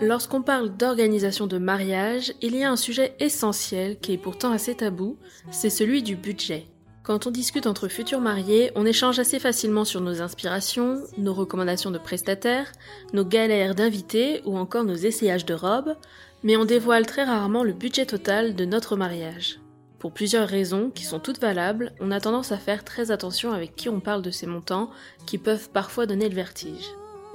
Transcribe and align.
Lorsqu'on 0.00 0.42
parle 0.42 0.76
d'organisation 0.76 1.46
de 1.46 1.58
mariage, 1.58 2.32
il 2.42 2.56
y 2.56 2.64
a 2.64 2.70
un 2.70 2.76
sujet 2.76 3.14
essentiel 3.20 3.98
qui 3.98 4.12
est 4.12 4.18
pourtant 4.18 4.52
assez 4.52 4.74
tabou, 4.74 5.18
c'est 5.50 5.70
celui 5.70 6.02
du 6.02 6.16
budget. 6.16 6.66
Quand 7.02 7.26
on 7.26 7.30
discute 7.30 7.66
entre 7.66 7.88
futurs 7.88 8.20
mariés, 8.20 8.70
on 8.74 8.84
échange 8.84 9.18
assez 9.18 9.38
facilement 9.38 9.86
sur 9.86 10.02
nos 10.02 10.20
inspirations, 10.20 11.02
nos 11.16 11.32
recommandations 11.32 11.90
de 11.90 11.96
prestataires, 11.96 12.70
nos 13.14 13.24
galères 13.24 13.74
d'invités 13.74 14.42
ou 14.44 14.58
encore 14.58 14.84
nos 14.84 14.94
essayages 14.94 15.46
de 15.46 15.54
robes, 15.54 15.96
mais 16.42 16.56
on 16.56 16.66
dévoile 16.66 17.06
très 17.06 17.24
rarement 17.24 17.64
le 17.64 17.72
budget 17.72 18.04
total 18.04 18.54
de 18.54 18.64
notre 18.66 18.96
mariage. 18.96 19.58
Pour 19.98 20.12
plusieurs 20.12 20.46
raisons 20.46 20.90
qui 20.90 21.04
sont 21.04 21.18
toutes 21.18 21.40
valables, 21.40 21.92
on 21.98 22.10
a 22.10 22.20
tendance 22.20 22.52
à 22.52 22.58
faire 22.58 22.84
très 22.84 23.10
attention 23.10 23.52
avec 23.52 23.74
qui 23.74 23.88
on 23.88 24.00
parle 24.00 24.22
de 24.22 24.30
ces 24.30 24.46
montants 24.46 24.90
qui 25.26 25.38
peuvent 25.38 25.70
parfois 25.70 26.06
donner 26.06 26.28
le 26.28 26.36
vertige. 26.36 26.88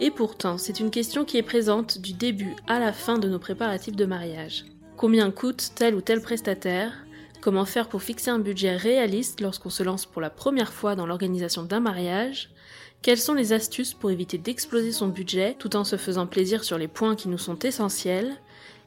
Et 0.04 0.12
pourtant, 0.12 0.58
c'est 0.58 0.82
une 0.82 0.92
question 0.92 1.24
qui 1.24 1.38
est 1.38 1.44
présente 1.44 1.98
du 1.98 2.12
début 2.12 2.58
à 2.68 2.78
la 2.78 2.92
fin 2.92 3.18
de 3.18 3.30
nos 3.30 3.40
préparatifs 3.40 3.96
de 3.96 4.04
mariage. 4.04 4.66
Combien 4.98 5.32
coûte 5.32 5.72
tel 5.76 5.96
ou 5.96 6.02
tel 6.02 6.20
prestataire? 6.20 6.92
Comment 7.40 7.64
faire 7.64 7.88
pour 7.88 8.04
fixer 8.04 8.30
un 8.30 8.40
budget 8.40 8.76
réaliste 8.76 9.40
lorsqu'on 9.40 9.70
se 9.70 9.82
lance 9.82 10.06
pour 10.06 10.22
la 10.22 10.30
première 10.30 10.74
fois 10.74 10.96
dans 10.96 11.06
l'organisation 11.06 11.64
d'un 11.64 11.80
mariage? 11.80 12.50
Quelles 13.02 13.18
sont 13.18 13.34
les 13.34 13.54
astuces 13.54 13.94
pour 13.94 14.12
éviter 14.12 14.38
d'exploser 14.38 14.92
son 14.92 15.08
budget 15.08 15.56
tout 15.58 15.74
en 15.78 15.86
se 15.86 15.96
faisant 15.96 16.28
plaisir 16.28 16.66
sur 16.66 16.78
les 16.78 16.90
points 16.90 17.16
qui 17.16 17.30
nous 17.30 17.38
sont 17.38 17.60
essentiels? 17.60 18.34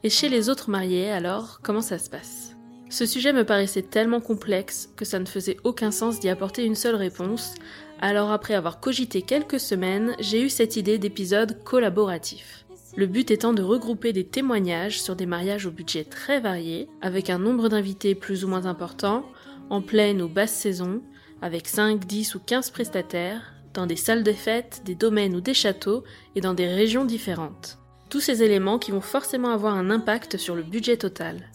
Et 0.03 0.11
chez 0.11 0.29
les 0.29 0.49
autres 0.49 0.69
mariés, 0.69 1.09
alors, 1.09 1.61
comment 1.63 1.81
ça 1.81 1.97
se 1.97 2.11
passe? 2.11 2.53
Ce 2.89 3.07
sujet 3.07 3.33
me 3.33 3.43
paraissait 3.43 3.81
tellement 3.81 4.21
complexe 4.21 4.89
que 4.95 5.03
ça 5.03 5.17
ne 5.17 5.25
faisait 5.25 5.57
aucun 5.63 5.89
sens 5.89 6.19
d'y 6.19 6.29
apporter 6.29 6.63
une 6.63 6.75
seule 6.75 6.95
réponse, 6.95 7.55
alors 7.99 8.31
après 8.31 8.53
avoir 8.53 8.79
cogité 8.79 9.21
quelques 9.21 9.59
semaines, 9.59 10.15
j'ai 10.19 10.41
eu 10.41 10.49
cette 10.49 10.75
idée 10.75 10.97
d'épisode 10.97 11.63
collaboratif. 11.63 12.65
Le 12.95 13.07
but 13.07 13.31
étant 13.31 13.53
de 13.53 13.61
regrouper 13.61 14.13
des 14.13 14.23
témoignages 14.23 15.01
sur 15.01 15.15
des 15.15 15.25
mariages 15.25 15.65
au 15.65 15.71
budget 15.71 16.03
très 16.03 16.39
varié, 16.39 16.87
avec 17.01 17.29
un 17.29 17.39
nombre 17.39 17.69
d'invités 17.69 18.15
plus 18.15 18.43
ou 18.43 18.47
moins 18.47 18.65
important, 18.65 19.25
en 19.69 19.81
pleine 19.81 20.21
ou 20.21 20.27
basse 20.27 20.53
saison, 20.53 21.01
avec 21.41 21.67
5, 21.67 22.05
10 22.05 22.35
ou 22.35 22.39
15 22.39 22.71
prestataires, 22.71 23.53
dans 23.73 23.85
des 23.85 23.95
salles 23.95 24.23
de 24.23 24.31
fête, 24.31 24.81
des 24.85 24.95
domaines 24.95 25.35
ou 25.35 25.41
des 25.41 25.53
châteaux, 25.53 26.03
et 26.35 26.41
dans 26.41 26.53
des 26.53 26.67
régions 26.67 27.05
différentes. 27.05 27.77
Tous 28.09 28.21
ces 28.21 28.41
éléments 28.41 28.79
qui 28.79 28.91
vont 28.91 29.01
forcément 29.01 29.49
avoir 29.49 29.75
un 29.75 29.89
impact 29.89 30.37
sur 30.37 30.55
le 30.55 30.63
budget 30.63 30.97
total. 30.97 31.51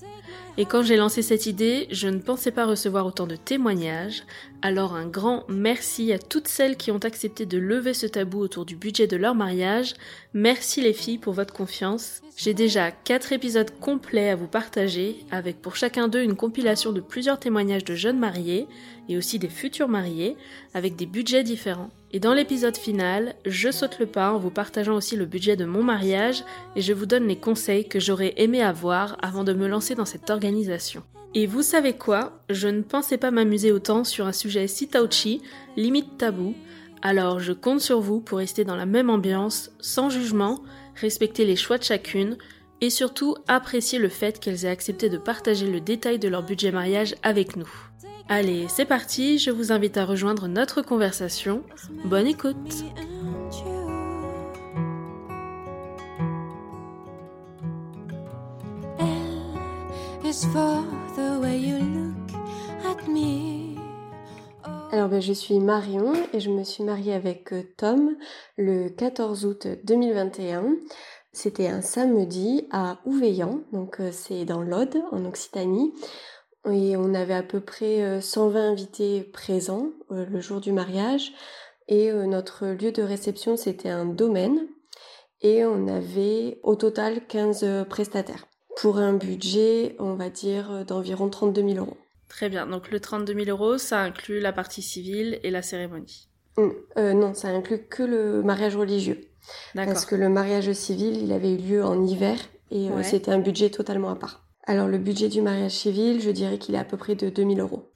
Et 0.58 0.66
quand 0.66 0.82
j'ai 0.82 0.96
lancé 0.96 1.22
cette 1.22 1.46
idée, 1.46 1.88
je 1.90 2.08
ne 2.08 2.18
pensais 2.18 2.50
pas 2.50 2.66
recevoir 2.66 3.06
autant 3.06 3.26
de 3.26 3.36
témoignages, 3.36 4.24
alors 4.62 4.94
un 4.94 5.06
grand 5.06 5.44
merci 5.48 6.12
à 6.12 6.18
toutes 6.18 6.48
celles 6.48 6.76
qui 6.76 6.90
ont 6.92 6.98
accepté 6.98 7.46
de 7.46 7.58
lever 7.58 7.94
ce 7.94 8.06
tabou 8.06 8.38
autour 8.38 8.64
du 8.64 8.76
budget 8.76 9.08
de 9.08 9.16
leur 9.16 9.34
mariage. 9.34 9.94
Merci 10.34 10.80
les 10.80 10.92
filles 10.92 11.18
pour 11.18 11.32
votre 11.32 11.52
confiance. 11.52 12.20
J'ai 12.36 12.54
déjà 12.54 12.92
4 12.92 13.32
épisodes 13.32 13.70
complets 13.80 14.30
à 14.30 14.36
vous 14.36 14.46
partager, 14.46 15.16
avec 15.30 15.60
pour 15.60 15.76
chacun 15.76 16.06
d'eux 16.08 16.22
une 16.22 16.36
compilation 16.36 16.92
de 16.92 17.00
plusieurs 17.00 17.40
témoignages 17.40 17.84
de 17.84 17.96
jeunes 17.96 18.18
mariés, 18.18 18.68
et 19.08 19.16
aussi 19.16 19.40
des 19.40 19.48
futurs 19.48 19.88
mariés, 19.88 20.36
avec 20.74 20.94
des 20.94 21.06
budgets 21.06 21.42
différents. 21.42 21.90
Et 22.12 22.20
dans 22.20 22.32
l'épisode 22.32 22.76
final, 22.76 23.34
je 23.44 23.70
saute 23.70 23.98
le 23.98 24.06
pas 24.06 24.32
en 24.32 24.38
vous 24.38 24.50
partageant 24.50 24.94
aussi 24.94 25.16
le 25.16 25.26
budget 25.26 25.56
de 25.56 25.64
mon 25.64 25.82
mariage 25.82 26.44
et 26.76 26.82
je 26.82 26.92
vous 26.92 27.06
donne 27.06 27.26
les 27.26 27.36
conseils 27.36 27.88
que 27.88 27.98
j'aurais 27.98 28.34
aimé 28.36 28.62
avoir 28.62 29.16
avant 29.22 29.44
de 29.44 29.54
me 29.54 29.66
lancer 29.66 29.94
dans 29.94 30.04
cette 30.04 30.30
organisation. 30.30 31.02
Et 31.34 31.46
vous 31.46 31.62
savez 31.62 31.94
quoi? 31.94 32.40
Je 32.50 32.68
ne 32.68 32.82
pensais 32.82 33.16
pas 33.16 33.30
m'amuser 33.30 33.72
autant 33.72 34.04
sur 34.04 34.26
un 34.26 34.32
sujet 34.32 34.66
si 34.66 34.88
touchy, 34.88 35.40
limite 35.76 36.18
tabou, 36.18 36.54
alors 37.00 37.40
je 37.40 37.52
compte 37.52 37.80
sur 37.80 38.00
vous 38.00 38.20
pour 38.20 38.38
rester 38.38 38.64
dans 38.64 38.76
la 38.76 38.86
même 38.86 39.10
ambiance, 39.10 39.70
sans 39.80 40.10
jugement, 40.10 40.62
respecter 40.94 41.44
les 41.44 41.56
choix 41.56 41.78
de 41.78 41.84
chacune, 41.84 42.36
et 42.80 42.90
surtout 42.90 43.36
apprécier 43.48 43.98
le 43.98 44.08
fait 44.08 44.40
qu'elles 44.40 44.64
aient 44.64 44.70
accepté 44.70 45.08
de 45.08 45.16
partager 45.16 45.66
le 45.66 45.80
détail 45.80 46.18
de 46.18 46.28
leur 46.28 46.42
budget 46.42 46.72
mariage 46.72 47.14
avec 47.22 47.56
nous. 47.56 47.70
Allez, 48.28 48.66
c'est 48.68 48.84
parti, 48.84 49.38
je 49.38 49.50
vous 49.50 49.72
invite 49.72 49.96
à 49.96 50.04
rejoindre 50.04 50.48
notre 50.48 50.82
conversation. 50.82 51.62
Bonne 52.04 52.26
écoute 52.26 52.56
Alors 64.92 65.08
ben, 65.08 65.22
je 65.22 65.32
suis 65.32 65.58
Marion 65.58 66.12
et 66.34 66.38
je 66.38 66.50
me 66.50 66.64
suis 66.64 66.84
mariée 66.84 67.14
avec 67.14 67.54
euh, 67.54 67.62
Tom 67.78 68.14
le 68.58 68.90
14 68.90 69.46
août 69.46 69.66
2021. 69.84 70.76
C'était 71.32 71.68
un 71.68 71.80
samedi 71.80 72.68
à 72.70 72.98
Ouveillan, 73.06 73.62
donc 73.72 74.00
euh, 74.00 74.10
c'est 74.12 74.44
dans 74.44 74.60
l'Aude 74.60 75.02
en 75.10 75.24
Occitanie. 75.24 75.94
Et 76.70 76.94
on 76.98 77.14
avait 77.14 77.32
à 77.32 77.42
peu 77.42 77.60
près 77.60 78.20
120 78.20 78.60
euh, 78.60 78.70
invités 78.70 79.22
présents 79.22 79.88
le 80.10 80.40
jour 80.40 80.60
du 80.60 80.72
mariage. 80.72 81.32
Et 81.88 82.12
notre 82.12 82.66
lieu 82.66 82.92
de 82.92 83.02
réception, 83.02 83.56
c'était 83.56 83.88
un 83.88 84.04
domaine. 84.04 84.68
Et 85.40 85.64
on 85.64 85.88
avait 85.88 86.60
au 86.62 86.76
total 86.76 87.26
15 87.26 87.86
prestataires. 87.88 88.46
Pour 88.80 88.98
un 88.98 89.12
budget, 89.12 89.96
on 89.98 90.14
va 90.14 90.30
dire, 90.30 90.84
d'environ 90.86 91.28
32 91.28 91.62
000 91.62 91.74
euros. 91.84 91.96
Très 92.28 92.48
bien. 92.48 92.66
Donc 92.66 92.90
le 92.90 92.98
32 92.98 93.44
000 93.44 93.50
euros, 93.50 93.78
ça 93.78 94.00
inclut 94.00 94.40
la 94.40 94.52
partie 94.52 94.82
civile 94.82 95.38
et 95.42 95.50
la 95.50 95.60
cérémonie. 95.60 96.28
Euh, 96.96 97.12
non, 97.12 97.34
ça 97.34 97.48
inclut 97.48 97.86
que 97.88 98.02
le 98.02 98.42
mariage 98.42 98.76
religieux. 98.76 99.20
Parce 99.74 100.06
que 100.06 100.14
le 100.14 100.28
mariage 100.28 100.72
civil, 100.72 101.22
il 101.22 101.32
avait 101.32 101.52
eu 101.52 101.56
lieu 101.56 101.84
en 101.84 102.04
hiver 102.04 102.38
et 102.70 102.90
euh, 102.90 103.02
c'était 103.02 103.32
un 103.32 103.38
budget 103.38 103.70
totalement 103.70 104.10
à 104.10 104.16
part. 104.16 104.46
Alors 104.64 104.86
le 104.86 104.98
budget 104.98 105.28
du 105.28 105.42
mariage 105.42 105.72
civil, 105.72 106.20
je 106.20 106.30
dirais 106.30 106.58
qu'il 106.58 106.74
est 106.74 106.78
à 106.78 106.84
peu 106.84 106.96
près 106.96 107.14
de 107.14 107.28
2000 107.28 107.60
euros. 107.60 107.91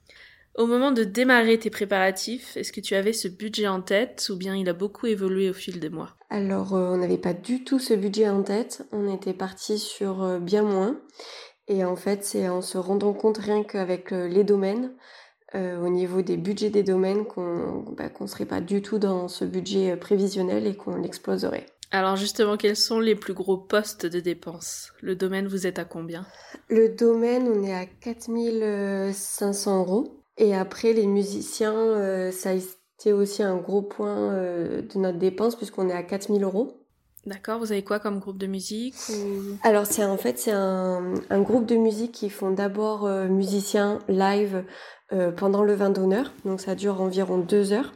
Au 0.57 0.65
moment 0.65 0.91
de 0.91 1.03
démarrer 1.03 1.59
tes 1.59 1.69
préparatifs, 1.69 2.57
est-ce 2.57 2.71
que 2.71 2.81
tu 2.81 2.95
avais 2.95 3.13
ce 3.13 3.27
budget 3.27 3.67
en 3.67 3.79
tête 3.79 4.27
ou 4.31 4.37
bien 4.37 4.55
il 4.55 4.67
a 4.67 4.73
beaucoup 4.73 5.05
évolué 5.05 5.51
au 5.51 5.53
fil 5.53 5.79
des 5.79 5.89
mois? 5.89 6.15
Alors 6.31 6.73
euh, 6.73 6.89
on 6.89 6.97
n'avait 6.97 7.19
pas 7.19 7.33
du 7.33 7.63
tout 7.63 7.77
ce 7.77 7.93
budget 7.93 8.27
en 8.27 8.41
tête, 8.41 8.83
on 8.91 9.13
était 9.13 9.35
parti 9.35 9.77
sur 9.77 10.23
euh, 10.23 10.39
bien 10.39 10.63
moins. 10.63 10.99
Et 11.67 11.85
en 11.85 11.95
fait 11.95 12.23
c'est 12.23 12.49
en 12.49 12.63
se 12.63 12.79
rendant 12.79 13.13
compte 13.13 13.37
rien 13.37 13.63
qu'avec 13.63 14.09
les 14.11 14.43
domaines, 14.43 14.95
au 15.53 15.89
niveau 15.89 16.21
des 16.21 16.37
budgets 16.37 16.69
des 16.69 16.83
domaines, 16.83 17.25
qu'on 17.25 17.83
bah, 17.97 18.09
ne 18.19 18.27
serait 18.27 18.45
pas 18.45 18.61
du 18.61 18.81
tout 18.81 18.99
dans 18.99 19.27
ce 19.27 19.43
budget 19.43 19.97
prévisionnel 19.97 20.65
et 20.65 20.75
qu'on 20.75 20.95
l'exploserait. 20.97 21.65
Alors 21.91 22.17
justement, 22.17 22.57
quels 22.57 22.75
sont 22.75 22.99
les 22.99 23.15
plus 23.15 23.33
gros 23.33 23.57
postes 23.57 24.05
de 24.05 24.19
dépenses? 24.19 24.91
Le 25.01 25.15
domaine, 25.15 25.47
vous 25.47 25.65
êtes 25.67 25.79
à 25.79 25.85
combien? 25.85 26.25
Le 26.69 26.89
domaine, 26.89 27.47
on 27.47 27.63
est 27.63 27.73
à 27.73 27.85
4500 27.85 29.79
euros. 29.79 30.17
Et 30.37 30.55
après, 30.55 30.93
les 30.93 31.07
musiciens, 31.07 31.73
euh, 31.73 32.31
ça 32.31 32.51
a 32.51 32.53
été 32.53 33.13
aussi 33.13 33.43
un 33.43 33.57
gros 33.57 33.81
point 33.81 34.33
euh, 34.33 34.81
de 34.81 34.99
notre 34.99 35.17
dépense 35.17 35.55
puisqu'on 35.55 35.89
est 35.89 35.93
à 35.93 36.03
4000 36.03 36.43
euros. 36.43 36.83
D'accord, 37.25 37.59
vous 37.59 37.71
avez 37.71 37.83
quoi 37.83 37.99
comme 37.99 38.19
groupe 38.19 38.37
de 38.37 38.47
musique 38.47 38.95
Alors 39.63 39.85
c'est 39.85 40.05
en 40.05 40.15
fait 40.15 40.39
c'est 40.39 40.51
un, 40.51 41.13
groupe 41.41 41.65
de 41.65 41.75
musique 41.75 42.13
qui 42.13 42.29
font 42.29 42.51
d'abord 42.51 43.05
euh, 43.05 43.27
musiciens 43.27 43.99
live 44.07 44.63
pendant 45.37 45.63
le 45.63 45.73
vin 45.73 45.89
d'honneur, 45.89 46.33
donc 46.43 46.59
ça 46.59 46.75
dure 46.75 46.99
environ 47.01 47.37
deux 47.37 47.71
heures. 47.71 47.93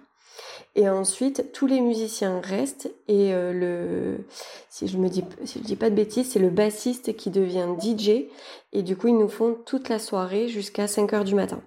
Et 0.76 0.88
ensuite, 0.88 1.52
tous 1.52 1.68
les 1.68 1.82
musiciens 1.82 2.40
restent 2.40 2.90
et 3.10 3.34
euh, 3.34 3.52
le, 3.52 4.26
si 4.70 4.88
je 4.88 4.98
me 4.98 5.10
dis, 5.10 5.24
si 5.44 5.60
je 5.60 5.64
dis 5.66 5.76
pas 5.76 5.90
de 5.90 5.96
bêtises, 5.96 6.32
c'est 6.32 6.40
le 6.40 6.50
bassiste 6.50 7.16
qui 7.18 7.30
devient 7.30 7.68
DJ 7.78 8.30
et 8.72 8.82
du 8.82 8.96
coup 8.96 9.10
ils 9.10 9.18
nous 9.18 9.28
font 9.28 9.58
toute 9.66 9.90
la 9.90 10.00
soirée 10.00 10.48
jusqu'à 10.48 10.88
5 10.88 11.12
heures 11.14 11.24
du 11.26 11.36
matin 11.36 11.62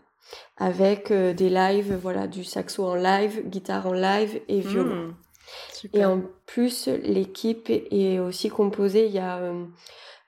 avec 0.57 1.11
euh, 1.11 1.33
des 1.35 1.51
lives, 1.51 1.95
voilà, 2.01 2.27
du 2.27 2.45
saxo 2.45 2.85
en 2.85 2.95
live, 2.95 3.49
guitare 3.49 3.87
en 3.87 3.93
live 3.93 4.41
et 4.49 4.61
violon. 4.61 5.09
Mmh. 5.09 5.89
et 5.93 6.05
en 6.05 6.23
plus, 6.47 6.89
l'équipe 6.89 7.69
est 7.71 8.19
aussi 8.19 8.49
composée. 8.49 9.07
Il 9.07 9.13
y 9.13 9.19
a 9.19 9.41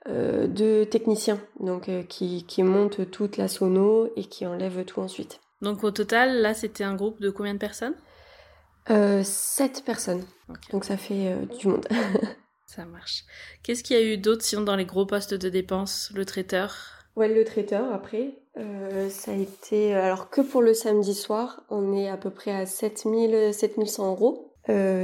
euh, 0.09 0.47
deux 0.47 0.87
techniciens 0.87 1.41
donc 1.61 1.91
qui, 2.09 2.45
qui 2.45 2.63
montent 2.63 3.11
toute 3.11 3.37
la 3.37 3.49
sono 3.49 4.11
et 4.17 4.25
qui 4.25 4.47
enlèvent 4.47 4.85
tout 4.85 5.01
ensuite. 5.01 5.41
Donc 5.63 5.85
au 5.85 5.91
total, 5.91 6.43
là, 6.43 6.55
c'était 6.55 6.85
un 6.85 6.95
groupe 6.95 7.21
de 7.21 7.31
combien 7.31 7.55
de 7.55 7.59
personnes? 7.59 7.95
Euh, 8.91 9.23
Sept 9.25 9.85
personnes. 9.85 10.25
Donc 10.71 10.85
ça 10.85 10.97
fait 10.97 11.33
euh, 11.33 11.45
du 11.59 11.69
monde. 11.69 11.87
ça 12.67 12.85
marche. 12.85 13.25
Qu'est-ce 13.63 13.83
qu'il 13.83 13.97
y 13.97 14.01
a 14.01 14.03
eu 14.03 14.19
d'autre 14.19 14.43
sinon 14.45 14.63
dans 14.63 14.77
les 14.77 14.85
gros 14.85 15.07
postes 15.07 15.35
de 15.35 15.49
dépenses? 15.49 16.13
Le 16.15 16.25
traiteur? 16.25 16.96
Ouais, 17.17 17.29
le 17.29 17.45
traiteur 17.45 17.93
après. 17.93 18.35
Euh, 18.59 19.09
ça 19.11 19.33
a 19.33 19.35
été. 19.35 19.95
Alors 19.95 20.31
que 20.31 20.41
pour 20.41 20.63
le 20.63 20.75
samedi 20.75 21.15
soir, 21.15 21.63
on 21.71 21.93
est 21.93 22.09
à 22.09 22.17
peu 22.17 22.31
près 22.31 22.53
à 22.53 22.67
7000, 22.67 23.53
7100 23.53 24.11
euros 24.11 24.53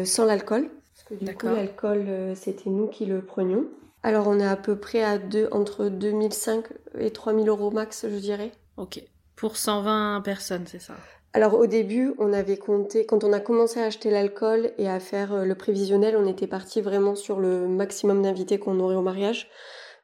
sans 0.05 0.25
l'alcool. 0.25 0.69
Parce 0.95 1.09
que 1.09 1.25
du 1.25 1.35
coup, 1.35 1.47
l'alcool, 1.47 2.07
c'était 2.35 2.71
nous 2.71 2.89
qui 2.89 3.07
le 3.07 3.25
prenions. 3.25 3.67
Alors 4.03 4.27
on 4.27 4.41
est 4.41 4.47
à 4.47 4.57
peu 4.57 4.77
près 4.77 5.03
à 5.03 5.19
deux, 5.19 5.49
entre 5.53 5.89
2005 5.89 6.65
et 6.99 7.11
3000 7.11 7.49
euros 7.49 7.71
max, 7.71 8.07
je 8.09 8.17
dirais. 8.17 8.51
Ok. 8.77 9.03
Pour 9.37 9.57
120 9.57 10.23
personnes, 10.25 10.65
c'est 10.67 10.81
ça? 10.81 10.95
Alors 11.35 11.55
au 11.55 11.67
début, 11.67 12.13
on 12.19 12.33
avait 12.33 12.59
compté, 12.59 13.07
quand 13.07 13.25
on 13.25 13.33
a 13.33 13.41
commencé 13.41 13.81
à 13.81 13.85
acheter 13.85 14.11
l'alcool 14.11 14.73
et 14.77 14.89
à 14.89 15.01
faire 15.01 15.33
euh, 15.33 15.45
le 15.45 15.55
prévisionnel, 15.55 16.17
on 16.17 16.27
était 16.27 16.47
parti 16.47 16.81
vraiment 16.81 17.15
sur 17.15 17.41
le 17.41 17.69
maximum 17.69 18.23
d'invités 18.23 18.59
qu'on 18.59 18.81
aurait 18.81 18.97
au 18.97 19.03
mariage. 19.03 19.49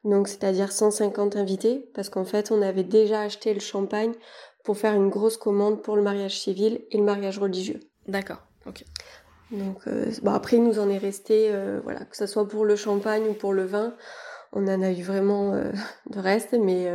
Donc 0.04 0.28
c'est-à-dire 0.28 0.72
150 0.72 1.36
invités, 1.36 1.88
parce 1.94 2.08
qu'en 2.08 2.24
fait 2.24 2.50
on 2.50 2.62
avait 2.62 2.84
déjà 2.84 3.20
acheté 3.20 3.52
le 3.52 3.60
champagne 3.60 4.12
pour 4.64 4.78
faire 4.78 4.94
une 4.94 5.08
grosse 5.08 5.36
commande 5.36 5.82
pour 5.82 5.96
le 5.96 6.02
mariage 6.02 6.38
civil 6.38 6.80
et 6.90 6.98
le 6.98 7.04
mariage 7.04 7.38
religieux. 7.38 7.80
D'accord, 8.06 8.42
ok. 8.66 8.84
Donc 9.50 9.80
euh, 9.86 10.10
bon, 10.22 10.32
après 10.32 10.56
il 10.56 10.64
nous 10.64 10.78
en 10.78 10.88
est 10.88 10.98
resté, 10.98 11.48
euh, 11.50 11.80
voilà, 11.82 12.04
que 12.04 12.16
ce 12.16 12.26
soit 12.26 12.46
pour 12.46 12.64
le 12.64 12.76
champagne 12.76 13.24
ou 13.28 13.34
pour 13.34 13.52
le 13.52 13.64
vin, 13.64 13.94
on 14.52 14.66
en 14.66 14.82
a 14.82 14.90
eu 14.90 15.02
vraiment 15.02 15.52
de 16.10 16.18
reste, 16.18 16.54
mais, 16.54 16.86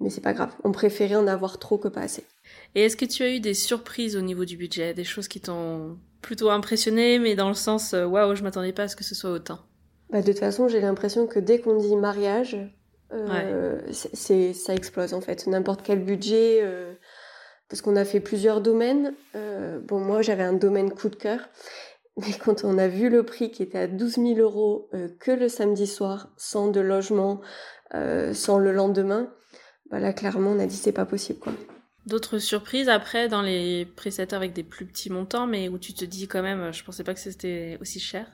mais 0.00 0.10
c'est 0.10 0.20
pas 0.20 0.32
grave. 0.32 0.52
On 0.64 0.72
préférait 0.72 1.16
en 1.16 1.26
avoir 1.26 1.58
trop 1.58 1.78
que 1.78 1.88
pas 1.88 2.00
assez. 2.00 2.24
Et 2.74 2.82
est-ce 2.82 2.96
que 2.96 3.04
tu 3.04 3.22
as 3.22 3.30
eu 3.30 3.40
des 3.40 3.54
surprises 3.54 4.16
au 4.16 4.20
niveau 4.20 4.44
du 4.44 4.56
budget, 4.56 4.94
des 4.94 5.04
choses 5.04 5.28
qui 5.28 5.40
t'ont 5.40 5.96
plutôt 6.22 6.50
impressionné, 6.50 7.18
mais 7.18 7.34
dans 7.34 7.48
le 7.48 7.54
sens 7.54 7.94
euh, 7.94 8.04
waouh, 8.04 8.34
je 8.34 8.42
m'attendais 8.42 8.72
pas 8.72 8.84
à 8.84 8.88
ce 8.88 8.96
que 8.96 9.04
ce 9.04 9.14
soit 9.14 9.30
autant 9.30 9.60
bah, 10.10 10.20
De 10.20 10.26
toute 10.26 10.38
façon, 10.38 10.68
j'ai 10.68 10.80
l'impression 10.80 11.26
que 11.26 11.38
dès 11.38 11.60
qu'on 11.60 11.76
dit 11.76 11.96
mariage, 11.96 12.56
euh, 13.12 13.80
c'est 13.92 14.52
ça 14.52 14.74
explose 14.74 15.14
en 15.14 15.20
fait. 15.20 15.46
N'importe 15.46 15.82
quel 15.82 16.04
budget, 16.04 16.60
euh, 16.62 16.94
parce 17.68 17.80
qu'on 17.80 17.96
a 17.96 18.04
fait 18.04 18.20
plusieurs 18.20 18.60
domaines. 18.60 19.14
bon, 19.34 20.00
moi 20.00 20.22
j'avais 20.22 20.42
un 20.42 20.52
domaine 20.52 20.90
coup 20.90 21.08
de 21.08 21.16
cœur, 21.16 21.40
mais 22.16 22.32
quand 22.44 22.64
on 22.64 22.78
a 22.78 22.88
vu 22.88 23.08
le 23.08 23.22
prix 23.22 23.50
qui 23.50 23.62
était 23.62 23.78
à 23.78 23.86
12 23.86 24.16
000 24.16 24.26
euros 24.38 24.90
que 25.20 25.30
le 25.30 25.48
samedi 25.48 25.86
soir, 25.86 26.30
sans 26.36 26.68
de 26.68 26.80
logement, 26.80 27.40
sans 27.92 28.58
le 28.58 28.72
lendemain, 28.72 29.32
bah 29.90 30.00
là 30.00 30.12
clairement 30.12 30.50
on 30.50 30.58
a 30.58 30.66
dit 30.66 30.76
c'est 30.76 30.92
pas 30.92 31.06
possible 31.06 31.38
quoi. 31.38 31.52
D'autres 32.06 32.38
surprises 32.38 32.88
après 32.88 33.28
dans 33.28 33.42
les 33.42 33.84
prestataires 33.84 34.38
avec 34.38 34.54
des 34.54 34.62
plus 34.62 34.86
petits 34.86 35.10
montants, 35.10 35.46
mais 35.46 35.68
où 35.68 35.78
tu 35.78 35.92
te 35.92 36.06
dis 36.06 36.26
quand 36.26 36.42
même, 36.42 36.72
je 36.72 36.82
pensais 36.82 37.04
pas 37.04 37.12
que 37.12 37.20
c'était 37.20 37.76
aussi 37.82 38.00
cher? 38.00 38.26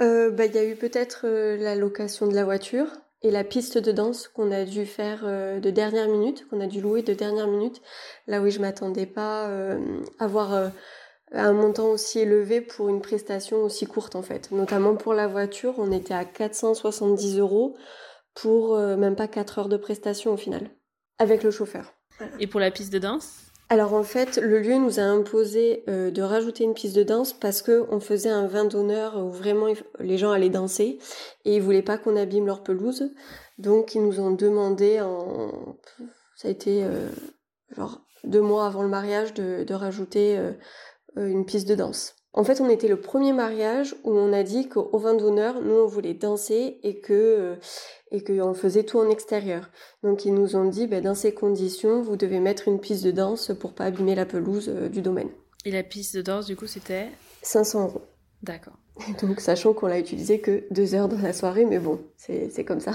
Euh, 0.00 0.30
bah, 0.30 0.46
Il 0.46 0.54
y 0.54 0.58
a 0.58 0.64
eu 0.64 0.76
peut-être 0.76 1.22
euh, 1.24 1.56
la 1.56 1.74
location 1.74 2.26
de 2.26 2.34
la 2.34 2.44
voiture 2.44 2.86
et 3.22 3.30
la 3.30 3.44
piste 3.44 3.78
de 3.78 3.92
danse 3.92 4.28
qu'on 4.28 4.52
a 4.52 4.64
dû 4.64 4.86
faire 4.86 5.22
euh, 5.24 5.58
de 5.58 5.70
dernière 5.70 6.08
minute, 6.08 6.46
qu'on 6.48 6.60
a 6.60 6.66
dû 6.66 6.80
louer 6.80 7.02
de 7.02 7.14
dernière 7.14 7.48
minute. 7.48 7.80
Là 8.26 8.40
oui, 8.40 8.50
je 8.50 8.60
m'attendais 8.60 9.06
pas 9.06 9.46
à 9.46 9.76
avoir 10.18 10.70
un 11.32 11.52
montant 11.52 11.88
aussi 11.88 12.20
élevé 12.20 12.60
pour 12.60 12.88
une 12.88 13.00
prestation 13.00 13.58
aussi 13.58 13.86
courte 13.86 14.14
en 14.14 14.22
fait. 14.22 14.50
Notamment 14.52 14.94
pour 14.94 15.14
la 15.14 15.26
voiture, 15.26 15.74
on 15.78 15.90
était 15.90 16.14
à 16.14 16.24
470 16.24 17.38
euros 17.38 17.76
pour 18.34 18.78
même 18.78 19.16
pas 19.16 19.26
4 19.26 19.58
heures 19.58 19.68
de 19.68 19.76
prestation 19.76 20.32
au 20.32 20.36
final, 20.36 20.70
avec 21.18 21.42
le 21.42 21.50
chauffeur. 21.50 21.92
Et 22.38 22.46
pour 22.46 22.60
la 22.60 22.70
piste 22.70 22.92
de 22.92 23.00
danse? 23.00 23.47
Alors 23.70 23.92
en 23.92 24.02
fait, 24.02 24.38
le 24.38 24.60
lieu 24.60 24.78
nous 24.78 24.98
a 24.98 25.02
imposé 25.02 25.84
euh, 25.88 26.10
de 26.10 26.22
rajouter 26.22 26.64
une 26.64 26.72
piste 26.72 26.96
de 26.96 27.02
danse 27.02 27.34
parce 27.34 27.60
que 27.60 27.86
on 27.90 28.00
faisait 28.00 28.30
un 28.30 28.46
vin 28.46 28.64
d'honneur 28.64 29.18
où 29.18 29.30
vraiment 29.30 29.66
les 29.98 30.16
gens 30.16 30.30
allaient 30.30 30.48
danser 30.48 30.98
et 31.44 31.56
ils 31.56 31.62
voulaient 31.62 31.82
pas 31.82 31.98
qu'on 31.98 32.16
abîme 32.16 32.46
leur 32.46 32.62
pelouse. 32.62 33.10
Donc 33.58 33.94
ils 33.94 34.02
nous 34.02 34.20
ont 34.20 34.30
demandé 34.30 35.00
en 35.00 35.76
ça 36.36 36.48
a 36.48 36.50
été 36.50 36.82
euh, 36.84 37.10
genre 37.76 38.00
deux 38.24 38.40
mois 38.40 38.66
avant 38.66 38.82
le 38.82 38.88
mariage 38.88 39.34
de, 39.34 39.64
de 39.64 39.74
rajouter 39.74 40.38
euh, 40.38 40.52
une 41.16 41.44
piste 41.44 41.68
de 41.68 41.74
danse. 41.74 42.17
En 42.38 42.44
fait, 42.44 42.60
on 42.60 42.70
était 42.70 42.86
le 42.86 43.00
premier 43.00 43.32
mariage 43.32 43.96
où 44.04 44.12
on 44.12 44.32
a 44.32 44.44
dit 44.44 44.68
qu'au 44.68 44.96
vin 44.96 45.14
d'honneur, 45.14 45.60
nous 45.60 45.74
on 45.74 45.88
voulait 45.88 46.14
danser 46.14 46.78
et 46.84 47.00
que 47.00 47.56
et 48.12 48.22
qu'on 48.22 48.54
faisait 48.54 48.84
tout 48.84 49.00
en 49.00 49.10
extérieur. 49.10 49.70
Donc 50.04 50.24
ils 50.24 50.32
nous 50.32 50.54
ont 50.54 50.66
dit, 50.66 50.86
ben, 50.86 51.02
dans 51.02 51.16
ces 51.16 51.34
conditions, 51.34 52.00
vous 52.00 52.14
devez 52.14 52.38
mettre 52.38 52.68
une 52.68 52.78
piste 52.78 53.02
de 53.02 53.10
danse 53.10 53.50
pour 53.58 53.72
pas 53.72 53.86
abîmer 53.86 54.14
la 54.14 54.24
pelouse 54.24 54.68
euh, 54.68 54.88
du 54.88 55.02
domaine. 55.02 55.30
Et 55.64 55.72
la 55.72 55.82
piste 55.82 56.14
de 56.14 56.22
danse, 56.22 56.46
du 56.46 56.54
coup, 56.54 56.68
c'était 56.68 57.08
500 57.42 57.86
euros. 57.86 58.02
D'accord. 58.44 58.78
Donc 59.20 59.40
sachant 59.40 59.72
qu'on 59.72 59.88
l'a 59.88 59.98
utilisé 59.98 60.38
que 60.38 60.62
deux 60.70 60.94
heures 60.94 61.08
dans 61.08 61.20
la 61.20 61.32
soirée, 61.32 61.64
mais 61.64 61.80
bon, 61.80 62.00
c'est 62.16 62.64
comme 62.64 62.80
ça. 62.80 62.92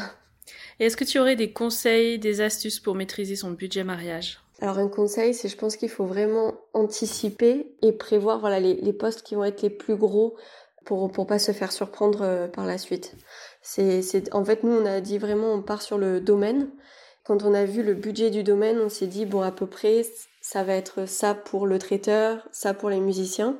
Et 0.80 0.86
est-ce 0.86 0.96
que 0.96 1.04
tu 1.04 1.20
aurais 1.20 1.36
des 1.36 1.52
conseils, 1.52 2.18
des 2.18 2.40
astuces 2.40 2.80
pour 2.80 2.96
maîtriser 2.96 3.36
son 3.36 3.52
budget 3.52 3.84
mariage? 3.84 4.40
Alors 4.62 4.77
un 4.77 4.88
conseil, 4.88 5.33
c'est 5.33 5.50
je 5.50 5.57
pense 5.57 5.75
qu'il 5.75 5.89
faut 5.89 6.05
vraiment 6.05 6.53
anticiper 6.74 7.75
et 7.81 7.91
prévoir 7.91 8.39
voilà 8.39 8.60
les, 8.60 8.93
postes 8.93 9.24
qui 9.24 9.36
vont 9.36 9.43
être 9.43 9.62
les 9.62 9.69
plus 9.69 9.95
gros 9.95 10.36
pour 10.86 11.12
pour 11.12 11.27
pas 11.27 11.39
se 11.39 11.51
faire 11.51 11.72
surprendre 11.72 12.22
euh, 12.22 12.48
par 12.48 12.65
la 12.65 12.77
suite. 12.77 13.15
C'est, 13.62 14.33
en 14.33 14.43
fait, 14.43 14.63
nous, 14.63 14.74
on 14.74 14.86
a 14.86 15.00
dit 15.00 15.17
vraiment, 15.17 15.53
on 15.53 15.62
part 15.62 15.81
sur 15.81 15.98
le 15.98 16.19
domaine. 16.19 16.69
Quand 17.24 17.43
on 17.43 17.53
a 17.53 17.63
vu 17.63 17.81
le 17.81 17.93
budget 17.93 18.29
du 18.29 18.43
domaine, 18.43 18.79
on 18.79 18.89
s'est 18.89 19.07
dit, 19.07 19.25
bon, 19.25 19.41
à 19.41 19.51
peu 19.51 19.65
près, 19.65 20.05
ça 20.41 20.63
va 20.63 20.74
être 20.75 21.07
ça 21.07 21.33
pour 21.33 21.65
le 21.65 21.79
traiteur, 21.79 22.48
ça 22.51 22.74
pour 22.74 22.89
les 22.89 23.00
musiciens. 23.00 23.57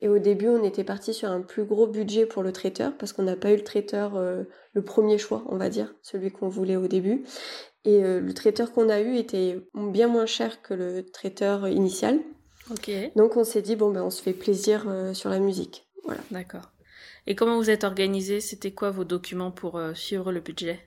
Et 0.00 0.08
au 0.08 0.18
début, 0.18 0.48
on 0.48 0.64
était 0.64 0.84
parti 0.84 1.12
sur 1.12 1.30
un 1.30 1.42
plus 1.42 1.64
gros 1.64 1.86
budget 1.86 2.24
pour 2.24 2.42
le 2.42 2.52
traiteur, 2.52 2.96
parce 2.96 3.12
qu'on 3.12 3.22
n'a 3.22 3.36
pas 3.36 3.52
eu 3.52 3.56
le 3.56 3.64
traiteur, 3.64 4.16
euh, 4.16 4.44
le 4.72 4.82
premier 4.82 5.18
choix, 5.18 5.44
on 5.48 5.56
va 5.56 5.68
dire, 5.68 5.94
celui 6.02 6.30
qu'on 6.30 6.48
voulait 6.48 6.76
au 6.76 6.88
début. 6.88 7.24
Et 7.86 8.02
euh, 8.02 8.20
le 8.20 8.34
traiteur 8.34 8.72
qu'on 8.72 8.88
a 8.88 9.00
eu 9.00 9.16
était 9.16 9.60
bien 9.74 10.08
moins 10.08 10.26
cher 10.26 10.60
que 10.60 10.74
le 10.74 11.06
traiteur 11.06 11.68
initial. 11.68 12.18
Donc 13.14 13.36
on 13.36 13.44
s'est 13.44 13.62
dit, 13.62 13.76
bon, 13.76 13.92
ben, 13.92 14.02
on 14.02 14.10
se 14.10 14.20
fait 14.20 14.32
plaisir 14.32 14.86
euh, 14.88 15.14
sur 15.14 15.30
la 15.30 15.38
musique. 15.38 15.86
Voilà. 16.04 16.20
D'accord. 16.32 16.72
Et 17.28 17.36
comment 17.36 17.56
vous 17.56 17.70
êtes 17.70 17.84
organisé? 17.84 18.40
C'était 18.40 18.72
quoi 18.72 18.90
vos 18.90 19.04
documents 19.04 19.52
pour 19.52 19.76
euh, 19.76 19.94
suivre 19.94 20.32
le 20.32 20.40
budget? 20.40 20.80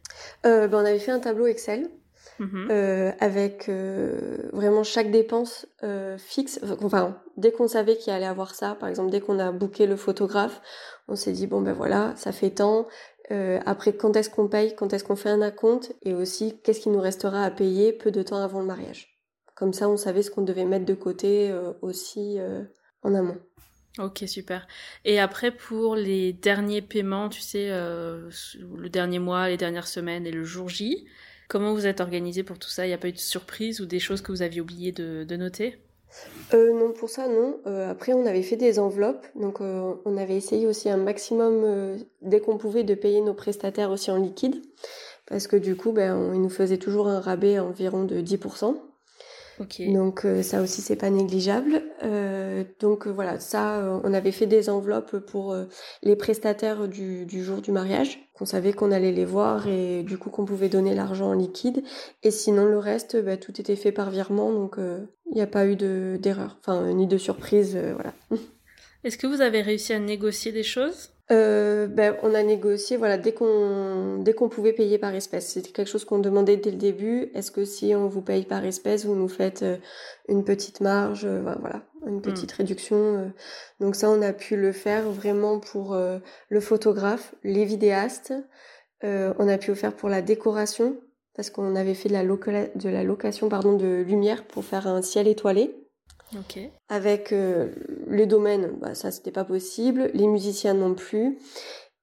Ben, 0.44 0.70
On 0.74 0.80
avait 0.80 1.00
fait 1.00 1.12
un 1.12 1.20
tableau 1.20 1.48
Excel 1.48 1.90
mhm. 2.40 2.70
avec 3.20 3.70
vraiment 4.52 4.84
chaque 4.84 5.10
dépense 5.10 5.68
fixe. 6.18 6.60
Enfin, 6.82 7.18
dès 7.38 7.52
qu'on 7.52 7.68
savait 7.70 7.98
qu'il 7.98 8.12
allait 8.12 8.26
avoir 8.26 8.56
ça, 8.56 8.76
par 8.76 8.90
exemple, 8.90 9.10
dès 9.10 9.22
qu'on 9.22 9.40
a 9.40 9.52
booké 9.52 9.86
le 9.86 9.96
photographe, 9.96 10.62
on 11.08 11.16
s'est 11.16 11.32
dit 11.32 11.48
bon 11.48 11.62
ben 11.62 11.74
voilà, 11.74 12.14
ça 12.16 12.32
fait 12.32 12.52
tant. 12.52 12.88
Après, 13.30 13.94
quand 13.94 14.16
est-ce 14.16 14.30
qu'on 14.30 14.48
paye, 14.48 14.76
quand 14.76 14.94
est-ce 14.94 15.04
qu'on 15.04 15.16
fait 15.16 15.30
un 15.30 15.42
acompte, 15.42 15.94
et 16.04 16.14
aussi 16.14 16.60
qu'est-ce 16.64 16.82
qui 16.82 16.90
nous 16.90 17.02
restera 17.02 17.44
à 17.44 17.52
payer 17.52 17.94
peu 17.94 18.12
de 18.12 18.24
temps 18.24 18.42
avant 18.42 18.60
le 18.60 18.66
mariage. 18.66 19.20
Comme 19.56 19.74
ça, 19.74 19.90
on 19.90 19.98
savait 19.98 20.24
ce 20.24 20.32
qu'on 20.32 20.42
devait 20.42 20.66
mettre 20.66 20.86
de 20.86 20.94
côté 20.94 21.54
aussi 21.82 22.40
en 23.04 23.14
amont. 23.14 23.38
Ok, 23.98 24.24
super. 24.28 24.68
Et 25.04 25.20
après, 25.20 25.52
pour 25.52 25.96
les 25.96 26.32
derniers 26.32 26.82
paiements, 26.82 27.28
tu 27.28 27.42
sais, 27.42 27.70
euh, 27.70 28.30
le 28.78 28.90
dernier 28.90 29.20
mois, 29.20 29.50
les 29.50 29.58
dernières 29.58 29.88
semaines 29.88 30.26
et 30.28 30.32
le 30.32 30.44
jour 30.44 30.70
J, 30.70 31.06
comment 31.50 31.74
vous 31.74 31.88
êtes 31.88 32.00
organisé 32.00 32.44
pour 32.44 32.60
tout 32.60 32.70
ça? 32.70 32.86
Il 32.86 32.90
n'y 32.90 32.94
a 32.94 32.98
pas 32.98 33.10
eu 33.10 33.14
de 33.14 33.18
surprise 33.18 33.82
ou 33.82 33.86
des 33.86 34.00
choses 34.00 34.22
que 34.22 34.32
vous 34.32 34.42
aviez 34.42 34.62
oublié 34.62 34.92
de, 34.92 35.36
noter? 35.36 35.84
Euh, 36.54 36.74
non, 36.74 36.92
pour 36.92 37.10
ça, 37.10 37.28
non. 37.28 37.60
Euh, 37.68 37.92
après, 37.92 38.14
on 38.14 38.26
avait 38.26 38.42
fait 38.42 38.56
des 38.56 38.80
enveloppes, 38.80 39.28
donc 39.36 39.60
on 39.62 40.18
avait 40.18 40.36
essayé 40.36 40.66
aussi 40.66 40.90
un 40.90 40.98
maximum, 40.98 41.98
dès 42.22 42.40
qu'on 42.40 42.58
pouvait, 42.58 42.84
de 42.84 42.96
payer 42.96 43.22
nos 43.22 43.34
prestataires 43.34 43.92
aussi 43.92 44.10
en 44.10 44.18
liquide, 44.18 44.62
parce 45.28 45.48
que 45.48 45.56
du 45.56 45.76
coup, 45.76 45.92
ben, 45.92 46.34
ils 46.34 46.42
nous 46.42 46.50
faisaient 46.50 46.78
toujours 46.78 47.08
un 47.08 47.20
rabais 47.20 47.60
environ 47.60 48.04
de 48.04 48.22
10%. 48.22 48.76
Donc 49.60 50.26
euh, 50.26 50.42
ça 50.42 50.62
aussi 50.62 50.82
c'est 50.82 50.96
pas 50.96 51.10
négligeable. 51.10 51.84
Euh, 52.04 52.64
donc 52.80 53.08
euh, 53.08 53.12
voilà, 53.12 53.40
ça 53.40 54.00
on 54.04 54.14
avait 54.14 54.32
fait 54.32 54.46
des 54.46 54.70
enveloppes 54.70 55.18
pour 55.18 55.56
les 56.04 56.16
prestataires 56.16 56.88
du, 56.88 57.26
du, 57.26 57.44
jour 57.44 57.62
du 57.62 57.72
mariage, 57.72 58.20
qu'on 58.34 58.46
savait 58.46 58.74
qu'on 58.74 58.92
allait 58.92 59.12
les 59.12 59.26
voir 59.26 59.68
et 59.68 60.04
du 60.04 60.18
coup 60.18 60.30
qu'on 60.30 60.46
pouvait 60.46 60.70
donner 60.70 60.96
l'argent 60.96 61.30
en 61.30 61.34
liquide. 61.34 61.84
Et 62.24 62.32
sinon 62.32 62.66
le 62.66 62.78
reste, 62.78 63.22
bah, 63.24 63.38
tout 63.38 63.60
était 63.60 63.76
fait 63.76 63.92
par 63.92 64.10
virement, 64.10 64.52
donc 64.52 64.78
il 64.78 65.36
n'y 65.36 65.42
a 65.42 65.48
pas 65.48 65.66
eu 65.66 65.76
d'erreur, 65.76 66.58
enfin 66.60 66.94
ni 66.94 67.08
de 67.08 67.18
surprise, 67.18 67.78
voilà. 67.78 68.14
Est-ce 69.04 69.18
que 69.18 69.28
vous 69.28 69.42
avez 69.42 69.62
réussi 69.62 69.94
à 69.94 70.00
négocier 70.00 70.52
des 70.52 70.64
choses? 70.64 71.12
Euh, 71.32 71.86
ben, 71.86 72.18
on 72.24 72.34
a 72.34 72.42
négocié 72.42 72.98
voilà 72.98 73.18
dès 73.18 73.34
qu'on 73.34 74.18
dès 74.18 74.34
qu'on 74.34 74.50
pouvait 74.50 74.74
payer 74.74 74.98
par 74.98 75.14
espèce. 75.14 75.48
C'était 75.48 75.70
quelque 75.70 75.88
chose 75.88 76.04
qu'on 76.04 76.18
demandait 76.18 76.58
dès 76.58 76.72
le 76.72 76.78
début. 76.78 77.30
Est-ce 77.36 77.52
que 77.52 77.66
si 77.66 77.94
on 77.96 78.08
vous 78.08 78.22
paye 78.22 78.46
par 78.46 78.66
espèce 78.66 79.06
vous 79.06 79.16
nous 79.16 79.28
faites 79.28 79.62
euh, 79.62 79.78
une 80.28 80.44
petite 80.44 80.82
marge 80.82 81.26
euh, 81.26 81.42
voilà 81.42 81.84
une 82.08 82.18
hmm. 82.18 82.22
petite 82.22 82.52
réduction 82.54 83.32
donc 83.80 83.96
ça 83.96 84.10
on 84.10 84.22
a 84.22 84.34
pu 84.34 84.56
le 84.56 84.72
faire 84.72 85.10
vraiment 85.12 85.60
pour 85.60 85.96
le 85.96 86.60
photographe 86.62 87.36
les 87.44 87.66
vidéastes. 87.66 88.34
On 89.04 89.48
a 89.48 89.58
pu 89.58 89.72
le 89.72 89.76
faire 89.76 89.94
pour 89.94 90.10
la 90.10 90.22
décoration 90.22 90.98
parce 91.36 91.50
qu'on 91.50 91.76
avait 91.76 91.94
fait 91.94 92.10
de 92.10 92.14
la, 92.14 92.24
de 92.24 92.90
la 92.90 93.04
location 93.04 93.50
pardon 93.50 93.74
de 93.74 94.02
lumière 94.08 94.46
pour 94.46 94.64
faire 94.64 94.88
un 94.88 95.02
ciel 95.02 95.28
étoilé 95.28 95.89
avec 96.88 97.32
euh, 97.32 97.70
les 98.08 98.26
domaines, 98.26 98.72
bah, 98.80 98.96
ça 98.96 99.12
c'était 99.12 99.32
pas 99.32 99.46
possible, 99.46 100.12
les 100.14 100.28
musiciens 100.28 100.74
non 100.74 100.94
plus, 100.94 101.38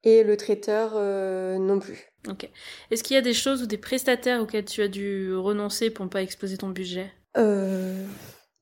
et 0.04 0.22
le 0.22 0.36
traiteur 0.36 0.92
euh, 0.94 1.58
non 1.58 1.78
plus. 1.78 2.12
Ok. 2.28 2.48
Est-ce 2.90 3.02
qu'il 3.04 3.14
y 3.14 3.18
a 3.18 3.22
des 3.22 3.34
choses 3.34 3.62
ou 3.62 3.66
des 3.66 3.78
prestataires 3.78 4.40
auxquels 4.40 4.64
tu 4.64 4.82
as 4.82 4.88
dû 4.88 5.34
renoncer 5.34 5.90
pour 5.90 6.04
ne 6.04 6.10
pas 6.10 6.22
exploser 6.22 6.56
ton 6.56 6.68
budget? 6.70 7.12
Euh, 7.36 8.04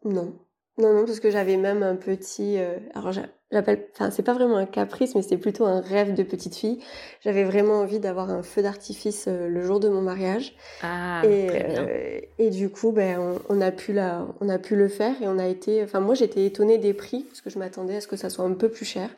Non. 0.04 0.38
Non, 0.76 0.92
non, 0.92 1.04
parce 1.06 1.21
que 1.21 1.30
j'avais 1.30 1.56
même 1.56 1.83
un 1.83 1.94
petit. 1.97 2.59
Euh, 2.59 2.78
alors, 2.94 3.12
j'appelle. 3.54 3.87
Enfin, 3.94 4.11
c'est 4.11 4.23
pas 4.23 4.34
vraiment 4.34 4.56
un 4.56 4.66
caprice, 4.66 5.14
mais 5.14 5.23
c'est 5.23 5.38
plutôt 5.38 5.64
un 5.64 5.80
rêve 5.80 6.14
de 6.14 6.23
petite 6.23 6.54
fille. 6.54 6.78
J'avais 7.23 7.44
vraiment 7.44 7.80
envie 7.80 8.00
d'avoir 8.00 8.30
un 8.30 8.42
feu 8.42 8.62
d'artifice 8.62 9.26
euh, 9.28 9.49
le 9.49 9.62
jour 9.62 9.80
de 9.80 9.88
mon 9.88 10.02
mariage. 10.02 10.54
Ah, 10.82 11.23
et, 11.25 11.46
très 11.46 11.64
bien. 11.64 11.87
Euh, 11.87 12.20
et 12.38 12.50
du 12.50 12.68
coup, 12.68 12.92
ben, 12.92 13.38
on, 13.49 13.61
a 13.61 13.70
pu 13.70 13.92
la, 13.92 14.26
on 14.40 14.49
a 14.49 14.58
pu 14.58 14.76
le 14.76 14.88
faire 14.88 15.14
et 15.23 15.28
on 15.28 15.38
a 15.38 15.46
été. 15.46 15.82
Enfin, 15.82 16.00
moi, 16.00 16.14
j'étais 16.14 16.44
étonnée 16.44 16.78
des 16.78 16.92
prix 16.92 17.23
parce 17.23 17.40
que 17.40 17.50
je 17.50 17.58
m'attendais 17.58 17.96
à 17.96 18.00
ce 18.00 18.08
que 18.08 18.16
ça 18.16 18.28
soit 18.28 18.44
un 18.44 18.54
peu 18.54 18.68
plus 18.68 18.84
cher. 18.84 19.08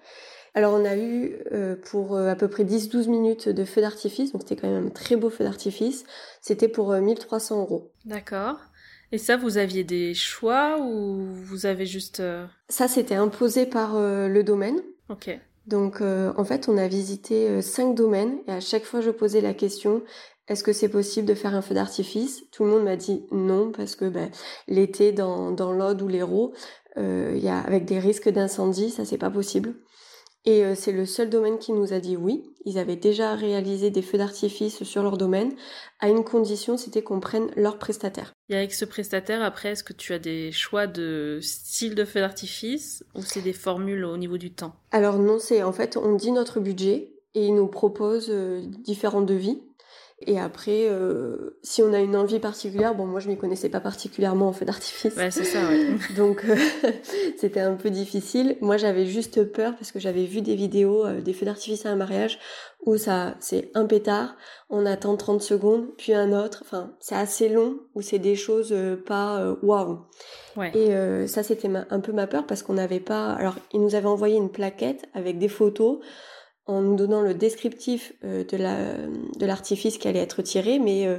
Alors, 0.55 0.73
on 0.73 0.87
a 0.87 0.97
eu 0.97 1.37
pour 1.91 2.17
à 2.17 2.35
peu 2.35 2.49
près 2.49 2.65
10-12 2.65 3.11
minutes 3.11 3.51
de 3.51 3.65
feu 3.67 3.83
d'artifice, 3.83 4.33
donc 4.33 4.41
c'était 4.41 4.57
quand 4.57 4.71
même 4.71 4.87
un 4.87 4.91
très 4.91 5.15
beau 5.15 5.29
feu 5.29 5.45
d'artifice. 5.45 6.05
C'était 6.41 6.69
pour 6.69 6.95
1300 6.95 7.61
euros. 7.61 7.91
D'accord. 8.07 8.57
Et 9.13 9.19
ça, 9.19 9.37
vous 9.37 9.59
aviez 9.59 9.85
des 9.85 10.15
choix 10.15 10.79
ou 10.81 11.25
vous 11.33 11.67
avez 11.67 11.87
juste... 11.87 12.21
Euh, 12.21 12.47
ça, 12.69 12.89
c'était 12.89 13.15
imposé 13.15 13.67
par 13.67 13.97
euh, 13.97 14.29
le 14.29 14.43
domaine. 14.43 14.81
Ok. 15.09 15.39
Donc, 15.67 16.01
euh, 16.01 16.33
en 16.37 16.45
fait, 16.45 16.69
on 16.69 16.77
a 16.77 16.89
visité 16.89 17.61
cinq 17.63 17.95
domaines 17.95 18.39
et 18.47 18.53
à 18.53 18.61
chaque 18.61 18.85
fois, 18.85 19.01
je 19.01 19.11
posais 19.11 19.41
la 19.41 19.55
question 19.55 20.03
est-ce 20.49 20.63
que 20.63 20.73
c'est 20.73 20.89
possible 20.89 21.27
de 21.27 21.35
faire 21.35 21.57
un 21.57 21.63
feu 21.63 21.75
d'artifice? 21.75 22.45
Tout 22.53 22.63
le 22.63 22.71
monde 22.71 22.85
m'a 22.85 22.95
dit 22.95 23.27
non 23.33 23.73
parce 23.73 23.97
que 23.97 24.05
ben, 24.05 24.31
l'été 24.69 25.11
dans, 25.11 25.51
dans 25.51 25.73
l'Aude 25.73 26.01
ou 26.03 26.07
l'Hérault, 26.07 26.53
y 26.97 27.49
a 27.49 27.59
avec 27.59 27.85
des 27.85 27.99
risques 27.99 28.29
d'incendie, 28.29 28.91
ça 28.91 29.05
c'est 29.05 29.19
pas 29.19 29.29
possible. 29.29 29.75
Et 30.47 30.65
euh, 30.65 30.75
c'est 30.77 30.93
le 30.93 31.07
seul 31.07 31.29
domaine 31.29 31.59
qui 31.59 31.73
nous 31.73 31.93
a 31.93 31.99
dit 31.99 32.17
oui. 32.17 32.45
Ils 32.65 32.79
avaient 32.79 32.97
déjà 32.97 33.35
réalisé 33.35 33.91
des 33.91 34.03
feux 34.03 34.19
d'artifice 34.19 34.83
sur 34.85 35.03
leur 35.03 35.19
domaine, 35.19 35.53
à 36.01 36.09
une 36.09 36.25
condition, 36.25 36.77
c'était 36.77 37.03
qu'on 37.03 37.21
prenne 37.21 37.51
leur 37.57 37.79
prestataire. 37.79 38.33
Et 38.49 38.57
avec 38.57 38.73
ce 38.73 38.85
prestataire, 38.85 39.43
après, 39.43 39.71
est-ce 39.71 39.85
que 39.85 39.93
tu 39.93 40.13
as 40.13 40.19
des 40.19 40.53
choix 40.53 40.87
de 40.87 41.39
style 41.43 41.95
de 41.95 42.05
feu 42.05 42.21
d'artifice 42.21 43.05
ou 43.15 43.23
c'est 43.23 43.43
des 43.43 43.53
formules 43.53 44.05
au 44.05 44.17
niveau 44.17 44.39
du 44.39 44.53
temps? 44.53 44.75
Alors 44.93 45.19
non, 45.19 45.39
c'est 45.39 45.63
en 45.63 45.73
fait, 45.73 45.97
on 45.97 46.15
dit 46.15 46.33
notre 46.33 46.61
budget 46.61 47.13
et 47.35 47.47
ils 47.47 47.55
nous 47.55 47.69
proposent 47.69 48.31
euh, 48.31 48.63
différents 48.85 49.23
devis. 49.23 49.61
Et 50.23 50.41
après, 50.41 50.89
euh, 50.89 51.59
si 51.63 51.83
on 51.83 51.93
a 51.93 51.99
une 52.01 52.17
envie 52.17 52.39
particulière, 52.39 52.95
bon, 52.95 53.05
moi 53.05 53.21
je 53.21 53.29
m'y 53.29 53.37
connaissais 53.37 53.69
pas 53.69 53.81
particulièrement 53.81 54.49
en 54.49 54.53
feu 54.55 54.65
d'artifice. 54.65 55.15
Ouais, 55.15 55.31
c'est 55.31 55.45
ça, 55.45 55.69
ouais. 55.69 55.89
Donc 56.17 56.47
euh, 56.49 56.57
c'était 57.37 57.61
un 57.61 57.75
peu 57.75 57.91
difficile. 57.91 58.57
Moi 58.63 58.79
j'avais 58.79 59.05
juste 59.05 59.45
peur 59.53 59.75
parce 59.77 59.93
que 59.93 59.99
j'avais 59.99 60.25
vu 60.25 60.41
des 60.41 60.55
vidéos 60.55 61.05
euh, 61.05 61.21
des 61.21 61.35
feux 61.35 61.45
d'artifice 61.45 61.85
à 61.85 61.91
un 61.91 61.97
mariage 61.97 62.39
où 62.87 62.97
ça, 62.97 63.35
c'est 63.41 63.71
un 63.75 63.85
pétard, 63.85 64.37
on 64.71 64.87
attend 64.87 65.17
30 65.17 65.43
secondes, 65.43 65.89
puis 65.99 66.15
un 66.15 66.33
autre. 66.33 66.63
Enfin, 66.65 66.95
c'est 66.99 67.17
assez 67.17 67.51
long 67.51 67.81
où 67.95 68.01
c'est 68.01 68.21
des 68.21 68.37
choses 68.37 68.75
pas 69.05 69.57
waouh. 69.61 70.07
Ouais. 70.57 70.71
Et 70.75 71.27
ça 71.27 71.43
c'était 71.43 71.69
un 71.69 72.01
peu 72.01 72.13
ma 72.13 72.29
peur 72.29 72.47
parce 72.47 72.63
qu'on 72.63 72.75
n'avait 72.75 73.01
pas. 73.01 73.33
Alors 73.33 73.57
ils 73.75 73.81
nous 73.81 73.97
avaient 73.97 74.07
envoyé 74.07 74.37
une 74.37 74.51
plaquette 74.51 75.05
avec 75.15 75.39
des 75.39 75.49
photos 75.49 75.99
en 76.67 76.81
nous 76.81 76.97
donnant 76.97 77.23
le 77.23 77.35
descriptif 77.35 78.13
euh, 78.25 78.45
de 78.45 78.57
la 78.57 78.97
de 78.97 79.47
l'artifice 79.47 79.99
qui 79.99 80.09
allait 80.09 80.21
être 80.21 80.43
tiré, 80.43 80.79
mais 80.79 81.07
euh, 81.07 81.19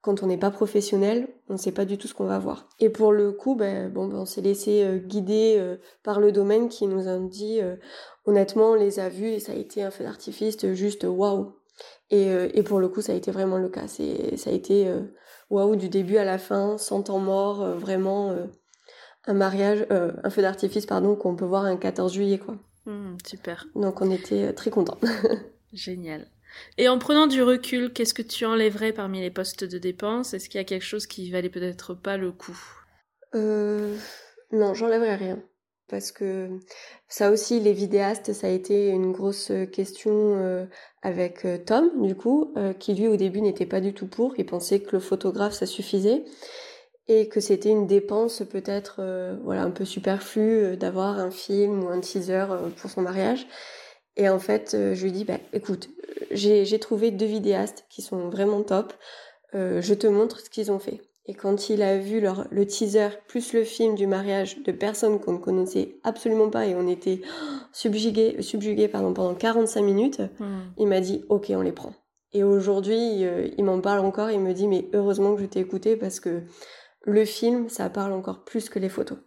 quand 0.00 0.22
on 0.22 0.26
n'est 0.26 0.38
pas 0.38 0.50
professionnel, 0.50 1.28
on 1.48 1.54
ne 1.54 1.58
sait 1.58 1.72
pas 1.72 1.84
du 1.84 1.98
tout 1.98 2.08
ce 2.08 2.14
qu'on 2.14 2.26
va 2.26 2.38
voir. 2.38 2.68
Et 2.80 2.88
pour 2.88 3.12
le 3.12 3.32
coup, 3.32 3.54
ben, 3.54 3.90
bon, 3.90 4.06
ben, 4.06 4.18
on 4.18 4.26
s'est 4.26 4.40
laissé 4.40 4.82
euh, 4.82 4.98
guider 4.98 5.76
par 6.02 6.20
le 6.20 6.32
domaine 6.32 6.68
qui 6.68 6.86
nous 6.86 7.08
a 7.08 7.18
dit, 7.18 7.60
honnêtement, 8.24 8.70
on 8.70 8.74
les 8.74 9.00
a 9.00 9.08
vus 9.08 9.28
et 9.28 9.40
ça 9.40 9.52
a 9.52 9.56
été 9.56 9.82
un 9.82 9.90
feu 9.90 10.04
d'artifice 10.04 10.64
juste 10.72 11.04
waouh. 11.04 11.52
Et, 12.10 12.28
et 12.54 12.62
pour 12.62 12.78
le 12.78 12.88
coup, 12.88 13.02
ça 13.02 13.12
a 13.12 13.16
été 13.16 13.30
vraiment 13.30 13.58
le 13.58 13.68
cas. 13.68 13.86
C'est, 13.88 14.36
ça 14.36 14.50
a 14.50 14.52
été 14.52 14.90
waouh 15.50 15.76
du 15.76 15.88
début 15.88 16.16
à 16.16 16.24
la 16.24 16.38
fin, 16.38 16.78
sans 16.78 17.02
temps 17.02 17.18
mort, 17.18 17.76
vraiment 17.76 18.34
un 19.26 19.34
mariage, 19.34 19.84
un 19.90 20.30
feu 20.30 20.42
d'artifice, 20.42 20.86
pardon, 20.86 21.16
qu'on 21.16 21.36
peut 21.36 21.44
voir 21.44 21.64
un 21.64 21.76
14 21.76 22.12
juillet, 22.12 22.38
quoi. 22.38 22.54
Hmm, 22.88 23.16
super. 23.26 23.66
Donc 23.74 24.00
on 24.00 24.10
était 24.10 24.44
euh, 24.44 24.52
très 24.54 24.70
contents. 24.70 24.96
Génial. 25.74 26.26
Et 26.78 26.88
en 26.88 26.98
prenant 26.98 27.26
du 27.26 27.42
recul, 27.42 27.92
qu'est-ce 27.92 28.14
que 28.14 28.22
tu 28.22 28.46
enlèverais 28.46 28.94
parmi 28.94 29.20
les 29.20 29.30
postes 29.30 29.64
de 29.64 29.76
dépenses? 29.76 30.32
Est-ce 30.32 30.48
qu'il 30.48 30.58
y 30.58 30.62
a 30.62 30.64
quelque 30.64 30.86
chose 30.86 31.06
qui 31.06 31.30
valait 31.30 31.50
peut-être 31.50 31.92
pas 31.92 32.16
le 32.16 32.32
coup? 32.32 32.58
Euh, 33.34 33.94
Non, 34.52 34.72
j'enlèverais 34.72 35.16
rien. 35.16 35.42
Parce 35.88 36.12
que 36.12 36.48
ça 37.08 37.30
aussi, 37.30 37.60
les 37.60 37.74
vidéastes, 37.74 38.32
ça 38.32 38.46
a 38.46 38.50
été 38.50 38.88
une 38.88 39.12
grosse 39.12 39.52
question 39.70 40.36
euh, 40.38 40.64
avec 41.02 41.46
Tom, 41.66 41.90
du 42.00 42.14
coup, 42.14 42.54
qui 42.78 42.94
lui 42.94 43.06
au 43.06 43.16
début 43.16 43.42
n'était 43.42 43.66
pas 43.66 43.80
du 43.82 43.92
tout 43.92 44.06
pour. 44.06 44.34
Il 44.38 44.46
pensait 44.46 44.80
que 44.80 44.96
le 44.96 45.00
photographe, 45.00 45.52
ça 45.52 45.66
suffisait 45.66 46.24
et 47.08 47.28
que 47.28 47.40
c'était 47.40 47.70
une 47.70 47.86
dépense 47.86 48.42
peut-être 48.48 48.96
euh, 49.00 49.36
voilà 49.42 49.62
un 49.62 49.70
peu 49.70 49.84
superflue 49.84 50.64
euh, 50.64 50.76
d'avoir 50.76 51.18
un 51.18 51.30
film 51.30 51.82
ou 51.82 51.88
un 51.88 52.00
teaser 52.00 52.46
euh, 52.50 52.68
pour 52.76 52.90
son 52.90 53.02
mariage. 53.02 53.46
Et 54.16 54.28
en 54.28 54.38
fait, 54.38 54.72
je 54.72 55.04
lui 55.04 55.12
dis 55.12 55.24
bah 55.24 55.38
écoute, 55.52 55.90
j'ai 56.32 56.78
trouvé 56.80 57.12
deux 57.12 57.26
vidéastes 57.26 57.86
qui 57.88 58.02
sont 58.02 58.30
vraiment 58.30 58.64
top. 58.64 58.92
je 59.54 59.94
te 59.94 60.08
montre 60.08 60.40
ce 60.40 60.50
qu'ils 60.50 60.72
ont 60.72 60.80
fait. 60.80 61.02
Et 61.26 61.34
quand 61.34 61.70
il 61.70 61.82
a 61.82 61.98
vu 61.98 62.20
leur, 62.20 62.48
le 62.50 62.66
teaser 62.66 63.10
plus 63.28 63.52
le 63.52 63.62
film 63.62 63.94
du 63.94 64.08
mariage 64.08 64.60
de 64.64 64.72
personnes 64.72 65.20
qu'on 65.20 65.34
ne 65.34 65.38
connaissait 65.38 66.00
absolument 66.02 66.50
pas 66.50 66.66
et 66.66 66.74
on 66.74 66.88
était 66.88 67.20
subjugués, 67.72 68.42
subjugués 68.42 68.88
pardon, 68.88 69.14
pendant 69.14 69.36
45 69.36 69.82
minutes, 69.82 70.20
hmm. 70.40 70.72
il 70.78 70.88
m'a 70.88 70.98
dit 70.98 71.24
ok 71.28 71.52
on 71.54 71.60
les 71.60 71.70
prend. 71.70 71.92
Et 72.32 72.42
aujourd'hui, 72.42 73.24
il 73.56 73.64
m'en 73.64 73.80
parle 73.80 74.00
encore, 74.00 74.32
il 74.32 74.40
me 74.40 74.52
dit 74.52 74.66
mais 74.66 74.88
heureusement 74.94 75.36
que 75.36 75.42
je 75.42 75.46
t'ai 75.46 75.60
écouté 75.60 75.94
parce 75.94 76.18
que 76.18 76.42
le 77.08 77.24
film, 77.24 77.68
ça 77.68 77.88
parle 77.90 78.12
encore 78.12 78.44
plus 78.44 78.68
que 78.68 78.78
les 78.78 78.88
photos. 78.88 79.18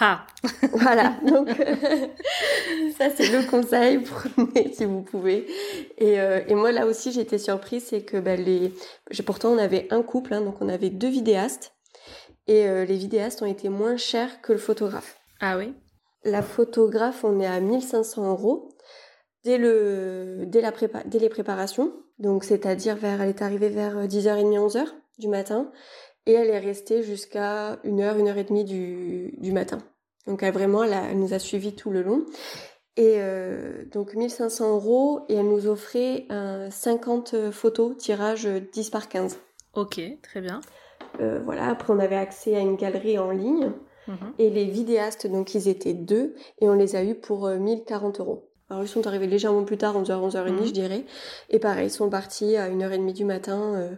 Ah 0.00 0.26
Voilà, 0.72 1.16
donc 1.26 1.48
ça 2.98 3.10
c'est 3.10 3.28
le 3.28 3.48
conseil, 3.50 3.98
prenez 3.98 4.72
si 4.72 4.84
vous 4.84 5.02
pouvez. 5.02 5.46
Et, 5.98 6.14
et 6.14 6.54
moi 6.54 6.72
là 6.72 6.86
aussi 6.86 7.12
j'étais 7.12 7.38
surprise, 7.38 7.86
c'est 7.88 8.02
que 8.02 8.16
bah, 8.16 8.36
les... 8.36 8.72
pourtant 9.26 9.50
on 9.50 9.58
avait 9.58 9.88
un 9.90 10.02
couple, 10.02 10.34
hein, 10.34 10.40
donc 10.40 10.56
on 10.60 10.68
avait 10.68 10.90
deux 10.90 11.08
vidéastes, 11.08 11.74
et 12.46 12.66
les 12.66 12.96
vidéastes 12.96 13.42
ont 13.42 13.46
été 13.46 13.68
moins 13.68 13.96
chers 13.96 14.40
que 14.42 14.52
le 14.52 14.58
photographe. 14.58 15.20
Ah 15.40 15.56
oui 15.56 15.74
La 16.24 16.42
photographe, 16.42 17.24
on 17.24 17.40
est 17.40 17.46
à 17.46 17.60
1500 17.60 18.30
euros 18.30 18.68
dès, 19.44 19.58
le, 19.58 20.44
dès, 20.46 20.60
la 20.60 20.72
prépa, 20.72 21.02
dès 21.04 21.18
les 21.18 21.28
préparations. 21.28 21.92
Donc, 22.18 22.44
c'est-à-dire, 22.44 22.96
vers, 22.96 23.20
elle 23.22 23.30
est 23.30 23.42
arrivée 23.42 23.70
vers 23.70 24.06
10h30, 24.06 24.58
11h 24.58 24.84
du 25.18 25.28
matin. 25.28 25.70
Et 26.26 26.32
elle 26.32 26.48
est 26.48 26.58
restée 26.58 27.02
jusqu'à 27.02 27.76
1h, 27.84 28.18
1h30 28.18 28.64
du, 28.64 29.34
du 29.38 29.52
matin. 29.52 29.78
Donc, 30.26 30.42
elle 30.42 30.52
vraiment, 30.52 30.84
elle, 30.84 31.18
nous 31.18 31.34
a 31.34 31.38
suivis 31.38 31.74
tout 31.74 31.90
le 31.90 32.02
long. 32.02 32.24
Et 32.96 33.14
euh, 33.18 33.84
donc 33.92 34.14
1500 34.14 34.74
euros 34.74 35.20
et 35.28 35.34
elle 35.34 35.48
nous 35.48 35.68
offrait 35.68 36.26
50 36.70 37.50
photos, 37.50 37.96
tirage 37.96 38.46
10 38.46 38.90
par 38.90 39.08
15. 39.08 39.38
Ok, 39.74 40.00
très 40.22 40.40
bien. 40.40 40.60
Euh, 41.20 41.40
voilà, 41.44 41.68
après 41.70 41.92
on 41.92 41.98
avait 41.98 42.16
accès 42.16 42.56
à 42.56 42.60
une 42.60 42.76
galerie 42.76 43.18
en 43.18 43.30
ligne. 43.30 43.72
Mhm. 44.08 44.32
Et 44.38 44.50
les 44.50 44.64
vidéastes, 44.64 45.26
donc 45.26 45.54
ils 45.54 45.68
étaient 45.68 45.94
deux, 45.94 46.34
et 46.60 46.68
on 46.68 46.74
les 46.74 46.96
a 46.96 47.04
eus 47.04 47.14
pour 47.14 47.48
1040 47.48 48.20
euros. 48.20 48.50
Alors 48.70 48.84
ils 48.84 48.88
sont 48.88 49.06
arrivés 49.06 49.26
légèrement 49.26 49.64
plus 49.64 49.78
tard, 49.78 50.00
11h, 50.00 50.30
11h30 50.30 50.50
mhm. 50.52 50.66
je 50.66 50.72
dirais. 50.72 51.04
Et 51.48 51.58
pareil, 51.58 51.88
ils 51.88 51.90
sont 51.90 52.08
partis 52.08 52.56
à 52.56 52.70
1h30 52.70 53.12
du 53.12 53.24
matin. 53.24 53.74
Euh, 53.74 53.90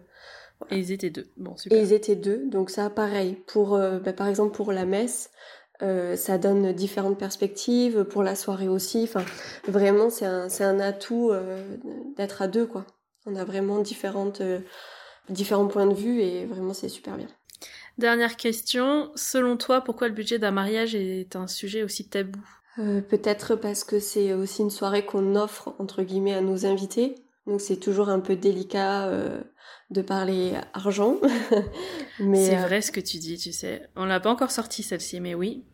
et 0.71 0.79
ils 0.79 0.93
étaient 0.93 1.11
deux. 1.11 1.29
Bon, 1.37 1.57
super. 1.57 1.79
Et 1.79 1.83
ils 1.83 1.93
étaient 1.93 2.17
deux. 2.17 2.49
Donc 2.49 2.71
ça, 2.71 2.91
pareil. 2.91 3.37
Pour, 3.47 3.75
euh, 3.75 3.99
bah, 3.99 4.13
par 4.13 4.29
exemple, 4.29 4.55
pour 4.55 4.73
la 4.73 4.85
messe, 4.85 5.31
euh, 5.83 6.17
ça 6.17 6.39
donne 6.39 6.73
différentes 6.73 7.19
perspectives. 7.19 8.05
Pour 8.05 8.23
la 8.23 8.35
soirée 8.35 8.69
aussi. 8.69 9.03
Enfin, 9.05 9.25
vraiment, 9.67 10.11
c'est 10.11 10.27
un, 10.27 10.49
c'est 10.49 10.65
un 10.65 10.81
atout 10.81 11.33
d'être 12.17 12.43
à 12.43 12.49
deux, 12.49 12.67
quoi. 12.67 12.87
On 13.27 13.37
a 13.37 13.45
vraiment 13.45 13.79
différentes, 13.81 14.43
différents 15.29 15.69
points 15.69 15.87
de 15.87 15.95
vue 15.95 16.21
et 16.21 16.45
vraiment, 16.47 16.75
c'est 16.75 16.89
super 16.89 17.17
bien. 17.17 17.29
Dernière 17.99 18.37
question. 18.37 19.11
Selon 19.15 19.57
toi, 19.57 19.83
pourquoi 19.83 20.09
le 20.09 20.15
budget 20.15 20.39
d'un 20.39 20.51
mariage 20.51 20.95
est 20.95 21.37
un 21.37 21.47
sujet 21.47 21.83
aussi 21.83 22.09
tabou? 22.09 22.41
Euh, 22.79 23.03
peut-être 23.03 23.55
parce 23.55 23.85
que 23.85 24.01
c'est 24.01 24.33
aussi 24.33 24.63
une 24.63 24.71
soirée 24.71 25.05
qu'on 25.05 25.37
offre 25.37 25.75
entre 25.79 26.03
guillemets 26.03 26.35
à 26.35 26.41
nos 26.41 26.65
invités. 26.65 27.17
Donc 27.47 27.61
c'est 27.61 27.77
toujours 27.77 28.09
un 28.09 28.21
peu 28.21 28.35
délicat 28.35 29.09
euh, 29.09 29.43
de 29.93 30.03
parler 30.03 30.53
argent. 30.75 31.17
mais 32.21 32.47
c'est 32.47 32.59
euh, 32.59 32.63
vrai 32.63 32.83
ce 32.83 32.93
que 32.93 33.01
tu 33.01 33.19
dis, 33.19 33.39
tu 33.39 33.53
sais. 33.53 33.83
On 33.97 34.05
l'a 34.05 34.21
pas 34.21 34.31
encore 34.31 34.51
sorti 34.51 34.83
celle-ci, 34.83 35.21
mais 35.21 35.35
oui. 35.35 35.65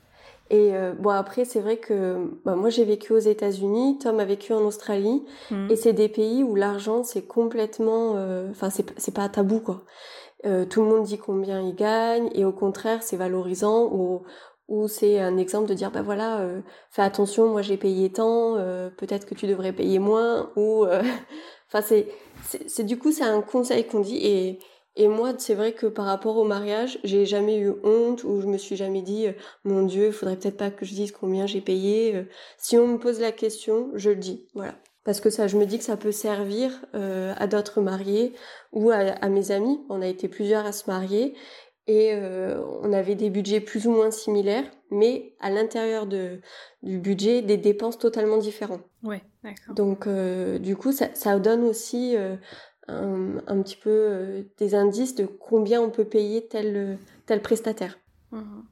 Et 0.50 0.72
bon 0.98 1.10
après 1.10 1.44
c'est 1.44 1.60
vrai 1.60 1.76
que 1.76 2.26
bah, 2.46 2.54
moi 2.54 2.70
j'ai 2.70 2.86
vécu 2.86 3.12
aux 3.12 3.18
États-Unis, 3.18 3.98
Tom 3.98 4.18
a 4.18 4.24
vécu 4.24 4.54
en 4.54 4.62
Australie, 4.62 5.22
hmm. 5.50 5.70
et 5.70 5.76
c'est 5.76 5.92
des 5.92 6.08
pays 6.08 6.42
où 6.42 6.54
l'argent 6.54 7.04
c'est 7.04 7.26
complètement, 7.26 8.12
enfin 8.50 8.70
c'est 8.70 8.98
c'est 8.98 9.12
pas 9.12 9.28
tabou 9.28 9.60
quoi. 9.60 9.84
tout 10.42 10.82
le 10.82 10.88
monde 10.88 11.04
dit 11.04 11.18
combien 11.18 11.60
il 11.60 11.74
gagne 11.74 12.30
et 12.34 12.46
au 12.46 12.52
contraire 12.52 13.02
c'est 13.02 13.18
valorisant 13.18 13.90
ou 13.92 14.22
ou 14.68 14.86
c'est 14.86 15.18
un 15.18 15.38
exemple 15.38 15.68
de 15.68 15.74
dire 15.74 15.90
bah 15.90 16.02
voilà 16.02 16.40
euh, 16.40 16.60
fais 16.90 17.02
attention 17.02 17.48
moi 17.48 17.62
j'ai 17.62 17.78
payé 17.78 18.12
tant 18.12 18.56
euh, 18.56 18.90
peut-être 18.90 19.26
que 19.26 19.34
tu 19.34 19.46
devrais 19.46 19.72
payer 19.72 19.98
moins 19.98 20.50
ou 20.56 20.84
euh, 20.84 21.02
enfin 21.72 21.84
c'est 22.66 22.84
du 22.84 22.98
coup 22.98 23.12
c'est 23.12 23.24
un 23.24 23.42
conseil 23.42 23.86
qu'on 23.86 24.00
dit 24.00 24.18
et 24.18 24.58
et 24.96 25.06
moi 25.06 25.32
c'est 25.38 25.54
vrai 25.54 25.72
que 25.72 25.86
par 25.86 26.06
rapport 26.06 26.36
au 26.36 26.44
mariage 26.44 26.98
j'ai 27.04 27.26
jamais 27.26 27.58
eu 27.58 27.72
honte 27.84 28.24
ou 28.24 28.40
je 28.40 28.46
me 28.46 28.58
suis 28.58 28.76
jamais 28.76 29.02
dit 29.02 29.26
mon 29.64 29.82
dieu 29.82 30.06
il 30.06 30.12
faudrait 30.12 30.36
peut-être 30.36 30.56
pas 30.56 30.70
que 30.70 30.84
je 30.84 30.94
dise 30.94 31.12
combien 31.12 31.46
j'ai 31.46 31.60
payé 31.60 32.26
si 32.56 32.76
on 32.78 32.86
me 32.86 32.98
pose 32.98 33.20
la 33.20 33.32
question 33.32 33.90
je 33.94 34.10
le 34.10 34.16
dis 34.16 34.46
voilà. 34.54 34.74
Parce 35.04 35.20
que 35.20 35.30
ça 35.30 35.46
je 35.46 35.56
me 35.56 35.64
dis 35.64 35.78
que 35.78 35.84
ça 35.84 35.96
peut 35.96 36.12
servir 36.12 36.84
à 36.92 37.46
d'autres 37.46 37.80
mariés 37.80 38.34
ou 38.72 38.90
à, 38.90 38.96
à 38.96 39.28
mes 39.30 39.52
amis. 39.52 39.80
On 39.88 40.02
a 40.02 40.06
été 40.06 40.28
plusieurs 40.28 40.66
à 40.66 40.72
se 40.72 40.90
marier 40.90 41.34
et 41.88 42.12
euh, 42.12 42.62
on 42.82 42.92
avait 42.92 43.14
des 43.14 43.30
budgets 43.30 43.60
plus 43.60 43.86
ou 43.86 43.90
moins 43.90 44.10
similaires, 44.10 44.70
mais 44.90 45.34
à 45.40 45.48
l'intérieur 45.48 46.06
de, 46.06 46.40
du 46.82 46.98
budget, 46.98 47.40
des 47.40 47.56
dépenses 47.56 47.98
totalement 47.98 48.36
différentes. 48.36 48.84
Ouais, 49.02 49.22
d'accord. 49.42 49.74
Donc, 49.74 50.06
euh, 50.06 50.58
du 50.58 50.76
coup, 50.76 50.92
ça, 50.92 51.08
ça, 51.14 51.38
donne 51.38 51.64
aussi 51.64 52.14
euh, 52.14 52.36
un, 52.88 53.38
un, 53.46 53.62
petit 53.62 53.76
peu 53.76 54.44
des 54.58 54.74
indices 54.74 55.14
de 55.14 55.24
combien 55.24 55.80
on 55.80 55.88
peut 55.88 56.04
payer 56.04 56.46
tel, 56.46 56.98
tel 57.24 57.40
prestataire. 57.40 57.98
Mhm. 58.32 58.64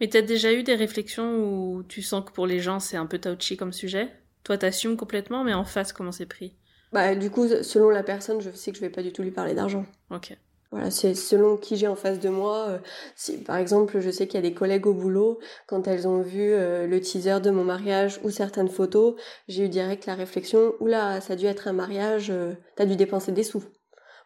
Mais 0.00 0.08
tu 0.08 0.16
as 0.16 0.22
déjà 0.22 0.52
eu 0.52 0.64
des 0.64 0.74
réflexions 0.74 1.36
où 1.36 1.84
tu 1.84 2.02
sens 2.02 2.24
que 2.24 2.32
pour 2.32 2.46
les 2.46 2.58
gens, 2.58 2.80
c'est 2.80 2.96
un 2.96 3.06
peu 3.06 3.18
touchy 3.18 3.56
comme 3.56 3.72
sujet? 3.72 4.08
Toi, 4.42 4.58
t'assumes 4.58 4.96
complètement, 4.96 5.44
mais 5.44 5.54
en 5.54 5.64
face, 5.64 5.92
comment 5.92 6.12
c'est 6.12 6.26
pris? 6.26 6.56
Bah, 6.92 7.14
du 7.14 7.30
coup, 7.30 7.46
selon 7.48 7.90
la 7.90 8.02
personne, 8.02 8.40
je 8.40 8.50
sais 8.50 8.72
que 8.72 8.76
je 8.76 8.82
vais 8.82 8.90
pas 8.90 9.02
du 9.02 9.12
tout 9.12 9.22
lui 9.22 9.30
parler 9.30 9.54
d'argent. 9.54 9.86
Ok. 10.10 10.36
Voilà, 10.74 10.90
c'est 10.90 11.14
selon 11.14 11.56
qui 11.56 11.76
j'ai 11.76 11.86
en 11.86 11.94
face 11.94 12.18
de 12.18 12.28
moi. 12.28 12.66
Euh, 12.68 12.78
si, 13.14 13.38
par 13.38 13.58
exemple, 13.58 14.00
je 14.00 14.10
sais 14.10 14.26
qu'il 14.26 14.42
y 14.42 14.44
a 14.44 14.48
des 14.48 14.54
collègues 14.54 14.88
au 14.88 14.92
boulot, 14.92 15.38
quand 15.68 15.86
elles 15.86 16.08
ont 16.08 16.20
vu 16.20 16.52
euh, 16.52 16.88
le 16.88 17.00
teaser 17.00 17.38
de 17.40 17.50
mon 17.50 17.62
mariage 17.62 18.18
ou 18.24 18.30
certaines 18.30 18.68
photos, 18.68 19.14
j'ai 19.46 19.66
eu 19.66 19.68
direct 19.68 20.04
la 20.06 20.16
réflexion, 20.16 20.72
oula, 20.80 21.20
ça 21.20 21.34
a 21.34 21.36
dû 21.36 21.46
être 21.46 21.68
un 21.68 21.72
mariage, 21.72 22.30
euh, 22.30 22.54
t'as 22.74 22.86
dû 22.86 22.96
dépenser 22.96 23.30
des 23.30 23.44
sous. 23.44 23.62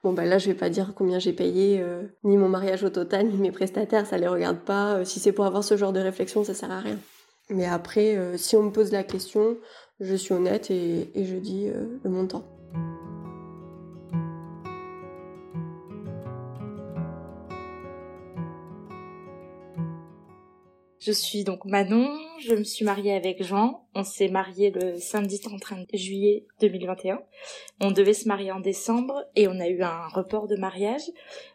Bon 0.02 0.14
ben 0.14 0.24
là 0.24 0.38
je 0.38 0.46
vais 0.46 0.56
pas 0.56 0.70
dire 0.70 0.94
combien 0.96 1.18
j'ai 1.18 1.34
payé, 1.34 1.84
ni 2.24 2.38
mon 2.38 2.48
mariage 2.48 2.82
au 2.82 2.88
total, 2.88 3.26
ni 3.30 3.36
mes 3.36 3.52
prestataires, 3.52 4.06
ça 4.06 4.16
les 4.16 4.28
regarde 4.28 4.60
pas. 4.60 5.04
si 5.04 5.20
c'est 5.20 5.32
pour 5.32 5.44
avoir 5.44 5.64
ce 5.64 5.76
genre 5.76 5.92
de 5.92 6.00
réflexion, 6.00 6.44
ça 6.44 6.54
sert 6.54 6.70
à 6.70 6.80
rien. 6.80 6.96
Mais 7.50 7.66
après, 7.66 8.16
si 8.38 8.56
on 8.56 8.62
me 8.62 8.70
pose 8.70 8.90
la 8.90 9.02
question, 9.02 9.58
je 10.00 10.14
suis 10.14 10.32
honnête 10.32 10.70
et, 10.70 11.10
et 11.14 11.26
je 11.26 11.36
dis 11.36 11.68
le 12.04 12.10
montant. 12.10 12.44
Je 21.00 21.12
suis 21.12 21.44
donc 21.44 21.64
Manon, 21.64 22.10
je 22.40 22.54
me 22.54 22.64
suis 22.64 22.84
mariée 22.84 23.14
avec 23.14 23.42
Jean. 23.44 23.86
On 23.94 24.02
s'est 24.02 24.28
marié 24.28 24.70
le 24.70 24.98
samedi 24.98 25.40
31 25.40 25.84
juillet 25.94 26.46
2021. 26.60 27.20
On 27.80 27.92
devait 27.92 28.14
se 28.14 28.26
marier 28.26 28.50
en 28.50 28.58
décembre 28.58 29.24
et 29.36 29.46
on 29.46 29.60
a 29.60 29.68
eu 29.68 29.82
un 29.82 30.08
report 30.08 30.48
de 30.48 30.56
mariage. 30.56 31.02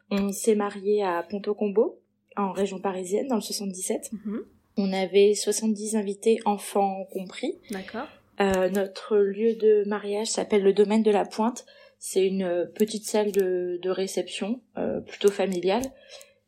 On 0.10 0.32
s'est 0.32 0.56
marié 0.56 1.03
à 1.03 1.23
Ponto 1.23 1.53
Combo, 1.53 1.99
en 2.38 2.53
région 2.53 2.79
parisienne, 2.79 3.27
dans 3.27 3.36
le 3.36 3.41
77. 3.41 4.12
Mhm. 4.13 4.45
On 4.77 4.93
avait 4.93 5.34
70 5.34 5.97
invités, 5.97 6.39
enfants 6.45 7.06
compris. 7.12 7.60
D'accord. 7.69 8.08
Euh, 8.39 8.69
notre 8.69 9.17
lieu 9.17 9.56
de 9.56 9.84
mariage 9.88 10.27
s'appelle 10.27 10.63
le 10.63 10.73
domaine 10.73 11.03
de 11.03 11.12
la 11.12 11.25
Pointe. 11.25 11.65
C'est 11.99 12.25
une 12.25 12.69
petite 12.75 13.06
salle 13.06 13.32
de, 13.32 13.89
réception, 13.89 14.62
euh, 14.77 14.99
plutôt 15.01 15.32
familiale. 15.32 15.84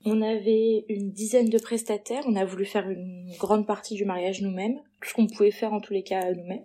On 0.06 0.22
avait 0.22 0.86
une 0.88 1.12
dizaine 1.12 1.50
de 1.50 1.58
prestataires. 1.58 2.24
On 2.28 2.36
a 2.36 2.46
voulu 2.46 2.64
faire 2.66 2.88
une 2.88 3.32
grande 3.40 3.66
partie 3.66 3.96
du 3.96 4.06
mariage 4.06 4.42
nous-mêmes, 4.42 4.78
tout 5.02 5.10
ce 5.10 5.14
qu'on 5.16 5.26
pouvait 5.26 5.52
faire 5.52 5.74
en 5.74 5.80
tous 5.80 5.94
les 5.94 6.04
cas 6.04 6.32
nous-mêmes. 6.32 6.64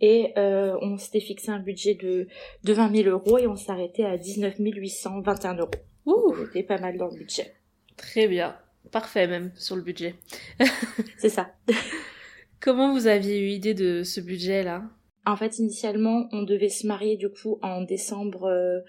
Et 0.00 0.32
euh, 0.36 0.76
on 0.82 0.98
s'était 0.98 1.20
fixé 1.20 1.50
un 1.50 1.60
budget 1.60 1.94
de, 1.94 2.26
de 2.64 2.72
20 2.72 2.96
000 3.04 3.08
euros 3.08 3.38
et 3.38 3.46
on 3.46 3.54
s'arrêtait 3.54 4.04
à 4.04 4.18
19 4.18 4.56
821 4.58 5.54
euros. 5.54 5.70
Ouh 6.06 6.34
C'était 6.46 6.64
pas 6.64 6.78
mal 6.78 6.98
dans 6.98 7.06
le 7.06 7.16
budget. 7.16 7.54
Très 7.96 8.26
bien. 8.26 8.56
Parfait 8.90 9.28
même 9.28 9.52
sur 9.56 9.76
le 9.76 9.82
budget. 9.82 10.16
C'est 11.18 11.28
ça. 11.28 11.52
Comment 12.60 12.92
vous 12.92 13.06
aviez 13.06 13.38
eu 13.38 13.48
idée 13.48 13.74
de 13.74 14.02
ce 14.02 14.20
budget-là? 14.20 14.82
En 15.26 15.36
fait, 15.36 15.58
initialement, 15.58 16.28
on 16.32 16.42
devait 16.42 16.68
se 16.68 16.86
marier 16.86 17.16
du 17.16 17.30
coup 17.30 17.58
en 17.62 17.82
décembre 17.82 18.82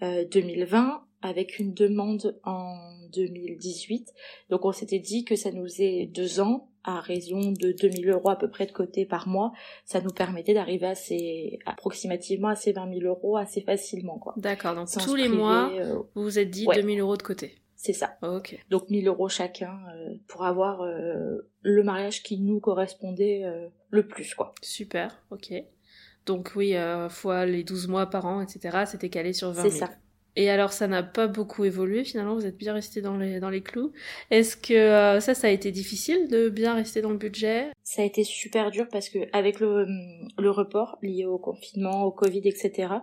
2020 0.00 0.78
euh, 0.78 1.11
avec 1.22 1.58
une 1.58 1.72
demande 1.72 2.38
en 2.44 2.76
2018. 3.12 4.12
Donc 4.50 4.64
on 4.64 4.72
s'était 4.72 4.98
dit 4.98 5.24
que 5.24 5.36
ça 5.36 5.50
nous 5.52 5.64
faisait 5.64 6.06
deux 6.06 6.40
ans 6.40 6.68
à 6.84 7.00
raison 7.00 7.52
de 7.52 7.72
2000 7.72 8.10
euros 8.10 8.30
à 8.30 8.36
peu 8.36 8.50
près 8.50 8.66
de 8.66 8.72
côté 8.72 9.06
par 9.06 9.28
mois. 9.28 9.52
Ça 9.84 10.00
nous 10.00 10.10
permettait 10.10 10.54
d'arriver 10.54 10.86
à 10.86 10.94
ces, 10.94 11.58
approximativement 11.64 12.48
à 12.48 12.56
ces 12.56 12.72
20 12.72 12.98
000 12.98 13.06
euros 13.06 13.36
assez 13.36 13.60
facilement. 13.60 14.18
quoi. 14.18 14.34
D'accord, 14.36 14.74
donc 14.74 14.88
tous 14.90 15.14
les 15.14 15.28
mois, 15.28 15.70
euh, 15.72 15.94
vous 16.14 16.22
vous 16.22 16.38
êtes 16.38 16.50
dit 16.50 16.66
2000 16.66 17.00
euros 17.00 17.16
de 17.16 17.22
côté. 17.22 17.58
C'est 17.76 17.92
ça. 17.92 18.16
ok. 18.22 18.64
Donc 18.70 18.90
1000 18.90 19.08
euros 19.08 19.28
chacun 19.28 19.76
euh, 19.94 20.14
pour 20.28 20.44
avoir 20.44 20.82
euh, 20.82 21.48
le 21.62 21.82
mariage 21.82 22.22
qui 22.22 22.38
nous 22.40 22.60
correspondait 22.60 23.44
le 23.90 24.06
plus. 24.06 24.34
quoi. 24.34 24.54
Super, 24.62 25.22
ok. 25.30 25.52
Donc 26.26 26.52
oui, 26.54 26.74
fois 27.10 27.46
les 27.46 27.64
12 27.64 27.88
mois 27.88 28.06
par 28.06 28.26
an, 28.26 28.40
etc., 28.40 28.84
c'était 28.86 29.08
calé 29.08 29.32
sur 29.32 29.50
20 29.50 29.62
000. 29.62 29.70
C'est 29.70 29.78
ça. 29.78 29.90
Et 30.34 30.48
alors, 30.48 30.72
ça 30.72 30.86
n'a 30.86 31.02
pas 31.02 31.26
beaucoup 31.26 31.64
évolué 31.64 32.04
finalement, 32.04 32.34
vous 32.34 32.46
êtes 32.46 32.56
bien 32.56 32.72
resté 32.72 33.02
dans 33.02 33.18
les, 33.18 33.38
dans 33.38 33.50
les 33.50 33.60
clous. 33.60 33.92
Est-ce 34.30 34.56
que 34.56 34.72
euh, 34.72 35.20
ça, 35.20 35.34
ça 35.34 35.48
a 35.48 35.50
été 35.50 35.70
difficile 35.70 36.28
de 36.28 36.48
bien 36.48 36.74
rester 36.74 37.02
dans 37.02 37.10
le 37.10 37.18
budget? 37.18 37.70
Ça 37.82 38.00
a 38.00 38.04
été 38.06 38.24
super 38.24 38.70
dur 38.70 38.86
parce 38.90 39.10
que 39.10 39.18
avec 39.34 39.60
le, 39.60 39.86
le 40.38 40.50
report 40.50 40.98
lié 41.02 41.26
au 41.26 41.36
confinement, 41.36 42.04
au 42.04 42.12
Covid, 42.12 42.42
etc., 42.44 42.94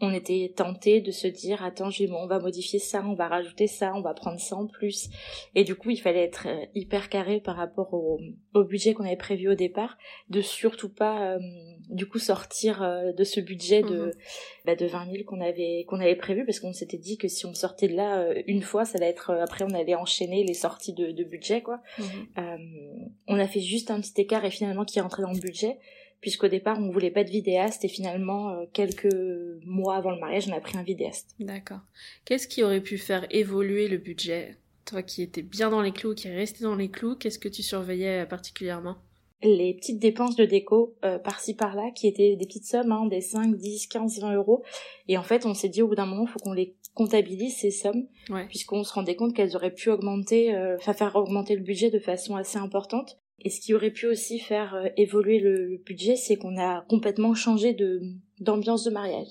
on 0.00 0.12
était 0.12 0.52
tenté 0.54 1.00
de 1.00 1.10
se 1.10 1.26
dire, 1.26 1.64
attends, 1.64 1.88
bon, 1.88 2.18
on 2.22 2.26
va 2.28 2.38
modifier 2.38 2.78
ça, 2.78 3.02
on 3.04 3.14
va 3.14 3.26
rajouter 3.26 3.66
ça, 3.66 3.92
on 3.94 4.02
va 4.02 4.14
prendre 4.14 4.38
ça 4.38 4.54
en 4.54 4.66
plus. 4.66 5.08
Et 5.56 5.64
du 5.64 5.74
coup, 5.74 5.90
il 5.90 6.00
fallait 6.00 6.22
être 6.22 6.46
euh, 6.46 6.66
hyper 6.76 7.08
carré 7.08 7.40
par 7.40 7.56
rapport 7.56 7.92
au, 7.94 8.20
au 8.54 8.62
budget 8.62 8.94
qu'on 8.94 9.04
avait 9.04 9.16
prévu 9.16 9.48
au 9.48 9.54
départ, 9.54 9.98
de 10.30 10.40
surtout 10.40 10.92
pas, 10.92 11.32
euh, 11.32 11.38
du 11.88 12.06
coup, 12.06 12.20
sortir 12.20 12.80
de 13.16 13.24
ce 13.24 13.40
budget 13.40 13.82
de, 13.82 14.06
mhm. 14.06 14.12
Bah, 14.66 14.74
de 14.74 14.84
20 14.84 15.12
000 15.12 15.24
qu'on 15.24 15.40
avait, 15.40 15.84
qu'on 15.86 16.00
avait 16.00 16.16
prévu 16.16 16.44
parce 16.44 16.58
qu'on 16.58 16.72
s'était 16.72 16.98
dit 16.98 17.16
que 17.18 17.28
si 17.28 17.46
on 17.46 17.54
sortait 17.54 17.86
de 17.86 17.94
là 17.94 18.18
euh, 18.18 18.42
une 18.48 18.62
fois, 18.62 18.84
ça 18.84 18.98
allait 18.98 19.08
être 19.08 19.30
euh, 19.30 19.44
après 19.44 19.64
on 19.64 19.72
allait 19.74 19.94
enchaîner 19.94 20.42
les 20.42 20.54
sorties 20.54 20.92
de, 20.92 21.22
budget 21.22 21.62
quoi. 21.62 21.80
Mhm. 21.98 22.06
Euh, 22.38 22.56
on 23.28 23.38
a 23.38 23.46
fait 23.46 23.60
juste 23.60 23.92
un 23.92 24.00
petit 24.00 24.20
écart 24.20 24.44
et 24.44 24.50
finalement 24.50 24.84
qui 24.84 24.98
est 24.98 25.02
rentré 25.02 25.22
dans 25.22 25.32
le 25.32 25.38
budget 25.38 25.78
puisqu'au 26.20 26.48
départ 26.48 26.78
on 26.80 26.90
voulait 26.90 27.10
pas 27.12 27.22
de 27.22 27.30
vidéaste 27.30 27.84
et 27.84 27.88
finalement 27.88 28.66
quelques 28.72 29.14
mois 29.64 29.96
avant 29.96 30.10
le 30.10 30.18
mariage 30.18 30.48
on 30.48 30.56
a 30.56 30.60
pris 30.60 30.76
un 30.76 30.82
vidéaste. 30.82 31.34
D'accord. 31.38 31.80
Qu'est-ce 32.24 32.48
qui 32.48 32.62
aurait 32.64 32.80
pu 32.80 32.98
faire 32.98 33.26
évoluer 33.30 33.86
le 33.86 33.98
budget? 33.98 34.56
Toi 34.84 35.02
qui 35.02 35.22
étais 35.22 35.42
bien 35.42 35.70
dans 35.70 35.82
les 35.82 35.92
clous, 35.92 36.14
qui 36.14 36.28
est 36.28 36.34
resté 36.34 36.64
dans 36.64 36.76
les 36.76 36.90
clous, 36.90 37.16
qu'est-ce 37.16 37.38
que 37.38 37.48
tu 37.48 37.62
surveillais 37.62 38.26
particulièrement? 38.26 38.96
Les 39.42 39.74
petites 39.74 39.98
dépenses 39.98 40.36
de 40.36 40.44
déco 40.44 40.94
euh, 41.04 41.18
par-ci 41.18 41.54
par-là 41.54 41.90
qui 41.94 42.06
étaient 42.06 42.36
des 42.36 42.46
petites 42.46 42.66
sommes 42.66 42.92
hein, 42.92 43.06
des 43.06 43.20
5, 43.20 43.56
10, 43.56 43.86
15, 43.88 44.20
20 44.20 44.34
euros. 44.34 44.62
Et 45.08 45.18
en 45.18 45.22
fait 45.22 45.46
on 45.46 45.54
s'est 45.54 45.68
dit 45.68 45.82
au 45.82 45.88
bout 45.88 45.94
d'un 45.94 46.06
moment 46.06 46.24
il 46.24 46.28
faut 46.28 46.38
qu'on 46.38 46.52
les 46.52 46.74
comptabilise 46.94 47.56
ces 47.56 47.70
sommes 47.70 48.06
puisqu'on 48.48 48.82
se 48.82 48.92
rendait 48.94 49.16
compte 49.16 49.34
qu'elles 49.34 49.54
auraient 49.54 49.74
pu 49.74 49.90
augmenter 49.90 50.54
euh, 50.54 50.76
enfin 50.76 50.94
faire 50.94 51.14
augmenter 51.16 51.54
le 51.54 51.62
budget 51.62 51.90
de 51.90 51.98
façon 51.98 52.36
assez 52.36 52.58
importante. 52.58 53.18
Et 53.40 53.50
ce 53.50 53.60
qui 53.60 53.74
aurait 53.74 53.90
pu 53.90 54.06
aussi 54.06 54.38
faire 54.38 54.74
euh, 54.74 54.88
évoluer 54.96 55.38
le, 55.38 55.80
budget 55.84 56.16
c'est 56.16 56.36
qu'on 56.36 56.58
a 56.58 56.84
complètement 56.88 57.34
changé 57.34 57.74
de 57.74 58.00
d'ambiance 58.40 58.84
de 58.84 58.90
mariage. 58.90 59.28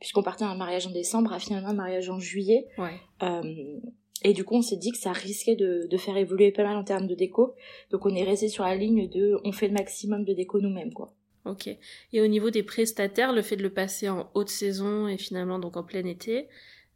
Puisqu'on 0.00 0.22
partait 0.22 0.44
d'un 0.44 0.56
mariage 0.56 0.86
en 0.88 0.90
décembre 0.90 1.32
à 1.32 1.38
finalement 1.38 1.68
un 1.68 1.74
mariage 1.74 2.10
en 2.10 2.18
juillet. 2.18 2.66
Ouais. 2.76 2.98
Et 4.24 4.32
du 4.32 4.44
coup, 4.44 4.56
on 4.56 4.62
s'est 4.62 4.76
dit 4.76 4.92
que 4.92 4.98
ça 4.98 5.12
risquait 5.12 5.56
de, 5.56 5.96
faire 5.96 6.16
évoluer 6.16 6.52
pas 6.52 6.62
mal 6.62 6.76
en 6.76 6.84
termes 6.84 7.06
de 7.06 7.14
déco. 7.14 7.54
Donc, 7.90 8.06
on 8.06 8.14
est 8.14 8.24
resté 8.24 8.48
sur 8.48 8.64
la 8.64 8.76
ligne 8.76 9.08
de 9.08 9.38
on 9.44 9.52
fait 9.52 9.68
le 9.68 9.74
maximum 9.74 10.24
de 10.24 10.32
déco 10.32 10.60
nous-mêmes, 10.60 10.92
quoi. 10.92 11.12
Ok. 11.44 11.68
Et 12.12 12.20
au 12.20 12.26
niveau 12.28 12.50
des 12.50 12.62
prestataires, 12.62 13.32
le 13.32 13.42
fait 13.42 13.56
de 13.56 13.62
le 13.62 13.70
passer 13.70 14.08
en 14.08 14.30
haute 14.34 14.48
saison 14.48 15.08
et 15.08 15.18
finalement 15.18 15.58
donc 15.58 15.76
en 15.76 15.82
plein 15.82 16.04
été, 16.04 16.46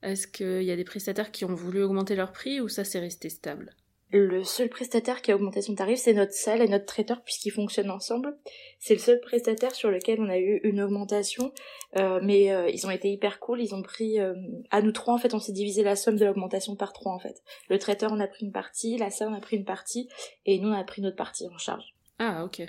est-ce 0.03 0.29
qu'il 0.29 0.63
y 0.63 0.71
a 0.71 0.77
des 0.77 0.85
prestataires 0.85 1.33
qui 1.33 1.45
ont 1.45 1.55
voulu 1.55 1.83
augmenter 1.83 2.15
leur 2.15 2.31
prix 2.31 2.61
ou 2.61 2.69
ça 2.69 2.85
s'est 2.85 3.01
resté 3.01 3.29
stable? 3.29 3.75
Le 4.11 4.45
seul 4.45 4.69
prestataire 4.69 5.21
qui 5.21 5.33
a 5.33 5.35
augmenté 5.35 5.63
son 5.63 5.75
tarif, 5.75 5.99
c'est 5.99 6.13
notre 6.13 6.33
salle 6.33 6.63
et 6.63 6.69
notre 6.69 6.87
traiteur 6.87 7.23
puisqu'ils 7.23 7.51
fonctionnent 7.51 7.91
ensemble. 7.91 8.37
C'est 8.79 8.95
le 8.95 9.01
seul 9.01 9.21
prestataire 9.21 9.75
sur 9.75 9.91
lequel 9.91 10.21
on 10.21 10.29
a 10.29 10.39
eu 10.39 10.61
une 10.63 10.81
augmentation, 10.81 11.53
euh, 11.97 12.21
mais 12.23 12.53
euh, 12.53 12.71
ils 12.71 12.87
ont 12.87 12.91
été 12.91 13.11
hyper 13.11 13.41
cool. 13.41 13.61
Ils 13.61 13.75
ont 13.75 13.83
pris, 13.83 14.21
euh, 14.21 14.35
à 14.71 14.81
nous 14.81 14.93
trois 14.93 15.15
en 15.15 15.19
fait, 15.19 15.35
on 15.35 15.41
s'est 15.41 15.53
divisé 15.53 15.83
la 15.83 15.97
somme 15.97 16.17
de 16.17 16.25
l'augmentation 16.25 16.77
par 16.77 16.93
trois 16.93 17.13
en 17.13 17.19
fait. 17.19 17.43
Le 17.69 17.79
traiteur 17.79 18.13
on 18.13 18.21
a 18.21 18.29
pris 18.29 18.45
une 18.45 18.53
partie, 18.53 18.97
la 18.97 19.11
salle 19.11 19.29
on 19.29 19.35
a 19.35 19.41
pris 19.41 19.57
une 19.57 19.65
partie, 19.65 20.09
et 20.45 20.59
nous 20.61 20.69
on 20.69 20.73
a 20.73 20.85
pris 20.85 21.03
notre 21.03 21.17
partie 21.17 21.49
en 21.49 21.59
charge. 21.59 21.95
Ah 22.19 22.45
ok. 22.45 22.63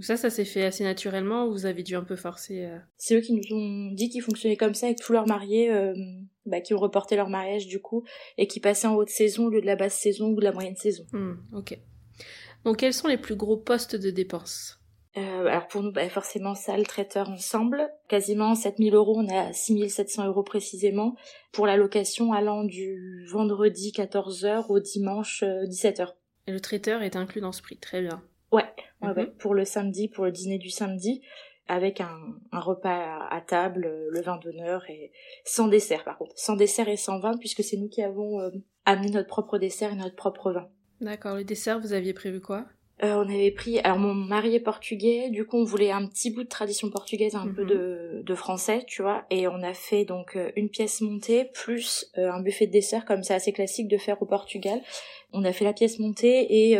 Ça, 0.00 0.16
ça 0.16 0.30
s'est 0.30 0.44
fait 0.44 0.64
assez 0.64 0.84
naturellement 0.84 1.46
ou 1.46 1.52
vous 1.52 1.66
avez 1.66 1.82
dû 1.82 1.94
un 1.94 2.04
peu 2.04 2.16
forcer 2.16 2.64
euh 2.64 2.78
C'est 2.96 3.16
eux 3.16 3.20
qui 3.20 3.34
nous 3.34 3.56
ont 3.56 3.92
dit 3.92 4.08
qu'ils 4.08 4.22
fonctionnaient 4.22 4.56
comme 4.56 4.74
ça 4.74 4.86
avec 4.86 4.98
tous 4.98 5.12
leurs 5.12 5.26
mariés, 5.26 5.70
euh, 5.70 5.94
bah, 6.46 6.60
qui 6.60 6.74
ont 6.74 6.78
reporté 6.78 7.16
leur 7.16 7.28
mariage 7.28 7.66
du 7.66 7.80
coup, 7.80 8.04
et 8.38 8.46
qui 8.46 8.60
passaient 8.60 8.86
en 8.86 8.94
haute 8.94 9.10
saison 9.10 9.46
au 9.46 9.50
lieu 9.50 9.60
de 9.60 9.66
la 9.66 9.76
basse 9.76 9.98
saison 9.98 10.28
ou 10.28 10.36
de 10.36 10.44
la 10.44 10.52
moyenne 10.52 10.76
saison. 10.76 11.04
Hmm, 11.12 11.34
ok. 11.54 11.78
Donc 12.64 12.78
quels 12.78 12.94
sont 12.94 13.08
les 13.08 13.18
plus 13.18 13.36
gros 13.36 13.56
postes 13.56 13.96
de 13.96 14.10
dépenses? 14.10 14.80
Euh, 15.16 15.46
alors 15.46 15.66
pour 15.66 15.82
nous, 15.82 15.92
bah, 15.92 16.08
forcément, 16.08 16.54
salle, 16.54 16.86
traiteur 16.86 17.28
ensemble, 17.28 17.88
quasiment 18.08 18.54
7000 18.54 18.94
euros, 18.94 19.18
on 19.18 19.28
à 19.28 19.52
6700 19.52 20.26
euros 20.26 20.44
précisément, 20.44 21.16
pour 21.52 21.66
la 21.66 21.76
location 21.76 22.32
allant 22.32 22.64
du 22.64 23.26
vendredi 23.30 23.92
14h 23.94 24.66
au 24.68 24.78
dimanche 24.78 25.42
17h. 25.42 26.14
Et 26.46 26.52
le 26.52 26.60
traiteur 26.60 27.02
est 27.02 27.16
inclus 27.16 27.40
dans 27.40 27.52
ce 27.52 27.60
prix, 27.60 27.76
très 27.76 28.02
bien. 28.02 28.22
Ouais, 28.52 28.64
ouais, 29.02 29.14
mhm. 29.14 29.32
pour 29.38 29.54
le 29.54 29.64
samedi, 29.64 30.08
pour 30.08 30.24
le 30.24 30.32
dîner 30.32 30.58
du 30.58 30.70
samedi, 30.70 31.22
avec 31.70 32.00
un, 32.00 32.18
un 32.50 32.60
repas 32.60 33.28
à, 33.30 33.40
table, 33.40 33.86
euh, 33.86 34.08
le 34.10 34.20
vin 34.22 34.38
d'honneur 34.38 34.82
et 34.90 35.12
sans 35.44 35.68
dessert 35.68 36.02
par 36.02 36.18
contre, 36.18 36.32
sans 36.36 36.56
dessert 36.56 36.88
et 36.88 36.96
sans 36.96 37.20
vin 37.20 37.36
puisque 37.38 37.62
c'est 37.62 37.76
nous 37.76 37.88
qui 37.88 38.02
avons 38.02 38.40
euh, 38.40 38.50
amené 38.86 39.10
notre 39.10 39.28
propre 39.28 39.56
dessert 39.56 39.92
et 39.92 39.96
notre 39.96 40.16
propre 40.16 40.50
vin. 40.50 40.68
D'accord, 41.00 41.36
le 41.36 41.44
dessert 41.44 41.78
vous 41.78 41.92
aviez 41.92 42.12
prévu 42.12 42.40
quoi? 42.40 42.66
Euh, 43.04 43.14
on 43.14 43.30
avait 43.30 43.52
pris, 43.52 43.78
alors 43.78 43.98
mon 43.98 44.12
mari 44.12 44.56
est 44.56 44.60
portugais, 44.60 45.30
du 45.30 45.46
coup 45.46 45.58
on 45.58 45.64
voulait 45.64 45.92
un 45.92 46.06
petit 46.06 46.30
bout 46.32 46.42
de 46.42 46.48
tradition 46.48 46.90
portugaise, 46.90 47.36
un 47.36 47.46
peu 47.46 47.62
mhm. 47.62 47.68
de, 47.68 48.22
de, 48.26 48.34
français, 48.34 48.84
tu 48.86 49.00
vois, 49.00 49.24
et 49.30 49.46
on 49.46 49.62
a 49.62 49.72
fait 49.72 50.04
donc 50.04 50.36
une 50.56 50.68
pièce 50.68 51.00
montée 51.00 51.46
plus 51.54 52.10
un 52.16 52.42
buffet 52.42 52.66
de 52.66 52.72
dessert 52.72 53.06
comme 53.06 53.22
c'est 53.22 53.32
assez 53.32 53.52
classique 53.52 53.88
de 53.88 53.96
faire 53.96 54.20
au 54.20 54.26
Portugal. 54.26 54.82
On 55.32 55.44
a 55.44 55.52
fait 55.52 55.64
la 55.64 55.72
pièce 55.72 55.98
montée 55.98 56.68
et 56.68 56.76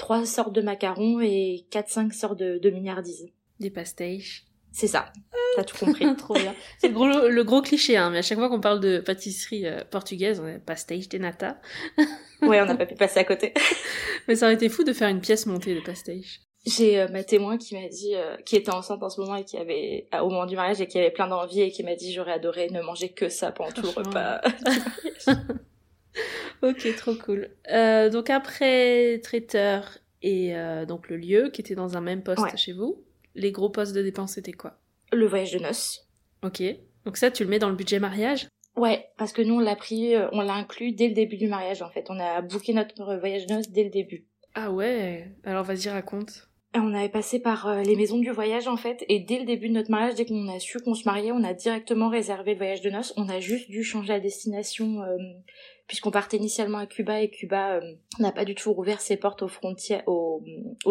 trois 0.00 0.24
sortes 0.24 0.54
de 0.54 0.62
macarons 0.62 1.20
et 1.20 1.66
quatre 1.70 1.90
cinq 1.90 2.14
sortes 2.14 2.38
de, 2.38 2.58
de 2.58 2.70
mignardises. 2.70 3.28
Des 3.60 3.70
pastéis. 3.70 4.46
C'est 4.72 4.86
ça. 4.86 5.12
T'as 5.56 5.64
tout 5.64 5.76
compris. 5.76 6.06
Trop 6.16 6.34
bien. 6.34 6.54
C'est 6.78 6.88
le 6.88 6.94
gros, 6.94 7.28
le 7.28 7.44
gros 7.44 7.60
cliché, 7.60 7.98
hein, 7.98 8.08
mais 8.10 8.18
à 8.18 8.22
chaque 8.22 8.38
fois 8.38 8.48
qu'on 8.48 8.60
parle 8.60 8.80
de 8.80 8.98
pâtisserie 8.98 9.66
euh, 9.66 9.84
portugaise, 9.90 10.40
on 10.40 10.46
a 10.46 10.58
pastéis 10.58 11.06
de 11.06 11.18
nata. 11.18 11.60
ouais, 12.42 12.62
on 12.62 12.64
n'a 12.64 12.76
pas 12.76 12.86
pu 12.86 12.94
passer 12.94 13.20
à 13.20 13.24
côté. 13.24 13.52
mais 14.28 14.36
ça 14.36 14.46
aurait 14.46 14.54
été 14.54 14.70
fou 14.70 14.84
de 14.84 14.94
faire 14.94 15.08
une 15.08 15.20
pièce 15.20 15.44
montée 15.44 15.74
de 15.74 15.80
pastéis. 15.80 16.40
J'ai 16.66 16.98
euh, 16.98 17.08
ma 17.08 17.22
témoin 17.22 17.58
qui 17.58 17.74
m'a 17.74 17.88
dit, 17.88 18.14
euh, 18.14 18.36
qui 18.46 18.56
était 18.56 18.72
enceinte 18.72 19.02
en 19.02 19.10
ce 19.10 19.20
moment 19.20 19.36
et 19.36 19.44
qui 19.44 19.58
avait, 19.58 20.08
au 20.14 20.30
moment 20.30 20.46
du 20.46 20.56
mariage 20.56 20.80
et 20.80 20.86
qui 20.86 20.98
avait 20.98 21.10
plein 21.10 21.28
d'envie 21.28 21.60
et 21.60 21.70
qui 21.70 21.82
m'a 21.82 21.94
dit 21.94 22.12
j'aurais 22.14 22.32
adoré 22.32 22.70
ne 22.70 22.80
manger 22.80 23.10
que 23.10 23.28
ça 23.28 23.52
pendant 23.52 23.72
tout 23.72 23.82
le 23.82 23.88
repas. 23.88 24.40
ok, 26.62 26.96
trop 26.96 27.14
cool. 27.14 27.50
Euh, 27.70 28.10
donc 28.10 28.30
après 28.30 29.18
traiteur 29.22 29.98
et 30.22 30.56
euh, 30.56 30.84
donc 30.84 31.08
le 31.08 31.16
lieu 31.16 31.50
qui 31.50 31.60
était 31.60 31.74
dans 31.74 31.96
un 31.96 32.00
même 32.00 32.22
poste 32.22 32.56
chez 32.56 32.72
vous, 32.72 33.02
les 33.34 33.52
gros 33.52 33.70
postes 33.70 33.94
de 33.94 34.02
dépenses 34.02 34.32
c'était 34.32 34.52
quoi? 34.52 34.78
Le 35.12 35.26
voyage 35.26 35.52
de 35.52 35.58
noces. 35.58 36.08
Ok. 36.42 36.62
Donc 37.04 37.16
ça 37.16 37.30
tu 37.30 37.44
le 37.44 37.50
mets 37.50 37.58
dans 37.58 37.70
le 37.70 37.76
budget 37.76 37.98
mariage? 37.98 38.48
Ouais, 38.76 39.08
parce 39.16 39.32
que 39.32 39.42
nous 39.42 39.54
on 39.54 39.60
l'a 39.60 39.76
pris, 39.76 40.14
euh, 40.14 40.28
on 40.32 40.40
l'a 40.40 40.54
inclus 40.54 40.92
dès 40.92 41.08
le 41.08 41.14
début 41.14 41.36
du 41.36 41.48
mariage 41.48 41.82
en 41.82 41.90
fait. 41.90 42.06
On 42.08 42.18
a 42.18 42.40
booké 42.40 42.72
notre 42.72 43.16
voyage 43.16 43.46
de 43.46 43.54
noces 43.54 43.70
dès 43.70 43.84
le 43.84 43.90
début. 43.90 44.26
Ah 44.54 44.70
ouais. 44.70 45.28
Alors 45.44 45.64
vas-y 45.64 45.88
raconte. 45.88 46.46
On 46.72 46.94
avait 46.94 47.08
passé 47.08 47.40
par 47.40 47.82
les 47.82 47.96
maisons 47.96 48.18
du 48.18 48.30
voyage 48.30 48.68
en 48.68 48.76
fait, 48.76 49.04
et 49.08 49.18
dès 49.18 49.40
le 49.40 49.44
début 49.44 49.68
de 49.68 49.74
notre 49.74 49.90
mariage, 49.90 50.14
dès 50.14 50.24
qu'on 50.24 50.46
a 50.46 50.60
su 50.60 50.78
qu'on 50.78 50.94
se 50.94 51.04
mariait, 51.04 51.32
on 51.32 51.42
a 51.42 51.52
directement 51.52 52.08
réservé 52.08 52.52
le 52.52 52.58
voyage 52.58 52.80
de 52.80 52.90
noces. 52.90 53.12
On 53.16 53.28
a 53.28 53.40
juste 53.40 53.68
dû 53.68 53.82
changer 53.82 54.12
la 54.12 54.20
destination 54.20 55.02
puisqu'on 55.90 56.12
partait 56.12 56.36
initialement 56.36 56.78
à 56.78 56.86
Cuba 56.86 57.20
et 57.20 57.30
Cuba 57.30 57.72
euh, 57.72 57.94
n'a 58.20 58.30
pas 58.30 58.44
du 58.44 58.54
tout 58.54 58.72
rouvert 58.72 59.00
ses 59.00 59.16
portes 59.16 59.42
aux 59.42 59.48
frontières, 59.48 60.04
aux, 60.06 60.40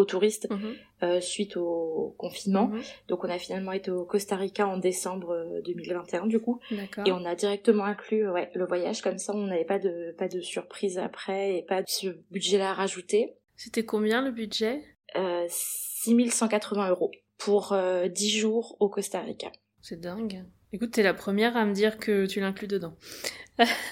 touristes 0.06 0.46
mhm. 0.50 0.74
euh, 1.02 1.22
suite 1.22 1.56
au 1.56 2.14
confinement. 2.18 2.66
Mhm. 2.66 2.82
Donc 3.08 3.24
on 3.24 3.30
a 3.30 3.38
finalement 3.38 3.72
été 3.72 3.90
au 3.90 4.04
Costa 4.04 4.36
Rica 4.36 4.68
en 4.68 4.76
décembre 4.76 5.34
2021 5.64 6.24
euh, 6.24 6.26
du 6.26 6.38
coup, 6.38 6.60
et 6.70 7.12
on 7.12 7.24
a 7.24 7.34
directement 7.34 7.84
inclus 7.84 8.28
ouais, 8.28 8.50
le 8.54 8.66
voyage 8.66 9.00
comme 9.00 9.16
ça, 9.16 9.34
on 9.34 9.46
n'avait 9.46 9.64
pas 9.64 9.78
de 9.78 10.14
pas 10.18 10.28
de 10.28 10.42
surprise 10.42 10.98
après 10.98 11.56
et 11.56 11.62
pas 11.62 11.80
de 11.80 11.88
ce 11.88 12.08
budget-là 12.30 12.72
à 12.72 12.74
rajouter. 12.74 13.36
C'était 13.56 13.86
combien 13.86 14.20
le 14.20 14.32
budget? 14.32 14.84
Euh, 15.16 15.46
6180 15.48 16.90
euros 16.90 17.10
pour 17.38 17.74
10 17.74 18.30
jours 18.36 18.76
au 18.80 18.90
Costa 18.90 19.20
Rica. 19.20 19.50
C'est 19.80 19.98
dingue. 19.98 20.44
Écoute, 20.74 20.90
t'es 20.90 21.02
la 21.02 21.14
première 21.14 21.56
à 21.56 21.64
me 21.64 21.72
dire 21.72 21.98
que 21.98 22.26
tu 22.26 22.40
l'inclus 22.40 22.68
dedans. 22.68 22.94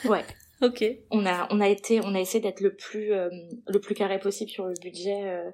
ouais. 0.05 0.23
Ok. 0.61 0.85
On 1.11 1.25
a, 1.27 1.47
on 1.51 1.61
a 1.61 1.68
été, 1.68 2.01
on 2.01 2.14
a 2.14 2.21
essayé 2.21 2.40
d'être 2.40 2.61
le 2.61 2.75
plus, 2.75 3.12
euh, 3.12 3.29
le 3.68 3.81
plus 3.81 3.94
carré 3.94 4.18
possible 4.18 4.51
sur 4.51 4.66
le 4.66 4.75
budget. 4.81 5.23
Euh. 5.25 5.51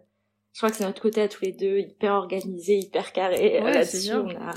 Je 0.53 0.61
crois 0.61 0.71
que 0.71 0.77
c'est 0.77 0.85
notre 0.85 1.03
côté 1.03 1.21
à 1.21 1.29
tous 1.29 1.45
les 1.45 1.53
deux, 1.53 1.79
hyper 1.79 2.15
organisé, 2.15 2.79
hyper 2.79 3.13
carré. 3.13 3.61
Euh, 3.61 3.71
là-dessus, 3.71 4.13
on 4.13 4.31
a. 4.31 4.55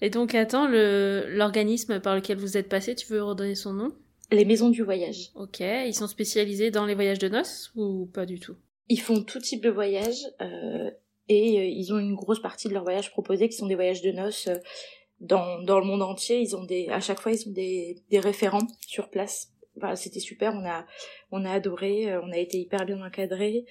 Et 0.00 0.10
donc, 0.10 0.34
attends, 0.34 0.66
le, 0.66 1.24
l'organisme 1.28 2.00
par 2.00 2.14
lequel 2.14 2.38
vous 2.38 2.56
êtes 2.56 2.68
passé, 2.68 2.94
tu 2.94 3.06
veux 3.08 3.22
redonner 3.22 3.54
son 3.54 3.72
nom? 3.72 3.92
Les 4.30 4.44
maisons 4.44 4.70
du 4.70 4.82
voyage. 4.82 5.30
Ok. 5.34 5.60
Ils 5.60 5.94
sont 5.94 6.06
spécialisés 6.06 6.70
dans 6.70 6.86
les 6.86 6.94
voyages 6.94 7.18
de 7.18 7.28
noces 7.28 7.72
ou 7.76 8.06
pas 8.06 8.26
du 8.26 8.40
tout? 8.40 8.56
Ils 8.88 9.00
font 9.00 9.22
tout 9.22 9.38
type 9.38 9.62
de 9.62 9.70
voyage 9.70 10.18
et 11.28 11.68
ils 11.68 11.92
ont 11.92 11.98
une 11.98 12.14
grosse 12.14 12.40
partie 12.40 12.68
de 12.68 12.74
leurs 12.74 12.84
voyages 12.84 13.10
proposés 13.10 13.48
qui 13.48 13.56
sont 13.56 13.66
des 13.66 13.74
voyages 13.74 14.02
de 14.02 14.12
noces 14.12 14.48
dans, 15.20 15.62
dans 15.62 15.78
le 15.78 15.86
monde 15.86 16.02
entier. 16.02 16.40
Ils 16.40 16.56
ont 16.56 16.64
des, 16.64 16.88
à 16.88 17.00
chaque 17.00 17.20
fois, 17.20 17.32
ils 17.32 17.48
ont 17.48 17.52
des, 17.52 18.02
des 18.10 18.20
référents 18.20 18.66
sur 18.86 19.10
place 19.10 19.48
c'était 19.94 20.20
super, 20.20 20.54
on 20.54 20.64
a, 20.64 20.86
on 21.30 21.44
a 21.44 21.50
adoré, 21.50 22.12
euh, 22.12 22.20
on 22.22 22.32
a 22.32 22.38
été 22.38 22.58
hyper 22.58 22.84
bien 22.86 23.00
encadré, 23.04 23.64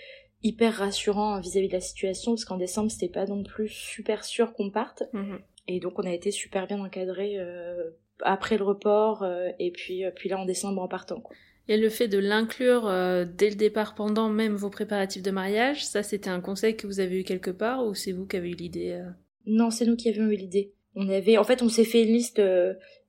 hyper 0.43 0.73
rassurant 0.73 1.39
vis-à-vis 1.39 1.67
de 1.67 1.73
la 1.73 1.81
situation, 1.81 2.33
parce 2.33 2.45
qu'en 2.45 2.57
décembre, 2.57 2.91
c'était 2.91 3.11
pas 3.11 3.25
non 3.25 3.43
plus 3.43 3.69
super 3.69 4.23
sûr 4.23 4.53
qu'on 4.53 4.69
parte. 4.69 5.03
Mhm. 5.13 5.39
Et 5.67 5.79
donc, 5.79 5.99
on 5.99 6.03
a 6.03 6.13
été 6.13 6.31
super 6.31 6.67
bien 6.67 6.79
encadré 6.79 7.35
euh, 7.37 7.89
après 8.21 8.57
le 8.57 8.63
report 8.63 9.23
et 9.59 9.69
puis 9.69 10.03
puis 10.15 10.27
là 10.27 10.39
en 10.39 10.45
décembre 10.45 10.81
en 10.81 10.87
partant 10.87 11.21
quoi. 11.21 11.35
Et 11.67 11.77
le 11.77 11.89
fait 11.89 12.07
de 12.07 12.17
l'inclure 12.17 12.85
dès 13.27 13.49
le 13.51 13.55
départ 13.55 13.93
pendant 13.93 14.27
même 14.29 14.55
vos 14.55 14.71
préparatifs 14.71 15.21
de 15.21 15.29
mariage, 15.29 15.85
ça 15.85 16.01
c'était 16.01 16.31
un 16.31 16.41
conseil 16.41 16.75
que 16.75 16.87
vous 16.87 16.99
avez 16.99 17.19
eu 17.19 17.23
quelque 17.23 17.51
part 17.51 17.85
ou 17.85 17.93
c'est 17.93 18.13
vous 18.13 18.25
qui 18.25 18.37
avez 18.37 18.49
eu 18.49 18.55
l'idée 18.55 18.99
Non, 19.45 19.69
c'est 19.69 19.85
nous 19.85 19.95
qui 19.95 20.09
avions 20.09 20.25
eu 20.31 20.35
l'idée. 20.35 20.73
On 20.95 21.07
avait, 21.09 21.37
en 21.37 21.43
fait, 21.43 21.61
on 21.61 21.69
s'est 21.69 21.83
fait 21.83 22.01
une 22.01 22.13
liste 22.13 22.41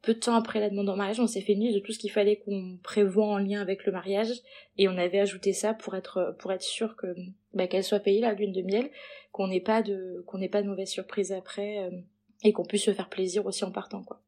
peu 0.02 0.14
de 0.14 0.18
temps 0.18 0.34
après 0.34 0.60
la 0.60 0.70
demande 0.70 0.88
en 0.88 0.96
mariage, 0.96 1.20
on 1.20 1.26
s'est 1.26 1.40
fait 1.40 1.54
une 1.54 1.60
liste 1.60 1.74
de 1.74 1.80
tout 1.80 1.92
ce 1.92 1.98
qu'il 1.98 2.10
fallait 2.10 2.36
qu'on 2.36 2.78
prévoit 2.82 3.26
en 3.26 3.38
lien 3.38 3.60
avec 3.60 3.84
le 3.84 3.92
mariage, 3.92 4.30
et 4.76 4.88
on 4.88 4.96
avait 4.96 5.20
ajouté 5.20 5.52
ça 5.52 5.74
pour 5.74 5.94
être 5.96 6.36
pour 6.38 6.52
être 6.52 6.62
sûr 6.62 6.96
que 6.96 7.08
bah, 7.54 7.66
qu'elle 7.66 7.84
soit 7.84 8.00
payée 8.00 8.20
la 8.20 8.32
lune 8.32 8.52
de 8.52 8.62
miel, 8.62 8.90
qu'on 9.32 9.48
n'ait 9.48 9.60
pas 9.60 9.82
de 9.82 10.22
qu'on 10.26 10.38
n'ait 10.38 10.48
pas 10.48 10.62
de 10.62 10.68
mauvaise 10.68 10.88
surprise 10.88 11.32
après, 11.32 11.78
euh, 11.78 11.90
et 12.44 12.52
qu'on 12.52 12.64
puisse 12.64 12.84
se 12.84 12.92
faire 12.92 13.08
plaisir 13.08 13.44
aussi 13.46 13.64
en 13.64 13.72
partant 13.72 14.02
quoi. 14.02 14.20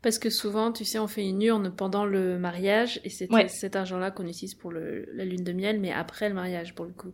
Parce 0.00 0.18
que 0.18 0.30
souvent, 0.30 0.72
tu 0.72 0.84
sais, 0.84 0.98
on 0.98 1.08
fait 1.08 1.26
une 1.26 1.42
urne 1.42 1.74
pendant 1.74 2.06
le 2.06 2.38
mariage, 2.38 3.00
et 3.04 3.10
c'est 3.10 3.28
cet 3.48 3.76
argent-là 3.76 4.10
qu'on 4.10 4.26
utilise 4.26 4.54
pour 4.54 4.70
le, 4.70 5.06
la 5.12 5.24
lune 5.24 5.44
de 5.44 5.52
miel, 5.52 5.78
mais 5.78 5.92
après 5.92 6.28
le 6.28 6.34
mariage 6.34 6.74
pour 6.74 6.86
le 6.86 6.92
coup. 6.92 7.12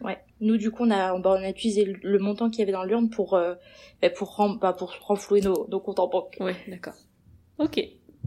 Ouais. 0.00 0.18
Nous, 0.40 0.58
du 0.58 0.70
coup, 0.70 0.84
on 0.84 0.90
a, 0.92 1.12
on 1.12 1.24
a 1.24 1.48
utilisé 1.50 1.84
le 1.84 2.18
montant 2.18 2.50
qu'il 2.50 2.60
y 2.60 2.62
avait 2.62 2.72
dans 2.72 2.84
l'urne 2.84 3.10
pour, 3.10 3.34
euh, 3.34 3.54
bah, 4.00 4.10
pour, 4.10 4.58
bah, 4.60 4.72
pour 4.72 4.94
renflouer 5.02 5.40
nos, 5.40 5.66
nos 5.68 5.80
comptes 5.80 5.98
en 5.98 6.06
banque. 6.06 6.36
Ouais, 6.38 6.54
d'accord. 6.68 6.94
Ok. 7.58 7.80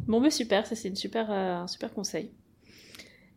Bon, 0.07 0.19
mais 0.19 0.31
super, 0.31 0.65
ça 0.65 0.75
c'est 0.75 0.87
une 0.89 0.95
super, 0.95 1.31
euh, 1.31 1.55
un 1.55 1.67
super 1.67 1.93
conseil. 1.93 2.31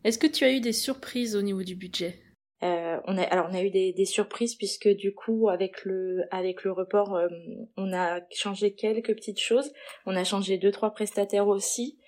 Est-ce 0.05 0.19
que 0.19 0.27
tu 0.27 0.45
as 0.45 0.53
eu 0.53 0.61
des 0.61 0.73
surprises 0.73 1.37
au 1.37 1.43
niveau 1.43 1.63
du 1.63 1.75
budget? 1.75 2.21
Euh, 2.65 2.99
on 3.07 3.19
a, 3.19 3.23
alors 3.23 3.49
on 3.51 3.55
a 3.55 3.63
eu 3.63 3.71
des, 3.71 3.93
des, 3.93 4.05
surprises 4.07 4.55
puisque 4.55 4.89
du 4.89 5.13
coup 5.13 5.51
avec 5.51 5.85
le 5.85 6.23
avec 6.31 6.65
le 6.65 6.73
report 6.73 7.15
euh, 7.15 7.29
on 7.77 7.93
a 7.93 8.21
changé 8.31 8.73
quelques 8.75 9.15
petites 9.15 9.41
choses. 9.41 9.73
On 10.07 10.17
a 10.17 10.25
changé 10.25 10.57
deux 10.57 10.71
trois 10.71 10.93
prestataires 10.93 11.49
aussi 11.49 11.99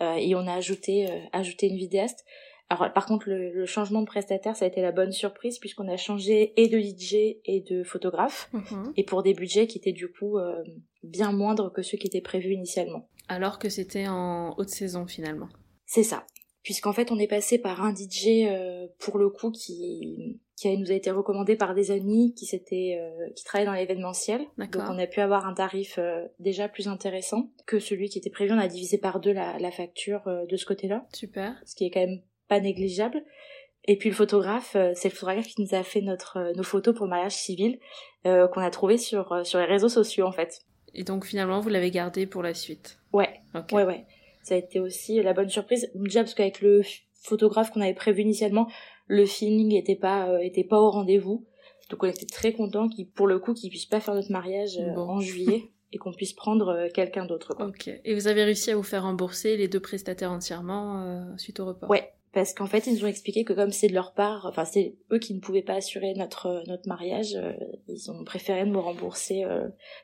euh, 0.00 0.14
et 0.14 0.34
on 0.34 0.46
a 0.46 0.54
ajouté 0.54 1.10
euh, 1.10 1.18
ajouté 1.32 1.66
une 1.66 1.76
vidéaste. 1.76 2.24
Alors 2.70 2.92
par 2.94 3.04
contre 3.04 3.28
le, 3.28 3.52
le, 3.52 3.66
changement 3.66 4.00
de 4.00 4.06
prestataire 4.06 4.56
ça 4.56 4.64
a 4.64 4.68
été 4.68 4.80
la 4.80 4.92
bonne 4.92 5.12
surprise 5.12 5.58
puisqu'on 5.58 5.88
a 5.88 5.96
changé 5.96 6.52
et 6.56 6.68
de 6.68 6.78
DJ 6.78 7.36
et 7.44 7.60
de 7.68 7.82
photographe 7.82 8.48
mhm. 8.52 8.92
et 8.96 9.04
pour 9.04 9.22
des 9.22 9.34
budgets 9.34 9.66
qui 9.66 9.78
étaient 9.78 9.92
du 9.92 10.10
coup 10.10 10.36
bien 11.04 11.30
moindres 11.30 11.72
que 11.72 11.82
ceux 11.82 11.96
qui 11.96 12.08
étaient 12.08 12.20
prévus 12.20 12.54
initialement. 12.54 13.08
Alors 13.28 13.58
que 13.58 13.68
c'était 13.68 14.08
en 14.08 14.54
haute 14.56 14.68
saison 14.68 15.06
finalement. 15.06 15.48
C'est 15.84 16.02
ça. 16.02 16.26
Puisqu'en 16.62 16.92
fait 16.92 17.10
on 17.12 17.18
est 17.18 17.28
passé 17.28 17.58
par 17.58 17.82
un 17.82 17.94
DJ 17.94 18.46
euh, 18.48 18.86
pour 18.98 19.18
le 19.18 19.28
coup 19.30 19.50
qui 19.50 20.40
qui 20.56 20.74
nous 20.78 20.90
a 20.90 20.94
été 20.94 21.10
recommandé 21.10 21.54
par 21.54 21.74
des 21.74 21.90
amis 21.90 22.32
qui 22.34 22.46
s'étaient 22.46 22.98
euh, 23.00 23.30
qui 23.34 23.44
travaillaient 23.44 23.70
dans 23.70 23.74
l'événementiel. 23.74 24.40
Donc 24.58 24.76
on 24.76 24.98
a 24.98 25.06
pu 25.06 25.20
avoir 25.20 25.46
un 25.46 25.54
tarif 25.54 25.96
euh, 25.98 26.26
déjà 26.40 26.68
plus 26.68 26.88
intéressant 26.88 27.50
que 27.66 27.78
celui 27.78 28.08
qui 28.08 28.18
était 28.18 28.30
prévu. 28.30 28.52
On 28.52 28.58
a 28.58 28.68
divisé 28.68 28.98
par 28.98 29.20
deux 29.20 29.32
la, 29.32 29.58
la 29.58 29.70
facture 29.70 30.22
de 30.48 30.56
ce 30.56 30.64
côté-là. 30.64 31.06
Super. 31.12 31.54
Ce 31.64 31.74
qui 31.74 31.84
est 31.84 31.90
quand 31.90 32.00
même 32.00 32.20
pas 32.48 32.60
négligeable. 32.60 33.22
Et 33.88 33.96
puis 33.96 34.08
le 34.08 34.16
photographe, 34.16 34.76
c'est 34.94 35.08
le 35.08 35.14
photographe 35.14 35.46
qui 35.46 35.62
nous 35.62 35.74
a 35.74 35.84
fait 35.84 36.00
notre 36.00 36.52
nos 36.56 36.64
photos 36.64 36.94
pour 36.94 37.06
le 37.06 37.10
mariage 37.10 37.36
civil 37.36 37.78
qu'on 38.24 38.60
a 38.60 38.70
trouvé 38.70 38.98
sur 38.98 39.46
sur 39.46 39.60
les 39.60 39.66
réseaux 39.66 39.88
sociaux 39.88 40.26
en 40.26 40.32
fait. 40.32 40.62
Et 40.96 41.04
donc 41.04 41.26
finalement, 41.26 41.60
vous 41.60 41.68
l'avez 41.68 41.90
gardé 41.90 42.26
pour 42.26 42.42
la 42.42 42.54
suite. 42.54 42.98
Ouais. 43.16 43.40
Ouais, 43.72 43.84
ouais. 43.84 44.06
Ça 44.42 44.54
a 44.54 44.58
été 44.58 44.78
aussi 44.78 45.22
la 45.22 45.32
bonne 45.32 45.48
surprise. 45.48 45.90
Déjà 45.94 46.20
parce 46.20 46.34
qu'avec 46.34 46.60
le 46.60 46.82
photographe 47.22 47.70
qu'on 47.70 47.80
avait 47.80 47.94
prévu 47.94 48.22
initialement, 48.22 48.68
le 49.06 49.24
feeling 49.26 49.74
était 49.74 49.96
pas 49.96 50.28
euh, 50.28 50.38
était 50.38 50.64
pas 50.64 50.80
au 50.80 50.90
rendez-vous. 50.90 51.46
Donc 51.90 52.02
on 52.02 52.06
était 52.06 52.26
très 52.26 52.52
content 52.52 52.88
qu'il 52.88 53.08
pour 53.08 53.26
le 53.26 53.38
coup 53.38 53.54
qu'il 53.54 53.70
puisse 53.70 53.86
pas 53.86 54.00
faire 54.00 54.14
notre 54.14 54.30
mariage 54.30 54.78
euh, 54.78 54.94
en 54.96 55.20
juillet 55.20 55.70
et 55.92 55.98
qu'on 55.98 56.12
puisse 56.12 56.32
prendre 56.32 56.68
euh, 56.68 56.88
quelqu'un 56.92 57.24
d'autre. 57.26 57.56
Ok. 57.58 57.90
Et 58.04 58.14
vous 58.14 58.28
avez 58.28 58.44
réussi 58.44 58.70
à 58.70 58.76
vous 58.76 58.82
faire 58.82 59.04
rembourser 59.04 59.56
les 59.56 59.68
deux 59.68 59.80
prestataires 59.80 60.32
entièrement 60.32 61.36
suite 61.38 61.58
au 61.60 61.66
report? 61.66 61.88
Ouais, 61.88 62.12
parce 62.32 62.52
qu'en 62.52 62.66
fait 62.66 62.86
ils 62.86 62.94
nous 62.94 63.04
ont 63.04 63.08
expliqué 63.08 63.44
que 63.44 63.54
comme 63.54 63.72
c'est 63.72 63.88
de 63.88 63.94
leur 63.94 64.12
part, 64.12 64.46
enfin 64.46 64.64
c'est 64.64 64.96
eux 65.10 65.18
qui 65.18 65.34
ne 65.34 65.40
pouvaient 65.40 65.62
pas 65.62 65.74
assurer 65.74 66.12
notre 66.14 66.62
notre 66.66 66.88
mariage, 66.88 67.38
ils 67.88 68.10
ont 68.10 68.24
préféré 68.24 68.66
nous 68.66 68.80
rembourser 68.80 69.44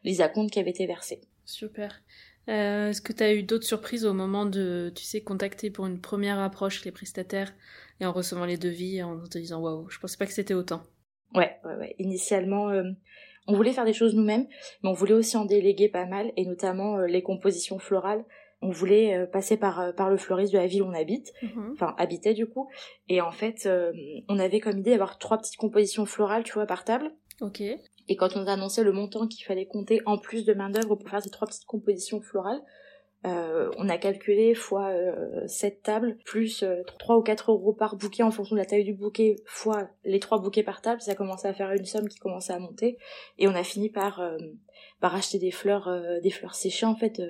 les 0.04 0.20
acomptes 0.20 0.50
qui 0.50 0.60
avaient 0.60 0.70
été 0.70 0.86
versés. 0.86 1.20
Super. 1.44 2.00
Est-ce 2.48 3.00
que 3.00 3.12
tu 3.12 3.22
as 3.22 3.34
eu 3.34 3.42
d'autres 3.42 3.66
surprises 3.66 4.04
au 4.04 4.12
moment 4.12 4.46
de, 4.46 4.92
tu 4.94 5.04
sais, 5.04 5.20
contacter 5.20 5.70
pour 5.70 5.86
une 5.86 6.00
première 6.00 6.38
approche 6.38 6.84
les 6.84 6.90
prestataires 6.90 7.52
et 8.00 8.06
en 8.06 8.12
recevant 8.12 8.44
les 8.44 8.56
devis 8.56 9.02
en 9.02 9.20
te 9.20 9.38
disant 9.38 9.60
waouh, 9.60 9.88
je 9.88 9.98
pensais 9.98 10.16
pas 10.16 10.26
que 10.26 10.32
c'était 10.32 10.54
autant. 10.54 10.82
Ouais, 11.34 11.56
ouais, 11.64 11.74
ouais. 11.76 11.94
Initialement, 11.98 12.72
on 13.46 13.54
voulait 13.54 13.72
faire 13.72 13.84
des 13.84 13.92
choses 13.92 14.14
nous-mêmes, 14.14 14.46
mais 14.82 14.90
on 14.90 14.92
voulait 14.92 15.14
aussi 15.14 15.36
en 15.36 15.44
déléguer 15.44 15.88
pas 15.88 16.04
mal, 16.04 16.32
et 16.36 16.44
notamment 16.44 16.98
les 16.98 17.22
compositions 17.22 17.78
florales 17.78 18.24
on 18.62 18.70
voulait 18.70 19.16
euh, 19.16 19.26
passer 19.26 19.56
par 19.56 19.80
euh, 19.80 19.92
par 19.92 20.08
le 20.08 20.16
fleuriste 20.16 20.52
de 20.52 20.58
la 20.58 20.66
ville 20.66 20.82
où 20.82 20.86
on 20.86 20.94
habite, 20.94 21.32
mhm. 21.42 21.72
enfin 21.72 21.94
habitait 21.98 22.32
du 22.32 22.46
coup, 22.46 22.70
et 23.08 23.20
en 23.20 23.32
fait 23.32 23.66
euh, 23.66 23.92
on 24.28 24.38
avait 24.38 24.60
comme 24.60 24.78
idée 24.78 24.92
d'avoir 24.92 25.18
trois 25.18 25.38
petites 25.38 25.56
compositions 25.56 26.06
florales, 26.06 26.44
tu 26.44 26.52
vois, 26.54 26.66
par 26.66 26.84
table. 26.84 27.12
Ok. 27.40 27.62
Et 28.08 28.16
quand 28.16 28.36
on 28.36 28.46
a 28.46 28.52
annoncé 28.52 28.82
le 28.82 28.92
montant 28.92 29.26
qu'il 29.26 29.44
fallait 29.44 29.66
compter 29.66 30.00
en 30.06 30.18
plus 30.18 30.44
de 30.44 30.54
main 30.54 30.70
d'œuvre 30.70 30.96
pour 30.96 31.08
faire 31.08 31.22
ces 31.22 31.30
trois 31.30 31.46
petites 31.46 31.64
compositions 31.64 32.20
florales, 32.20 32.60
on 33.24 33.88
a 33.88 33.98
calculé 33.98 34.52
fois 34.52 34.88
euh, 34.88 35.46
7 35.46 35.84
tables, 35.84 36.18
plus 36.24 36.64
3 36.98 37.16
ou 37.18 37.22
4 37.22 37.52
euros 37.52 37.72
par 37.72 37.94
bouquet 37.94 38.24
en 38.24 38.32
fonction 38.32 38.56
de 38.56 38.60
la 38.60 38.66
taille 38.66 38.82
du 38.82 38.94
bouquet, 38.94 39.36
fois 39.46 39.88
les 40.04 40.18
trois 40.18 40.40
bouquets 40.40 40.64
par 40.64 40.82
table, 40.82 41.00
ça 41.00 41.14
commençait 41.14 41.46
à 41.46 41.54
faire 41.54 41.70
une 41.70 41.84
somme 41.84 42.08
qui 42.08 42.18
commençait 42.18 42.52
à 42.52 42.58
monter. 42.58 42.98
Et 43.38 43.46
on 43.46 43.54
a 43.54 43.62
fini 43.62 43.90
par, 43.90 44.20
par 45.00 45.14
acheter 45.14 45.38
des 45.38 45.52
fleurs, 45.52 45.88
des 46.20 46.30
fleurs 46.30 46.56
séchées 46.56 46.86
en 46.86 46.96
fait 46.96 47.22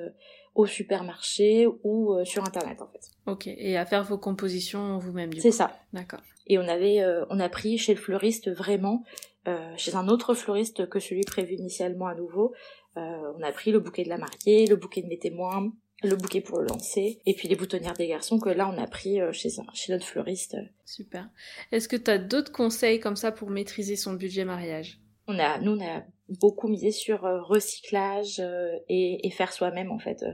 au 0.54 0.66
supermarché 0.66 1.66
ou 1.82 2.12
euh, 2.12 2.24
sur 2.24 2.44
internet 2.44 2.80
en 2.82 2.86
fait. 2.86 3.10
Ok, 3.26 3.46
et 3.46 3.76
à 3.76 3.86
faire 3.86 4.04
vos 4.04 4.18
compositions 4.18 4.98
vous-même 4.98 5.32
C'est 5.38 5.50
ça. 5.50 5.78
D'accord. 5.92 6.20
Et 6.46 6.58
on 6.58 6.68
avait, 6.68 7.00
euh, 7.00 7.24
on 7.30 7.40
a 7.40 7.48
pris 7.48 7.78
chez 7.78 7.94
le 7.94 8.00
fleuriste 8.00 8.50
vraiment, 8.50 9.02
euh, 9.48 9.74
chez 9.76 9.94
un 9.94 10.08
autre 10.08 10.34
fleuriste 10.34 10.88
que 10.88 11.00
celui 11.00 11.22
prévu 11.22 11.54
initialement 11.54 12.06
à 12.06 12.14
nouveau, 12.14 12.52
on 12.94 13.42
a 13.42 13.52
pris 13.52 13.72
le 13.72 13.80
bouquet 13.80 14.04
de 14.04 14.10
la 14.10 14.18
mariée, 14.18 14.66
le 14.66 14.76
bouquet 14.76 15.00
de 15.00 15.06
mes 15.06 15.18
témoins, 15.18 15.72
le 16.02 16.14
bouquet 16.14 16.42
pour 16.42 16.58
le 16.58 16.66
lancer, 16.66 17.20
et 17.24 17.32
puis 17.32 17.48
les 17.48 17.56
boutonnières 17.56 17.94
des 17.94 18.06
garçons 18.06 18.38
que 18.38 18.50
là 18.50 18.68
on 18.68 18.76
a 18.76 18.86
pris 18.86 19.18
chez, 19.32 19.48
chez 19.72 19.92
notre 19.92 20.04
fleuriste. 20.04 20.58
Super. 20.84 21.30
Est-ce 21.70 21.88
que 21.88 21.96
tu 21.96 22.10
as 22.10 22.18
d'autres 22.18 22.52
conseils 22.52 23.00
comme 23.00 23.16
ça 23.16 23.32
pour 23.32 23.48
maîtriser 23.48 23.96
son 23.96 24.12
budget 24.12 24.44
mariage? 24.44 25.00
On 25.26 25.38
a, 25.38 25.58
nous, 25.58 25.72
on 25.72 25.80
a 25.82 26.02
beaucoup 26.40 26.68
misé 26.68 26.90
sur 26.90 27.24
euh, 27.24 27.40
recyclage 27.42 28.40
euh, 28.40 28.76
et, 28.88 29.26
et, 29.26 29.30
faire 29.30 29.52
soi-même 29.52 29.90
en 29.90 29.98
fait. 29.98 30.24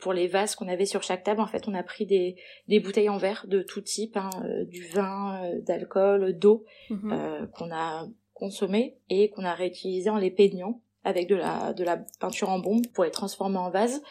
Pour 0.00 0.12
les 0.12 0.26
vases 0.26 0.54
qu'on 0.54 0.68
avait 0.68 0.86
sur 0.86 1.02
chaque 1.02 1.22
table, 1.22 1.40
en 1.40 1.46
fait, 1.46 1.68
on 1.68 1.74
a 1.74 1.82
pris 1.82 2.06
des, 2.06 2.36
des 2.68 2.80
bouteilles 2.80 3.08
en 3.08 3.18
verre 3.18 3.46
de 3.48 3.62
tout 3.62 3.80
type, 3.80 4.16
hein, 4.16 4.30
euh, 4.44 4.64
du 4.64 4.86
vin, 4.88 5.50
d'alcool, 5.60 6.36
d'eau 6.38 6.64
mhm. 6.90 7.48
qu'on 7.54 7.70
a 7.72 8.06
consommé 8.42 8.96
et 9.08 9.30
qu'on 9.30 9.44
a 9.44 9.54
réutilisé 9.54 10.10
en 10.10 10.16
les 10.16 10.32
peignant 10.32 10.80
avec 11.04 11.28
de 11.28 11.36
la, 11.36 11.72
de 11.72 11.84
la 11.84 11.98
peinture 12.18 12.48
en 12.48 12.58
bombe 12.58 12.84
pour 12.88 13.04
les 13.04 13.12
transformer 13.12 13.58
en 13.58 13.70
vase. 13.70 14.02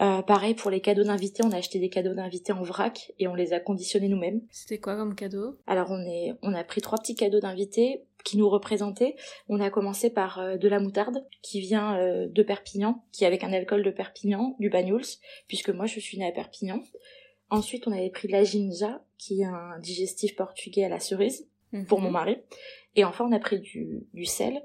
Euh, 0.00 0.22
pareil 0.22 0.54
pour 0.54 0.70
les 0.70 0.80
cadeaux 0.80 1.02
d'invités, 1.02 1.42
on 1.44 1.50
a 1.50 1.56
acheté 1.56 1.80
des 1.80 1.90
cadeaux 1.90 2.14
d'invités 2.14 2.52
en 2.52 2.62
vrac 2.62 3.12
et 3.18 3.26
on 3.26 3.34
les 3.34 3.52
a 3.52 3.58
conditionnés 3.58 4.06
nous-mêmes. 4.06 4.42
C'était 4.52 4.78
quoi 4.78 4.94
comme 4.94 5.16
cadeau? 5.16 5.58
Alors 5.66 5.90
on 5.90 6.00
est, 6.06 6.34
on 6.42 6.54
a 6.54 6.62
pris 6.62 6.80
trois 6.80 6.98
petits 6.98 7.16
cadeaux 7.16 7.40
d'invités 7.40 8.04
qui 8.24 8.36
nous 8.36 8.48
représentaient. 8.48 9.16
On 9.48 9.60
a 9.60 9.70
commencé 9.70 10.08
par 10.08 10.38
euh, 10.38 10.56
de 10.56 10.68
la 10.68 10.78
moutarde 10.78 11.26
qui 11.42 11.58
vient 11.60 11.98
euh, 11.98 12.28
de 12.28 12.42
Perpignan, 12.44 13.02
qui 13.10 13.24
est 13.24 13.26
avec 13.26 13.42
un 13.42 13.52
alcool 13.52 13.82
de 13.82 13.90
Perpignan, 13.90 14.54
du 14.60 14.70
Banyuls, 14.70 15.18
puisque 15.48 15.70
moi 15.70 15.86
je 15.86 15.98
suis 15.98 16.16
née 16.16 16.28
à 16.28 16.32
Perpignan. 16.32 16.80
Ensuite 17.50 17.88
on 17.88 17.92
avait 17.92 18.10
pris 18.10 18.28
de 18.28 18.32
la 18.32 18.44
ginja, 18.44 19.02
qui 19.18 19.40
est 19.40 19.46
un 19.46 19.80
digestif 19.80 20.36
portugais 20.36 20.84
à 20.84 20.88
la 20.88 21.00
cerise, 21.00 21.49
pour 21.88 22.00
mon 22.00 22.08
mhm. 22.08 22.12
mari. 22.12 22.36
Et 22.96 23.04
enfin 23.04 23.24
on 23.28 23.32
a 23.32 23.38
pris 23.38 23.60
du, 23.60 24.06
du 24.12 24.24
sel 24.24 24.60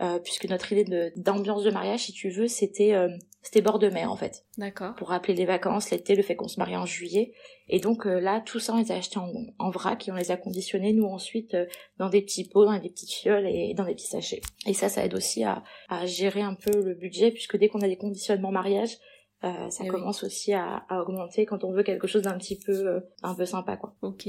euh, 0.00 0.20
puisque 0.20 0.44
notre 0.44 0.72
idée 0.72 1.12
d'ambiance 1.16 1.64
de, 1.64 1.70
mariage, 1.72 2.04
si 2.04 2.12
tu 2.12 2.30
veux, 2.30 2.46
c'était 2.46 2.94
euh, 2.94 3.08
c'était 3.42 3.60
bord 3.60 3.80
de 3.80 3.88
mer 3.88 4.12
en 4.12 4.16
fait. 4.16 4.44
D'accord. 4.56 4.94
Pour 4.94 5.08
rappeler 5.08 5.34
les 5.34 5.44
vacances, 5.44 5.90
l'été, 5.90 6.14
le 6.14 6.22
fait 6.22 6.36
qu'on 6.36 6.46
se 6.46 6.60
marie 6.60 6.76
en 6.76 6.86
juillet. 6.86 7.32
Et 7.68 7.80
donc 7.80 8.06
euh, 8.06 8.20
là, 8.20 8.40
tout 8.40 8.60
ça, 8.60 8.74
on 8.74 8.78
les 8.78 8.92
a 8.92 8.94
achetés 8.94 9.18
en, 9.18 9.32
en, 9.58 9.70
vrac 9.70 10.06
et 10.06 10.12
on 10.12 10.14
les 10.14 10.30
a 10.30 10.36
conditionnés, 10.36 10.92
nous 10.92 11.06
ensuite, 11.06 11.56
dans 11.98 12.08
des 12.08 12.22
petits 12.22 12.48
pots, 12.48 12.64
dans 12.64 12.78
des 12.78 12.90
petites 12.90 13.10
fioles 13.10 13.48
et 13.48 13.74
dans 13.74 13.84
des 13.84 13.94
petits 13.94 14.06
sachets. 14.06 14.40
Et 14.66 14.72
ça, 14.72 14.88
ça 14.88 15.04
aide 15.04 15.14
aussi 15.14 15.42
à, 15.42 15.64
à 15.88 16.06
gérer 16.06 16.42
un 16.42 16.54
peu 16.54 16.80
le 16.80 16.94
budget, 16.94 17.32
puisque 17.32 17.56
dès 17.56 17.68
qu'on 17.68 17.80
a 17.80 17.88
des 17.88 17.96
conditionnements 17.96 18.52
mariage, 18.52 18.98
euh, 19.42 19.70
ça 19.70 19.82
eh 19.84 19.88
commence 19.88 20.22
aussi 20.22 20.52
à, 20.52 20.84
à, 20.88 21.00
augmenter 21.00 21.44
quand 21.44 21.64
on 21.64 21.72
veut 21.72 21.82
quelque 21.82 22.06
chose 22.06 22.22
d'un 22.22 22.38
petit 22.38 22.58
peu 22.58 23.02
un 23.24 23.34
peu 23.34 23.46
sympa 23.46 23.76
quoi. 23.76 23.96
Ok. 24.02 24.28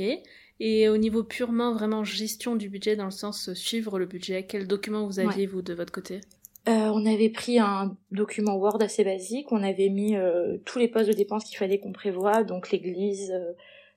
Et 0.59 0.89
au 0.89 0.97
niveau 0.97 1.23
purement 1.23 1.73
vraiment 1.73 2.03
gestion 2.03 2.55
du 2.55 2.69
budget, 2.69 2.95
dans 2.95 3.05
le 3.05 3.11
sens 3.11 3.49
euh, 3.49 3.55
suivre 3.55 3.97
le 3.97 4.05
budget, 4.05 4.45
quel 4.45 4.67
document 4.67 5.05
vous 5.05 5.19
aviez, 5.19 5.45
vous, 5.45 5.61
de 5.61 5.73
votre 5.73 5.91
côté? 5.91 6.21
Euh, 6.67 6.91
on 6.93 7.05
avait 7.05 7.29
pris 7.29 7.57
un 7.57 7.97
document 8.11 8.55
Word 8.57 8.81
assez 8.81 9.03
basique, 9.03 9.51
on 9.51 9.63
avait 9.63 9.89
mis 9.89 10.15
euh, 10.15 10.57
tous 10.65 10.77
les 10.77 10.87
postes 10.87 11.07
de 11.07 11.13
dépenses 11.13 11.45
qu'il 11.45 11.57
fallait 11.57 11.79
qu'on 11.79 11.93
prévoit, 11.93 12.43
donc 12.43 12.69
l'église, 12.69 13.31
euh, 13.31 13.53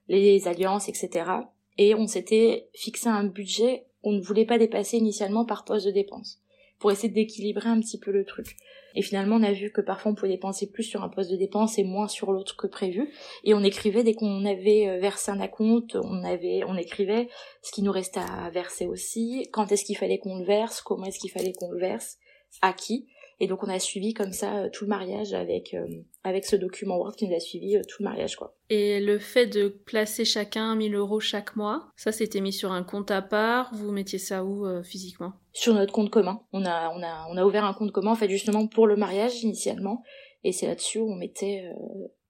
les 0.08 0.46
alliances, 0.46 0.88
etc. 0.88 1.30
Et 1.76 1.94
on 1.94 2.06
s'était 2.06 2.68
fixé 2.72 3.08
un 3.08 3.24
budget 3.24 3.84
qu'on 4.02 4.12
ne 4.12 4.22
voulait 4.22 4.46
pas 4.46 4.58
dépasser 4.58 4.96
initialement 4.96 5.44
par 5.44 5.64
poste 5.64 5.86
de 5.86 5.90
dépenses. 5.90 6.40
pour 6.78 6.90
essayer 6.90 7.12
d'équilibrer 7.12 7.68
un 7.68 7.78
petit 7.78 7.98
peu 7.98 8.10
le 8.10 8.24
truc. 8.24 8.56
Et 8.94 9.02
finalement, 9.02 9.36
on 9.36 9.42
a 9.42 9.52
vu 9.52 9.70
que 9.70 9.80
parfois 9.80 10.12
on 10.12 10.14
pouvait 10.14 10.32
dépenser 10.32 10.70
plus 10.70 10.84
sur 10.84 11.02
un 11.02 11.08
poste 11.08 11.30
de 11.30 11.36
dépense 11.36 11.78
et 11.78 11.84
moins 11.84 12.08
sur 12.08 12.32
l'autre 12.32 12.56
que 12.56 12.66
prévu. 12.66 13.12
Et 13.44 13.54
on 13.54 13.62
écrivait 13.62 14.02
dès 14.02 14.14
qu'on 14.14 14.44
avait 14.44 14.88
euh, 14.88 14.98
versé 14.98 15.30
un 15.30 15.40
acompte, 15.40 15.96
on 15.96 16.24
avait, 16.24 16.62
on 16.66 16.76
écrivait 16.76 17.28
ce 17.62 17.72
qui 17.72 17.82
nous 17.82 17.92
restait 17.92 18.20
à 18.20 18.50
verser 18.50 18.86
aussi, 18.86 19.48
quand 19.52 19.72
est-ce 19.72 19.84
qu'il 19.84 19.96
fallait 19.96 20.18
qu'on 20.18 20.38
le 20.38 20.44
verse, 20.44 20.80
comment 20.80 21.04
est-ce 21.04 21.18
qu'il 21.18 21.30
fallait 21.30 21.52
qu'on 21.52 21.70
le 21.70 21.80
verse, 21.80 22.18
à 22.60 22.72
qui? 22.72 23.08
Et 23.42 23.48
donc 23.48 23.64
on 23.64 23.68
a 23.68 23.80
suivi 23.80 24.14
comme 24.14 24.32
ça 24.32 24.58
euh, 24.58 24.68
tout 24.72 24.84
le 24.84 24.88
mariage 24.88 25.34
avec 25.34 25.74
euh, 25.74 25.84
avec 26.22 26.44
ce 26.46 26.54
document 26.54 26.96
Word 26.96 27.16
qui 27.16 27.26
nous 27.26 27.34
a 27.34 27.40
suivi 27.40 27.76
tout 27.88 28.02
le 28.02 28.04
mariage 28.04 28.36
quoi. 28.36 28.54
Et 28.70 29.00
le 29.00 29.18
fait 29.18 29.48
de 29.48 29.66
placer 29.66 30.24
chacun 30.24 30.76
1000 30.76 30.94
euros 30.94 31.18
chaque 31.18 31.56
mois, 31.56 31.90
ça 31.96 32.12
c'était 32.12 32.40
mis 32.40 32.52
sur 32.52 32.70
un 32.70 32.84
compte 32.84 33.10
à 33.10 33.20
part? 33.20 33.74
Vous 33.74 33.90
mettiez 33.90 34.20
ça 34.20 34.44
où 34.44 34.64
physiquement? 34.84 35.32
Sur 35.52 35.74
notre 35.74 35.92
compte 35.92 36.10
commun. 36.10 36.40
On 36.52 36.64
a 36.64 36.90
on 36.94 37.02
a 37.02 37.26
on 37.30 37.36
a 37.36 37.44
ouvert 37.44 37.64
un 37.64 37.74
compte 37.74 37.90
commun 37.90 38.12
en 38.12 38.16
fait 38.16 38.30
justement 38.30 38.68
pour 38.68 38.86
le 38.86 38.94
mariage 38.94 39.42
initialement. 39.42 40.04
Et 40.44 40.52
c'est 40.52 40.68
là-dessus 40.68 41.00
où 41.00 41.10
on 41.10 41.16
mettait 41.16 41.64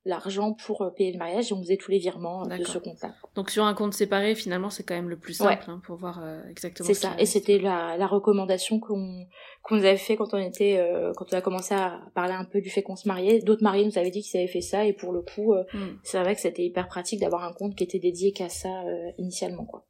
l'argent 0.04 0.52
pour 0.52 0.82
euh, 0.82 0.90
payer 0.90 1.12
le 1.12 1.18
mariage 1.18 1.50
et 1.50 1.54
on 1.54 1.62
faisait 1.62 1.76
tous 1.76 1.90
les 1.90 1.98
virements 1.98 2.44
euh, 2.44 2.58
de 2.58 2.64
ce 2.64 2.78
compte-là. 2.78 3.14
Donc 3.34 3.50
sur 3.50 3.64
un 3.64 3.74
compte 3.74 3.94
séparé, 3.94 4.34
finalement, 4.34 4.70
c'est 4.70 4.82
quand 4.82 4.94
même 4.94 5.08
le 5.08 5.16
plus 5.16 5.34
simple 5.34 5.64
hein, 5.68 5.80
pour 5.84 5.96
voir 5.96 6.20
euh, 6.22 6.40
exactement. 6.50 6.86
C'est 6.86 6.94
ça. 6.94 7.14
Et 7.18 7.26
c'était 7.26 7.58
la, 7.58 7.96
la 7.96 8.06
recommandation 8.06 8.80
qu'on 8.80 9.26
qu'on 9.62 9.76
nous 9.76 9.84
avait 9.84 9.96
fait 9.96 10.16
quand 10.16 10.34
on 10.34 10.38
était 10.38 10.84
quand 11.16 11.26
on 11.32 11.36
a 11.36 11.40
commencé 11.40 11.72
à 11.74 12.00
parler 12.14 12.32
un 12.32 12.44
peu 12.44 12.60
du 12.60 12.68
fait 12.68 12.82
qu'on 12.82 12.96
se 12.96 13.06
mariait. 13.06 13.40
D'autres 13.40 13.62
mariés 13.62 13.84
nous 13.84 13.96
avaient 13.96 14.10
dit 14.10 14.22
qu'ils 14.22 14.40
avaient 14.40 14.48
fait 14.48 14.60
ça 14.60 14.84
et 14.84 14.92
pour 14.92 15.12
le 15.12 15.22
coup, 15.22 15.54
hmm. 15.54 15.98
c'est 16.02 16.18
vrai 16.18 16.34
que 16.34 16.40
c'était 16.40 16.64
hyper 16.64 16.88
pratique 16.88 17.20
d'avoir 17.20 17.44
un 17.44 17.52
compte 17.52 17.76
qui 17.76 17.84
était 17.84 18.00
dédié 18.00 18.32
qu'à 18.32 18.48
ça 18.48 18.82
initialement 19.18 19.64
quoi. 19.64 19.86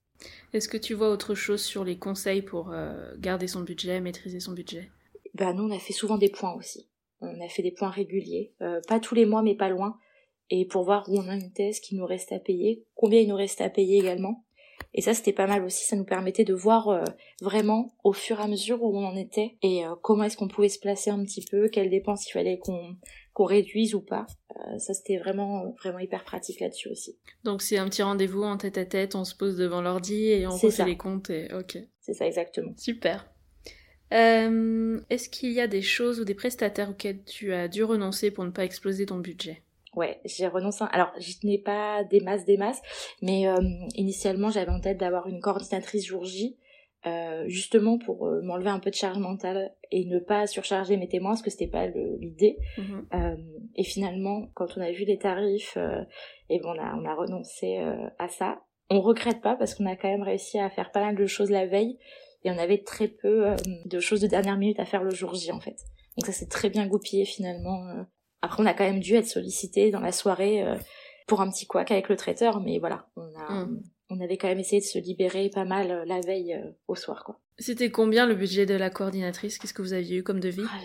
Est-ce 0.53 0.68
que 0.68 0.77
tu 0.77 0.92
vois 0.92 1.09
autre 1.09 1.35
chose 1.35 1.62
sur 1.62 1.85
les 1.85 1.96
conseils 1.96 2.42
pour 2.42 2.75
garder 3.18 3.46
son 3.46 3.62
budget, 3.62 4.01
maîtriser 4.01 4.40
son 4.40 4.53
budget? 4.53 4.90
Bah 5.35 5.55
nous 5.55 5.64
on 5.64 5.75
a 5.75 5.79
fait 5.79 5.94
souvent 5.94 6.18
des 6.18 6.29
points 6.29 6.53
aussi. 6.53 6.87
On 7.23 7.41
a 7.41 7.49
fait 7.49 7.63
des 7.63 7.71
points 7.71 7.91
réguliers, 7.91 8.53
euh, 8.63 8.81
pas 8.89 9.01
tous 9.01 9.15
les 9.15 9.27
mois 9.27 9.43
mais 9.43 9.55
pas 9.55 9.69
loin, 9.69 9.97
et 10.51 10.67
pour 10.67 10.85
voir 10.85 11.09
où 11.09 11.19
on 11.19 11.29
a 11.29 11.35
une 11.35 11.53
thèse, 11.53 11.81
qui 11.81 11.95
nous 11.95 12.05
reste 12.05 12.33
à 12.33 12.39
payer, 12.39 12.85
combien 12.95 13.21
il 13.21 13.29
nous 13.29 13.37
reste 13.37 13.61
à 13.61 13.71
payer 13.71 13.99
également. 13.99 14.45
Et 14.95 15.01
ça 15.01 15.15
c'était 15.15 15.33
pas 15.33 15.47
mal 15.47 15.65
aussi, 15.65 15.87
ça 15.87 15.97
nous 15.97 16.05
permettait 16.05 16.45
de 16.45 16.53
voir 16.53 16.89
euh, 16.89 17.05
vraiment 17.41 17.95
au 18.03 18.13
fur 18.13 18.41
et 18.41 18.43
à 18.43 18.49
mesure 18.49 18.83
où 18.83 18.97
on 18.97 19.05
en 19.05 19.17
était 19.17 19.57
et 19.63 19.87
euh, 19.87 19.95
comment 20.03 20.25
est-ce 20.25 20.37
qu'on 20.37 20.49
pouvait 20.49 20.69
se 20.69 20.81
placer 20.81 21.11
un 21.11 21.23
petit 21.23 21.45
peu, 21.49 21.69
quelles 21.69 21.91
dépenses 21.91 22.29
il 22.29 22.33
fallait 22.33 22.59
qu'on 22.59 22.97
qu'on 23.33 23.45
réduise 23.45 23.95
ou 23.95 24.03
pas. 24.03 24.27
ça 24.77 24.93
c'était 24.93 25.17
vraiment 25.17 25.73
vraiment 25.83 26.01
hyper 26.01 26.25
pratique 26.25 26.61
là-dessus 26.61 26.91
aussi. 26.91 27.17
Donc 27.45 27.63
c'est 27.63 27.79
un 27.79 27.89
petit 27.89 28.03
rendez-vous 28.03 28.43
en 28.43 28.59
tête 28.59 28.77
à 28.77 28.85
tête, 28.85 29.15
on 29.15 29.25
se 29.25 29.35
pose 29.35 29.57
devant 29.57 29.81
l'ordi 29.81 30.27
et 30.27 30.47
on 30.47 30.51
refait 30.51 30.85
les 30.85 30.99
comptes 30.99 31.31
et 31.31 31.49
ok. 31.55 31.79
C'est 32.01 32.15
ça 32.15 32.27
exactement. 32.27 32.73
Super. 32.77 33.32
Euh, 34.12 35.01
est-ce 35.11 35.29
qu'il 35.29 35.53
y 35.53 35.61
a 35.61 35.66
des 35.66 35.83
choses 35.83 36.20
ou 36.20 36.25
des 36.25 36.35
prestataires 36.35 36.90
auxquels 36.90 37.22
tu 37.25 37.53
as 37.53 37.68
dû 37.68 37.83
renoncer 37.83 38.31
pour 38.31 38.44
ne 38.44 38.51
pas 38.51 38.64
exploser 38.64 39.07
ton 39.07 39.18
budget? 39.18 39.62
Ouais, 39.94 40.20
j'ai 40.25 40.46
renoncé. 40.46 40.85
Alors, 40.92 41.12
je 41.18 41.35
n'ai 41.46 41.59
pas 41.59 42.05
des 42.05 42.20
masses, 42.20 42.44
des 42.44 42.57
masses, 42.57 42.81
mais 43.20 43.46
euh, 43.46 43.57
initialement, 43.94 44.51
j'avais 44.51 44.70
en 44.70 44.81
tête 44.81 44.98
d'avoir 44.98 45.27
une 45.27 45.40
coordinatrice 45.40 46.07
jour 46.07 46.25
J, 46.25 46.57
euh, 47.05 47.44
justement 47.46 47.98
pour 47.98 48.31
m'enlever 48.42 48.70
un 48.70 48.79
peu 48.79 48.90
de 48.90 48.94
charge 48.94 49.18
mentale 49.18 49.75
et 49.90 50.05
ne 50.07 50.18
pas 50.18 50.46
surcharger 50.46 50.96
mes 50.96 51.09
témoins, 51.09 51.33
parce 51.33 51.42
que 51.42 51.51
c'était 51.51 51.66
pas 51.66 51.87
l'idée. 51.87 52.59
Mhm. 52.79 53.07
et 53.77 53.85
finalement, 53.85 54.48
quand 54.55 54.77
on 54.77 54.81
a 54.81 54.90
vu 54.92 55.05
les 55.05 55.18
tarifs, 55.18 55.77
et 56.48 56.59
bon, 56.61 56.70
on 56.70 56.79
a, 56.79 56.94
on 56.96 57.05
a 57.05 57.14
renoncé 57.14 57.79
à 58.18 58.29
ça. 58.29 58.62
On 58.88 59.01
regrette 59.01 59.40
pas 59.40 59.57
parce 59.57 59.75
qu'on 59.75 59.87
a 59.87 59.96
quand 59.96 60.09
même 60.09 60.22
réussi 60.22 60.59
à 60.59 60.70
faire 60.70 60.90
pas 60.90 61.01
mal 61.01 61.16
de 61.16 61.27
choses 61.27 61.51
la 61.51 61.66
veille 61.66 61.98
et 62.44 62.50
on 62.50 62.59
avait 62.59 62.78
très 62.78 63.09
peu 63.09 63.46
euh, 63.46 63.57
de 63.85 64.00
choses 64.00 64.20
de 64.20 64.26
dernière 64.26 64.57
minute 64.57 64.81
à 64.81 64.85
faire 64.85 65.05
le 65.05 65.11
jour 65.11 65.35
J 65.35 65.52
en 65.52 65.61
fait. 65.61 65.76
Donc 66.16 66.26
ça 66.26 66.33
s'est 66.33 66.46
très 66.46 66.70
bien 66.70 66.87
goupillé 66.87 67.24
finalement. 67.24 67.88
Euh. 67.88 68.02
Après 68.42 68.62
on 68.62 68.66
a 68.66 68.74
quand 68.74 68.85
même 68.85 69.00
dû 69.00 69.14
être 69.14 69.26
sollicité 69.26 69.90
dans 69.90 70.00
la 70.00 70.12
soirée 70.12 70.62
euh, 70.62 70.76
pour 71.26 71.40
un 71.40 71.50
petit 71.50 71.66
couac 71.66 71.90
avec 71.90 72.09
le 72.09 72.16
traiteur, 72.16 72.61
mais 72.61 72.78
voilà, 72.78 73.07
on 73.16 73.33
a 73.37 73.66
mm. 73.66 73.83
on 74.11 74.20
avait 74.20 74.37
quand 74.37 74.48
même 74.48 74.59
essayé 74.59 74.81
de 74.81 74.87
se 74.87 74.98
libérer 74.98 75.48
pas 75.50 75.64
mal 75.64 76.05
la 76.07 76.20
veille 76.20 76.61
au 76.88 76.94
soir 76.94 77.24
quoi. 77.24 77.38
C'était 77.59 77.90
combien 77.90 78.26
le 78.26 78.35
budget 78.35 78.66
de 78.66 78.74
la 78.74 78.90
coordinatrice? 78.90 79.59
Qu'est-ce 79.59 79.74
que 79.74 79.83
vous 79.83 79.92
aviez 79.92 80.18
eu 80.18 80.22
comme 80.22 80.40
devis? 80.40 80.64
Ah, 80.66 80.81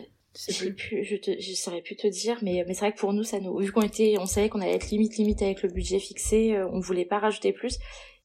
je 0.49 0.69
plus, 0.69 1.03
je 1.03 1.15
te, 1.15 1.31
je 1.39 1.53
saurais 1.53 1.81
plus 1.81 1.95
te 1.95 2.05
dire, 2.05 2.37
mais, 2.43 2.63
mais 2.67 2.75
c'est 2.75 2.81
vrai 2.81 2.91
que 2.91 2.99
pour 2.99 3.11
nous, 3.11 3.23
ça 3.23 3.39
nous, 3.39 3.57
vu 3.57 3.71
qu'on 3.71 3.81
était, 3.81 4.17
on 4.19 4.27
savait 4.27 4.49
qu'on 4.49 4.61
allait 4.61 4.75
être 4.75 4.91
limite 4.91 5.17
limite 5.17 5.41
avec 5.41 5.63
le 5.63 5.69
budget 5.69 5.97
fixé, 5.97 6.61
on 6.71 6.79
voulait 6.79 7.05
pas 7.05 7.17
rajouter 7.17 7.53
plus. 7.53 7.79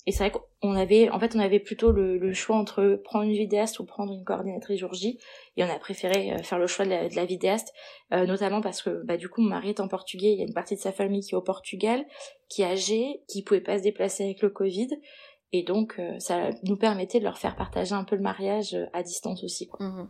Et 0.07 0.13
c'est 0.13 0.29
vrai 0.29 0.33
qu'on 0.61 0.75
avait, 0.75 1.11
en 1.11 1.21
fait, 1.21 1.37
on 1.37 1.39
avait 1.39 1.61
plutôt 1.61 1.93
le, 1.93 2.33
choix 2.33 2.57
entre 2.57 3.01
prendre 3.05 3.25
une 3.25 3.33
vidéaste 3.33 3.79
ou 3.79 3.85
prendre 3.85 4.13
une 4.13 4.25
coordinatrice 4.25 4.81
jour. 4.81 4.93
Et 5.57 5.63
on 5.63 5.69
a 5.69 5.79
préféré 5.79 6.33
euh, 6.33 6.43
faire 6.43 6.59
le 6.59 6.67
choix 6.67 6.85
de 6.85 7.15
la, 7.15 7.25
vidéaste, 7.25 7.73
euh, 8.13 8.27
notamment 8.27 8.61
parce 8.61 8.83
que, 8.83 9.05
bah, 9.05 9.17
du 9.17 9.29
coup, 9.29 9.43
mon 9.43 9.51
mari 9.51 9.69
est 9.69 9.81
en 9.81 9.87
portugais. 9.87 10.33
Il 10.33 10.39
y 10.39 10.43
a 10.43 10.47
une 10.47 10.55
partie 10.55 10.75
de 10.75 10.81
sa 10.81 10.91
famille 10.91 11.21
qui 11.21 11.35
est 11.35 11.39
au 11.39 11.43
Portugal, 11.43 12.05
qui 12.49 12.63
est 12.63 12.67
âgée, 12.67 13.23
qui 13.29 13.43
pouvait 13.43 13.61
pas 13.61 13.79
se 13.79 13.85
déplacer 13.85 14.25
avec 14.25 14.43
le 14.43 14.51
Covid. 14.51 14.89
Et 15.53 15.63
donc, 15.63 15.95
euh, 15.99 16.19
ça 16.19 16.51
nous 16.65 16.77
permettait 16.77 17.21
de 17.21 17.25
leur 17.25 17.39
faire 17.39 17.55
partager 17.55 17.93
un 17.93 18.05
peu 18.05 18.17
le 18.17 18.23
mariage 18.23 18.77
à 18.93 19.05
distance 19.05 19.45
aussi. 19.45 19.71
Mmh. 19.79 20.05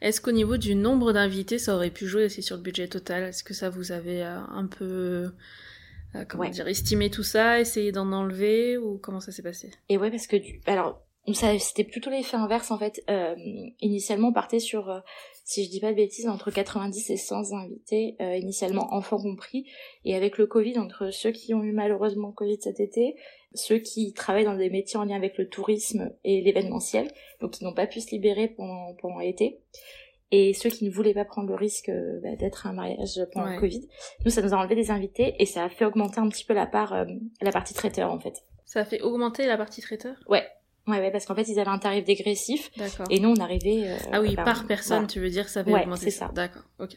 Est-ce 0.00 0.20
qu'au 0.20 0.32
niveau 0.32 0.58
du 0.58 0.76
nombre 0.76 1.12
d'invités, 1.12 1.58
ça 1.58 1.74
aurait 1.74 1.90
pu 1.90 2.06
jouer 2.06 2.26
aussi 2.26 2.42
sur 2.42 2.56
le 2.56 2.62
budget 2.62 2.86
total? 2.86 3.24
Est-ce 3.24 3.42
que 3.42 3.54
ça 3.54 3.70
vous 3.70 3.90
avait 3.90 4.22
un 4.22 4.66
peu 4.66 5.32
euh, 6.14 6.24
comment 6.28 6.48
dire, 6.48 6.68
estimer 6.68 7.10
tout 7.10 7.22
ça, 7.22 7.60
essayer 7.60 7.92
d'en 7.92 8.12
enlever 8.12 8.76
ou 8.76 8.98
comment 8.98 9.20
ça 9.20 9.32
s'est 9.32 9.42
passé? 9.42 9.70
Et 9.88 9.98
ouais, 9.98 10.10
parce 10.10 10.26
que 10.26 10.36
du... 10.36 10.60
alors 10.66 11.04
c'était 11.32 11.84
plutôt 11.84 12.10
l'effet 12.10 12.36
inverse 12.36 12.70
en 12.70 12.78
fait. 12.78 13.02
Euh, 13.08 13.34
initialement, 13.80 14.28
on 14.28 14.32
partait 14.32 14.58
sur, 14.58 14.90
euh, 14.90 15.00
si 15.44 15.64
je 15.64 15.70
dis 15.70 15.80
pas 15.80 15.90
de 15.90 15.96
bêtises, 15.96 16.28
entre 16.28 16.50
90 16.50 17.10
et 17.10 17.16
100 17.16 17.52
invités, 17.52 18.16
euh, 18.20 18.36
initialement 18.36 18.92
enfants 18.92 19.18
compris. 19.18 19.66
Et 20.04 20.14
avec 20.14 20.36
le 20.36 20.46
Covid, 20.46 20.78
entre 20.78 21.10
ceux 21.10 21.30
qui 21.30 21.54
ont 21.54 21.62
eu 21.62 21.72
malheureusement 21.72 22.32
Covid 22.32 22.58
cet 22.60 22.78
été, 22.78 23.16
ceux 23.54 23.78
qui 23.78 24.12
travaillent 24.12 24.44
dans 24.44 24.56
des 24.56 24.68
métiers 24.68 24.98
en 24.98 25.04
lien 25.04 25.16
avec 25.16 25.38
le 25.38 25.48
tourisme 25.48 26.12
et 26.24 26.42
l'événementiel, 26.42 27.10
donc 27.40 27.52
qui 27.52 27.64
n'ont 27.64 27.74
pas 27.74 27.86
pu 27.86 28.00
se 28.00 28.10
libérer 28.10 28.48
pendant, 28.48 28.94
pendant 29.00 29.20
l'été, 29.20 29.60
et 30.30 30.52
ceux 30.54 30.70
qui 30.70 30.84
ne 30.84 30.90
voulaient 30.90 31.14
pas 31.14 31.24
prendre 31.24 31.48
le 31.48 31.54
risque 31.54 31.88
euh, 31.88 32.20
bah, 32.22 32.34
d'être 32.36 32.66
un 32.66 32.72
mariage 32.72 33.20
pendant 33.32 33.50
le 33.50 33.60
Covid. 33.60 33.86
Nous, 34.24 34.30
ça 34.30 34.42
nous 34.42 34.52
a 34.54 34.56
enlevé 34.56 34.74
des 34.74 34.90
invités 34.90 35.34
et 35.38 35.46
ça 35.46 35.64
a 35.64 35.68
fait 35.68 35.84
augmenter 35.84 36.18
un 36.18 36.28
petit 36.28 36.44
peu 36.44 36.54
la 36.54 36.66
part, 36.66 36.92
euh, 36.92 37.04
la 37.40 37.52
partie 37.52 37.74
traiteur 37.74 38.10
en 38.10 38.18
fait. 38.18 38.44
Ça 38.64 38.80
a 38.80 38.84
fait 38.84 39.00
augmenter 39.00 39.46
la 39.46 39.56
partie 39.56 39.80
traiteur? 39.80 40.16
Ouais. 40.28 40.46
Ouais, 40.86 40.98
ouais, 40.98 41.10
parce 41.10 41.24
qu'en 41.24 41.34
fait, 41.34 41.48
ils 41.48 41.58
avaient 41.58 41.70
un 41.70 41.78
tarif 41.78 42.04
dégressif. 42.04 42.70
D'accord. 42.76 43.06
Et 43.08 43.18
nous, 43.20 43.30
on 43.30 43.36
arrivait. 43.36 43.90
Euh, 43.90 43.96
ah 44.12 44.20
oui, 44.20 44.34
par 44.36 44.66
personne, 44.66 45.06
tu 45.06 45.18
veux 45.20 45.30
dire, 45.30 45.48
ça 45.48 45.64
fait 45.64 45.72
ouais, 45.72 45.82
augmenter 45.82 46.10
ça. 46.10 46.30
D'accord, 46.34 46.64
ok. 46.78 46.96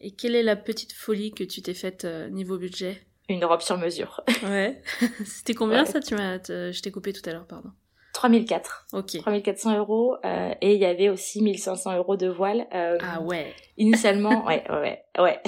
Et 0.00 0.12
quelle 0.12 0.34
est 0.34 0.42
la 0.42 0.56
petite 0.56 0.92
folie 0.92 1.32
que 1.32 1.44
tu 1.44 1.62
t'es 1.62 1.74
faite 1.74 2.06
niveau 2.30 2.58
budget? 2.58 3.02
Une 3.28 3.44
robe 3.44 3.60
sur 3.60 3.76
mesure. 3.76 4.22
ouais. 4.44 4.80
C'était 5.24 5.54
combien 5.54 5.84
ça? 5.84 6.00
Tu 6.00 6.14
m'as, 6.14 6.38
Je 6.38 6.80
t'ai 6.80 6.90
coupé 6.90 7.12
tout 7.12 7.28
à 7.28 7.32
l'heure, 7.32 7.46
pardon. 7.46 7.70
3004. 8.16 8.86
Ok. 8.94 9.18
3400 9.18 9.78
euros. 9.78 10.16
Euh, 10.24 10.54
et 10.62 10.74
il 10.74 10.80
y 10.80 10.86
avait 10.86 11.10
aussi 11.10 11.42
1500 11.42 11.96
euros 11.96 12.16
de 12.16 12.28
voile. 12.28 12.66
Euh, 12.74 12.96
ah 13.00 13.20
ouais. 13.20 13.52
Initialement, 13.76 14.44
ouais, 14.46 14.64
ouais, 14.70 15.04
ouais. 15.18 15.40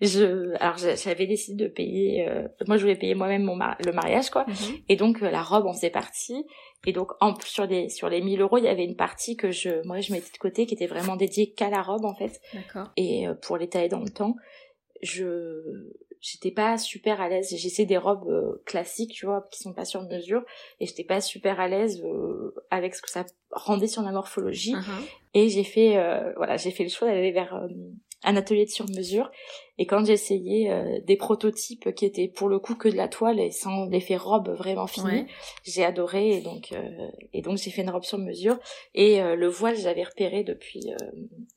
Je, 0.00 0.54
alors 0.60 0.76
j'avais 0.76 1.26
décidé 1.26 1.64
de 1.64 1.68
payer. 1.68 2.28
Euh, 2.28 2.46
moi, 2.66 2.76
je 2.76 2.82
voulais 2.82 2.96
payer 2.96 3.14
moi-même 3.14 3.42
mon 3.42 3.56
le 3.56 3.92
mariage, 3.92 4.30
quoi. 4.30 4.44
Mhm. 4.46 4.78
Et 4.88 4.96
donc 4.96 5.20
la 5.20 5.42
robe 5.42 5.66
en 5.66 5.72
faisait 5.72 5.90
partie. 5.90 6.44
Et 6.86 6.92
donc 6.92 7.12
en 7.20 7.34
sur 7.40 7.66
les 7.66 7.88
sur 7.88 8.08
les 8.08 8.20
1000 8.20 8.40
euros, 8.40 8.58
il 8.58 8.64
y 8.64 8.68
avait 8.68 8.84
une 8.84 8.96
partie 8.96 9.36
que 9.36 9.50
je, 9.50 9.84
moi, 9.84 10.00
je 10.00 10.12
mettais 10.12 10.30
de 10.32 10.38
côté, 10.38 10.66
qui 10.66 10.74
était 10.74 10.86
vraiment 10.86 11.16
dédiée 11.16 11.52
qu'à 11.52 11.70
la 11.70 11.82
robe 11.82 12.04
en 12.04 12.14
fait. 12.14 12.40
D'accord. 12.52 12.92
Et 12.96 13.26
pour 13.42 13.56
l'étaler 13.56 13.88
dans 13.88 14.00
le 14.00 14.10
temps, 14.10 14.36
je 15.02 15.90
j'étais 16.24 16.50
pas 16.50 16.78
super 16.78 17.20
à 17.20 17.28
l'aise. 17.28 17.54
J'essaie 17.54 17.84
des 17.84 17.98
robes 17.98 18.28
euh, 18.28 18.62
classiques, 18.64 19.12
tu 19.12 19.26
vois, 19.26 19.46
qui 19.50 19.62
sont 19.62 19.74
pas 19.74 19.84
sur 19.84 20.02
mesure, 20.02 20.42
et 20.80 20.86
j'étais 20.86 21.04
pas 21.04 21.20
super 21.20 21.60
à 21.60 21.68
l'aise 21.68 22.02
euh, 22.02 22.54
avec 22.70 22.94
ce 22.94 23.02
que 23.02 23.10
ça 23.10 23.26
rendait 23.50 23.88
sur 23.88 24.02
la 24.02 24.10
morphologie. 24.10 24.74
Uh-huh. 24.74 25.04
Et 25.34 25.48
j'ai 25.50 25.64
fait, 25.64 25.98
euh, 25.98 26.32
voilà, 26.36 26.56
j'ai 26.56 26.70
fait 26.70 26.84
le 26.84 26.88
choix 26.88 27.08
d'aller 27.08 27.30
vers 27.30 27.68
un 28.22 28.36
atelier 28.36 28.64
de 28.64 28.70
sur 28.70 28.88
mesure. 28.88 29.30
Et 29.76 29.84
quand 29.84 30.02
j'ai 30.06 30.14
essayé 30.14 30.72
des 31.04 31.16
prototypes 31.16 31.94
qui 31.94 32.06
étaient 32.06 32.28
pour 32.28 32.48
le 32.48 32.58
coup 32.58 32.74
que 32.74 32.88
de 32.88 32.96
la 32.96 33.08
toile 33.08 33.38
et 33.38 33.50
sans 33.50 33.86
l'effet 33.86 34.16
robe 34.16 34.48
vraiment 34.48 34.86
fini, 34.86 35.26
j'ai 35.64 35.84
adoré. 35.84 36.38
Et 36.38 36.40
donc, 36.40 36.72
et 37.34 37.42
donc 37.42 37.58
j'ai 37.58 37.70
fait 37.70 37.82
une 37.82 37.90
robe 37.90 38.04
sur 38.04 38.16
mesure. 38.16 38.56
Et 38.94 39.20
le 39.20 39.48
voile, 39.48 39.76
j'avais 39.76 40.04
repéré 40.04 40.42
depuis 40.42 40.86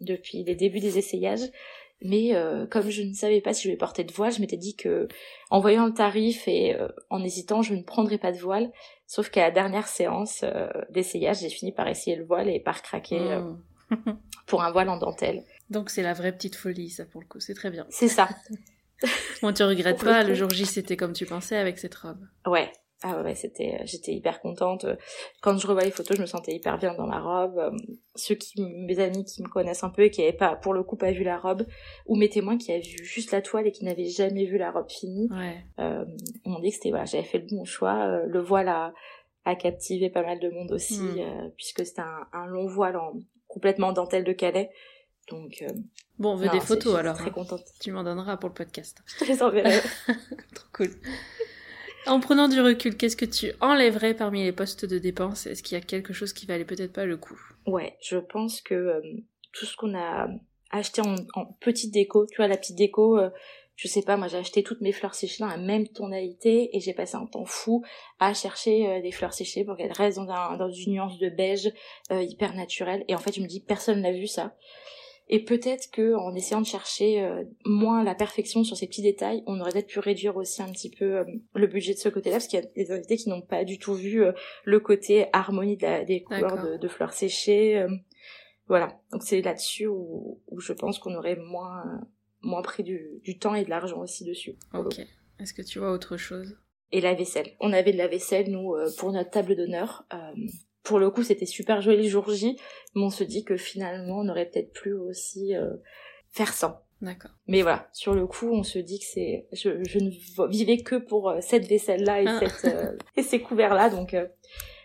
depuis 0.01 0.43
les 0.43 0.55
débuts 0.55 0.79
des 0.79 0.97
essayages 0.97 1.47
mais 2.01 2.35
euh, 2.35 2.67
comme 2.67 2.89
je 2.89 3.01
ne 3.01 3.13
savais 3.13 3.41
pas 3.41 3.53
si 3.53 3.63
je 3.63 3.69
vais 3.69 3.77
porter 3.77 4.03
de 4.03 4.13
voile, 4.13 4.31
je 4.31 4.39
m'étais 4.39 4.57
dit 4.57 4.75
que 4.75 5.07
en 5.49 5.59
voyant 5.59 5.85
le 5.85 5.93
tarif 5.93 6.47
et 6.47 6.75
euh, 6.75 6.87
en 7.09 7.23
hésitant, 7.23 7.61
je 7.61 7.73
ne 7.73 7.81
prendrais 7.81 8.17
pas 8.17 8.31
de 8.31 8.37
voile. 8.37 8.71
Sauf 9.07 9.29
qu'à 9.29 9.41
la 9.41 9.51
dernière 9.51 9.87
séance 9.87 10.41
euh, 10.43 10.67
d'essayage, 10.89 11.39
j'ai 11.39 11.49
fini 11.49 11.71
par 11.71 11.87
essayer 11.87 12.15
le 12.15 12.25
voile 12.25 12.49
et 12.49 12.59
par 12.59 12.81
craquer 12.81 13.19
mmh. 13.19 14.13
pour 14.45 14.63
un 14.63 14.71
voile 14.71 14.89
en 14.89 14.97
dentelle. 14.97 15.43
Donc 15.69 15.89
c'est 15.89 16.03
la 16.03 16.13
vraie 16.13 16.31
petite 16.31 16.55
folie, 16.55 16.89
ça 16.89 17.05
pour 17.05 17.21
le 17.21 17.27
coup, 17.27 17.39
c'est 17.39 17.55
très 17.55 17.71
bien. 17.71 17.85
C'est 17.89 18.07
ça. 18.07 18.29
bon, 19.41 19.51
tu 19.51 19.63
regrettes 19.63 20.03
pas, 20.03 20.23
le 20.23 20.35
jour 20.35 20.49
J 20.49 20.65
c'était 20.65 20.97
comme 20.97 21.13
tu 21.13 21.25
pensais 21.25 21.57
avec 21.57 21.79
cette 21.79 21.95
robe. 21.95 22.19
Ouais, 22.45 22.71
Ah 23.03 23.21
ouais, 23.21 23.35
c'était, 23.35 23.79
j'étais 23.85 24.11
hyper 24.13 24.41
contente. 24.41 24.85
Quand 25.41 25.55
je 25.57 25.67
revois 25.67 25.83
les 25.83 25.91
photos, 25.91 26.17
je 26.17 26.21
me 26.21 26.25
sentais 26.25 26.53
hyper 26.55 26.79
bien 26.79 26.95
dans 26.95 27.05
ma 27.05 27.19
robe. 27.21 27.75
Ceux 28.15 28.33
qui, 28.33 28.59
mes 28.59 28.97
amis 28.99 29.23
qui 29.23 29.43
me 29.43 29.47
connaissent 29.47 29.83
un 29.83 29.89
peu 29.91 30.03
et 30.03 30.09
qui 30.09 30.21
n'avaient 30.21 30.33
pas, 30.35 30.55
pour 30.55 30.73
le 30.73 30.81
coup, 30.83 30.95
pas 30.95 31.11
vu 31.11 31.23
la 31.23 31.37
robe, 31.37 31.67
ou 32.07 32.15
mes 32.15 32.27
témoins 32.29 32.57
qui 32.57 32.71
avaient 32.71 32.81
vu 32.81 33.05
juste 33.05 33.31
la 33.31 33.41
toile 33.43 33.67
et 33.67 33.71
qui 33.71 33.85
n'avaient 33.85 34.09
jamais 34.09 34.45
vu 34.45 34.57
la 34.57 34.71
robe 34.71 34.89
finie, 34.89 35.29
Ouais. 35.31 35.63
euh, 35.79 36.05
m'ont 36.45 36.59
dit 36.59 36.69
que 36.69 36.75
c'était, 36.75 36.89
voilà, 36.89 37.05
j'avais 37.05 37.23
fait 37.23 37.37
le 37.37 37.45
bon 37.47 37.65
choix. 37.65 37.99
Euh, 38.07 38.25
le 38.25 38.41
voile 38.41 38.67
a, 38.69 38.93
a 39.45 39.55
captivé 39.55 40.09
pas 40.09 40.23
mal 40.23 40.39
de 40.39 40.49
monde 40.49 40.71
aussi, 40.71 40.99
Mm. 40.99 41.19
euh, 41.19 41.49
puisque 41.55 41.85
c'était 41.85 42.01
un, 42.01 42.27
un 42.33 42.47
long 42.47 42.65
voile 42.65 42.97
en, 42.97 43.13
complètement 43.47 43.89
en 43.89 43.93
dentelle 43.93 44.23
de 44.23 44.33
Calais. 44.33 44.71
Donc, 45.29 45.57
euh, 45.61 45.67
Bon, 46.17 46.31
on 46.31 46.35
veut 46.35 46.47
non, 46.47 46.51
des 46.53 46.61
photos 46.61 46.95
alors. 46.95 47.15
Très 47.15 47.27
hein. 47.27 47.31
contente. 47.31 47.61
Tu 47.79 47.91
m'en 47.91 48.03
donneras 48.03 48.37
pour 48.37 48.49
le 48.49 48.55
podcast. 48.55 49.03
Je 49.05 49.19
te 49.19 49.25
les 49.25 49.43
enverrai. 49.43 49.81
Trop 50.55 50.65
cool. 50.73 50.89
En 52.07 52.21
prenant 52.21 52.47
du 52.47 52.61
recul, 52.61 52.95
qu'est-ce 52.95 53.17
que 53.17 53.25
tu 53.25 53.51
enlèverais 53.59 54.13
parmi 54.13 54.43
les 54.43 54.53
postes 54.53 54.85
de 54.85 54.97
dépenses? 54.97 55.45
Est-ce 55.45 55.61
qu'il 55.61 55.77
y 55.77 55.81
a 55.81 55.83
quelque 55.83 56.13
chose 56.13 56.31
qui 56.31 56.45
valait 56.45 56.65
peut-être 56.65 56.93
pas 56.93 57.05
le 57.05 57.17
coup? 57.17 57.39
Ouais, 57.65 57.97
je 58.01 58.17
pense 58.17 58.61
que 58.61 58.73
euh, 58.73 59.01
tout 59.51 59.65
ce 59.65 59.75
qu'on 59.75 59.93
a 59.93 60.27
acheté 60.71 61.01
en, 61.01 61.45
petite 61.59 61.93
déco, 61.93 62.25
tu 62.27 62.37
vois, 62.37 62.47
la 62.47 62.57
petite 62.57 62.77
déco, 62.77 63.17
euh, 63.17 63.29
je 63.75 63.87
sais 63.87 64.01
pas, 64.01 64.15
moi 64.15 64.27
j'ai 64.27 64.37
acheté 64.37 64.63
toutes 64.63 64.81
mes 64.81 64.93
fleurs 64.93 65.15
séchées 65.15 65.43
dans 65.43 65.49
la 65.49 65.57
même 65.57 65.87
tonalité 65.87 66.75
et 66.75 66.79
j'ai 66.79 66.93
passé 66.93 67.15
un 67.15 67.25
temps 67.25 67.45
fou 67.45 67.83
à 68.19 68.33
chercher 68.33 68.87
euh, 68.87 69.01
des 69.01 69.11
fleurs 69.11 69.33
séchées 69.33 69.65
pour 69.65 69.75
qu'elles 69.75 69.91
restent 69.91 70.17
dans, 70.17 70.57
dans 70.57 70.69
une 70.69 70.93
nuance 70.93 71.19
de 71.19 71.29
beige 71.29 71.71
hyper 72.09 72.53
naturelle. 72.55 73.03
Et 73.09 73.15
en 73.15 73.19
fait, 73.19 73.35
je 73.35 73.41
me 73.41 73.47
dis, 73.47 73.59
personne 73.59 74.01
n'a 74.01 74.11
vu 74.11 74.27
ça. 74.27 74.55
Et 75.29 75.43
peut-être 75.43 75.91
que 75.91 76.13
en 76.15 76.33
essayant 76.35 76.61
de 76.61 76.65
chercher 76.65 77.21
euh, 77.21 77.43
moins 77.65 78.03
la 78.03 78.15
perfection 78.15 78.63
sur 78.63 78.77
ces 78.77 78.87
petits 78.87 79.01
détails, 79.01 79.43
on 79.45 79.59
aurait 79.59 79.71
peut-être 79.71 79.87
pu 79.87 79.99
réduire 79.99 80.37
aussi 80.37 80.61
un 80.61 80.71
petit 80.71 80.89
peu 80.89 81.17
euh, 81.17 81.23
le 81.53 81.67
budget 81.67 81.93
de 81.93 81.99
ce 81.99 82.07
côté-là, 82.09 82.37
parce 82.37 82.47
qu'il 82.47 82.59
y 82.59 82.63
a 82.63 82.65
des 82.75 82.91
invités 82.91 83.17
qui 83.17 83.27
n'ont 83.29 83.41
pas 83.41 83.65
du 83.65 83.77
tout 83.77 83.93
vu 83.93 84.23
euh, 84.23 84.31
le 84.63 84.79
côté 84.79 85.25
harmonie 85.33 85.75
de 85.75 85.81
la- 85.83 86.05
des 86.05 86.23
couleurs 86.23 86.55
de, 86.71 86.77
de 86.77 86.87
fleurs 86.87 87.11
séchées. 87.13 87.85
voilà, 88.67 88.99
donc 89.11 89.23
c'est 89.23 89.41
là-dessus 89.41 89.87
où, 89.87 90.39
où 90.47 90.59
je 90.59 90.71
pense 90.73 90.97
qu'on 90.99 91.15
aurait 91.15 91.35
moins 91.37 91.83
moins 92.41 92.61
pris 92.61 92.83
du, 92.83 93.19
du 93.23 93.37
temps 93.37 93.55
et 93.55 93.65
de 93.65 93.69
l'argent 93.69 93.99
aussi 93.99 94.23
dessus. 94.23 94.55
Ok. 94.73 94.99
Est-ce 95.39 95.53
que 95.53 95.61
tu 95.61 95.79
vois 95.79 95.91
autre 95.91 96.15
chose? 96.17 96.57
Et 96.93 97.01
la 97.01 97.13
vaisselle. 97.15 97.49
On 97.59 97.73
avait 97.73 97.91
de 97.91 97.97
la 97.97 98.07
vaisselle, 98.07 98.49
nous, 98.49 98.73
pour 98.97 99.11
notre 99.11 99.29
table 99.31 99.55
d'honneur. 99.57 100.05
Pour 100.87 100.99
le 100.99 101.09
coup, 101.09 101.21
c'était 101.21 101.45
super 101.45 101.81
joli 101.81 102.07
jour 102.07 102.31
J, 102.33 102.55
mais 102.95 103.01
on 103.03 103.09
se 103.09 103.25
dit 103.25 103.43
que 103.43 103.57
finalement, 103.57 104.19
on 104.19 104.29
aurait 104.29 104.45
peut-être 104.45 104.71
pu 104.71 104.93
aussi 104.93 105.53
euh, 105.53 105.73
faire 106.31 106.53
sans. 106.53 106.81
D'accord. 107.01 107.31
Mais 107.45 107.61
voilà, 107.61 107.89
sur 107.91 108.15
le 108.15 108.25
coup, 108.25 108.49
on 108.51 108.63
se 108.63 108.79
dit 108.79 108.99
que 108.99 109.05
c'est, 109.05 109.47
je, 109.51 109.83
je 109.83 109.99
ne 109.99 110.47
vivais 110.49 110.77
que 110.77 110.95
pour 110.95 111.29
euh, 111.29 111.39
cette 111.41 111.67
vaisselle-là 111.67 112.21
et, 112.21 112.25
Ah. 112.27 112.39
cette, 112.39 112.73
euh, 112.73 112.97
et 113.17 113.21
ces 113.21 113.41
couverts-là, 113.41 113.89
donc 113.89 114.13
euh, 114.13 114.25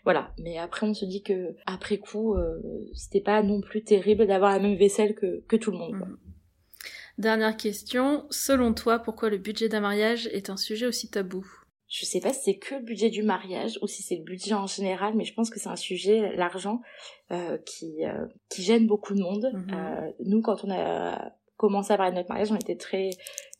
voilà. 0.04 0.32
Mais 0.38 0.58
après, 0.58 0.86
on 0.88 0.92
se 0.92 1.04
dit 1.04 1.22
que 1.22 1.54
après 1.66 1.98
coup, 1.98 2.34
c'était 2.94 3.20
pas 3.20 3.40
non 3.44 3.60
plus 3.60 3.84
terrible 3.84 4.26
d'avoir 4.26 4.50
la 4.50 4.58
même 4.58 4.76
vaisselle 4.76 5.14
que, 5.14 5.42
que 5.46 5.56
tout 5.56 5.70
le 5.70 5.78
monde. 5.78 5.96
quoi. 5.98 6.08
Mhm. 6.08 6.18
Dernière 7.18 7.56
question. 7.56 8.26
Selon 8.30 8.74
toi, 8.74 8.98
pourquoi 8.98 9.30
le 9.30 9.38
budget 9.38 9.68
d'un 9.68 9.80
mariage 9.80 10.26
est 10.32 10.50
un 10.50 10.56
sujet 10.56 10.86
aussi 10.86 11.08
tabou? 11.10 11.46
Je 11.92 12.06
sais 12.06 12.20
pas 12.20 12.32
si 12.32 12.40
c'est 12.44 12.56
que 12.56 12.76
le 12.76 12.80
budget 12.80 13.10
du 13.10 13.22
mariage 13.22 13.78
ou 13.82 13.86
si 13.86 14.02
c'est 14.02 14.16
le 14.16 14.22
budget 14.22 14.54
en 14.54 14.66
général, 14.66 15.12
mais 15.14 15.24
je 15.24 15.34
pense 15.34 15.50
que 15.50 15.60
c'est 15.60 15.68
un 15.68 15.76
sujet, 15.76 16.34
l'argent, 16.36 16.80
euh, 17.30 17.58
qui, 17.66 18.06
euh, 18.06 18.26
qui 18.48 18.62
gêne 18.62 18.86
beaucoup 18.86 19.14
de 19.14 19.20
monde. 19.20 19.50
Mhm. 19.52 19.74
Euh, 19.74 20.10
nous, 20.24 20.40
quand 20.40 20.64
on 20.64 20.70
a 20.70 21.32
commencé 21.58 21.92
à 21.92 21.98
parler 21.98 22.12
de 22.12 22.16
notre 22.16 22.30
mariage, 22.30 22.50
on 22.50 22.56
était 22.56 22.76
très, 22.76 23.10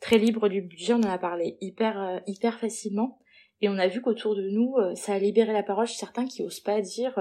très 0.01 0.17
libre 0.17 0.49
du 0.49 0.63
budget, 0.63 0.95
on 0.95 1.01
en 1.01 1.11
a 1.11 1.19
parlé 1.19 1.59
hyper, 1.61 2.23
hyper 2.27 2.59
facilement. 2.59 3.19
Et 3.61 3.69
on 3.69 3.77
a 3.77 3.87
vu 3.87 4.01
qu'autour 4.01 4.35
de 4.35 4.49
nous, 4.49 4.77
ça 4.95 5.13
a 5.13 5.19
libéré 5.19 5.53
la 5.53 5.63
parole 5.63 5.87
chez 5.87 5.99
certains 5.99 6.25
qui 6.25 6.43
osent 6.43 6.59
pas 6.59 6.81
dire, 6.81 7.15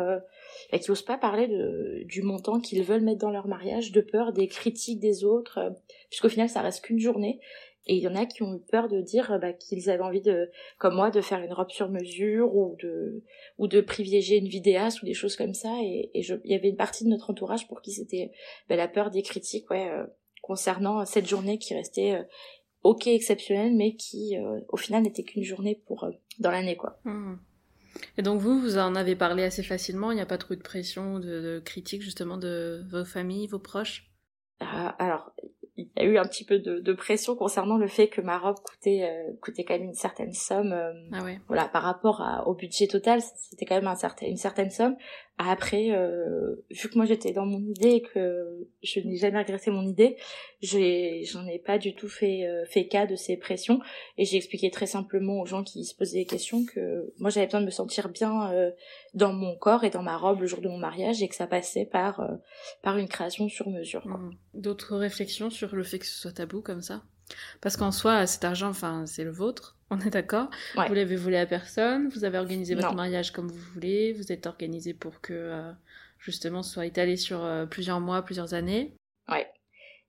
bah, 0.71 0.79
qui 0.79 0.89
osent 0.89 1.03
pas 1.03 1.17
parler 1.17 1.47
de, 1.47 2.03
du 2.05 2.23
montant 2.23 2.59
qu'ils 2.59 2.81
veulent 2.83 3.03
mettre 3.03 3.19
dans 3.19 3.29
leur 3.29 3.47
mariage, 3.47 3.91
de 3.91 4.01
peur 4.01 4.33
des 4.33 4.47
critiques 4.47 4.99
des 4.99 5.23
autres, 5.23 5.59
puisqu'au 6.09 6.29
final, 6.29 6.49
ça 6.49 6.61
reste 6.61 6.83
qu'une 6.83 6.99
journée. 6.99 7.39
Et 7.87 7.95
il 7.95 8.03
y 8.03 8.07
en 8.07 8.15
a 8.15 8.25
qui 8.25 8.43
ont 8.43 8.55
eu 8.55 8.59
peur 8.59 8.87
de 8.87 9.01
dire 9.01 9.31
euh, 9.31 9.37
bah, 9.39 9.53
qu'ils 9.53 9.89
avaient 9.89 10.03
envie 10.03 10.21
de, 10.21 10.51
comme 10.77 10.95
moi, 10.95 11.09
de 11.09 11.21
faire 11.21 11.41
une 11.41 11.53
robe 11.53 11.71
sur 11.71 11.89
mesure 11.89 12.55
ou 12.55 12.75
de, 12.81 13.23
ou 13.57 13.67
de 13.67 13.81
privilégier 13.81 14.37
une 14.37 14.47
vidéaste 14.47 15.01
ou 15.01 15.05
des 15.05 15.13
choses 15.13 15.35
comme 15.35 15.53
ça. 15.53 15.75
Et, 15.81 16.11
et 16.13 16.21
je, 16.21 16.35
il 16.43 16.51
y 16.51 16.55
avait 16.55 16.69
une 16.69 16.77
partie 16.77 17.03
de 17.03 17.09
notre 17.09 17.29
entourage 17.29 17.67
pour 17.67 17.81
qui 17.81 17.91
c'était 17.91 18.31
bah, 18.69 18.75
la 18.75 18.87
peur 18.87 19.09
des 19.09 19.23
critiques, 19.23 19.69
ouais, 19.71 19.89
euh, 19.89 20.05
concernant 20.41 21.05
cette 21.05 21.27
journée 21.27 21.57
qui 21.57 21.73
restait 21.73 22.13
euh, 22.13 22.23
ok 22.83 23.07
exceptionnelle, 23.07 23.73
mais 23.75 23.95
qui, 23.95 24.37
euh, 24.37 24.59
au 24.69 24.77
final, 24.77 25.03
n'était 25.03 25.23
qu'une 25.23 25.43
journée 25.43 25.81
pour 25.87 26.07
dans 26.39 26.51
l'année, 26.51 26.77
quoi. 26.77 26.99
Mhm. 27.05 27.39
Et 28.17 28.21
donc 28.21 28.39
vous, 28.39 28.59
vous 28.59 28.77
en 28.77 28.95
avez 28.95 29.15
parlé 29.15 29.43
assez 29.43 29.63
facilement, 29.63 30.11
il 30.11 30.15
n'y 30.15 30.21
a 30.21 30.25
pas 30.25 30.37
trop 30.37 30.55
de 30.55 30.61
pression, 30.61 31.19
de, 31.19 31.41
de 31.41 31.61
critiques 31.63 32.01
justement 32.01 32.37
de 32.37 32.83
vos 32.89 33.05
familles, 33.05 33.47
vos 33.47 33.59
proches? 33.59 34.11
Euh, 34.61 34.65
alors, 34.99 35.33
il 35.77 35.87
y 35.97 36.01
a 36.01 36.03
eu 36.03 36.17
un 36.17 36.23
petit 36.25 36.43
peu 36.45 36.59
de, 36.59 36.79
de 36.79 36.93
pression 36.93 37.35
concernant 37.35 37.77
le 37.77 37.87
fait 37.87 38.07
que 38.09 38.19
ma 38.21 38.37
robe 38.37 38.57
coûtait, 38.63 39.03
euh, 39.09 39.33
coûtait 39.41 39.63
quand 39.63 39.73
même 39.73 39.83
une 39.83 39.93
certaine 39.93 40.33
somme. 40.33 40.73
euh, 40.73 40.91
Ah 41.13 41.23
ouais. 41.23 41.39
voilà, 41.47 41.67
par 41.67 41.83
rapport 41.83 42.21
à- 42.21 42.47
au 42.47 42.53
budget 42.53 42.87
total, 42.87 43.21
c'était 43.21 43.65
quand 43.65 43.75
même 43.75 43.87
un 43.87 43.95
certain, 43.95 44.27
une 44.27 44.37
certaine 44.37 44.69
somme. 44.69 44.95
Après, 45.37 45.91
euh, 45.91 46.55
vu 46.69 46.89
que 46.89 46.95
moi 46.95 47.05
j'étais 47.05 47.31
dans 47.31 47.45
mon 47.45 47.59
idée 47.59 47.89
et 47.89 48.01
que 48.01 48.67
je 48.83 48.99
n'ai 48.99 49.17
jamais 49.17 49.39
regretté 49.39 49.71
mon 49.71 49.87
idée, 49.87 50.17
j'ai, 50.61 51.23
j'en 51.23 51.47
ai 51.47 51.57
pas 51.57 51.79
du 51.79 51.95
tout 51.95 52.09
fait, 52.09 52.45
euh, 52.45 52.63
fait 52.65 52.87
cas 52.87 53.07
de 53.07 53.15
ces 53.15 53.37
pressions 53.37 53.79
et 54.17 54.25
j'ai 54.25 54.37
expliqué 54.37 54.69
très 54.69 54.85
simplement 54.85 55.41
aux 55.41 55.45
gens 55.47 55.63
qui 55.63 55.83
se 55.83 55.95
posaient 55.95 56.19
des 56.19 56.25
questions 56.25 56.63
que 56.65 57.11
moi 57.17 57.31
j'avais 57.31 57.47
besoin 57.47 57.61
de 57.61 57.65
me 57.65 57.71
sentir 57.71 58.09
bien 58.09 58.51
euh, 58.51 58.69
dans 59.15 59.33
mon 59.33 59.55
corps 59.55 59.83
et 59.83 59.89
dans 59.89 60.03
ma 60.03 60.15
robe 60.15 60.41
le 60.41 60.47
jour 60.47 60.61
de 60.61 60.69
mon 60.69 60.77
mariage 60.77 61.23
et 61.23 61.27
que 61.27 61.35
ça 61.35 61.47
passait 61.47 61.85
par, 61.85 62.19
euh, 62.19 62.35
par 62.83 62.97
une 62.97 63.07
création 63.07 63.49
sur 63.49 63.69
mesure. 63.69 64.05
Mhm. 64.05 64.33
D'autres 64.53 64.95
réflexions 64.95 65.49
sur 65.49 65.75
le 65.75 65.83
fait 65.83 65.97
que 65.97 66.05
ce 66.05 66.19
soit 66.19 66.33
tabou 66.33 66.61
comme 66.61 66.81
ça? 66.81 67.03
Parce 67.61 67.77
qu'en 67.77 67.91
soi, 67.91 68.25
cet 68.27 68.43
argent, 68.43 68.69
enfin, 68.69 69.05
c'est 69.05 69.23
le 69.23 69.31
vôtre, 69.31 69.77
on 69.89 69.99
est 69.99 70.09
d'accord 70.09 70.49
Ouais. 70.77 70.87
Vous 70.87 70.93
l'avez 70.93 71.15
volé 71.15 71.37
à 71.37 71.45
personne, 71.45 72.09
vous 72.09 72.23
avez 72.23 72.37
organisé 72.37 72.75
votre 72.75 72.89
Non. 72.89 72.95
mariage 72.95 73.31
comme 73.31 73.47
vous 73.49 73.71
voulez, 73.73 74.13
vous 74.13 74.31
êtes 74.31 74.45
organisé 74.47 74.93
pour 74.93 75.19
que, 75.21 75.33
euh, 75.33 75.71
justement, 76.19 76.63
ce 76.63 76.73
soit 76.73 76.85
étalé 76.85 77.17
sur 77.17 77.43
euh, 77.43 77.65
plusieurs 77.65 77.99
mois, 77.99 78.21
plusieurs 78.23 78.53
années. 78.53 78.93
Ouais. 79.29 79.47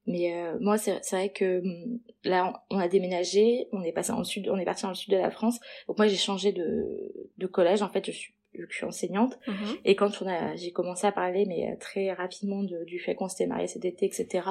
Mais 0.07 0.35
euh, 0.35 0.57
moi, 0.61 0.79
c'est 0.79 0.99
vrai 1.13 1.31
que 1.31 1.61
hum, 1.61 2.01
là, 2.25 2.65
on 2.71 2.79
a 2.79 2.89
déménagé, 2.89 3.69
on 3.73 3.83
est 3.85 3.93
passé 3.93 4.13
le 4.17 4.25
sud, 4.25 4.49
on 4.49 4.57
est 4.59 4.65
parti 4.65 4.83
dans 4.83 4.89
le 4.89 4.95
sud 4.97 5.13
de 5.13 5.17
la 5.19 5.31
France. 5.31 5.61
Donc 5.87 5.97
moi, 5.99 6.09
j'ai 6.09 6.17
changé 6.17 6.51
de, 6.53 7.13
de 7.39 7.47
collège. 7.47 7.83
En 7.83 7.89
fait, 7.89 8.05
je 8.07 8.11
suis, 8.11 8.35
je 8.53 8.85
enseignante. 8.85 9.39
Et 9.85 9.95
quand 9.95 10.21
on 10.21 10.27
a, 10.27 10.57
j'ai 10.57 10.73
commencé 10.73 11.07
à 11.07 11.13
parler, 11.13 11.45
mais 11.47 11.77
très 11.77 12.13
rapidement 12.13 12.65
de- 12.65 12.85
du 12.85 12.99
fait 12.99 13.15
qu'on 13.15 13.29
s'était 13.29 13.47
marié 13.47 13.69
cet 13.69 13.85
été, 13.85 14.05
etc. 14.07 14.45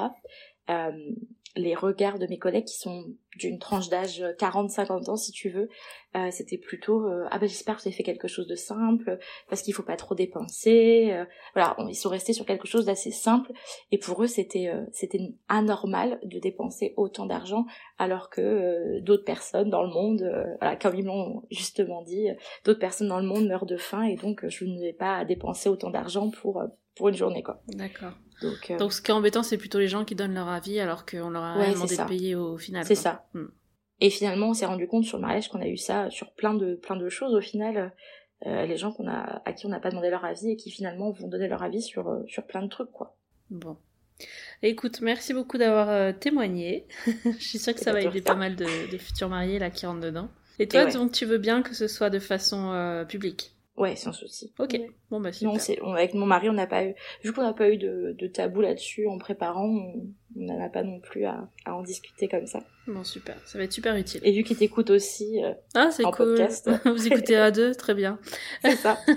euh, 0.70 0.90
les 1.54 1.74
regards 1.74 2.18
de 2.18 2.26
mes 2.26 2.38
collègues 2.38 2.64
qui 2.64 2.78
sont 2.78 3.04
d'une 3.38 3.58
tranche 3.58 3.88
d'âge 3.88 4.22
40-50 4.38 5.10
ans, 5.10 5.16
si 5.16 5.32
tu 5.32 5.48
veux, 5.50 5.68
euh, 6.16 6.28
c'était 6.30 6.58
plutôt 6.58 7.06
euh, 7.06 7.26
ah 7.30 7.38
ben 7.38 7.48
j'espère 7.48 7.76
que 7.76 7.82
avez 7.82 7.92
fait 7.92 8.02
quelque 8.02 8.28
chose 8.28 8.46
de 8.46 8.54
simple 8.54 9.18
parce 9.48 9.62
qu'il 9.62 9.72
faut 9.72 9.82
pas 9.82 9.96
trop 9.96 10.14
dépenser. 10.14 11.10
euh, 11.12 11.24
voilà, 11.54 11.74
on- 11.78 11.88
ils 11.88 11.94
sont 11.94 12.10
restés 12.10 12.32
sur 12.34 12.44
quelque 12.44 12.66
chose 12.68 12.84
d'assez 12.84 13.10
simple 13.10 13.52
et 13.90 13.98
pour 13.98 14.22
eux 14.22 14.26
c'était 14.26 14.68
euh, 14.68 14.84
c'était 14.92 15.20
anormal 15.48 16.20
de 16.24 16.38
dépenser 16.38 16.92
autant 16.96 17.26
d'argent 17.26 17.64
alors 17.98 18.28
que 18.30 18.40
euh, 18.40 19.00
d'autres 19.00 19.24
personnes 19.24 19.70
dans 19.70 19.82
le 19.82 19.88
monde, 19.90 20.22
euh, 20.22 20.44
voilà, 20.60 20.76
comme 20.76 20.94
ils 20.96 21.04
l'ont 21.04 21.42
justement 21.50 22.02
dit, 22.02 22.28
euh, 22.30 22.34
d'autres 22.64 22.80
personnes 22.80 23.08
dans 23.08 23.20
le 23.20 23.26
monde 23.26 23.46
meurent 23.46 23.66
de 23.66 23.76
faim 23.78 24.02
et 24.02 24.16
donc 24.16 24.44
euh, 24.44 24.48
je 24.50 24.64
ne 24.66 24.78
vais 24.80 24.92
pas 24.92 25.24
dépenser 25.24 25.68
autant 25.70 25.90
d'argent 25.90 26.30
pour 26.30 26.60
euh, 26.60 26.66
pour 26.96 27.08
une 27.08 27.14
journée 27.16 27.42
quoi. 27.42 27.62
D'accord. 27.68 28.12
Donc 28.42 28.70
euh, 28.70 28.76
Donc 28.78 28.92
ce 28.92 29.00
qui 29.02 29.10
est 29.10 29.14
embêtant, 29.14 29.42
c'est 29.42 29.58
plutôt 29.58 29.78
les 29.78 29.88
gens 29.88 30.04
qui 30.04 30.14
donnent 30.14 30.34
leur 30.34 30.48
avis 30.48 30.80
alors 30.80 31.06
qu'on 31.06 31.30
leur 31.30 31.42
a 31.44 31.58
Ouais, 31.58 31.72
demandé 31.72 31.96
de 31.96 32.02
payer 32.04 32.34
au 32.34 32.58
final. 32.58 32.84
c'est 32.84 32.94
ça. 32.94 33.26
Hmm. 33.34 33.46
Et 34.00 34.10
finalement, 34.10 34.48
on 34.48 34.54
s'est 34.54 34.66
rendu 34.66 34.88
compte 34.88 35.04
sur 35.04 35.16
le 35.18 35.22
mariage 35.22 35.48
qu'on 35.48 35.60
a 35.60 35.68
eu 35.68 35.76
ça 35.76 36.10
sur 36.10 36.32
plein 36.32 36.54
de 36.54 36.74
plein 36.74 36.96
de 36.96 37.08
choses 37.08 37.34
au 37.34 37.40
final. 37.40 37.92
Euh, 38.46 38.66
les 38.66 38.76
gens 38.76 38.90
qu'on 38.92 39.06
a 39.06 39.40
à 39.44 39.52
qui 39.52 39.66
on 39.66 39.68
n'a 39.68 39.78
pas 39.78 39.90
demandé 39.90 40.10
leur 40.10 40.24
avis 40.24 40.50
et 40.50 40.56
qui 40.56 40.72
finalement 40.72 41.12
vont 41.12 41.28
donner 41.28 41.46
leur 41.46 41.62
avis 41.62 41.80
sur 41.82 42.08
euh, 42.08 42.22
sur 42.26 42.44
plein 42.44 42.62
de 42.62 42.68
trucs 42.68 42.90
quoi. 42.90 43.16
Bon. 43.50 43.76
Écoute, 44.62 45.00
merci 45.00 45.32
beaucoup 45.34 45.58
d'avoir 45.58 45.88
euh, 45.88 46.12
témoigné. 46.12 46.86
Je 47.24 47.30
suis 47.44 47.58
sûre 47.58 47.74
que 47.74 47.80
ça 47.80 47.90
Et 47.90 47.94
va 47.94 48.02
de 48.02 48.06
aider 48.08 48.22
pas 48.22 48.34
mal 48.34 48.56
de, 48.56 48.90
de 48.90 48.98
futurs 48.98 49.28
mariés 49.28 49.58
là 49.60 49.70
qui 49.70 49.86
rentrent 49.86 50.00
dedans. 50.00 50.28
Et 50.58 50.66
toi, 50.68 50.82
Et 50.82 50.84
ouais. 50.86 50.92
donc, 50.92 51.12
tu 51.12 51.24
veux 51.24 51.38
bien 51.38 51.62
que 51.62 51.74
ce 51.74 51.86
soit 51.88 52.10
de 52.10 52.18
façon 52.18 53.04
publique 53.08 53.56
Ouais, 53.76 53.96
sans 53.96 54.12
souci. 54.12 54.52
Ok. 54.58 54.72
Ouais. 54.74 54.90
Bon 55.10 55.18
bah 55.20 55.30
Non, 55.42 55.52
super. 55.58 55.60
c'est 55.60 55.82
on- 55.82 55.94
avec 55.94 56.12
mon 56.14 56.26
mari, 56.26 56.48
on 56.50 56.52
n'a 56.52 56.66
pas 56.66 56.84
eu 56.84 56.94
vu 57.24 57.32
qu'on 57.32 57.42
n'a 57.42 57.54
pas 57.54 57.70
eu 57.70 57.78
de, 57.78 58.14
de 58.18 58.26
tabou 58.26 58.60
là-dessus 58.60 59.06
en 59.08 59.18
préparant, 59.18 59.66
on 59.66 60.06
on 60.36 60.44
n'en 60.46 60.64
a 60.64 60.68
pas 60.70 60.82
non 60.82 60.98
plus 61.00 61.24
à, 61.24 61.48
à 61.66 61.74
en 61.74 61.82
discuter 61.82 62.26
comme 62.28 62.46
ça. 62.46 62.60
Bon 62.86 63.02
super, 63.04 63.36
ça 63.46 63.58
va 63.58 63.64
être 63.64 63.72
super 63.72 63.96
utile. 63.96 64.20
Et 64.24 64.32
vu 64.32 64.42
qu'il 64.44 64.56
t'écoute 64.56 64.90
aussi, 64.90 65.42
euh, 65.44 65.52
Ah 65.74 65.90
c'est 65.90 66.04
en 66.04 66.10
cool. 66.10 66.26
podcast. 66.36 66.70
Vous 66.86 67.06
écoutez 67.06 67.36
à 67.36 67.50
deux, 67.50 67.74
très 67.74 67.94
bien. 67.94 68.18
c'est 68.62 68.76
ça. 68.76 68.98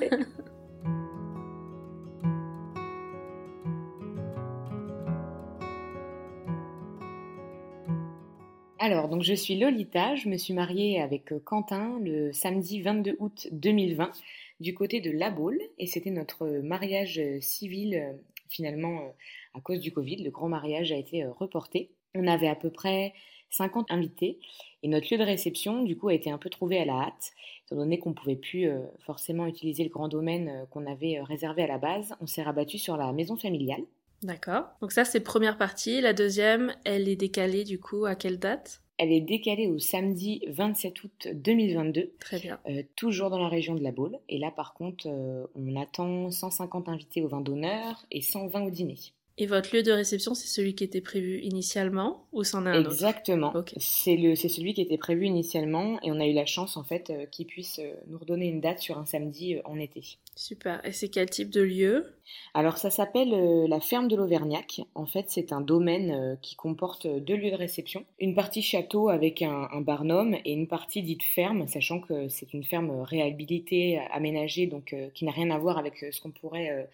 Alors, 8.78 9.08
donc 9.08 9.24
je 9.24 9.34
suis 9.34 9.58
Lolita, 9.58 10.16
je 10.16 10.28
me 10.28 10.38
suis 10.38 10.54
mariée 10.54 11.02
avec 11.02 11.34
Quentin 11.46 11.98
le 12.04 12.34
samedi 12.34 12.82
22 12.82 13.16
août 13.20 13.48
2020 13.52 14.12
du 14.60 14.74
côté 14.74 15.02
de 15.02 15.12
La 15.12 15.32
Baule 15.32 15.62
et 15.78 15.88
c'était 15.88 16.12
notre 16.12 16.48
mariage 16.48 17.22
civil 17.40 18.16
finalement 18.50 19.14
à 19.54 19.62
cause 19.62 19.80
du 19.80 19.92
Covid. 19.92 20.18
Le 20.18 20.32
grand 20.32 20.50
mariage 20.50 20.92
a 20.92 20.98
été 20.98 21.26
reporté. 21.26 21.92
On 22.14 22.28
avait 22.28 22.48
à 22.48 22.56
peu 22.56 22.70
près 22.70 23.14
50 23.50 23.92
invités 23.92 24.40
et 24.84 24.88
notre 24.88 25.12
lieu 25.12 25.18
de 25.18 25.24
réception 25.24 25.84
du 25.84 25.98
coup 25.98 26.10
a 26.10 26.14
été 26.14 26.30
un 26.32 26.38
peu 26.38 26.50
trouvé 26.50 26.80
à 26.80 26.86
la 26.86 26.94
hâte 26.94 27.32
étant 27.66 27.76
donné 27.78 28.00
qu'on 28.00 28.12
ne 28.12 28.16
pouvait 28.16 28.36
plus 28.36 28.70
forcément 29.00 29.48
utiliser 29.48 29.84
le 29.84 29.90
grand 29.90 30.08
domaine 30.08 30.68
qu'on 30.72 30.86
avait 30.86 31.20
réservé 31.22 31.64
à 31.64 31.68
la 31.68 31.78
base. 31.78 32.14
On 32.22 32.28
s'est 32.28 32.44
rabattu 32.44 32.78
sur 32.78 32.96
la 32.98 33.12
maison 33.12 33.36
familiale. 33.36 33.84
D'accord. 34.22 34.66
Donc 34.82 34.92
ça, 34.92 35.06
c'est 35.06 35.20
première 35.20 35.58
partie. 35.58 36.02
La 36.02 36.14
deuxième, 36.14 36.74
elle 36.84 37.10
est 37.10 37.16
décalée 37.16 37.64
du 37.64 37.80
coup 37.80 38.06
à 38.06 38.16
quelle 38.16 38.40
date? 38.40 38.82
Elle 38.98 39.12
est 39.12 39.22
décalée 39.22 39.68
au 39.68 39.78
samedi 39.78 40.42
27 40.48 41.04
août 41.04 41.28
2022. 41.34 42.14
Très 42.20 42.40
bien. 42.40 42.60
Euh, 42.68 42.84
toujours 42.96 43.30
dans 43.30 43.40
la 43.40 43.50
région 43.50 43.76
de 43.76 43.84
la 43.84 43.92
Baule. 43.92 44.18
Et 44.30 44.38
là, 44.38 44.52
par 44.52 44.74
contre, 44.74 45.08
euh, 45.08 45.46
on 45.56 45.76
attend 45.76 46.32
150 46.32 46.88
invités 46.88 47.22
au 47.22 47.28
vin 47.28 47.42
d'honneur 47.42 48.06
et 48.12 48.22
120 48.22 48.62
au 48.64 48.70
dîner. 48.70 48.98
Et 49.38 49.48
votre 49.48 49.76
lieu 49.76 49.84
de 49.84 49.92
réception, 49.92 50.34
c'est 50.34 50.48
celui 50.48 50.76
qui 50.76 50.86
était 50.86 51.02
prévu 51.02 51.42
initialement 51.42 52.26
ou 52.32 52.46
c'en 52.46 52.66
est 52.66 52.70
un 52.70 52.86
Exactement. 52.86 53.54
C'est 53.76 54.16
le, 54.16 54.34
c'est 54.36 54.48
celui 54.48 54.74
qui 54.74 54.80
était 54.80 54.98
prévu 54.98 55.26
initialement 55.26 56.00
et 56.04 56.12
on 56.12 56.22
a 56.22 56.26
eu 56.26 56.32
la 56.32 56.46
chance 56.46 56.78
en 56.78 56.86
fait 56.86 57.10
euh, 57.10 57.26
qu'il 57.26 57.46
puisse 57.46 57.80
euh, 57.80 57.92
nous 58.08 58.18
redonner 58.18 58.48
une 58.48 58.62
date 58.62 58.80
sur 58.80 58.98
un 58.98 59.06
samedi 59.06 59.56
euh, 59.56 59.62
en 59.66 59.78
été. 59.78 60.18
Super. 60.38 60.80
Et 60.86 60.94
c'est 60.94 61.10
quel 61.10 61.30
type 61.30 61.50
de 61.50 61.62
lieu? 61.62 62.14
Alors 62.54 62.78
ça 62.78 62.90
s'appelle 62.90 63.68
la 63.68 63.80
ferme 63.82 64.08
de 64.08 64.16
l'Auvergnac. 64.16 64.82
En 64.96 65.06
fait, 65.06 65.26
c'est 65.28 65.52
un 65.52 65.62
domaine 65.62 66.38
qui 66.42 66.56
comporte 66.56 67.06
deux 67.06 67.36
lieux 67.36 67.52
de 67.52 67.56
réception. 67.56 68.06
Une 68.20 68.36
partie 68.36 68.62
château 68.62 69.10
avec 69.10 69.42
un, 69.42 69.68
un 69.72 69.82
barnum 69.82 70.36
et 70.46 70.54
une 70.54 70.68
partie 70.68 71.04
dite 71.04 71.24
ferme, 71.24 71.68
sachant 71.68 72.00
que 72.00 72.28
c'est 72.30 72.54
une 72.54 72.64
ferme 72.64 73.02
réhabilitée, 73.02 74.00
aménagée, 74.12 74.66
donc 74.66 74.96
qui 75.14 75.24
n'a 75.24 75.32
rien 75.32 75.52
à 75.52 75.58
voir 75.58 75.78
avec 75.78 76.06
ce 76.12 76.20
qu'on 76.20 76.32
pourrait, 76.32 76.90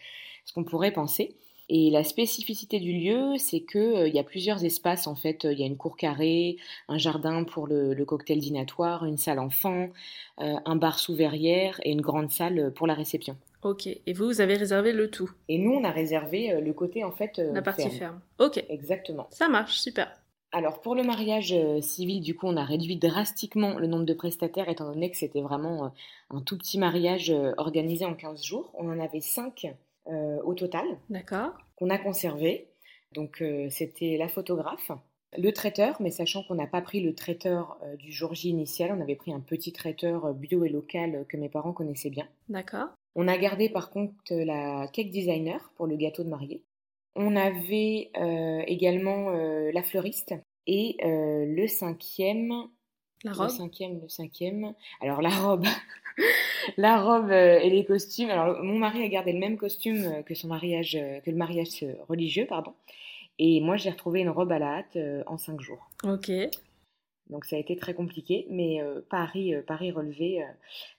ce 0.46 0.54
qu'on 0.54 0.64
pourrait 0.64 0.92
penser. 0.92 1.36
Et 1.74 1.90
la 1.90 2.04
spécificité 2.04 2.82
du 2.82 2.92
lieu, 2.92 3.38
c'est 3.38 3.62
qu'il 3.62 3.80
euh, 3.80 4.08
y 4.10 4.20
a 4.20 4.26
plusieurs 4.26 4.66
espaces. 4.66 5.08
En 5.08 5.16
fait, 5.16 5.46
il 5.50 5.58
y 5.58 5.64
a 5.64 5.66
une 5.66 5.78
cour 5.78 5.96
carrée, 5.96 6.58
un 6.90 6.98
jardin 6.98 7.46
pour 7.46 7.66
le, 7.66 7.96
cocktail 8.04 8.40
dînatoire, 8.40 9.06
une 9.06 9.16
salle 9.16 9.40
enfant, 9.40 9.88
euh, 10.42 10.56
un 10.66 10.76
bar 10.76 11.00
sous 11.00 11.16
verrière 11.16 11.80
et 11.84 11.94
une 11.94 12.02
grande 12.02 12.30
salle 12.30 12.74
pour 12.76 12.88
la 12.88 12.94
réception. 12.94 13.38
Ok. 13.64 13.88
Et 13.88 14.12
vous, 14.12 14.26
vous 14.26 14.42
avez 14.42 14.56
réservé 14.56 14.92
le 14.92 15.10
tout? 15.10 15.32
Et 15.48 15.58
nous, 15.60 15.72
on 15.72 15.86
a 15.86 15.92
réservé 15.92 16.52
euh, 16.52 16.60
le 16.60 16.74
côté 16.74 17.06
en 17.06 17.12
fait. 17.14 17.38
la 17.38 17.62
partie 17.62 17.90
ferme. 17.90 18.20
Ok. 18.38 18.62
Exactement. 18.68 19.28
Ça 19.32 19.48
marche, 19.48 19.80
super. 19.80 20.12
Alors 20.52 20.82
pour 20.82 20.96
le 20.96 21.04
mariage 21.04 21.56
civil, 21.80 22.20
du 22.20 22.36
coup, 22.36 22.48
on 22.48 22.58
a 22.58 22.66
réduit 22.66 22.98
drastiquement 22.98 23.80
le 23.80 23.88
nombre 23.88 24.04
de 24.04 24.14
prestataires 24.14 24.68
étant 24.68 24.90
donné 24.90 25.10
que 25.10 25.16
c'était 25.16 25.40
vraiment 25.40 25.94
un 26.30 26.42
tout 26.42 26.58
petit 26.58 26.78
mariage 26.78 27.34
organisé 27.56 28.04
en 28.04 28.14
15 28.14 28.44
jours. 28.44 28.70
On 28.74 28.90
en 28.90 29.00
avait 29.00 29.22
5 29.22 29.64
euh, 29.64 29.70
au 30.08 30.54
total. 30.54 30.86
D'accord. 31.10 31.54
Qu'on 31.76 31.90
a 31.90 31.98
conservé. 31.98 32.72
Donc 33.14 33.42
euh, 33.42 33.68
c'était 33.70 34.18
la 34.18 34.28
photographe, 34.28 34.92
le 35.38 35.52
traiteur, 35.52 36.02
mais 36.02 36.12
sachant 36.12 36.44
qu'on 36.44 36.56
n'a 36.56 36.68
pas 36.68 36.82
pris 36.82 37.02
le 37.02 37.14
traiteur 37.14 37.78
euh, 37.84 37.96
du 37.98 38.12
jour 38.12 38.34
J 38.34 38.50
initial, 38.50 38.92
on 38.98 39.02
avait 39.02 39.16
pris 39.16 39.34
un 39.34 39.40
petit 39.40 39.74
traiteur 39.74 40.34
bio 40.34 40.64
et 40.64 40.70
local 40.70 41.26
que 41.28 41.38
mes 41.38 41.50
parents 41.50 41.74
connaissaient 41.74 42.10
bien. 42.10 42.28
D'accord. 42.50 42.88
On 43.16 43.28
a 43.28 43.38
gardé 43.38 43.70
par 43.70 43.90
contre 43.90 44.16
la 44.30 44.88
cake 44.88 45.12
designer 45.12 45.72
pour 45.76 45.88
le 45.88 45.98
gâteau 45.98 46.24
de 46.24 46.30
mariée. 46.30 46.64
On 47.16 47.36
avait 47.36 48.10
également 48.68 49.32
la 49.32 49.84
fleuriste 49.84 50.34
et 50.66 50.96
le 51.04 51.68
cinquième. 51.68 52.70
La 53.24 53.34
robe. 53.34 53.50
Le 53.50 53.56
cinquième, 53.56 54.02
le 54.02 54.10
cinquième. 54.10 54.74
Alors 55.00 55.22
la 55.22 55.30
robe, 55.30 55.66
la 56.78 57.02
robe 57.02 57.32
euh, 57.32 57.60
et 57.60 57.70
les 57.70 57.86
costumes. 57.86 58.30
Alors, 58.30 58.64
mon 58.64 58.78
mari 58.78 59.04
a 59.04 59.08
gardé 59.08 59.34
le 59.34 59.40
même 59.40 59.58
costume 59.58 60.06
euh, 60.06 60.22
que 60.24 60.36
son 60.36 60.48
mariage, 60.48 60.96
euh, 60.96 61.20
que 61.22 61.30
le 61.30 61.38
mariage 61.38 61.86
religieux, 62.08 62.46
pardon. 62.48 62.74
Et 63.40 63.62
moi, 63.62 63.78
j'ai 63.78 63.90
retrouvé 63.90 64.22
une 64.22 64.30
robe 64.30 64.52
à 64.52 64.60
la 64.60 64.78
hâte 64.78 64.98
en 65.26 65.38
cinq 65.38 65.62
jours. 65.62 65.90
Ok. 66.04 66.32
Donc, 67.30 67.46
ça 67.46 67.56
a 67.56 67.60
été 67.60 67.76
très 67.76 67.94
compliqué, 67.96 68.46
mais 68.50 68.82
Paris, 69.10 69.54
Paris 69.66 69.90
relevé 69.90 70.46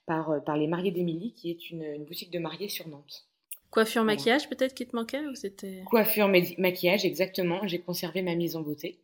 par, 0.05 0.43
par 0.43 0.57
les 0.57 0.67
mariés 0.67 0.91
d'Émilie, 0.91 1.33
qui 1.33 1.51
est 1.51 1.69
une, 1.69 2.03
boutique 2.03 2.31
de 2.31 2.39
mariés 2.39 2.67
sur 2.67 2.87
Nantes. 2.89 3.27
Coiffure, 3.69 4.03
maquillage, 4.03 4.49
peut-être 4.49 4.73
qui 4.73 4.85
te 4.85 4.95
manquait 4.95 5.25
ou 5.25 5.35
c'était 5.35 5.83
Coiffure, 5.85 6.27
maquillage, 6.27 7.05
exactement. 7.05 7.65
J'ai 7.65 7.79
conservé 7.79 8.21
ma 8.23 8.35
mise 8.35 8.57
en 8.57 8.61
beauté. 8.61 8.99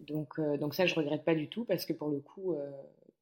Donc, 0.00 0.40
donc 0.58 0.74
ça, 0.74 0.86
je 0.86 0.94
regrette 0.94 1.24
pas 1.24 1.34
du 1.34 1.48
tout 1.48 1.64
parce 1.64 1.86
que 1.86 1.92
pour 1.92 2.08
le 2.08 2.18
coup, 2.18 2.56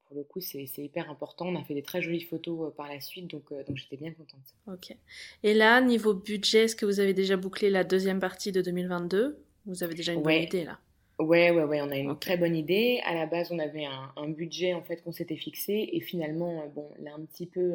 pour 0.09 0.17
le 0.17 0.25
coup, 0.25 0.41
c'est 0.41 0.67
hyper 0.79 1.11
important. 1.11 1.47
On 1.47 1.57
a 1.57 1.63
fait 1.63 1.75
des 1.75 1.83
très 1.83 2.01
jolies 2.01 2.23
photos 2.23 2.69
euh, 2.69 2.71
par 2.71 2.89
la 2.89 3.01
suite, 3.01 3.27
donc, 3.29 3.45
euh, 3.53 3.63
donc 3.65 3.77
j'étais 3.77 3.97
bien 3.97 4.13
contente. 4.13 4.41
Ok. 4.67 4.97
Et 5.43 5.55
là, 5.55 5.81
niveau 5.81 6.15
budget, 6.15 6.65
est-ce 6.65 6.77
que 6.77 6.87
vous 6.87 7.01
avez 7.01 7.13
déjà 7.13 7.37
bouclé 7.37 7.69
la 7.69 7.85
deuxième 7.85 8.19
partie 8.19 8.51
de 8.51 8.63
2022 8.63 9.39
Vous 9.67 9.83
avez 9.83 9.95
déjà 9.95 10.13
une 10.13 10.23
bonne 10.23 10.43
idée 10.43 10.65
là? 10.65 10.79
Ouais, 11.19 11.51
ouais, 11.51 11.65
ouais, 11.65 11.81
on 11.83 11.91
a 11.91 11.97
une 11.97 12.19
très 12.19 12.37
bonne 12.37 12.57
idée. 12.57 13.01
À 13.05 13.13
la 13.13 13.27
base, 13.27 13.51
on 13.51 13.59
avait 13.59 13.85
un, 13.85 14.29
budget 14.29 14.73
en 14.73 14.83
fait 14.83 15.03
qu'on 15.03 15.13
s'était 15.13 15.37
fixé, 15.37 15.91
et 15.93 16.01
finalement, 16.01 16.63
euh, 16.63 16.69
bon, 16.75 16.89
là 17.01 17.11
un 17.15 17.25
petit 17.25 17.47
peu, 17.47 17.75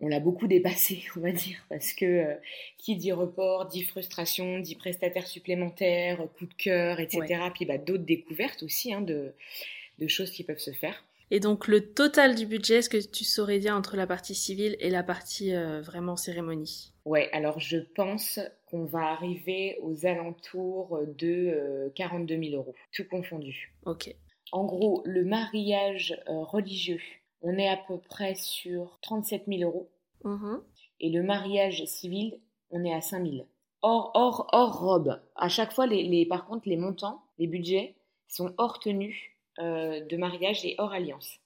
on 0.00 0.08
l'a 0.08 0.20
beaucoup 0.20 0.46
dépassé, 0.46 1.04
on 1.16 1.20
va 1.20 1.32
dire, 1.32 1.64
parce 1.68 1.92
que 1.92 2.36
qui 2.78 2.96
dit 2.96 3.12
report, 3.12 3.66
dit 3.66 3.82
frustration, 3.82 4.58
dit 4.58 4.74
prestataire 4.74 5.26
supplémentaire, 5.26 6.26
coup 6.38 6.46
de 6.46 6.54
cœur, 6.54 7.00
etc. 7.00 7.50
Puis 7.54 7.64
bah, 7.64 7.78
d'autres 7.78 8.04
découvertes 8.04 8.62
aussi 8.62 8.92
hein, 8.92 9.00
de 9.00 9.32
de 9.98 10.08
choses 10.08 10.30
qui 10.30 10.44
peuvent 10.44 10.58
se 10.58 10.72
faire. 10.72 11.04
Et 11.30 11.40
donc 11.40 11.66
le 11.66 11.92
total 11.92 12.36
du 12.36 12.46
budget, 12.46 12.76
est-ce 12.76 12.90
que 12.90 13.04
tu 13.04 13.24
saurais 13.24 13.58
dire 13.58 13.74
entre 13.74 13.96
la 13.96 14.06
partie 14.06 14.34
civile 14.34 14.76
et 14.78 14.90
la 14.90 15.02
partie 15.02 15.54
euh, 15.54 15.80
vraiment 15.80 16.16
cérémonie? 16.16 16.92
Ouais, 17.04 17.28
alors 17.32 17.58
je 17.58 17.78
pense 17.78 18.38
qu'on 18.66 18.84
va 18.84 19.08
arriver 19.08 19.76
aux 19.82 20.06
alentours 20.06 21.00
de 21.18 21.90
42 21.96 22.34
euh, 22.34 22.42
000 22.50 22.56
euros, 22.56 22.74
tout 22.92 23.04
confondu. 23.08 23.72
Ok. 23.84 24.14
En 24.52 24.64
gros, 24.64 25.02
le 25.04 25.24
mariage 25.24 26.16
euh, 26.28 26.44
religieux, 26.44 27.00
on 27.46 27.56
est 27.58 27.68
à 27.68 27.76
peu 27.76 27.98
près 27.98 28.34
sur 28.34 28.98
37 29.02 29.44
000 29.46 29.62
euros. 29.62 29.88
Mm-hmm. 30.24 30.60
Et 31.00 31.10
le 31.10 31.22
mariage 31.22 31.84
civil, 31.84 32.40
on 32.70 32.84
est 32.84 32.92
à 32.92 33.00
5 33.00 33.24
000. 33.24 33.46
Hors, 33.82 34.10
hors, 34.14 34.48
hors 34.52 34.80
robe. 34.80 35.20
À 35.36 35.48
chaque 35.48 35.72
fois, 35.72 35.86
les, 35.86 36.02
les, 36.02 36.26
par 36.26 36.46
contre, 36.46 36.68
les 36.68 36.76
montants, 36.76 37.22
les 37.38 37.46
budgets 37.46 37.94
sont 38.26 38.52
hors 38.58 38.80
tenue 38.80 39.38
euh, 39.60 40.04
de 40.04 40.16
mariage 40.16 40.64
et 40.64 40.74
hors 40.78 40.92
alliance. 40.92 41.38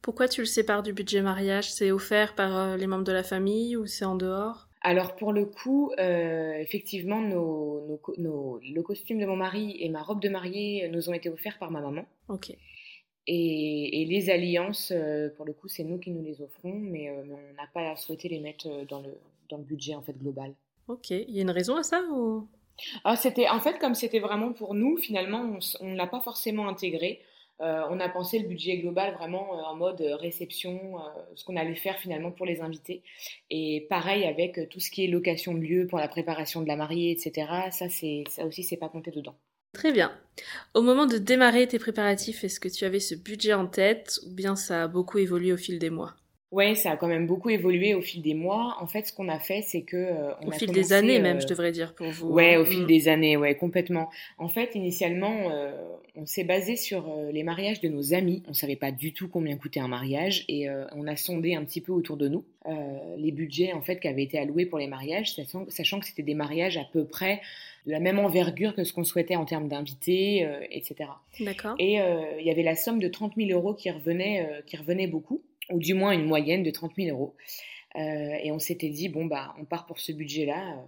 Pourquoi 0.00 0.28
tu 0.28 0.42
le 0.42 0.46
sépares 0.46 0.84
du 0.84 0.92
budget 0.92 1.22
mariage? 1.22 1.72
C'est 1.72 1.90
offert 1.90 2.36
par 2.36 2.56
euh, 2.56 2.76
les 2.76 2.86
membres 2.86 3.04
de 3.04 3.12
la 3.12 3.24
famille 3.24 3.76
ou 3.76 3.86
c'est 3.86 4.04
en 4.04 4.14
dehors? 4.14 4.68
Alors 4.82 5.16
pour 5.16 5.32
le 5.32 5.44
coup, 5.44 5.90
euh, 5.98 6.54
effectivement, 6.58 7.20
le 7.20 8.82
costume 8.82 9.18
de 9.18 9.26
mon 9.26 9.34
mari 9.34 9.76
et 9.80 9.88
ma 9.88 10.04
robe 10.04 10.20
de 10.20 10.28
mariée 10.28 10.88
nous 10.92 11.10
ont 11.10 11.14
été 11.14 11.28
offerts 11.28 11.58
par 11.58 11.72
ma 11.72 11.80
maman. 11.80 12.04
Ok. 12.28 12.56
Et, 13.30 14.06
les 14.08 14.30
alliances, 14.30 14.92
pour 15.36 15.44
le 15.44 15.52
coup, 15.52 15.68
c'est 15.68 15.84
nous 15.84 15.98
qui 15.98 16.10
nous 16.10 16.22
les 16.22 16.40
offrons, 16.40 16.72
mais, 16.72 17.10
on 17.10 17.54
n'a 17.54 17.68
pas 17.72 17.94
souhaité 17.96 18.28
les 18.28 18.40
mettre 18.40 18.68
dans 18.88 19.00
le, 19.00 19.10
dans 19.50 19.58
le 19.58 19.64
budget 19.64 19.94
en 19.94 20.02
fait 20.02 20.16
global. 20.18 20.54
Ok. 20.88 21.10
Il 21.10 21.30
y 21.30 21.38
a 21.38 21.42
une 21.42 21.50
raison 21.50 21.76
à 21.76 21.82
ça 21.82 22.02
ou? 22.10 22.48
Ah, 23.04 23.16
c'était 23.16 23.48
en 23.48 23.60
fait 23.60 23.78
comme 23.78 23.94
c'était 23.94 24.20
vraiment 24.20 24.52
pour 24.52 24.74
nous, 24.74 24.96
finalement, 24.96 25.58
on 25.80 25.88
ne 25.88 25.96
l'a 25.96 26.06
pas 26.06 26.20
forcément 26.20 26.68
intégré. 26.68 27.20
Euh, 27.60 27.82
on 27.90 27.98
a 27.98 28.08
pensé 28.08 28.38
le 28.38 28.46
budget 28.46 28.78
global 28.78 29.14
vraiment 29.14 29.58
euh, 29.58 29.62
en 29.62 29.74
mode 29.74 30.00
euh, 30.00 30.14
réception, 30.14 30.92
ce 31.34 31.44
qu'on 31.44 31.56
allait 31.56 31.74
faire 31.74 31.98
finalement 31.98 32.30
pour 32.30 32.46
les 32.46 32.60
invités. 32.60 33.02
Et 33.50 33.86
pareil 33.90 34.24
avec 34.24 34.68
tout 34.68 34.78
ce 34.78 34.90
qui 34.90 35.04
est 35.04 35.08
location 35.08 35.54
de 35.54 35.60
lieu 35.60 35.86
pour 35.86 35.98
la 35.98 36.08
préparation 36.08 36.62
de 36.62 36.68
la 36.68 36.76
mariée, 36.76 37.10
etc. 37.10 37.50
Ça, 37.70 37.88
c'est 37.88 38.24
ça 38.28 38.46
aussi, 38.46 38.62
c'est 38.62 38.76
pas 38.76 38.88
compté 38.88 39.10
dedans. 39.10 39.34
Très 39.72 39.92
bien. 39.92 40.12
Au 40.74 40.82
moment 40.82 41.06
de 41.06 41.18
démarrer 41.18 41.66
tes 41.66 41.78
préparatifs, 41.78 42.44
est-ce 42.44 42.60
que 42.60 42.68
tu 42.68 42.84
avais 42.84 43.00
ce 43.00 43.14
budget 43.14 43.54
en 43.54 43.66
tête 43.66 44.20
ou 44.26 44.30
bien 44.30 44.56
ça 44.56 44.84
a 44.84 44.88
beaucoup 44.88 45.18
évolué 45.18 45.52
au 45.52 45.56
fil 45.56 45.78
des 45.78 45.90
mois? 45.90 46.14
Ouais, 46.50 46.74
ça 46.74 46.92
a 46.92 46.96
quand 46.96 47.08
même 47.08 47.26
beaucoup 47.26 47.50
évolué 47.50 47.94
au 47.94 48.00
fil 48.00 48.22
des 48.22 48.32
mois. 48.32 48.78
En 48.80 48.86
fait, 48.86 49.06
ce 49.06 49.12
qu'on 49.12 49.28
a 49.28 49.38
fait, 49.38 49.60
c'est 49.60 49.82
que 49.82 49.96
euh, 49.98 50.32
au 50.46 50.50
fil 50.50 50.72
des 50.72 50.94
années 50.94 51.18
même, 51.18 51.42
je 51.42 51.46
devrais 51.46 51.72
dire 51.72 51.94
pour 51.94 52.08
vous. 52.08 52.28
Ouais, 52.28 52.56
au 52.56 52.64
fil 52.64 52.84
mm. 52.84 52.86
des 52.86 53.08
années, 53.08 53.36
ouais, 53.36 53.54
complètement. 53.54 54.08
En 54.38 54.48
fait, 54.48 54.74
initialement, 54.74 55.50
euh, 55.50 55.72
on 56.16 56.24
s'est 56.24 56.44
basé 56.44 56.76
sur 56.76 57.06
euh, 57.06 57.30
les 57.32 57.42
mariages 57.42 57.82
de 57.82 57.88
nos 57.88 58.14
amis. 58.14 58.42
On 58.48 58.54
savait 58.54 58.76
pas 58.76 58.92
du 58.92 59.12
tout 59.12 59.28
combien 59.28 59.58
coûtait 59.58 59.80
un 59.80 59.88
mariage 59.88 60.46
et 60.48 60.68
on 60.96 61.06
a 61.06 61.16
sondé 61.16 61.54
un 61.54 61.64
petit 61.64 61.82
peu 61.82 61.92
autour 61.92 62.16
de 62.16 62.28
nous 62.28 62.44
les 63.16 63.32
budgets 63.32 63.72
en 63.72 63.80
fait 63.80 63.98
qui 63.98 64.08
avaient 64.08 64.22
été 64.22 64.38
alloués 64.38 64.66
pour 64.66 64.78
les 64.78 64.88
mariages, 64.88 65.34
sachant, 65.34 65.64
sachant 65.68 66.00
que 66.00 66.06
c'était 66.06 66.22
des 66.22 66.34
mariages 66.34 66.76
à 66.76 66.84
peu 66.92 67.06
près 67.06 67.40
la 67.88 68.00
même 68.00 68.18
envergure 68.18 68.74
que 68.74 68.84
ce 68.84 68.92
qu'on 68.92 69.04
souhaitait 69.04 69.36
en 69.36 69.44
termes 69.44 69.68
d'invités, 69.68 70.46
etc. 70.70 71.10
D'accord. 71.40 71.74
Et 71.78 71.94
il 71.94 72.44
y 72.44 72.50
avait 72.50 72.62
la 72.62 72.76
somme 72.76 73.00
de 73.00 73.08
30 73.08 73.34
000 73.36 73.50
euros 73.50 73.74
qui 73.74 73.90
revenait, 73.90 74.62
qui 74.66 74.76
revenait 74.76 75.06
beaucoup 75.06 75.42
ou 75.70 75.78
du 75.78 75.94
moins 75.94 76.12
une 76.12 76.24
moyenne 76.24 76.62
de 76.62 76.70
30 76.70 76.92
000 76.96 77.16
euros. 77.16 77.34
Euh, 77.96 78.00
et 78.42 78.52
on 78.52 78.58
s'était 78.58 78.90
dit, 78.90 79.08
bon, 79.08 79.26
bah, 79.26 79.54
on 79.58 79.64
part 79.64 79.86
pour 79.86 79.98
ce 79.98 80.12
budget-là, 80.12 80.72
euh, 80.72 80.82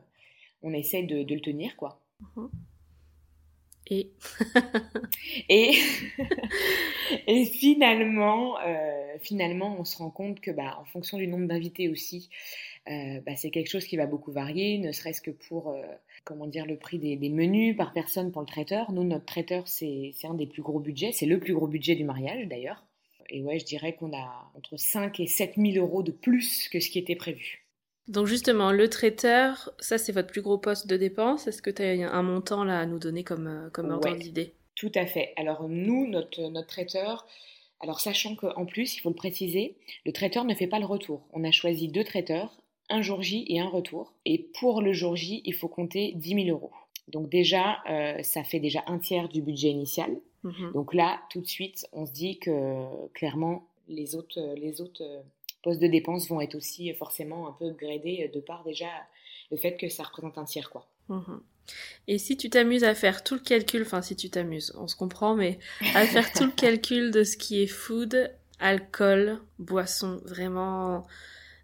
on 0.62 0.72
essaye 0.72 1.06
de, 1.06 1.34
le 1.34 1.40
tenir, 1.40 1.76
quoi. 1.76 2.00
Mhm. 2.36 2.50
Et? 3.92 4.10
Et, 5.48 5.74
et 7.26 7.44
finalement, 7.46 8.58
euh, 8.60 9.16
finalement, 9.20 9.76
on 9.78 9.84
se 9.84 9.96
rend 9.98 10.10
compte 10.10 10.40
que, 10.40 10.50
bah, 10.50 10.78
en 10.80 10.84
fonction 10.84 11.18
du 11.18 11.26
nombre 11.26 11.46
d'invités 11.46 11.88
aussi, 11.88 12.30
euh, 12.90 13.20
bah, 13.24 13.36
c'est 13.36 13.50
quelque 13.50 13.68
chose 13.68 13.84
qui 13.84 13.96
va 13.96 14.06
beaucoup 14.06 14.32
varier, 14.32 14.78
ne 14.78 14.90
serait-ce 14.90 15.20
que 15.20 15.30
pour, 15.30 15.70
euh, 15.70 15.82
comment 16.24 16.46
dire, 16.46 16.66
le 16.66 16.76
prix 16.76 16.98
des, 16.98 17.16
des, 17.16 17.28
menus 17.28 17.76
par 17.76 17.92
personne 17.92 18.32
pour 18.32 18.42
le 18.42 18.46
traiteur. 18.46 18.90
Nous, 18.90 19.04
notre 19.04 19.26
traiteur, 19.26 19.68
c'est 19.68 20.12
un 20.24 20.34
des 20.34 20.46
plus 20.46 20.62
gros 20.62 20.80
budgets, 20.80 21.12
c'est 21.12 21.26
le 21.26 21.38
plus 21.38 21.54
gros 21.54 21.68
budget 21.68 21.94
du 21.94 22.04
mariage 22.04 22.48
d'ailleurs. 22.48 22.84
Et 23.28 23.42
ouais, 23.42 23.58
je 23.58 23.64
dirais 23.64 23.94
qu'on 23.94 24.12
a 24.12 24.50
entre 24.56 24.76
5 24.76 25.20
et 25.20 25.26
7 25.26 25.54
000 25.56 25.76
euros 25.76 26.02
de 26.02 26.10
plus 26.10 26.68
que 26.68 26.80
ce 26.80 26.90
qui 26.90 26.98
était 26.98 27.14
prévu. 27.14 27.64
Donc 28.08 28.26
justement, 28.26 28.72
le 28.72 28.88
traiteur, 28.88 29.70
ça 29.78 29.96
c'est 29.96 30.10
votre 30.10 30.28
plus 30.28 30.42
gros 30.42 30.58
poste 30.58 30.88
de 30.88 30.96
dépense. 30.96 31.46
Est-ce 31.46 31.62
que 31.62 31.70
tu 31.70 31.82
as 31.82 32.12
un 32.12 32.22
montant 32.22 32.64
là 32.64 32.80
à 32.80 32.86
nous 32.86 32.98
donner 32.98 33.22
comme, 33.22 33.46
euh, 33.46 33.70
comme 33.70 33.90
ordre 33.90 34.16
d'idée? 34.16 34.54
Tout 34.74 34.90
à 34.96 35.06
fait. 35.06 35.32
Alors 35.36 35.68
nous, 35.68 36.08
notre, 36.08 36.48
notre 36.48 36.66
traiteur, 36.66 37.28
alors 37.78 38.00
sachant 38.00 38.34
qu'en 38.34 38.66
plus, 38.66 38.96
il 38.96 39.00
faut 39.00 39.10
le 39.10 39.14
préciser, 39.14 39.76
le 40.04 40.12
traiteur 40.12 40.44
ne 40.44 40.54
fait 40.54 40.66
pas 40.66 40.80
le 40.80 40.86
retour. 40.86 41.28
On 41.32 41.44
a 41.44 41.52
choisi 41.52 41.86
deux 41.86 42.02
traiteurs, 42.02 42.59
un 42.90 43.02
jour 43.02 43.22
J 43.22 43.44
et 43.48 43.60
un 43.60 43.68
retour. 43.68 44.12
Et 44.24 44.50
pour 44.60 44.82
le 44.82 44.92
jour 44.92 45.16
J, 45.16 45.42
il 45.44 45.54
faut 45.54 45.68
compter 45.68 46.12
10 46.16 46.44
000 46.44 46.48
euros. 46.48 46.72
Donc 47.08 47.28
déjà, 47.28 47.78
euh, 47.88 48.22
ça 48.22 48.44
fait 48.44 48.60
déjà 48.60 48.84
un 48.86 48.98
tiers 48.98 49.28
du 49.28 49.42
budget 49.42 49.70
initial. 49.70 50.10
Mmh 50.42 50.72
Donc 50.72 50.94
là, 50.94 51.20
tout 51.30 51.40
de 51.40 51.46
suite, 51.46 51.86
on 51.92 52.06
se 52.06 52.12
dit 52.12 52.38
que 52.38 53.08
clairement, 53.14 53.66
les 53.88 54.14
autres, 54.14 54.40
les 54.56 54.80
autres 54.80 55.02
postes 55.62 55.80
de 55.80 55.86
dépenses 55.86 56.28
vont 56.28 56.40
être 56.40 56.54
aussi 56.54 56.92
forcément 56.94 57.48
un 57.48 57.52
peu 57.52 57.70
gradés 57.70 58.30
de 58.32 58.40
par 58.40 58.64
déjà 58.64 58.88
le 59.50 59.56
fait 59.56 59.76
que 59.76 59.88
ça 59.88 60.04
représente 60.04 60.38
un 60.38 60.44
tiers, 60.44 60.70
quoi. 60.70 60.86
Mhm. 61.08 61.40
Et 62.08 62.18
si 62.18 62.36
tu 62.36 62.50
t'amuses 62.50 62.84
à 62.84 62.94
faire 62.94 63.22
tout 63.22 63.34
le 63.34 63.40
calcul, 63.40 63.82
enfin 63.82 64.02
si 64.02 64.16
tu 64.16 64.30
t'amuses, 64.30 64.74
on 64.78 64.88
se 64.88 64.96
comprend, 64.96 65.34
mais 65.34 65.58
à 65.94 66.04
faire 66.06 66.32
tout 66.32 66.44
le 66.44 66.50
calcul 66.56 67.10
de 67.10 67.24
ce 67.24 67.36
qui 67.36 67.62
est 67.62 67.66
food, 67.66 68.32
alcool, 68.58 69.40
boisson, 69.58 70.20
vraiment 70.24 71.06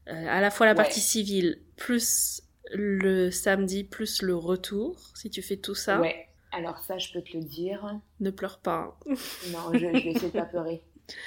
euh, 0.08 0.26
à 0.28 0.40
la 0.40 0.50
fois 0.50 0.66
la 0.66 0.74
partie 0.74 1.00
civile, 1.00 1.60
plus 1.76 2.42
le 2.72 3.30
samedi, 3.30 3.84
plus 3.84 4.22
le 4.22 4.36
retour, 4.36 4.96
si 5.14 5.30
tu 5.30 5.42
fais 5.42 5.56
tout 5.56 5.74
ça. 5.74 6.00
Ouais, 6.00 6.28
alors 6.52 6.78
ça 6.78 6.98
je 6.98 7.12
peux 7.12 7.22
te 7.22 7.36
le 7.36 7.42
dire. 7.42 7.98
Ne 8.20 8.30
pleure 8.30 8.58
pas. 8.58 8.98
non, 9.06 9.72
je, 9.72 9.78
je 9.78 9.86
vais 9.86 9.98
essayer 9.98 10.28
de 10.28 10.38
pas 10.38 10.44
pleurer. 10.44 10.82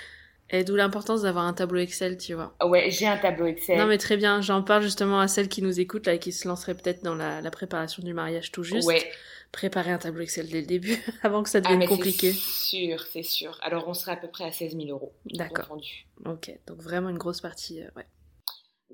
Et 0.52 0.64
d'où 0.64 0.76
l'importance 0.76 1.22
d'avoir 1.22 1.46
un 1.46 1.54
tableau 1.54 1.80
Excel, 1.80 2.18
tu 2.18 2.34
vois. 2.34 2.56
Ouais, 2.64 2.90
j'ai 2.90 3.06
un 3.06 3.18
tableau 3.18 3.46
Excel. 3.46 3.78
Non, 3.78 3.86
mais 3.86 4.00
très 4.00 4.18
bien. 4.18 4.42
J'en 4.42 4.64
parle 4.64 4.82
justement 4.82 5.20
à 5.20 5.28
celles 5.28 5.48
qui 5.48 5.62
nous 5.62 5.80
écoutent, 5.80 6.08
là, 6.08 6.16
et 6.16 6.20
qui 6.20 6.32
se 6.32 6.48
lanceraient 6.48 6.74
peut-être 6.74 7.04
dans 7.04 7.14
la, 7.14 7.42
la, 7.42 7.52
préparation 7.52 8.02
du 8.02 8.14
mariage 8.14 8.52
tout 8.52 8.64
juste. 8.64 8.88
Ouais. 8.88 9.04
Préparer 9.52 9.92
un 9.92 9.98
tableau 9.98 10.22
Excel 10.22 10.48
dès 10.50 10.62
le 10.62 10.68
début, 10.68 10.98
avant 11.24 11.44
que 11.44 11.50
ça 11.50 11.62
devienne 11.62 11.84
ah, 11.84 11.88
compliqué. 11.88 12.32
C'est 12.32 12.40
sûr, 12.40 13.06
c'est 13.12 13.24
sûr. 13.24 13.60
Alors, 13.62 13.88
on 13.88 13.94
serait 13.94 14.14
à 14.14 14.18
peu 14.18 14.28
près 14.28 14.44
à 14.44 14.52
16 14.52 14.76
000 14.76 14.88
euros. 14.90 15.14
D'accord. 15.26 15.78
Ok, 16.26 16.52
donc 16.68 16.78
vraiment 16.82 17.10
une 17.10 17.18
grosse 17.18 17.42
partie, 17.42 17.82
euh, 17.82 17.90
ouais. 17.96 18.06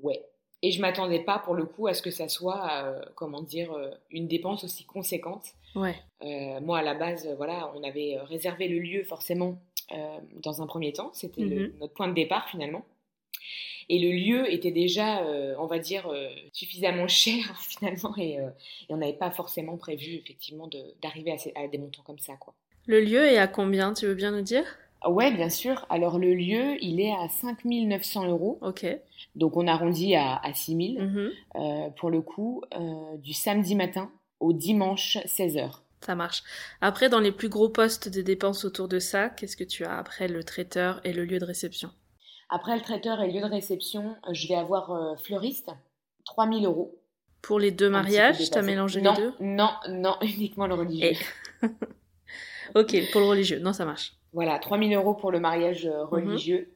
Ouais. 0.02 0.22
Et 0.62 0.72
je 0.72 0.80
m'attendais 0.80 1.20
pas, 1.20 1.38
pour 1.38 1.54
le 1.54 1.64
coup, 1.66 1.86
à 1.86 1.94
ce 1.94 2.00
que 2.02 2.10
ça 2.10 2.28
soit, 2.28 2.70
euh, 2.84 3.00
comment 3.14 3.42
dire, 3.42 3.72
euh, 3.72 3.90
une 4.10 4.26
dépense 4.26 4.64
aussi 4.64 4.84
conséquente. 4.84 5.44
Ouais. 5.74 5.94
Euh, 6.22 6.60
moi, 6.60 6.78
à 6.78 6.82
la 6.82 6.94
base, 6.94 7.28
voilà, 7.36 7.70
on 7.76 7.82
avait 7.84 8.16
réservé 8.22 8.66
le 8.68 8.78
lieu, 8.78 9.04
forcément, 9.04 9.58
dans 10.42 10.62
un 10.62 10.66
premier 10.66 10.92
temps. 10.92 11.10
C'était 11.12 11.42
Mhm. 11.42 11.72
notre 11.78 11.94
point 11.94 12.08
de 12.08 12.14
départ 12.14 12.48
finalement. 12.48 12.84
Et 13.88 14.00
le 14.00 14.10
lieu 14.10 14.52
était 14.52 14.72
déjà, 14.72 15.22
euh, 15.22 15.54
on 15.60 15.66
va 15.66 15.78
dire, 15.78 16.08
euh, 16.08 16.28
suffisamment 16.52 17.06
cher 17.08 17.56
finalement 17.60 18.16
et, 18.16 18.40
euh, 18.40 18.48
et 18.88 18.94
on 18.94 18.96
n'avait 18.96 19.12
pas 19.12 19.30
forcément 19.30 19.76
prévu 19.76 20.14
effectivement 20.16 20.66
de- 20.66 20.92
d'arriver 21.02 21.30
à, 21.32 21.60
à 21.60 21.68
des 21.68 21.78
montants 21.78 22.02
comme 22.02 22.18
ça. 22.18 22.34
quoi. 22.36 22.54
Le 22.86 23.00
lieu 23.00 23.24
est 23.26 23.38
à 23.38 23.46
combien, 23.46 23.92
tu 23.94 24.06
veux 24.06 24.14
bien 24.16 24.32
nous 24.32 24.42
dire? 24.42 24.64
Ouais, 25.06 25.32
bien 25.32 25.48
sûr. 25.50 25.84
Alors 25.90 26.18
le 26.18 26.34
lieu, 26.34 26.76
il 26.82 27.00
est 27.00 27.12
à 27.12 27.28
5900 27.28 28.26
euros. 28.28 28.58
Ok. 28.62 28.86
Donc 29.34 29.56
on 29.56 29.66
arrondit 29.66 30.16
à, 30.16 30.36
à 30.36 30.52
6000 30.54 31.00
Mhm. 31.02 31.30
euh, 31.56 31.90
pour 31.98 32.10
le 32.10 32.22
coup, 32.22 32.62
euh, 32.74 33.16
du 33.18 33.32
samedi 33.32 33.74
matin 33.74 34.10
au 34.40 34.52
dimanche 34.52 35.18
16h. 35.26 35.82
Ça 36.00 36.14
marche. 36.14 36.42
Après, 36.80 37.08
dans 37.08 37.20
les 37.20 37.32
plus 37.32 37.48
gros 37.48 37.68
postes 37.68 38.08
de 38.08 38.20
dépenses 38.22 38.64
autour 38.64 38.86
de 38.88 38.98
ça, 38.98 39.28
qu'est-ce 39.28 39.56
que 39.56 39.64
tu 39.64 39.84
as 39.84 39.96
après 39.98 40.28
le 40.28 40.44
traiteur 40.44 41.00
et 41.04 41.12
le 41.12 41.24
lieu 41.24 41.38
de 41.38 41.44
réception? 41.44 41.90
Après 42.48 42.76
le 42.76 42.82
traiteur 42.82 43.20
et 43.20 43.26
le 43.26 43.32
lieu 43.32 43.40
de 43.40 43.50
réception, 43.52 44.16
euh, 44.28 44.32
je 44.32 44.46
vais 44.48 44.54
avoir 44.54 44.90
euh, 44.92 45.16
fleuriste, 45.16 45.70
3000 46.26 46.64
euros. 46.66 46.94
Pour 47.42 47.58
les 47.60 47.70
deux 47.70 47.88
mariages, 47.88 48.36
t'as 48.38 48.44
dépassé. 48.44 48.66
mélangé 48.66 49.00
non, 49.02 49.14
les 49.14 49.22
deux? 49.22 49.32
Non, 49.40 49.70
non, 49.88 50.16
uniquement 50.22 50.66
le 50.66 50.74
religieux. 50.74 51.12
Et- 51.12 51.18
Ok, 52.74 52.96
pour 53.12 53.20
le 53.20 53.28
religieux. 53.28 53.58
Non, 53.60 53.72
ça 53.72 53.84
marche. 53.84 54.12
Voilà, 54.32 54.58
3000 54.58 54.94
euros 54.94 55.14
pour 55.14 55.30
le 55.30 55.40
mariage 55.40 55.86
Mhm. 55.86 55.92
euh, 55.92 56.04
religieux. 56.04 56.72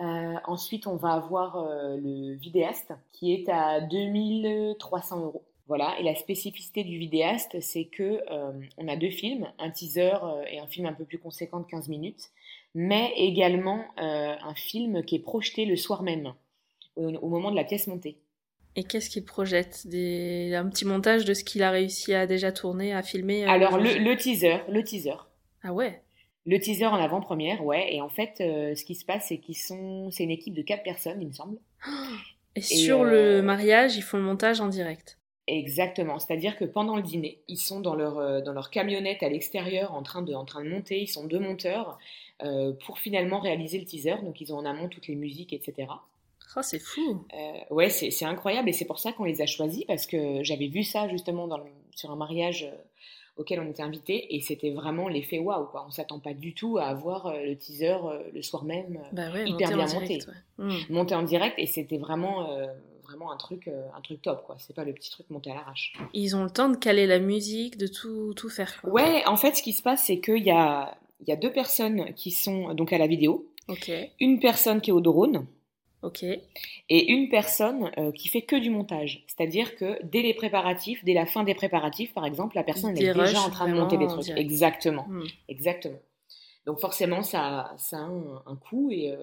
Euh, 0.00 0.34
ensuite, 0.46 0.86
on 0.86 0.96
va 0.96 1.12
avoir 1.14 1.56
euh, 1.56 1.96
le 1.96 2.34
vidéaste 2.34 2.92
qui 3.12 3.32
est 3.34 3.48
à 3.48 3.80
2300 3.80 5.24
euros. 5.24 5.44
Voilà, 5.66 5.98
et 6.00 6.02
la 6.02 6.14
spécificité 6.14 6.82
du 6.82 6.96
vidéaste, 6.98 7.60
c'est 7.60 7.84
que 7.84 8.22
euh, 8.30 8.52
on 8.78 8.88
a 8.88 8.96
deux 8.96 9.10
films, 9.10 9.46
un 9.58 9.70
teaser 9.70 10.14
et 10.50 10.58
un 10.60 10.66
film 10.66 10.86
un 10.86 10.94
peu 10.94 11.04
plus 11.04 11.18
conséquent 11.18 11.60
de 11.60 11.66
15 11.66 11.88
minutes, 11.88 12.30
mais 12.74 13.12
également 13.16 13.84
un 13.98 14.54
film 14.54 15.02
qui 15.04 15.16
est 15.16 15.22
projeté 15.22 15.66
le 15.66 15.76
soir 15.76 16.02
même, 16.02 16.32
au, 16.96 17.08
au 17.08 17.28
moment 17.28 17.50
de 17.50 17.56
la 17.56 17.64
pièce 17.64 17.86
montée. 17.86 18.16
Et 18.76 18.84
qu'est-ce 18.84 19.10
qu'il 19.10 19.26
projette? 19.26 19.86
Des... 19.86 20.54
Un 20.54 20.68
petit 20.70 20.86
montage 20.86 21.26
de 21.26 21.34
ce 21.34 21.44
qu'il 21.44 21.62
a 21.62 21.70
réussi 21.70 22.14
à 22.14 22.26
déjà 22.26 22.50
tourner, 22.50 22.94
à 22.94 23.02
filmer 23.02 23.44
Alors, 23.44 23.76
le, 23.76 23.98
le 23.98 24.16
teaser, 24.16 24.58
le 24.70 24.82
teaser. 24.82 25.16
Ah 25.62 25.72
ouais? 25.74 26.02
Le 26.48 26.58
teaser 26.58 26.86
en 26.86 26.94
avant-première, 26.96 27.62
ouais, 27.64 27.94
et 27.94 28.00
en 28.00 28.08
fait, 28.08 28.40
euh, 28.40 28.74
ce 28.74 28.84
qui 28.84 28.94
se 28.94 29.04
passe, 29.04 29.26
c'est 29.28 29.38
qu'ils 29.38 29.56
sont, 29.56 30.10
c'est 30.10 30.24
une 30.24 30.30
équipe 30.30 30.54
de 30.54 30.62
quatre 30.62 30.82
personnes, 30.82 31.20
il 31.20 31.28
me 31.28 31.32
semble. 31.32 31.58
Et 32.56 32.60
sur 32.62 33.02
euh, 33.02 33.36
le 33.36 33.42
mariage, 33.42 33.96
ils 33.96 34.02
font 34.02 34.16
le 34.16 34.22
montage 34.24 34.60
en 34.60 34.68
direct. 34.68 35.18
Exactement, 35.46 36.18
c'est-à-dire 36.18 36.56
que 36.56 36.64
pendant 36.64 36.96
le 36.96 37.02
dîner, 37.02 37.40
ils 37.48 37.56
sont 37.58 37.80
dans 37.80 37.94
leur, 37.94 38.18
euh, 38.18 38.40
dans 38.40 38.52
leur 38.52 38.70
camionnette 38.70 39.22
à 39.22 39.28
l'extérieur 39.28 39.94
en, 39.94 40.02
train 40.02 40.22
de- 40.22 40.34
en 40.34 40.44
train 40.44 40.62
de 40.64 40.68
monter, 40.68 41.00
ils 41.00 41.06
sont 41.06 41.26
deux 41.26 41.38
monteurs 41.38 41.98
euh, 42.42 42.72
pour 42.84 42.98
finalement 42.98 43.40
réaliser 43.40 43.78
le 43.78 43.84
teaser, 43.84 44.16
donc 44.22 44.40
ils 44.40 44.52
ont 44.52 44.56
en 44.58 44.64
amont 44.64 44.88
toutes 44.88 45.06
les 45.06 45.14
musiques, 45.14 45.52
etc. 45.52 45.88
Oh, 46.56 46.60
c'est 46.62 46.78
fou 46.78 47.24
Euh, 47.34 47.74
ouais, 47.74 47.90
c'est 47.90 48.10
c'est 48.10 48.24
incroyable 48.24 48.68
et 48.68 48.72
c'est 48.72 48.84
pour 48.86 48.98
ça 48.98 49.12
qu'on 49.12 49.24
les 49.24 49.40
a 49.42 49.46
choisis 49.46 49.84
parce 49.84 50.06
que 50.06 50.42
j'avais 50.42 50.68
vu 50.68 50.82
ça 50.82 51.08
justement 51.08 51.46
dans 51.46 51.58
le- 51.58 51.64
sur 51.94 52.10
un 52.10 52.16
mariage 52.16 52.64
euh, 52.64 52.76
auquel 53.38 53.60
on 53.60 53.70
était 53.70 53.82
invité 53.82 54.34
et 54.36 54.40
c'était 54.40 54.70
vraiment 54.70 55.08
l'effet 55.08 55.38
waouh 55.38 55.66
quoi. 55.66 55.84
On 55.86 55.90
s'attend 55.90 56.18
pas 56.18 56.34
du 56.34 56.52
tout 56.54 56.76
à 56.78 56.84
avoir 56.86 57.26
euh, 57.28 57.44
le 57.46 57.56
teaser 57.56 57.92
euh, 58.04 58.18
le 58.34 58.42
soir 58.42 58.64
même 58.64 58.96
euh, 58.96 59.08
Bah 59.12 59.32
ouais, 59.32 59.48
Hyper 59.48 59.68
bien 59.74 59.86
monté. 59.86 60.18
ouais. 60.18 60.64
Hmm. 60.64 60.72
monté 60.90 61.14
en 61.14 61.22
direct 61.22 61.54
et 61.58 61.66
c'était 61.66 61.98
vraiment 61.98 62.50
euh, 62.50 62.66
vraiment 63.04 63.32
un 63.32 63.36
truc 63.36 63.68
un 63.96 64.00
truc 64.02 64.20
top 64.22 64.44
quoi. 64.44 64.56
C'est 64.58 64.74
pas 64.76 64.84
le 64.84 64.92
petit 64.92 65.10
truc 65.10 65.30
monté 65.30 65.50
à 65.50 65.54
l'arrache. 65.54 65.94
Ils 66.12 66.36
ont 66.36 66.44
le 66.44 66.50
temps 66.50 66.68
de 66.68 66.76
caler 66.76 67.06
la 67.06 67.20
musique, 67.20 67.78
de 67.78 67.86
tout, 67.86 68.34
tout 68.34 68.50
faire. 68.50 68.80
Quoi. 68.82 68.90
Ouais, 68.92 69.22
en 69.26 69.36
fait, 69.36 69.54
ce 69.56 69.62
qui 69.62 69.72
se 69.72 69.82
passe, 69.82 70.04
c'est 70.04 70.18
qu'il 70.18 70.42
y 70.44 70.50
a, 70.50 70.94
il 71.22 71.28
y 71.28 71.32
a 71.32 71.36
deux 71.36 71.50
personnes 71.52 72.12
qui 72.14 72.30
sont 72.32 72.74
donc 72.74 72.92
à 72.92 72.98
la 72.98 73.06
vidéo, 73.06 73.46
une 74.20 74.40
personne 74.40 74.80
qui 74.82 74.90
est 74.90 74.92
au 74.92 75.00
drone 75.00 75.46
ok. 76.02 76.22
et 76.22 77.10
une 77.12 77.28
personne 77.28 77.90
euh, 77.98 78.12
qui 78.12 78.28
fait 78.28 78.42
que 78.42 78.56
du 78.56 78.70
montage. 78.70 79.24
C'est-à-dire 79.26 79.76
que 79.76 79.98
dès 80.04 80.22
les 80.22 80.34
préparatifs, 80.34 81.04
dès 81.04 81.14
la 81.14 81.26
fin 81.26 81.44
des 81.44 81.54
préparatifs, 81.54 82.12
par 82.14 82.24
exemple, 82.26 82.56
la 82.56 82.64
personne 82.64 82.96
est 82.96 83.12
déjà 83.14 83.40
en 83.40 83.50
train 83.50 83.68
de 83.68 83.74
monter 83.74 83.96
des 83.98 84.06
trucs. 84.06 84.28
Exactement, 84.30 85.04
Hmm. 85.08 85.24
exactement. 85.48 85.98
Donc 86.66 86.80
forcément, 86.80 87.22
ça, 87.22 87.74
ça 87.78 87.96
a 87.98 88.00
un, 88.02 88.42
un 88.46 88.56
coût 88.56 88.90
et, 88.90 89.10
euh, 89.10 89.16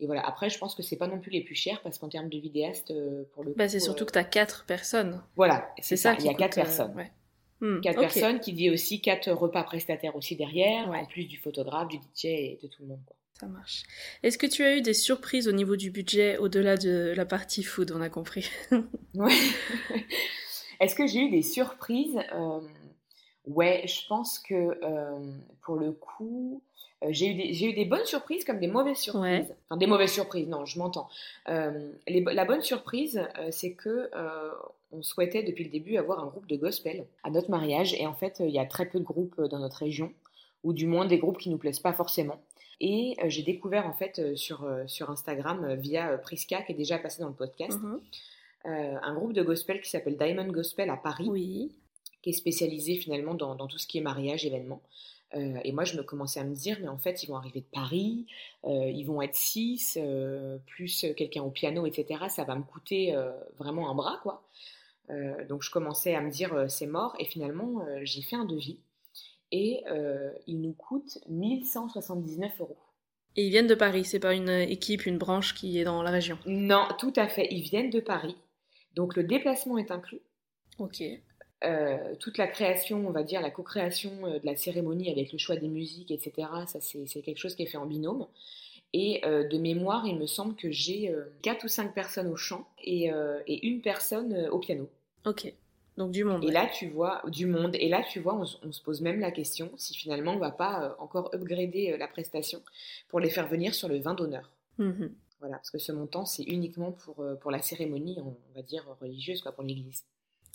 et 0.00 0.06
voilà. 0.06 0.26
Après, 0.26 0.50
je 0.50 0.58
pense 0.58 0.74
que 0.74 0.82
c'est 0.82 0.96
pas 0.96 1.06
non 1.06 1.20
plus 1.20 1.30
les 1.30 1.42
plus 1.42 1.54
chers 1.54 1.80
parce 1.82 1.98
qu'en 1.98 2.08
termes 2.08 2.28
de 2.28 2.38
vidéastes, 2.38 2.90
euh, 2.90 3.24
pour 3.32 3.44
le 3.44 3.52
Bah, 3.56 3.68
c'est 3.68 3.78
surtout 3.80 4.02
euh, 4.02 4.06
que 4.06 4.12
t'as 4.12 4.24
quatre 4.24 4.64
personnes. 4.66 5.22
voilà, 5.36 5.72
C'est 5.80 5.96
ça, 5.96 6.14
Il 6.14 6.18
qui 6.18 6.26
y 6.26 6.30
a 6.30 6.34
quatre 6.34 6.56
personnes. 6.56 6.94
ouais. 6.96 7.12
Hmm, 7.60 7.80
Quatre 7.80 7.98
personnes 8.00 8.38
qui 8.40 8.52
dit 8.52 8.70
aussi 8.70 9.00
quatre 9.00 9.30
repas 9.32 9.64
prestataires 9.64 10.14
aussi 10.16 10.36
derrière, 10.36 10.88
Ouais. 10.88 10.98
en 11.00 11.06
plus 11.06 11.24
du 11.26 11.38
photographe, 11.38 11.88
du 11.88 11.96
DJ 11.98 12.24
et 12.26 12.58
de 12.62 12.68
tout 12.68 12.82
le 12.82 12.88
monde. 12.88 13.00
Quoi. 13.06 13.16
Ça 13.40 13.46
marche. 13.46 13.84
Est-ce 14.22 14.36
que 14.38 14.46
tu 14.46 14.64
as 14.64 14.76
eu 14.76 14.80
des 14.82 14.94
surprises 14.94 15.46
au 15.48 15.52
niveau 15.52 15.76
du 15.76 15.90
budget 15.90 16.38
au-delà 16.38 16.76
de 16.76 17.12
la 17.16 17.24
partie 17.24 17.62
food 17.62 17.92
On 17.94 18.00
a 18.00 18.08
compris? 18.08 18.50
Ouais. 19.14 19.32
Est-ce 20.80 20.94
que 20.94 21.06
j'ai 21.06 21.20
eu 21.20 21.30
des 21.30 21.42
surprises? 21.42 22.18
Euh, 22.34 22.60
Ouais, 23.46 23.82
je 23.86 24.06
pense 24.08 24.38
que 24.40 24.54
euh, 24.54 25.18
pour 25.62 25.76
le 25.76 25.90
coup, 25.92 26.62
euh, 27.02 27.06
j'ai 27.12 27.28
eu, 27.28 27.34
des- 27.34 27.54
j'ai 27.54 27.70
eu 27.70 27.72
des 27.72 27.86
bonnes 27.86 28.04
surprises 28.04 28.44
comme 28.44 28.60
des 28.60 28.66
mauvaises 28.66 28.98
surprises. 28.98 29.22
Ouais. 29.22 29.56
Enfin, 29.70 29.78
des 29.78 29.86
mauvaises 29.86 30.12
surprises, 30.12 30.46
non, 30.48 30.66
je 30.66 30.78
m'entends. 30.78 31.08
Euh, 31.48 31.90
la 32.08 32.44
bonne 32.44 32.60
surprise, 32.60 33.22
c'est 33.50 33.72
que 33.72 34.10
on 34.92 35.00
souhaitait 35.02 35.42
depuis 35.44 35.64
le 35.64 35.70
début 35.70 35.96
avoir 35.96 36.22
un 36.22 36.26
groupe 36.26 36.46
de 36.46 36.56
gospel 36.56 37.06
à 37.24 37.30
notre 37.30 37.48
mariage. 37.48 37.94
Et 37.94 38.06
en 38.06 38.12
fait, 38.12 38.36
il 38.40 38.50
y 38.50 38.58
a 38.58 38.66
très 38.66 38.84
peu 38.86 38.98
de 38.98 39.04
groupes 39.04 39.40
dans 39.40 39.60
notre 39.60 39.78
région, 39.78 40.12
ou 40.62 40.74
du 40.74 40.86
moins 40.86 41.06
des 41.06 41.16
groupes 41.18 41.38
qui 41.38 41.48
nous 41.48 41.56
plaisent 41.58 41.80
pas 41.80 41.94
forcément. 41.94 42.42
Et 42.80 43.16
euh, 43.22 43.28
j'ai 43.28 43.42
découvert 43.42 43.86
en 43.86 43.92
fait 43.92 44.18
euh, 44.18 44.36
sur, 44.36 44.64
euh, 44.64 44.86
sur 44.86 45.10
Instagram 45.10 45.74
via 45.74 46.16
Priska, 46.18 46.62
qui 46.62 46.72
est 46.72 46.76
déjà 46.76 46.98
passé 46.98 47.20
dans 47.22 47.28
le 47.28 47.34
podcast, 47.34 47.78
Mhm. 47.80 48.00
un 48.64 49.14
groupe 49.14 49.32
de 49.32 49.42
gospel 49.42 49.80
qui 49.80 49.88
s'appelle 49.88 50.16
Diamond 50.16 50.48
Gospel 50.48 50.90
à 50.90 50.96
Paris, 50.96 51.28
Oui. 51.28 51.72
qui 51.72 52.20
qui 52.20 52.30
est 52.30 52.32
spécialisé 52.32 52.96
finalement 52.96 53.34
dans, 53.34 53.54
dans 53.54 53.68
tout 53.68 53.78
ce 53.78 53.86
qui 53.86 53.98
est 53.98 54.00
mariage, 54.02 54.44
événements. 54.44 54.82
Euh, 55.34 55.58
et 55.62 55.72
moi, 55.72 55.84
je 55.84 55.96
me 55.96 56.02
commençais 56.02 56.40
à 56.40 56.44
me 56.44 56.54
dire, 56.54 56.78
mais 56.80 56.88
en 56.88 56.98
fait, 56.98 57.22
ils 57.22 57.26
vont 57.28 57.36
arriver 57.36 57.60
de 57.60 57.66
Paris, 57.72 58.26
euh, 58.64 58.90
ils 58.90 59.04
vont 59.04 59.22
être 59.22 59.36
six, 59.36 59.96
euh, 60.00 60.58
plus 60.66 61.06
quelqu'un 61.16 61.42
au 61.42 61.50
piano, 61.50 61.86
etc. 61.86 62.24
Ça 62.28 62.44
va 62.44 62.56
me 62.56 62.62
coûter 62.64 63.14
vraiment 63.58 63.90
un 63.90 63.94
bras, 63.94 64.18
quoi. 64.22 64.42
donc, 65.48 65.62
je 65.62 65.70
commençais 65.70 66.14
à 66.14 66.20
me 66.20 66.30
dire, 66.30 66.66
c'est 66.68 66.86
mort. 66.86 67.14
Et 67.18 67.24
finalement, 67.24 67.86
j'ai 68.02 68.22
fait 68.22 68.36
un 68.36 68.44
devis. 68.44 68.78
Et 69.50 69.82
il 70.46 70.60
nous 70.60 70.74
coûte 70.74 71.18
1179 71.28 72.60
euros. 72.60 72.76
Et 73.36 73.46
ils 73.46 73.50
viennent 73.50 73.66
de 73.66 73.74
Paris, 73.74 74.04
c'est 74.04 74.18
pas 74.18 74.34
une 74.34 74.48
équipe, 74.48 75.06
une 75.06 75.16
branche 75.16 75.54
qui 75.54 75.78
est 75.78 75.84
dans 75.84 76.02
la 76.02 76.10
région 76.10 76.38
Non, 76.46 76.86
tout 76.98 77.12
à 77.16 77.28
fait. 77.28 77.46
Ils 77.50 77.62
viennent 77.62 77.90
de 77.90 78.00
Paris. 78.00 78.36
Donc, 78.94 79.16
le 79.16 79.22
déplacement 79.22 79.78
est 79.78 79.90
inclus. 79.90 80.20
Ok. 80.78 81.02
Euh, 81.64 82.14
toute 82.20 82.38
la 82.38 82.46
création, 82.46 83.06
on 83.06 83.10
va 83.10 83.24
dire 83.24 83.40
la 83.40 83.50
co-création 83.50 84.26
euh, 84.26 84.38
de 84.38 84.46
la 84.46 84.54
cérémonie 84.56 85.10
avec 85.10 85.32
le 85.32 85.38
choix 85.38 85.56
des 85.56 85.68
musiques, 85.68 86.10
etc., 86.12 86.48
ça 86.66 86.80
c'est 86.80 87.22
quelque 87.22 87.38
chose 87.38 87.56
qui 87.56 87.64
est 87.64 87.66
fait 87.66 87.78
en 87.78 87.86
binôme. 87.86 88.26
Et 88.92 89.20
euh, 89.24 89.46
de 89.46 89.58
mémoire, 89.58 90.06
il 90.06 90.18
me 90.18 90.26
semble 90.26 90.54
que 90.54 90.70
j'ai 90.70 91.14
4 91.42 91.64
ou 91.64 91.68
5 91.68 91.94
personnes 91.94 92.28
au 92.28 92.36
chant 92.36 92.66
et, 92.82 93.10
et 93.46 93.66
une 93.66 93.80
personne 93.82 94.48
au 94.50 94.58
piano. 94.58 94.88
Ok, 95.24 95.52
donc 95.98 96.12
du 96.12 96.24
monde. 96.24 96.44
Et 96.44 96.50
là, 96.50 96.66
tu 96.66 96.88
vois, 96.88 97.22
du 97.28 97.46
monde. 97.46 97.76
Et 97.78 97.88
là, 97.88 98.02
tu 98.02 98.20
vois, 98.20 98.34
on, 98.34 98.72
se 98.72 98.82
pose 98.82 99.02
même 99.02 99.20
la 99.20 99.30
question 99.30 99.70
si 99.76 99.94
finalement 99.94 100.32
on 100.32 100.38
va 100.38 100.50
pas 100.50 100.96
encore 100.98 101.30
upgrader 101.34 101.96
la 101.98 102.08
prestation 102.08 102.62
pour 103.08 103.20
les 103.20 103.28
faire 103.28 103.48
venir 103.48 103.74
sur 103.74 103.88
le 103.88 103.98
vin 103.98 104.14
d'honneur. 104.14 104.50
Mmh 104.78 105.08
voilà, 105.40 105.54
parce 105.54 105.70
que 105.70 105.78
ce 105.78 105.92
montant, 105.92 106.24
c'est 106.24 106.42
uniquement 106.42 106.90
pour, 106.90 107.24
pour 107.40 107.52
la 107.52 107.62
cérémonie, 107.62 108.18
on, 108.20 108.34
va 108.56 108.62
dire, 108.62 108.84
religieuse, 109.00 109.40
quoi, 109.40 109.52
pour 109.52 109.62
l'église. 109.62 110.04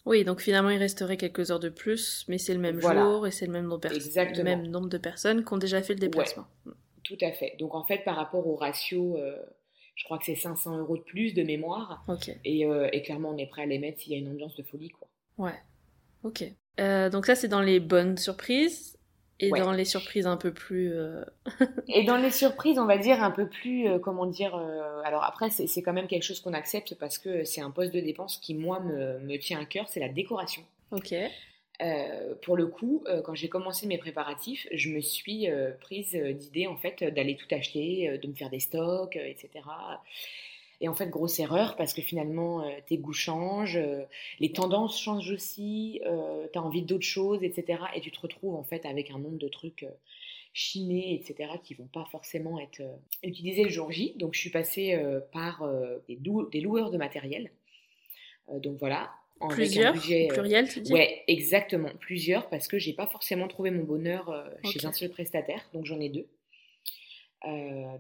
Oui, 0.06 0.26
donc 0.26 0.42
finalement, 0.42 0.70
il 0.70 0.78
resterait 0.78 1.16
quelques 1.16 1.52
heures 1.52 1.60
de 1.60 1.70
plus, 1.70 2.26
mais 2.28 2.38
c'est 2.38 2.54
le 2.54 2.60
même 2.60 2.82
jour 2.82 3.26
et 3.26 3.32
c'est 3.32 3.46
le 3.46 3.54
même 3.54 3.68
nombre, 3.68 3.88
le 3.88 4.44
même 4.44 4.68
nombre 4.68 4.90
de 4.90 4.98
personnes 4.98 5.46
qui 5.46 5.54
ont 5.54 5.58
déjà 5.58 5.82
fait 5.82 5.94
le 5.94 6.00
déplacement. 6.00 6.46
tout 7.04 7.18
à 7.22 7.32
fait. 7.32 7.56
Donc 7.60 7.74
en 7.76 7.84
fait, 7.84 8.04
par 8.04 8.16
rapport 8.18 8.46
au 8.46 8.56
ratio, 8.56 9.18
euh, 9.18 9.38
je 9.96 10.04
crois 10.04 10.18
que 10.18 10.26
c'est 10.26 10.36
500 10.36 10.80
euros 10.80 10.98
de 10.98 11.04
plus 11.04 11.34
de 11.34 11.44
mémoire. 11.44 12.06
Et, 12.44 12.66
euh, 12.66 12.90
et, 12.92 13.02
clairement, 13.02 13.30
on 13.30 13.38
est 13.38 13.48
prêt 13.48 13.64
à 13.64 13.66
les 13.66 13.80
mettre 13.80 14.02
s'il 14.02 14.12
y 14.12 14.16
a 14.16 14.18
une 14.18 14.30
ambiance 14.30 14.56
de 14.56 14.64
folie. 14.64 14.90
Quoi. 14.90 15.08
Ouais, 15.38 15.60
ok. 16.24 16.44
Euh, 16.80 17.10
donc 17.10 17.26
ça, 17.26 17.36
c'est 17.36 17.48
dans 17.48 17.62
les 17.62 17.80
bonnes 17.80 18.18
surprises. 18.18 18.98
Et 19.40 19.50
dans 19.50 19.74
les 19.74 19.84
surprises 19.84 20.26
un 20.26 20.38
peu 20.38 20.54
plus. 20.54 20.94
Euh, 20.94 21.26
et 21.90 22.06
dans 22.06 22.16
les 22.16 22.32
surprises, 22.32 22.80
on 22.80 22.86
va 22.86 22.98
dire 22.98 23.22
un 23.22 23.32
peu 23.32 23.48
plus, 23.48 23.90
euh, 23.90 24.00
comment 24.00 24.26
dire. 24.26 24.56
Alors 25.04 25.24
après, 25.24 25.50
c'est 25.50 25.82
quand 25.82 25.92
même 25.92 26.08
quelque 26.08 26.24
chose 26.24 26.40
qu'on 26.40 26.54
accepte 26.54 26.96
parce 26.96 27.18
que 27.18 27.44
c'est 27.44 27.60
un 27.60 27.72
poste 27.72 27.94
de 27.94 28.00
dépense 28.00 28.38
qui, 28.38 28.56
moi, 28.56 28.80
me, 28.80 29.20
me 29.20 29.38
tient 29.38 29.60
à 29.60 29.66
cœur 29.66 29.90
c'est 29.90 30.00
la 30.00 30.08
décoration. 30.08 30.64
Ok. 30.92 31.14
pour 32.44 32.56
le 32.56 32.68
coup, 32.68 33.04
quand 33.26 33.36
j'ai 33.36 33.50
commencé 33.50 33.86
mes 33.88 33.98
préparatifs, 33.98 34.68
je 34.72 34.90
me 34.90 35.02
suis 35.02 35.48
prise 35.82 36.16
d'idée 36.16 36.68
en 36.68 36.78
fait 36.78 37.04
d'aller 37.04 37.36
tout 37.36 37.54
acheter, 37.54 38.18
de 38.22 38.28
me 38.28 38.34
faire 38.34 38.50
des 38.50 38.62
stocks, 38.62 39.18
etc. 39.18 39.50
Et 40.84 40.90
en 40.90 40.94
fait, 40.94 41.10
grosse 41.10 41.40
erreur 41.40 41.78
parce 41.78 41.94
que 41.94 42.02
finalement, 42.02 42.62
euh, 42.62 42.70
tes 42.86 42.98
goûts 42.98 43.14
changent, 43.14 43.78
euh, 43.78 44.04
les 44.42 44.52
tendances 44.52 45.00
changent 45.00 45.32
aussi, 45.32 46.02
euh, 46.06 46.46
tu 46.52 46.60
as 46.60 46.62
envie 46.62 46.82
d'autres 46.82 47.06
choses, 47.06 47.42
etc. 47.42 47.80
Et 47.96 48.02
tu 48.02 48.12
te 48.12 48.20
retrouves 48.20 48.56
en 48.56 48.66
fait 48.66 48.86
avec 48.86 49.10
un 49.10 49.18
nombre 49.18 49.38
de 49.38 49.48
trucs 49.48 49.86
chinés, 50.52 51.16
etc., 51.16 51.52
qui 51.64 51.74
vont 51.74 51.88
pas 51.88 52.06
forcément 52.12 52.60
être 52.60 52.82
utilisés 53.24 53.64
le 53.64 53.70
jour 53.70 53.94
J. 53.94 54.14
Donc, 54.18 54.34
je 54.34 54.42
suis 54.42 54.50
passée 54.50 55.02
par 55.32 55.66
des, 56.10 56.20
des, 56.52 56.60
loueurs 56.60 56.92
de 56.92 56.98
matériel. 56.98 57.50
donc 58.52 58.78
voilà. 58.78 59.10
En 59.40 59.48
plusieurs 59.48 59.94
pluriel, 59.94 60.68
tu 60.68 60.82
dis? 60.82 60.94
Ouais, 60.94 61.24
exactement. 61.28 61.90
Plusieurs 62.02 62.50
parce 62.50 62.68
que 62.68 62.78
j'ai 62.78 62.94
pas 62.94 63.08
forcément 63.08 63.48
trouvé 63.48 63.72
mon 63.72 63.84
bonheur 63.84 64.46
chez 64.66 64.86
un 64.86 64.92
seul 64.92 65.10
prestataire. 65.10 65.68
Donc, 65.74 65.86
j'en 65.86 66.00
ai 66.02 66.10
deux. 66.10 66.28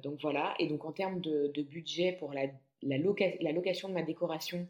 donc 0.04 0.20
voilà, 0.22 0.54
et 0.60 0.68
donc 0.68 0.84
en 0.84 0.92
termes 0.92 1.22
de, 1.22 1.50
de 1.56 1.62
budget 1.64 2.12
pour 2.12 2.34
la 2.34 2.48
la, 2.86 3.52
location 3.52 3.90
de 3.90 3.94
ma 3.94 4.02
décoration, 4.02 4.68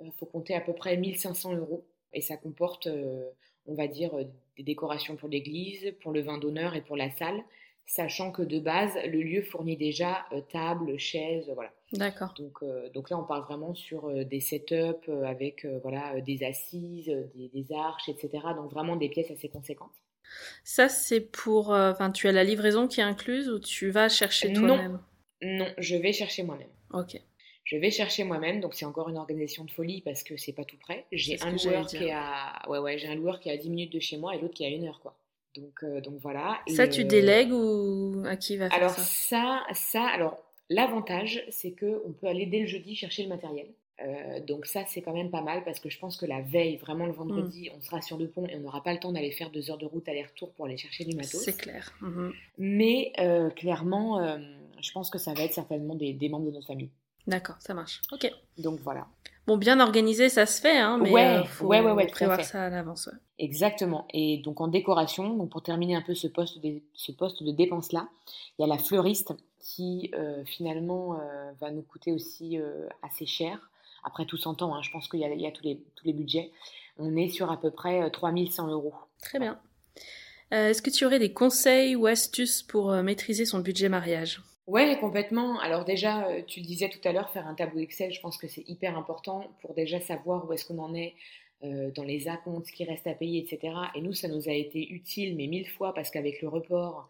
il 0.00 0.06
euh, 0.06 0.10
faut 0.18 0.26
compter 0.26 0.54
à 0.54 0.60
peu 0.60 0.72
près 0.72 0.96
1500 0.96 1.54
euros. 1.54 1.84
Et 2.12 2.20
ça 2.20 2.36
comporte, 2.36 2.86
euh, 2.86 3.28
on 3.66 3.74
va 3.74 3.86
dire, 3.86 4.14
euh, 4.16 4.24
des 4.56 4.62
décorations 4.62 5.16
pour 5.16 5.28
l'église, 5.28 5.94
pour 6.00 6.12
le 6.12 6.22
vin 6.22 6.38
d'honneur 6.38 6.74
et 6.74 6.80
pour 6.80 6.96
la 6.96 7.10
salle, 7.10 7.40
sachant 7.86 8.32
que 8.32 8.42
de 8.42 8.58
base, 8.58 8.92
le 9.06 9.22
lieu 9.22 9.42
fournit 9.42 9.76
déjà 9.76 10.26
table, 10.50 10.98
chaises, 10.98 11.50
voilà. 11.54 11.72
D'accord. 11.92 12.34
Donc, 12.36 12.62
donc 12.92 13.08
là, 13.08 13.18
on 13.18 13.24
parle 13.24 13.44
vraiment 13.44 13.74
sur 13.74 14.12
des 14.26 14.40
setups 14.40 15.10
avec 15.24 15.64
voilà, 15.82 16.20
des 16.20 16.44
assises, 16.44 17.10
des, 17.34 17.66
arches, 17.72 18.10
etc. 18.10 18.30
Donc 18.56 18.70
vraiment 18.70 18.96
des 18.96 19.08
pièces 19.08 19.30
assez 19.30 19.48
conséquentes. 19.48 19.94
Ça, 20.64 20.90
c'est 20.90 21.22
pour. 21.22 21.70
Enfin, 21.70 22.10
tu 22.10 22.28
as 22.28 22.32
la 22.32 22.44
livraison 22.44 22.88
qui 22.88 23.00
est 23.00 23.04
incluse 23.04 23.48
ou 23.48 23.58
tu 23.58 23.88
vas 23.88 24.10
chercher 24.10 24.52
toi-même? 24.52 25.00
Non, 25.40 25.68
je 25.78 25.96
vais 25.96 26.12
chercher 26.12 26.42
moi-même. 26.42 26.68
Ok. 26.92 27.18
Je 27.68 27.76
vais 27.76 27.90
chercher 27.90 28.24
moi-même, 28.24 28.60
donc 28.60 28.72
c'est 28.72 28.86
encore 28.86 29.10
une 29.10 29.18
organisation 29.18 29.62
de 29.62 29.70
folie 29.70 30.00
parce 30.00 30.22
que 30.22 30.38
c'est 30.38 30.54
pas 30.54 30.64
tout 30.64 30.78
près. 30.78 31.04
J'ai 31.12 31.38
un 31.42 31.52
loueur 31.52 31.86
qui 31.86 31.96
est 31.98 32.12
à, 32.12 32.62
ouais 32.66 32.78
ouais, 32.78 32.96
j'ai 32.96 33.08
un 33.08 33.14
loueur 33.14 33.40
qui 33.40 33.50
est 33.50 33.52
à 33.52 33.58
10 33.58 33.68
minutes 33.68 33.92
de 33.92 34.00
chez 34.00 34.16
moi 34.16 34.34
et 34.34 34.40
l'autre 34.40 34.54
qui 34.54 34.64
est 34.64 34.68
à 34.68 34.70
une 34.70 34.86
heure 34.86 35.00
quoi. 35.00 35.14
Donc 35.54 35.84
euh, 35.84 36.00
donc 36.00 36.14
voilà. 36.22 36.62
Ça 36.66 36.88
tu 36.88 37.02
euh, 37.02 37.04
délègues 37.04 37.52
ou 37.52 38.22
à 38.24 38.36
qui 38.36 38.56
va 38.56 38.70
faire 38.70 38.78
alors 38.78 38.92
ça, 38.92 39.66
ça, 39.74 40.02
alors 40.06 40.42
l'avantage 40.70 41.44
c'est 41.50 41.72
que 41.72 42.02
on 42.06 42.12
peut 42.12 42.26
aller 42.26 42.46
dès 42.46 42.60
le 42.60 42.66
jeudi 42.66 42.96
chercher 42.96 43.24
le 43.24 43.28
matériel. 43.28 43.66
Euh, 44.02 44.40
donc 44.40 44.64
ça 44.64 44.84
c'est 44.88 45.02
quand 45.02 45.12
même 45.12 45.30
pas 45.30 45.42
mal 45.42 45.62
parce 45.62 45.78
que 45.78 45.90
je 45.90 45.98
pense 45.98 46.16
que 46.16 46.24
la 46.24 46.40
veille, 46.40 46.78
vraiment 46.78 47.04
le 47.04 47.12
vendredi, 47.12 47.68
mm. 47.68 47.76
on 47.76 47.80
sera 47.82 48.00
sur 48.00 48.16
le 48.16 48.28
pont 48.28 48.46
et 48.46 48.56
on 48.56 48.60
n'aura 48.60 48.82
pas 48.82 48.94
le 48.94 48.98
temps 48.98 49.12
d'aller 49.12 49.32
faire 49.32 49.50
deux 49.50 49.70
heures 49.70 49.76
de 49.76 49.84
route 49.84 50.08
aller-retour 50.08 50.52
pour 50.52 50.64
aller 50.64 50.78
chercher 50.78 51.04
du 51.04 51.14
matos. 51.14 51.42
C'est 51.42 51.58
clair. 51.58 51.92
Mm-hmm. 52.00 52.32
Mais 52.56 53.12
clairement, 53.56 54.38
je 54.80 54.92
pense 54.92 55.10
que 55.10 55.18
ça 55.18 55.34
va 55.34 55.42
être 55.42 55.52
certainement 55.52 55.96
des, 55.96 56.14
des 56.14 56.30
membres 56.30 56.46
de 56.46 56.52
notre 56.52 56.68
famille. 56.68 56.88
D'accord, 57.28 57.56
ça 57.60 57.74
marche. 57.74 58.00
Ok. 58.10 58.32
Donc 58.56 58.80
voilà. 58.80 59.06
Bon, 59.46 59.58
bien 59.58 59.80
organisé, 59.80 60.30
ça 60.30 60.46
se 60.46 60.60
fait, 60.60 60.78
hein, 60.78 60.98
mais 60.98 61.10
ouais, 61.10 61.26
euh, 61.26 61.44
faut 61.44 61.66
ouais, 61.66 61.80
ouais, 61.80 62.06
prévoir 62.06 62.42
ça 62.42 62.64
à 62.64 62.70
l'avance. 62.70 63.10
Exactement. 63.38 64.06
Et 64.14 64.38
donc 64.38 64.62
en 64.62 64.68
décoration, 64.68 65.34
donc 65.34 65.50
pour 65.50 65.62
terminer 65.62 65.94
un 65.94 66.00
peu 66.00 66.14
ce 66.14 66.26
poste 66.26 66.58
de, 66.62 66.80
ce 66.94 67.12
poste 67.12 67.42
de 67.42 67.52
dépense 67.52 67.92
là, 67.92 68.08
il 68.58 68.62
y 68.62 68.64
a 68.64 68.66
la 68.66 68.78
fleuriste 68.78 69.34
qui 69.60 70.10
euh, 70.14 70.42
finalement 70.46 71.20
euh, 71.20 71.52
va 71.60 71.70
nous 71.70 71.82
coûter 71.82 72.12
aussi 72.12 72.58
assez 73.02 73.26
cher. 73.26 73.70
Après 74.04 74.24
tout 74.24 74.38
s'entend, 74.38 74.74
hein, 74.74 74.80
je 74.82 74.90
pense 74.90 75.06
qu'il 75.06 75.20
y, 75.20 75.22
y, 75.22 75.46
a 75.46 75.52
tous 75.52 75.64
les, 75.64 75.82
tous 75.96 76.06
les 76.06 76.14
budgets. 76.14 76.50
On 76.98 77.14
est 77.16 77.28
sur 77.28 77.50
à 77.50 77.60
peu 77.60 77.70
près 77.70 78.10
3100 78.10 78.68
euros. 78.68 78.94
Très 79.20 79.38
bien. 79.38 79.58
Est-ce 80.50 80.80
que 80.80 80.90
tu 80.90 81.04
aurais 81.04 81.18
des 81.18 81.34
conseils 81.34 81.94
ou 81.94 82.06
astuces 82.06 82.62
pour 82.62 82.90
maîtriser 83.02 83.44
son 83.44 83.58
budget 83.58 83.90
mariage? 83.90 84.40
Ouais, 84.68 84.98
complètement. 85.00 85.58
Alors 85.60 85.86
déjà, 85.86 86.28
euh, 86.28 86.42
tu 86.46 86.60
le 86.60 86.66
disais 86.66 86.90
tout 86.90 87.00
à 87.08 87.12
l'heure, 87.12 87.30
faire 87.30 87.46
un 87.46 87.54
tableau 87.54 87.80
Excel, 87.80 88.12
je 88.12 88.20
pense 88.20 88.36
que 88.36 88.46
c'est 88.48 88.68
hyper 88.68 88.98
important 88.98 89.50
pour 89.62 89.72
déjà 89.72 89.98
savoir 89.98 90.46
où 90.46 90.52
est-ce 90.52 90.66
qu'on 90.66 90.78
en 90.78 90.94
est 90.94 91.14
euh, 91.64 91.90
dans 91.92 92.04
les 92.04 92.28
acomptes, 92.28 92.66
ce 92.66 92.72
qui 92.72 92.84
reste 92.84 93.06
à 93.06 93.14
payer, 93.14 93.40
etc. 93.40 93.72
Et 93.94 94.02
nous, 94.02 94.12
ça 94.12 94.28
nous 94.28 94.46
a 94.50 94.52
été 94.52 94.86
utile, 94.90 95.36
mais 95.36 95.46
mille 95.46 95.66
fois, 95.66 95.94
parce 95.94 96.10
qu'avec 96.10 96.42
le 96.42 96.48
report, 96.48 97.08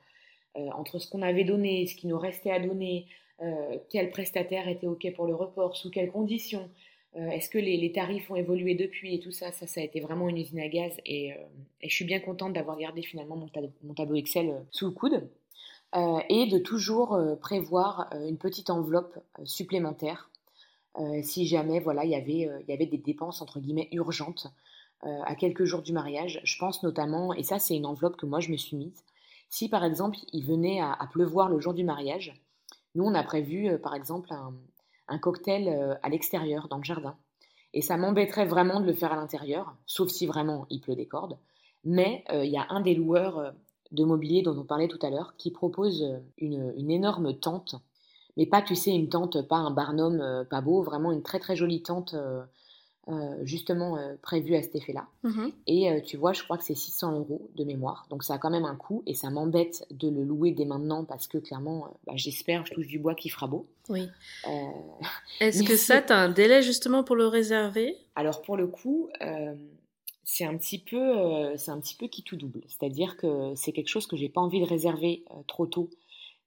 euh, 0.56 0.68
entre 0.70 1.00
ce 1.00 1.10
qu'on 1.10 1.20
avait 1.20 1.42
donné, 1.42 1.88
ce 1.88 1.96
qui 1.96 2.06
nous 2.06 2.18
restait 2.18 2.52
à 2.52 2.60
donner, 2.60 3.06
quel 3.90 4.10
prestataire 4.10 4.66
était 4.68 4.88
OK 4.88 5.12
pour 5.14 5.26
le 5.26 5.34
report, 5.34 5.76
sous 5.76 5.90
quelles 5.90 6.10
conditions, 6.10 6.68
est-ce 7.14 7.48
que 7.48 7.58
les, 7.58 7.92
tarifs 7.92 8.28
ont 8.32 8.36
évolué 8.36 8.74
depuis 8.74 9.14
et 9.14 9.20
tout 9.20 9.30
ça, 9.30 9.52
ça, 9.52 9.68
ça 9.68 9.80
a 9.80 9.84
été 9.84 10.00
vraiment 10.00 10.28
une 10.28 10.38
usine 10.38 10.58
à 10.58 10.66
gaz. 10.66 10.92
Et, 11.06 11.34
je 11.80 11.94
suis 11.94 12.04
bien 12.04 12.18
contente 12.18 12.52
d'avoir 12.52 12.76
gardé 12.76 13.02
finalement 13.02 13.36
mon 13.36 13.94
tableau 13.94 14.16
Excel 14.16 14.56
sous 14.72 14.86
le 14.86 14.90
coude. 14.90 15.28
Euh, 15.96 16.20
et 16.28 16.46
de 16.46 16.58
toujours 16.58 17.14
euh, 17.14 17.34
prévoir 17.34 18.10
euh, 18.12 18.28
une 18.28 18.36
petite 18.36 18.68
enveloppe 18.68 19.18
supplémentaire 19.44 20.30
si 21.22 21.46
jamais 21.46 21.78
voilà 21.78 22.04
il 22.04 22.10
y 22.10 22.16
avait 22.16 22.50
il 22.62 22.64
y 22.68 22.72
avait 22.72 22.86
des 22.86 22.98
dépenses 22.98 23.40
entre 23.40 23.60
guillemets 23.60 23.88
urgentes 23.92 24.48
à 25.02 25.36
quelques 25.36 25.62
jours 25.62 25.82
du 25.82 25.92
mariage. 25.92 26.40
Je 26.42 26.58
pense 26.58 26.82
notamment 26.82 27.32
et 27.32 27.44
ça 27.44 27.60
c'est 27.60 27.76
une 27.76 27.86
enveloppe 27.86 28.16
que 28.16 28.26
moi 28.26 28.40
je 28.40 28.50
me 28.50 28.56
suis 28.56 28.76
mise. 28.76 29.04
Si 29.48 29.68
par 29.68 29.84
exemple 29.84 30.18
il 30.32 30.44
venait 30.44 30.80
à, 30.80 31.08
pleuvoir 31.12 31.50
le 31.50 31.60
jour 31.60 31.72
du 31.72 31.84
mariage, 31.84 32.34
nous 32.96 33.04
on 33.04 33.14
a 33.14 33.22
prévu 33.22 33.78
par 33.78 33.94
exemple 33.94 34.32
un, 34.32 34.52
un 35.06 35.18
cocktail 35.18 36.00
à 36.02 36.08
l'extérieur 36.08 36.66
dans 36.66 36.78
le 36.78 36.84
jardin. 36.84 37.16
Et 37.74 37.82
ça 37.82 37.96
m'embêterait 37.96 38.46
vraiment 38.46 38.80
de 38.80 38.86
le 38.86 38.94
faire 38.94 39.12
à 39.12 39.16
l'intérieur, 39.16 39.76
sauf 39.86 40.08
si 40.08 40.26
vraiment 40.26 40.66
il 40.68 40.80
pleut 40.80 40.96
des 40.96 41.06
cordes. 41.06 41.38
Mais 41.84 42.24
il 42.32 42.50
y 42.50 42.58
a 42.58 42.66
un 42.70 42.80
des 42.80 42.96
loueurs 42.96 43.52
de 43.92 44.04
mobilier 44.04 44.42
dont 44.42 44.56
on 44.58 44.64
parlait 44.64 44.88
tout 44.88 44.98
à 45.02 45.10
l'heure, 45.10 45.34
qui 45.38 45.50
propose 45.50 46.02
euh, 46.02 46.18
une, 46.38 46.90
énorme 46.90 47.34
tente, 47.34 47.76
mais 48.36 48.46
pas, 48.46 48.62
tu 48.62 48.74
sais, 48.74 48.90
une 48.90 49.08
tente, 49.08 49.46
pas 49.48 49.56
un 49.56 49.70
barnum 49.70 50.20
euh, 50.20 50.44
pas 50.44 50.60
beau, 50.60 50.82
vraiment 50.82 51.12
une 51.12 51.22
très 51.22 51.38
très 51.38 51.56
jolie 51.56 51.82
tente, 51.82 52.14
euh, 52.14 52.44
justement 53.42 53.96
prévue 54.20 54.54
à 54.54 54.62
cet 54.62 54.76
effet-là. 54.76 55.06
Mhm. 55.22 55.50
Et 55.66 56.02
tu 56.04 56.18
vois, 56.18 56.34
je 56.34 56.42
crois 56.42 56.58
que 56.58 56.64
c'est 56.64 56.74
600 56.74 57.18
euros 57.18 57.48
de 57.56 57.64
mémoire, 57.64 58.06
donc 58.10 58.22
ça 58.22 58.34
a 58.34 58.38
quand 58.38 58.50
même 58.50 58.66
un 58.66 58.76
coût, 58.76 59.02
et 59.06 59.14
ça 59.14 59.30
m'embête 59.30 59.86
de 59.90 60.10
le 60.10 60.24
louer 60.24 60.50
dès 60.50 60.66
maintenant, 60.66 61.06
parce 61.06 61.26
que 61.26 61.38
clairement, 61.38 61.96
bah, 62.06 62.12
j'espère, 62.16 62.66
je 62.66 62.74
touche 62.74 62.86
du 62.86 62.98
bois 62.98 63.14
qui 63.14 63.30
fera 63.30 63.46
beau. 63.46 63.66
Oui. 63.88 64.10
Est-ce 65.40 65.62
que 65.62 65.76
ça, 65.76 66.02
tu 66.02 66.12
as 66.12 66.18
un 66.18 66.28
délai 66.28 66.60
justement 66.60 67.02
pour 67.02 67.16
le 67.16 67.26
réserver? 67.26 67.96
Alors 68.14 68.42
pour 68.42 68.58
le 68.58 68.66
coup, 68.66 69.08
c'est 70.30 70.44
un 70.44 70.58
petit 70.58 70.78
peu, 70.78 71.56
c'est 71.56 71.70
un 71.70 71.80
petit 71.80 71.94
peu 71.94 72.06
qui 72.06 72.22
tout 72.22 72.36
double. 72.36 72.60
C'est-à-dire 72.68 73.16
que 73.16 73.54
c'est 73.56 73.72
quelque 73.72 73.88
chose 73.88 74.06
que 74.06 74.14
j'ai 74.14 74.28
pas 74.28 74.42
envie 74.42 74.60
de 74.60 74.66
réserver 74.66 75.24
trop 75.46 75.66
tôt 75.66 75.88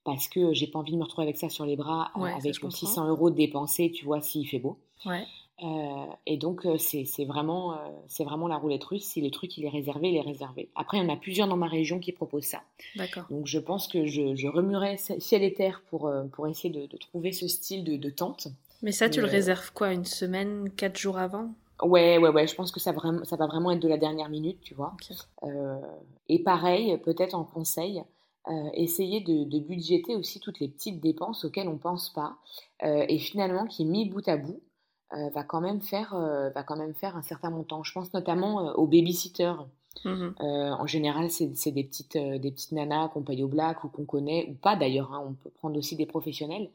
parce 0.03 0.27
que 0.27 0.53
j'ai 0.53 0.67
pas 0.67 0.77
envie 0.77 0.91
de 0.91 0.97
me 0.97 1.03
retrouver 1.03 1.25
avec 1.25 1.38
ça 1.38 1.49
sur 1.49 1.65
les 1.65 1.75
bras 1.75 2.11
avec 2.15 2.53
600 2.55 3.07
euros 3.07 3.32
dépensés, 3.32 3.91
tu 3.91 4.05
vois, 4.05 4.21
s'il 4.21 4.47
fait 4.47 4.59
beau. 4.59 4.77
Ouais. 5.03 5.25
Euh, 5.63 6.05
et 6.25 6.38
donc, 6.38 6.65
euh, 6.65 6.77
c'est 6.77 7.25
vraiment, 7.25 7.73
euh, 7.73 7.77
c'est 8.07 8.23
vraiment 8.23 8.47
la 8.47 8.57
roulette 8.57 8.84
russe. 8.84 9.03
Si 9.03 9.21
le 9.21 9.29
truc 9.29 9.57
il 9.57 9.65
est 9.65 9.69
réservé, 9.69 10.09
il 10.09 10.15
est 10.15 10.21
réservé. 10.21 10.69
Après, 10.75 10.97
il 10.97 11.03
y 11.03 11.05
en 11.05 11.13
a 11.13 11.17
plusieurs 11.17 11.47
dans 11.47 11.57
ma 11.57 11.67
région 11.67 11.99
qui 11.99 12.11
proposent 12.11 12.45
ça. 12.45 12.61
D'accord. 12.95 13.25
Donc, 13.29 13.45
je 13.47 13.59
pense 13.59 13.88
que 13.88 14.05
je, 14.05 14.36
je 14.36 14.47
remuerai 14.47 14.97
ciel 14.97 15.43
et 15.43 15.53
terre 15.53 15.84
pour, 15.89 16.11
pour 16.32 16.47
essayer 16.47 16.69
de, 16.69 16.88
trouver 16.97 17.32
ce 17.32 17.47
style 17.47 17.84
de, 17.84 18.09
tente. 18.09 18.47
Mais 18.82 18.91
ça, 18.91 19.09
tu 19.09 19.21
le 19.21 19.27
réserves 19.27 19.71
quoi 19.73 19.93
Une 19.93 20.05
semaine, 20.05 20.69
quatre 20.75 20.97
jours 20.97 21.17
avant? 21.17 21.51
Ouais, 21.82 22.17
ouais, 22.17 22.29
ouais. 22.29 22.47
Je 22.47 22.55
pense 22.55 22.71
que 22.71 22.79
ça, 22.79 22.91
vraiment, 22.91 23.23
ça 23.25 23.36
va 23.36 23.47
vraiment 23.47 23.71
être 23.71 23.79
de 23.79 23.88
la 23.88 23.97
dernière 23.97 24.29
minute, 24.29 24.59
tu 24.61 24.73
vois. 24.73 24.95
et 26.29 26.43
pareil, 26.43 26.97
peut-être 26.99 27.36
en 27.36 27.43
conseil, 27.43 28.03
essayer 28.73 29.21
de, 29.21 29.43
de, 29.43 29.59
budgéter 29.59 30.15
aussi 30.15 30.39
toutes 30.39 30.59
les 30.59 30.67
petites 30.67 30.99
dépenses 30.99 31.45
auxquelles 31.45 31.67
on 31.67 31.77
pense 31.77 32.09
pas. 32.09 32.38
et 32.84 33.17
finalement, 33.19 33.65
qui, 33.65 33.86
mis 33.86 34.09
bout 34.09 34.27
à 34.27 34.38
bout, 34.38 34.61
euh, 35.13 35.29
va 35.32 35.43
quand 35.43 35.59
même 35.59 35.82
faire 35.82 36.13
euh, 36.15 36.49
va 36.51 36.63
quand 36.63 36.77
même 36.77 36.93
faire 36.93 37.17
un 37.17 37.21
certain 37.21 37.49
montant. 37.49 37.84
Je 37.84 37.91
pense 37.91 38.13
notamment 38.13 38.67
euh, 38.67 38.73
aux 38.73 38.88
babysitters. 38.88 39.55
Mmh 40.05 40.29
en 40.39 40.88
général, 40.88 41.29
c'est 41.29 41.47
des 41.71 41.84
petites 41.84 42.17
des 42.17 42.51
petites 42.51 42.71
nanas 42.71 43.09
qu'on 43.09 43.23
paye 43.23 43.43
au 43.43 43.49
black 43.49 43.84
ou 43.84 43.89
qu'on 43.89 44.05
connaît 44.05 44.47
ou 44.49 44.53
pas 44.53 44.77
d'ailleurs. 44.77 45.13
Hein. 45.13 45.21
on 45.27 45.34
peut 45.34 45.49
prendre 45.49 45.77
aussi 45.77 45.97
des 45.97 46.05
professionnels. 46.05 46.69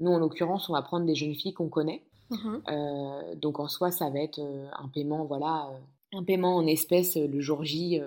Nous, 0.00 0.10
en 0.10 0.18
l'occurrence, 0.18 0.70
on 0.70 0.72
va 0.72 0.80
prendre 0.80 1.04
des 1.04 1.14
jeunes 1.14 1.34
filles 1.34 1.52
qu'on 1.52 1.68
connaît. 1.68 2.02
Mmh 2.30 2.58
donc 3.36 3.60
en 3.60 3.68
soi, 3.68 3.90
ça 3.90 4.08
va 4.10 4.20
être 4.20 4.40
un 4.40 4.88
paiement, 4.88 5.24
voilà, 5.24 5.70
un 6.12 6.22
paiement 6.22 6.56
en 6.56 6.66
espèces 6.66 7.16
le 7.16 7.40
jour 7.40 7.64
J. 7.64 8.00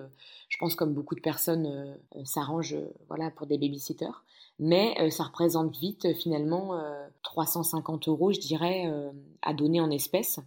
je 0.50 0.58
pense 0.58 0.76
comme 0.76 0.94
beaucoup 0.94 1.16
de 1.16 1.22
personnes 1.22 1.96
s'arrangent, 2.24 2.78
voilà, 3.08 3.30
pour 3.32 3.46
des 3.46 3.58
babysitters 3.58 4.24
mais 4.60 4.96
euh, 5.00 5.10
ça 5.10 5.24
représente 5.24 5.76
vite 5.78 6.06
euh, 6.06 6.14
finalement 6.14 6.80
350 7.24 8.08
euh, 8.08 8.12
euros, 8.12 8.32
je 8.32 8.40
dirais, 8.40 8.86
à 9.42 9.54
donner 9.54 9.82
en 9.82 9.92
espèces. 9.92 10.40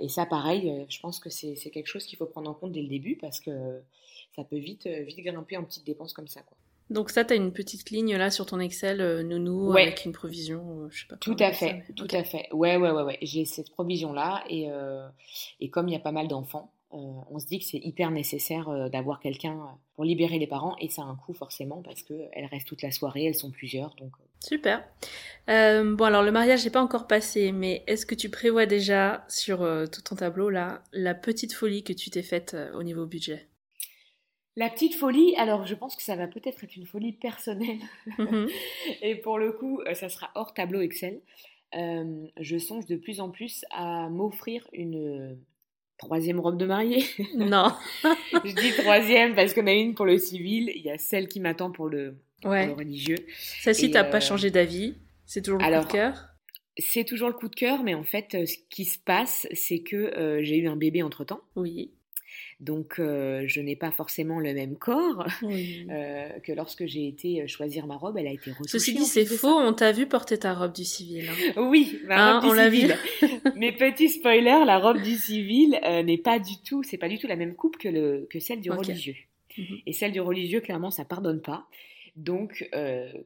et 0.00 0.08
ça, 0.08 0.26
pareil, 0.26 0.86
je 0.88 1.00
pense 1.00 1.20
que 1.20 1.30
c'est 1.30 1.54
quelque 1.70 1.86
chose 1.86 2.04
qu'il 2.04 2.18
faut 2.18 2.26
prendre 2.26 2.50
en 2.50 2.54
compte 2.54 2.72
dès 2.72 2.82
le 2.82 2.88
début 2.88 3.16
parce 3.16 3.40
que 3.40 3.80
ça 4.34 4.44
peut 4.44 4.56
vite, 4.56 4.86
vite 4.86 5.20
grimper 5.20 5.56
en 5.56 5.64
petites 5.64 5.86
dépenses 5.86 6.12
comme 6.12 6.28
ça. 6.28 6.42
Quoi. 6.42 6.56
Donc 6.90 7.10
ça, 7.10 7.24
tu 7.24 7.32
as 7.32 7.36
une 7.36 7.52
petite 7.52 7.90
ligne 7.90 8.16
là 8.16 8.30
sur 8.30 8.46
ton 8.46 8.60
Excel, 8.60 9.26
nounou, 9.26 9.72
avec 9.72 10.04
une 10.04 10.12
provision, 10.12 10.88
je 10.90 11.00
sais 11.00 11.06
pas. 11.08 11.16
Tout 11.16 11.36
à 11.38 11.52
fait, 11.52 11.84
tout 11.96 12.08
à 12.10 12.24
fait. 12.24 12.48
Ouais, 12.52 12.76
ouais, 12.76 12.90
ouais, 12.90 13.02
ouais. 13.02 13.18
J'ai 13.22 13.44
cette 13.44 13.70
provision-là 13.70 14.44
et, 14.48 14.68
et 15.60 15.70
comme 15.70 15.88
il 15.88 15.92
y 15.92 15.96
a 15.96 16.00
pas 16.00 16.12
mal 16.12 16.28
d'enfants, 16.28 16.72
euh, 16.94 16.98
on 17.30 17.38
se 17.38 17.46
dit 17.46 17.58
que 17.58 17.64
c'est 17.64 17.78
hyper 17.78 18.10
nécessaire 18.10 18.68
euh, 18.68 18.88
d'avoir 18.90 19.18
quelqu'un 19.18 19.54
euh, 19.54 19.72
pour 19.94 20.04
libérer 20.04 20.38
les 20.38 20.46
parents 20.46 20.76
et 20.78 20.90
ça 20.90 21.02
a 21.02 21.06
un 21.06 21.16
coût 21.16 21.32
forcément 21.32 21.80
parce 21.80 22.02
qu'elles 22.02 22.46
restent 22.50 22.68
toute 22.68 22.82
la 22.82 22.90
soirée, 22.90 23.24
elles 23.24 23.34
sont 23.34 23.50
plusieurs. 23.50 23.94
Donc... 23.96 24.12
Super. 24.40 24.84
bon 25.46 26.04
alors 26.04 26.22
le 26.22 26.32
mariage 26.32 26.64
n'est 26.64 26.70
pas 26.70 26.82
encore 26.82 27.06
passé, 27.06 27.52
mais 27.52 27.82
est-ce 27.86 28.04
que 28.04 28.14
tu 28.14 28.28
prévois 28.28 28.66
déjà 28.66 29.24
sur 29.28 29.58
tout 29.90 30.02
ton 30.02 30.16
tableau 30.16 30.50
là 30.50 30.82
la 30.92 31.14
petite 31.14 31.52
folie 31.52 31.84
que 31.84 31.92
tu 31.92 32.10
t'es 32.10 32.22
faite 32.22 32.56
au 32.74 32.82
niveau 32.82 33.06
budget? 33.06 33.48
La 34.56 34.68
petite 34.68 34.94
folie, 34.94 35.34
alors 35.36 35.66
je 35.66 35.74
pense 35.74 35.96
que 35.96 36.02
ça 36.02 36.16
va 36.16 36.26
peut-être 36.26 36.62
être 36.62 36.76
une 36.76 36.86
folie 36.86 37.12
personnelle. 37.12 37.78
Mhm. 38.18 38.48
et 39.02 39.14
pour 39.16 39.38
le 39.38 39.52
coup, 39.52 39.80
ça 39.94 40.08
sera 40.08 40.30
hors 40.34 40.54
tableau 40.54 40.80
Excel. 40.80 41.20
je 41.72 42.58
songe 42.58 42.86
de 42.86 42.96
plus 42.96 43.20
en 43.20 43.30
plus 43.30 43.64
à 43.70 44.08
m'offrir 44.08 44.66
une 44.72 45.38
troisième 46.02 46.40
robe 46.40 46.58
de 46.58 46.66
mariée. 46.66 47.04
Non. 47.36 47.72
je 48.44 48.54
dis 48.54 48.72
troisième 48.82 49.34
parce 49.34 49.54
qu'on 49.54 49.66
a 49.66 49.72
une 49.72 49.94
pour 49.94 50.06
le 50.06 50.18
civil, 50.18 50.72
il 50.74 50.82
y 50.82 50.90
a 50.90 50.98
celle 50.98 51.28
qui 51.28 51.40
m'attend 51.40 51.70
pour 51.70 51.88
le, 51.88 52.16
religieux. 52.44 53.18
Celle-ci, 53.60 53.90
t'as 53.90 54.04
pas 54.04 54.16
euh, 54.16 54.20
changé 54.20 54.50
d'avis 54.50 54.94
C'est 55.26 55.42
toujours 55.42 55.60
le 55.60 55.80
coup 55.80 55.86
de 55.86 55.92
cœur 55.92 56.28
C'est 56.76 57.04
toujours 57.04 57.28
le 57.28 57.34
coup 57.34 57.48
de 57.48 57.54
cœur, 57.54 57.82
mais 57.82 57.94
en 57.94 58.04
fait, 58.04 58.34
euh, 58.34 58.46
ce 58.46 58.56
qui 58.70 58.84
se 58.84 58.98
passe, 58.98 59.46
c'est 59.52 59.80
que 59.80 59.96
euh, 59.96 60.42
j'ai 60.42 60.58
eu 60.58 60.68
un 60.68 60.76
bébé 60.76 61.02
entre-temps. 61.02 61.40
Oui. 61.56 61.92
Donc, 62.62 63.00
euh, 63.00 63.42
je 63.48 63.60
n'ai 63.60 63.74
pas 63.74 63.90
forcément 63.90 64.38
le 64.38 64.54
même 64.54 64.76
corps 64.76 65.26
euh, 65.42 66.28
que 66.44 66.52
lorsque 66.52 66.86
j'ai 66.86 67.08
été 67.08 67.42
euh, 67.42 67.48
choisir 67.48 67.88
ma 67.88 67.96
robe. 67.96 68.16
Elle 68.18 68.28
a 68.28 68.32
été 68.32 68.52
retouchée. 68.52 68.78
Ceci 68.78 68.94
dit, 68.94 69.04
c'est 69.04 69.26
faux. 69.26 69.58
On 69.58 69.72
t'a 69.72 69.90
vu 69.90 70.06
porter 70.06 70.38
ta 70.38 70.54
robe 70.54 70.72
du 70.72 70.84
civil. 70.84 71.28
Hein. 71.28 71.52
Oui, 71.56 71.98
ma 72.06 72.36
hein, 72.36 72.38
robe 72.38 72.54
du 72.54 72.76
civil. 72.76 72.96
Mais 73.56 73.72
petit 73.72 74.08
spoiler, 74.08 74.62
la 74.64 74.78
robe 74.78 75.02
du 75.02 75.16
civil 75.16 75.80
n'est 76.04 76.18
pas 76.18 76.38
du 76.38 76.62
tout, 76.64 76.84
c'est 76.84 76.98
pas 76.98 77.08
du 77.08 77.18
tout 77.18 77.26
la 77.26 77.34
même 77.34 77.56
coupe 77.56 77.76
que, 77.78 77.88
le, 77.88 78.28
que 78.30 78.38
celle 78.38 78.60
du 78.60 78.70
religieux. 78.70 79.16
Mhm. 79.58 79.78
Et 79.86 79.92
celle 79.92 80.12
du 80.12 80.20
religieux, 80.20 80.60
clairement, 80.60 80.92
ça 80.92 81.04
pardonne 81.04 81.42
pas. 81.42 81.66
Donc, 82.14 82.70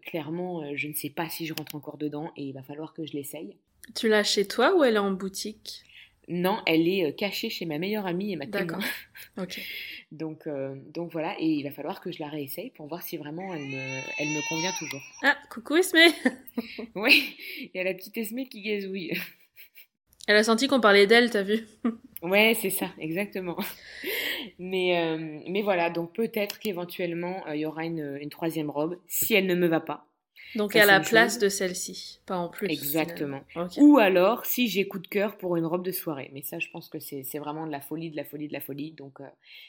clairement, 0.07 0.75
je 0.75 0.89
ne 0.89 0.95
sais 0.95 1.11
pas 1.11 1.29
si 1.29 1.45
je 1.45 1.53
rentre 1.53 1.75
encore 1.75 1.99
dedans 1.99 2.33
et 2.39 2.45
il 2.45 2.53
va 2.53 2.63
falloir 2.63 2.95
que 2.95 3.05
je 3.05 3.13
l'essaye. 3.13 3.55
Tu 3.95 4.09
l'as 4.09 4.25
chez 4.25 4.47
toi 4.47 4.75
ou 4.75 4.83
elle 4.83 4.97
est 4.97 4.99
en 4.99 5.13
boutique? 5.13 5.83
Non, 6.29 6.61
elle 6.67 6.89
est 6.89 7.07
euh, 7.07 7.13
cachée 7.13 7.51
chez 7.51 7.67
ma 7.67 7.79
meilleure 7.79 8.07
amie 8.07 8.33
et 8.33 8.37
ma 8.37 8.47
témoin. 8.47 8.81
ok. 9.39 9.61
donc, 10.11 10.47
euh, 10.47 10.75
donc 10.93 11.13
voilà, 11.13 11.37
et 11.39 11.47
il 11.47 11.63
va 11.63 11.71
falloir 11.71 12.01
que 12.01 12.11
je 12.11 12.21
la 12.21 12.29
réessaye 12.29 12.71
pour 12.71 12.89
voir 12.89 13.03
si 13.03 13.17
vraiment 13.17 13.55
elle 13.55 13.67
me, 13.67 14.01
elle 14.19 14.29
me 14.29 14.49
convient 14.49 14.73
toujours. 14.79 15.03
Ah, 15.23 15.37
coucou 15.51 15.77
Esme 15.77 15.99
Oui, 16.95 17.37
il 17.61 17.71
y 17.75 17.79
a 17.79 17.85
la 17.85 17.95
petite 17.95 18.17
Esme 18.17 18.45
qui 18.45 18.63
gazouille. 18.63 19.13
Elle 20.29 20.35
a 20.35 20.43
senti 20.43 20.67
qu'on 20.67 20.81
parlait 20.81 21.07
d'elle, 21.07 21.31
t'as 21.31 21.45
vu 21.45 21.69
Ouais, 22.21 22.57
c'est 22.61 22.71
ça, 22.71 22.91
exactement. 22.99 23.57
Mais, 24.59 24.99
euh, 24.99 25.39
mais 25.49 25.63
voilà, 25.63 25.89
donc 25.89 26.17
peut-être 26.17 26.59
qu'éventuellement, 26.59 27.47
il 27.53 27.61
y 27.61 27.65
aura 27.67 27.85
une, 27.85 28.19
une 28.21 28.29
troisième 28.29 28.69
robe, 28.69 28.99
si 29.07 29.35
elle 29.35 29.47
ne 29.47 29.55
me 29.55 29.69
va 29.69 29.79
pas. 29.79 30.06
Donc 30.57 30.75
à 30.75 30.87
la 30.87 31.01
place 31.01 31.39
de 31.39 31.49
celle-ci, 31.49 32.21
pas 32.27 32.37
en 32.37 32.49
plus. 32.49 32.69
Exactement. 32.69 33.43
Ou 33.77 33.99
alors 33.99 34.47
si 34.47 34.69
j'ai 34.69 34.89
coup 34.89 34.99
de 34.99 35.07
cœur 35.07 35.37
pour 35.37 35.57
une 35.57 35.67
robe 35.67 35.85
de 35.85 35.93
soirée. 35.93 36.31
Mais 36.33 36.43
ça, 36.43 36.59
je 36.59 36.69
pense 36.71 36.89
que 36.89 36.99
c'est 36.99 37.39
vraiment 37.39 37.67
de 37.67 37.73
la 37.73 37.81
folie, 37.81 38.11
de 38.11 38.17
la 38.17 38.25
folie, 38.25 38.49
de 38.49 38.53
la 38.53 38.61
folie. 38.61 38.93
Donc 38.93 39.21
euh, 39.21 39.25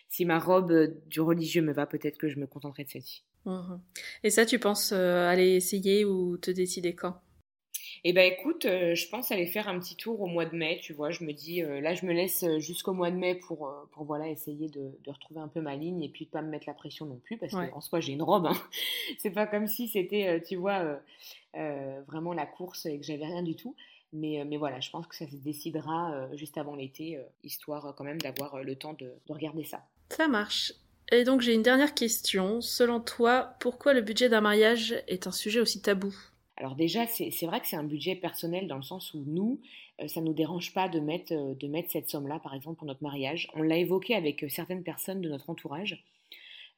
si 0.09 0.25
ma 0.25 0.39
robe 0.39 0.71
euh, 0.71 0.87
du 1.07 1.21
religieux 1.21 1.61
me 1.61 1.73
va, 1.73 1.85
peut-être 1.85 2.17
que 2.17 2.29
je 2.29 2.39
me 2.39 2.47
contenterai 2.47 2.85
de 2.85 2.89
celle-ci. 2.89 3.23
Mhm. 3.45 3.79
Et 4.23 4.29
ça, 4.29 4.45
tu 4.45 4.59
penses 4.59 4.91
euh, 4.93 5.27
aller 5.27 5.55
essayer 5.55 6.05
ou 6.05 6.37
te 6.37 6.51
décider 6.51 6.95
quand? 6.95 7.21
Eh 8.03 8.13
ben 8.13 8.31
écoute, 8.31 8.65
euh, 8.65 8.95
je 8.95 9.07
pense 9.09 9.31
aller 9.31 9.47
faire 9.47 9.67
un 9.67 9.79
petit 9.79 9.95
tour 9.95 10.21
au 10.21 10.27
mois 10.27 10.45
de 10.45 10.55
mai, 10.55 10.79
tu 10.81 10.93
vois. 10.93 11.11
Je 11.11 11.23
me 11.23 11.33
dis, 11.33 11.63
euh, 11.63 11.81
là, 11.81 11.93
je 11.93 12.05
me 12.05 12.13
laisse 12.13 12.43
euh, 12.43 12.59
jusqu'au 12.59 12.93
mois 12.93 13.11
de 13.11 13.15
mai 13.15 13.35
pour, 13.35 13.71
pour 13.91 14.05
voilà, 14.05 14.27
essayer 14.27 14.69
de, 14.69 14.91
de, 15.03 15.11
retrouver 15.11 15.39
un 15.39 15.47
peu 15.47 15.61
ma 15.61 15.75
ligne 15.75 16.03
et 16.03 16.09
puis 16.09 16.25
de 16.25 16.29
pas 16.29 16.41
me 16.41 16.49
mettre 16.49 16.65
la 16.67 16.73
pression 16.73 17.05
non 17.05 17.19
plus, 17.23 17.37
parce 17.37 17.53
qu'en 17.53 17.81
soi, 17.81 17.99
j'ai 17.99 18.13
une 18.13 18.21
robe. 18.21 18.47
Hein. 18.47 18.57
C'est 19.19 19.31
pas 19.31 19.47
comme 19.47 19.67
si 19.67 19.87
c'était, 19.87 20.41
tu 20.47 20.55
vois, 20.55 20.99
vraiment 21.53 22.33
la 22.33 22.45
course 22.45 22.85
et 22.85 22.97
que 22.99 23.05
j'avais 23.05 23.25
rien 23.25 23.43
du 23.43 23.55
tout. 23.55 23.75
Mais, 24.13 24.43
mais 24.45 24.57
voilà, 24.57 24.79
je 24.79 24.89
pense 24.89 25.05
que 25.05 25.15
ça 25.15 25.27
se 25.27 25.35
décidera 25.35 26.29
juste 26.33 26.57
avant 26.57 26.75
l'été, 26.75 27.19
histoire 27.43 27.93
quand 27.95 28.05
même 28.05 28.21
d'avoir 28.21 28.63
le 28.63 28.75
temps 28.75 28.93
de, 28.93 29.13
de 29.27 29.33
regarder 29.33 29.65
ça. 29.65 29.83
Ça 30.09 30.27
marche. 30.27 30.73
Et 31.11 31.23
donc 31.23 31.41
j'ai 31.41 31.53
une 31.53 31.63
dernière 31.63 31.93
question. 31.93 32.61
Selon 32.61 32.99
toi, 32.99 33.55
pourquoi 33.59 33.93
le 33.93 34.01
budget 34.01 34.29
d'un 34.29 34.41
mariage 34.41 34.95
est 35.07 35.27
un 35.27 35.31
sujet 35.31 35.59
aussi 35.59 35.81
tabou? 35.81 36.13
Alors 36.57 36.75
déjà, 36.75 37.05
c'est 37.05 37.45
vrai 37.45 37.61
que 37.61 37.67
c'est 37.67 37.75
un 37.75 37.83
budget 37.83 38.15
personnel 38.15 38.67
dans 38.67 38.77
le 38.77 38.81
sens 38.81 39.13
où 39.13 39.23
nous, 39.27 39.61
euh, 40.01 40.07
ça 40.07 40.21
ne 40.21 40.25
nous 40.25 40.33
dérange 40.33 40.73
pas 40.73 40.89
de 40.89 40.99
mettre, 40.99 41.31
euh, 41.33 41.53
de 41.53 41.67
mettre 41.67 41.91
cette 41.91 42.09
somme-là, 42.09 42.39
par 42.39 42.55
exemple, 42.55 42.77
pour 42.77 42.87
notre 42.87 43.03
mariage. 43.03 43.47
On 43.53 43.61
l'a 43.61 43.77
évoqué 43.77 44.15
avec 44.15 44.43
euh, 44.43 44.49
certaines 44.49 44.83
personnes 44.83 45.21
de 45.21 45.29
notre 45.29 45.51
entourage. 45.51 46.03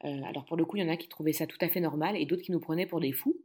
alors 0.01 0.45
pour 0.45 0.55
le 0.55 0.63
coup, 0.65 0.77
il 0.77 0.83
y 0.83 0.85
en 0.85 0.91
a 0.91 0.97
qui 0.97 1.09
trouvaient 1.09 1.33
ça 1.33 1.45
tout 1.45 1.57
à 1.61 1.67
fait 1.67 1.81
normal 1.81 2.15
et 2.15 2.25
d'autres 2.25 2.41
qui 2.41 2.53
nous 2.53 2.59
prenaient 2.61 2.85
pour 2.85 3.01
des 3.01 3.11
fous 3.11 3.35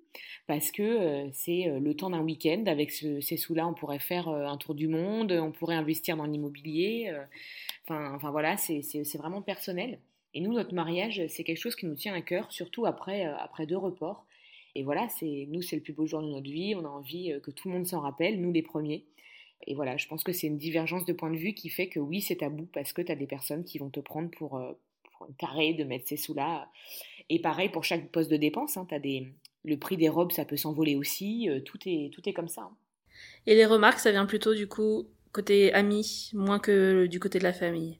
parce 0.46 0.70
que 0.70 1.28
c'est 1.32 1.64
le 1.80 1.94
temps 1.94 2.10
d'un 2.10 2.22
week-end. 2.22 2.62
Avec 2.66 2.92
ces 2.92 3.36
sous-là, 3.36 3.66
on 3.66 3.74
pourrait 3.74 3.98
faire 3.98 4.28
un 4.28 4.56
tour 4.56 4.76
du 4.76 4.86
monde, 4.86 5.32
on 5.32 5.50
pourrait 5.50 5.74
investir 5.74 6.16
dans 6.16 6.26
l'immobilier. 6.26 7.12
enfin, 7.84 8.14
enfin 8.14 8.30
voilà, 8.30 8.56
c'est 8.56 9.18
vraiment 9.18 9.42
personnel. 9.42 9.98
Et 10.32 10.40
nous, 10.40 10.52
notre 10.52 10.74
mariage, 10.74 11.22
c'est 11.26 11.42
quelque 11.42 11.58
chose 11.58 11.74
qui 11.74 11.86
nous 11.86 11.96
tient 11.96 12.14
à 12.14 12.20
cœur, 12.20 12.52
surtout 12.52 12.86
après, 12.86 13.24
après 13.24 13.66
deux 13.66 13.76
reports. 13.78 14.24
Et 14.74 14.82
voilà, 14.82 15.08
c'est 15.08 15.46
nous, 15.50 15.62
c'est 15.62 15.76
le 15.76 15.82
plus 15.82 15.92
beau 15.92 16.06
jour 16.06 16.20
de 16.20 16.28
notre 16.28 16.50
vie. 16.50 16.74
On 16.74 16.84
a 16.84 16.88
envie 16.88 17.32
euh, 17.32 17.40
que 17.40 17.50
tout 17.50 17.68
le 17.68 17.74
monde 17.74 17.86
s'en 17.86 18.00
rappelle, 18.00 18.40
nous 18.40 18.52
les 18.52 18.62
premiers. 18.62 19.04
Et 19.66 19.74
voilà, 19.74 19.96
je 19.96 20.06
pense 20.08 20.24
que 20.24 20.32
c'est 20.32 20.48
une 20.48 20.58
divergence 20.58 21.04
de 21.04 21.12
point 21.12 21.30
de 21.30 21.36
vue 21.36 21.54
qui 21.54 21.68
fait 21.68 21.88
que 21.88 22.00
oui, 22.00 22.20
c'est 22.20 22.36
tabou 22.36 22.68
parce 22.72 22.92
que 22.92 23.02
tu 23.02 23.12
as 23.12 23.16
des 23.16 23.26
personnes 23.26 23.64
qui 23.64 23.78
vont 23.78 23.88
te 23.88 24.00
prendre 24.00 24.30
pour, 24.30 24.56
euh, 24.56 24.72
un 25.20 25.32
carré 25.38 25.74
de 25.74 25.84
mettre 25.84 26.08
ces 26.08 26.16
sous-là. 26.16 26.68
Et 27.30 27.40
pareil 27.40 27.68
pour 27.68 27.84
chaque 27.84 28.10
poste 28.10 28.30
de 28.30 28.36
dépense, 28.36 28.76
hein, 28.76 28.86
as 28.90 28.98
des, 28.98 29.32
le 29.64 29.78
prix 29.78 29.96
des 29.96 30.08
robes, 30.08 30.32
ça 30.32 30.44
peut 30.44 30.56
s'envoler 30.56 30.96
aussi. 30.96 31.48
Euh, 31.48 31.60
tout, 31.60 31.78
est, 31.86 32.12
tout 32.12 32.28
est 32.28 32.32
comme 32.32 32.48
ça. 32.48 32.62
Hein. 32.62 32.76
Et 33.46 33.54
les 33.54 33.64
remarques, 33.64 34.00
ça 34.00 34.10
vient 34.10 34.26
plutôt 34.26 34.54
du 34.54 34.66
coup 34.66 35.06
côté 35.32 35.72
ami, 35.72 36.30
moins 36.34 36.58
que 36.58 37.06
du 37.06 37.20
côté 37.20 37.38
de 37.38 37.44
la 37.44 37.52
famille? 37.52 37.98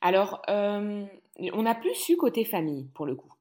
Alors, 0.00 0.42
on 0.48 1.66
a 1.66 1.74
plus 1.74 1.94
su 1.94 2.16
côté 2.16 2.44
famille 2.44 2.88
pour 2.94 3.04
le 3.04 3.16
coup. 3.16 3.32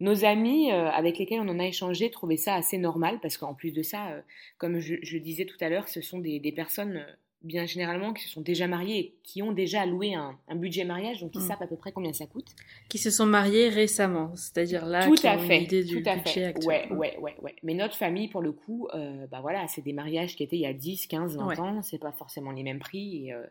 Nos 0.00 0.24
amis 0.24 0.72
euh, 0.72 0.90
avec 0.90 1.18
lesquels 1.18 1.40
on 1.40 1.48
en 1.48 1.58
a 1.58 1.66
échangé 1.66 2.10
trouvaient 2.10 2.36
ça 2.36 2.54
assez 2.54 2.78
normal 2.78 3.18
parce 3.22 3.36
qu'en 3.36 3.54
plus 3.54 3.72
de 3.72 3.82
ça, 3.82 4.08
euh, 4.08 4.20
comme 4.58 4.78
je, 4.78 4.96
je, 5.02 5.18
disais 5.18 5.46
tout 5.46 5.56
à 5.60 5.68
l'heure, 5.68 5.88
ce 5.88 6.00
sont 6.00 6.18
des, 6.18 6.38
des 6.38 6.52
personnes 6.52 7.04
bien 7.42 7.64
généralement 7.64 8.12
qui 8.12 8.24
se 8.24 8.30
sont 8.30 8.40
déjà 8.40 8.66
mariés, 8.66 9.14
qui 9.22 9.42
ont 9.42 9.52
déjà 9.52 9.82
alloué 9.82 10.14
un, 10.14 10.36
budget 10.54 10.84
mariage, 10.84 11.20
donc 11.20 11.32
ils 11.34 11.40
mm. 11.40 11.46
savent 11.46 11.62
à 11.62 11.66
peu 11.66 11.76
près 11.76 11.92
combien 11.92 12.12
ça 12.12 12.26
coûte. 12.26 12.48
Qui 12.88 12.98
se 12.98 13.10
sont 13.10 13.26
mariés 13.26 13.68
récemment, 13.68 14.34
c'est-à-dire 14.34 14.84
là, 14.84 15.06
tout 15.06 15.14
qui 15.14 15.26
à 15.26 15.36
ont 15.36 15.40
fait, 15.40 15.62
idée 15.62 15.84
du 15.84 16.02
tout 16.02 16.10
à 16.10 16.16
budget 16.16 16.52
fait. 16.52 16.66
Ouais, 16.66 16.90
ouais, 16.92 17.16
ouais, 17.18 17.36
ouais. 17.42 17.54
Mais 17.62 17.74
notre 17.74 17.94
famille, 17.94 18.28
pour 18.28 18.42
le 18.42 18.52
coup, 18.52 18.88
euh, 18.94 19.26
bah 19.28 19.40
voilà, 19.40 19.66
c'est 19.68 19.82
des 19.82 19.92
mariages 19.92 20.36
qui 20.36 20.42
étaient 20.42 20.56
il 20.56 20.62
y 20.62 20.66
a 20.66 20.72
10, 20.72 21.06
15, 21.06 21.36
20 21.36 21.58
ans, 21.58 21.82
c'est 21.82 21.98
pas 21.98 22.12
forcément 22.12 22.50
les 22.50 22.62
mêmes 22.62 22.80
prix, 22.80 23.26
et, 23.26 23.32
euh, 23.32 23.46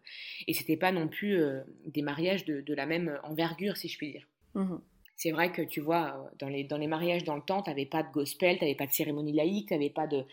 et 0.47 0.53
c'était 0.53 0.77
pas 0.77 0.91
non 0.91 1.07
plus 1.07 1.37
euh, 1.37 1.61
des 1.85 2.01
mariages 2.01 2.45
de, 2.45 2.61
de, 2.61 2.73
la 2.73 2.85
même 2.85 3.17
envergure, 3.23 3.77
si 3.77 3.87
je 3.87 3.97
puis 3.97 4.11
dire. 4.11 4.27
Mmh 4.53 4.75
c'est 5.15 5.31
vrai 5.31 5.51
que 5.51 5.61
tu 5.61 5.79
vois, 5.79 6.29
dans 6.39 6.49
les, 6.49 6.63
dans 6.63 6.77
les 6.77 6.87
mariages 6.87 7.23
dans 7.23 7.35
le 7.35 7.41
temps, 7.41 7.61
tu 7.61 7.69
n'avais 7.69 7.85
pas 7.85 8.03
de 8.03 8.11
gospel, 8.11 8.57
tu 8.57 8.63
n'avais 8.63 8.75
pas 8.75 8.87
de 8.87 8.91
cérémonie 8.91 9.33
laïque, 9.33 9.69
tu 9.69 9.73
n'avais 9.73 9.89
pas, 9.89 10.07
de, 10.07 10.25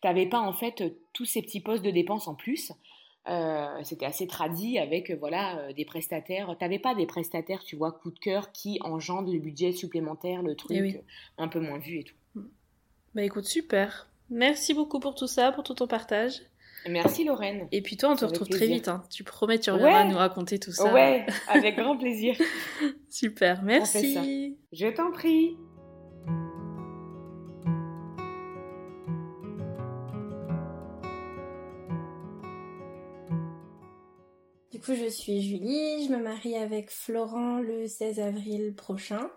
pas 0.00 0.40
en 0.40 0.52
fait 0.52 0.82
tous 1.12 1.24
ces 1.24 1.42
petits 1.42 1.60
postes 1.60 1.84
de 1.84 1.90
dépenses 1.90 2.28
en 2.28 2.34
plus. 2.34 2.72
Euh, 3.28 3.82
c'était 3.82 4.06
assez 4.06 4.26
tradit 4.26 4.78
avec 4.78 5.10
euh, 5.10 5.16
voilà 5.18 5.58
euh, 5.58 5.72
des 5.74 5.84
prestataires. 5.84 6.56
T'avais 6.58 6.78
pas 6.78 6.94
des 6.94 7.04
prestataires, 7.04 7.62
tu 7.62 7.76
vois, 7.76 7.92
coup 7.92 8.10
de 8.10 8.18
cœur 8.18 8.52
qui 8.52 8.78
engendrent 8.82 9.30
le 9.30 9.38
budget 9.38 9.72
supplémentaire, 9.72 10.42
le 10.42 10.54
truc 10.54 10.94
eh 10.94 11.04
un 11.36 11.48
peu 11.48 11.60
moins 11.60 11.78
vu 11.78 11.98
et 11.98 12.04
tout. 12.04 12.14
Bah 13.14 13.22
écoute, 13.22 13.44
super. 13.44 14.08
Merci 14.30 14.72
beaucoup 14.72 15.00
pour 15.00 15.14
tout 15.14 15.26
ça, 15.26 15.52
pour 15.52 15.64
tout 15.64 15.74
ton 15.74 15.86
partage. 15.86 16.40
Merci 16.88 17.24
Lorraine. 17.24 17.68
Et 17.72 17.82
puis 17.82 17.96
toi, 17.96 18.10
on 18.10 18.16
te 18.16 18.24
retrouve 18.24 18.48
très 18.48 18.66
vite. 18.66 18.88
Hein. 18.88 19.02
Tu 19.10 19.24
promets, 19.24 19.58
tu 19.58 19.70
reviendras 19.70 20.04
nous 20.04 20.16
raconter 20.16 20.58
tout 20.58 20.72
ça. 20.72 20.92
Ouais, 20.92 21.26
avec 21.48 21.76
grand 21.76 21.96
plaisir. 21.96 22.34
super, 23.08 23.62
merci. 23.62 24.56
Je 24.72 24.86
t'en 24.88 25.10
prie. 25.10 25.56
Du 34.70 34.80
coup, 34.80 34.94
je 34.94 35.08
suis 35.08 35.42
Julie, 35.42 36.06
je 36.06 36.12
me 36.12 36.22
marie 36.22 36.56
avec 36.56 36.90
Florent 36.90 37.58
le 37.58 37.86
16 37.86 38.20
avril 38.20 38.74
prochain 38.74 39.28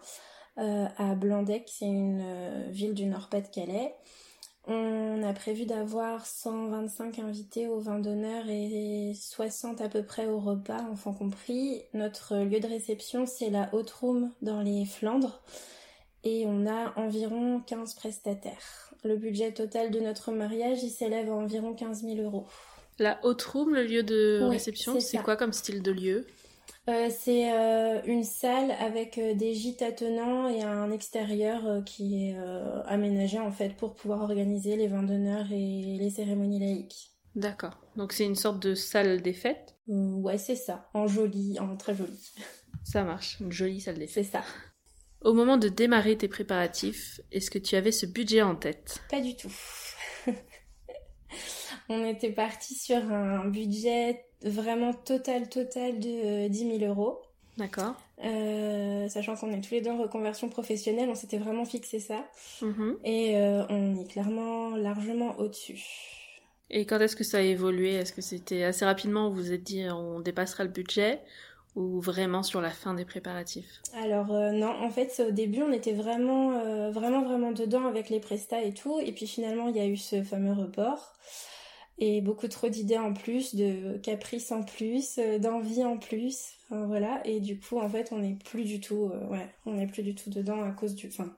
euh, 0.58 0.88
à 0.98 1.16
Blandec, 1.16 1.64
c'est 1.68 1.86
une 1.86 2.22
euh, 2.22 2.68
ville 2.70 2.94
du 2.94 3.06
Nord-Pas-de-Calais. 3.06 3.96
On 4.68 5.24
a 5.24 5.34
prévu 5.34 5.66
d'avoir 5.66 6.26
125 6.26 7.20
invités 7.20 7.68
au 7.68 7.80
vin 7.80 8.00
d'honneur 8.00 8.46
et 8.48 9.14
60 9.20 9.82
à 9.82 9.90
peu 9.90 10.04
près 10.04 10.28
au 10.28 10.40
repas, 10.40 10.82
enfants 10.92 11.14
compris. 11.14 11.82
Notre 11.94 12.38
lieu 12.38 12.60
de 12.60 12.68
réception, 12.68 13.26
c'est 13.26 13.50
la 13.50 13.74
Haute 13.74 13.90
Room 13.92 14.32
dans 14.42 14.62
les 14.62 14.86
Flandres 14.86 15.42
et 16.24 16.46
on 16.46 16.68
a 16.68 16.94
environ 16.98 17.62
15 17.66 17.96
prestataires. 17.96 18.94
Le 19.04 19.18
budget 19.18 19.52
total 19.52 19.90
de 19.90 20.00
notre 20.00 20.32
mariage, 20.32 20.84
il 20.84 20.92
s'élève 20.92 21.30
à 21.30 21.34
environ 21.34 21.74
15 21.74 22.04
000 22.04 22.22
euros. 22.22 22.46
La 23.00 23.20
haute 23.24 23.42
room, 23.42 23.74
le 23.74 23.84
lieu 23.84 24.04
de 24.04 24.42
réception, 24.44 25.00
c'est 25.00 25.18
quoi 25.18 25.36
comme 25.36 25.54
style 25.54 25.82
de 25.82 25.92
lieu? 25.92 26.28
Euh, 26.90 27.10
C'est 27.10 27.52
euh, 27.54 28.02
une 28.06 28.24
salle 28.24 28.72
avec 28.72 29.18
euh, 29.18 29.34
des 29.34 29.54
gîtes 29.54 29.82
attenants 29.82 30.50
et 30.50 30.64
un 30.64 30.92
extérieur 30.92 31.84
qui 31.86 32.30
est 32.30 32.38
aménagé 32.86 33.40
en 33.40 33.52
fait 33.52 33.76
pour 33.76 33.94
pouvoir 33.94 34.22
organiser 34.22 34.76
les 34.76 34.88
vins 34.88 35.04
d'honneur 35.04 35.46
et 35.52 35.98
les 36.00 36.10
cérémonies 36.10 36.60
laïques. 36.60 37.12
D'accord. 37.36 37.78
Donc 37.96 38.14
c'est 38.14 38.26
une 38.26 38.36
sorte 38.36 38.62
de 38.62 38.76
salle 38.76 39.22
des 39.22 39.34
fêtes? 39.34 39.78
Ouais, 39.88 40.38
c'est 40.38 40.56
ça. 40.56 40.90
En 40.94 41.08
joli, 41.08 41.60
en 41.60 41.78
très 41.78 41.96
joli. 41.96 42.20
Ça 42.84 43.04
marche, 43.04 43.40
une 43.40 43.52
jolie 43.52 43.80
salle 43.80 44.00
des 44.00 44.08
fêtes. 44.08 44.26
C'est 44.26 44.32
ça. 44.32 44.44
Au 45.22 45.34
moment 45.34 45.58
de 45.58 45.70
démarrer 45.70 46.18
tes 46.18 46.28
préparatifs, 46.28 47.22
est-ce 47.32 47.52
que 47.52 47.60
tu 47.60 47.76
avais 47.76 47.92
ce 47.92 48.08
budget 48.08 48.42
en 48.42 48.56
tête? 48.56 49.04
Pas 49.10 49.22
du 49.22 49.36
tout. 49.36 49.54
On 51.90 52.04
était 52.06 52.32
parti 52.32 52.74
sur 52.74 52.98
un 52.98 53.46
budget 53.46 54.26
vraiment 54.44 54.94
total, 54.94 55.50
total 55.50 56.00
de 56.00 56.48
10 56.48 56.80
000 56.80 56.92
euros. 56.92 57.22
D'accord. 57.58 57.96
Euh, 58.24 59.08
sachant 59.10 59.36
qu'on 59.36 59.52
est 59.52 59.62
tous 59.62 59.74
les 59.74 59.82
deux 59.82 59.92
en 59.92 59.98
reconversion 59.98 60.50
professionnelle, 60.50 61.10
on 61.10 61.16
s'était 61.16 61.38
vraiment 61.38 61.66
fixé 61.66 62.00
ça. 62.00 62.26
Mhm. 62.62 62.98
Et 63.04 63.38
euh, 63.38 63.64
on 63.70 64.00
est 64.00 64.10
clairement 64.10 64.76
largement 64.76 65.38
au-dessus. 65.40 65.84
Et 66.70 66.86
quand 66.86 67.00
est-ce 67.00 67.16
que 67.16 67.24
ça 67.24 67.38
a 67.38 67.42
évolué? 67.42 67.96
Est-ce 67.96 68.14
que 68.14 68.22
c'était 68.22 68.64
assez 68.64 68.86
rapidement 68.86 69.28
où 69.28 69.32
vous 69.32 69.42
vous 69.42 69.52
êtes 69.54 69.64
dit 69.64 69.84
on 69.90 70.20
dépassera 70.20 70.64
le 70.64 70.70
budget? 70.70 71.20
Ou 71.76 72.02
vraiment 72.02 72.44
sur 72.44 72.60
la 72.60 72.70
fin 72.70 72.94
des 72.94 73.06
préparatifs? 73.06 73.82
Alors 73.94 74.34
euh, 74.34 74.52
non, 74.52 74.70
en 74.70 74.90
fait 74.90 75.24
au 75.26 75.32
début 75.32 75.62
on 75.62 75.72
était 75.72 75.94
vraiment 75.94 76.92
vraiment 76.92 77.24
vraiment 77.24 77.54
dedans 77.54 77.86
avec 77.88 78.10
les 78.10 78.20
prestats 78.20 78.62
et 78.62 78.74
tout 78.74 79.00
et 79.00 79.14
puis 79.14 79.26
finalement 79.26 79.70
il 79.70 79.78
y 79.78 79.80
a 79.80 79.86
eu 79.86 79.96
ce 79.96 80.22
fameux 80.22 80.52
report 80.52 81.14
et 82.02 82.20
beaucoup 82.20 82.48
trop 82.48 82.68
d'idées 82.68 82.98
en 82.98 83.14
plus, 83.14 83.54
de 83.54 83.98
caprices 84.00 84.52
en 84.52 84.64
plus, 84.64 85.20
euh, 85.20 85.38
d'envie 85.38 85.86
en 85.86 85.98
plus, 85.98 86.58
voilà. 86.70 87.22
Et 87.26 87.40
du 87.40 87.60
coup, 87.60 87.80
en 87.80 87.88
fait, 87.88 88.10
on 88.12 88.18
n'est 88.20 88.38
plus 88.44 88.64
du 88.66 88.80
tout, 88.80 89.12
euh, 89.14 89.28
ouais, 89.28 89.48
on 89.68 89.74
n'est 89.74 89.86
plus 89.88 90.02
du 90.02 90.16
tout 90.16 90.32
dedans 90.32 90.64
à 90.64 90.72
cause 90.72 90.96
du, 90.96 91.08
enfin, 91.08 91.32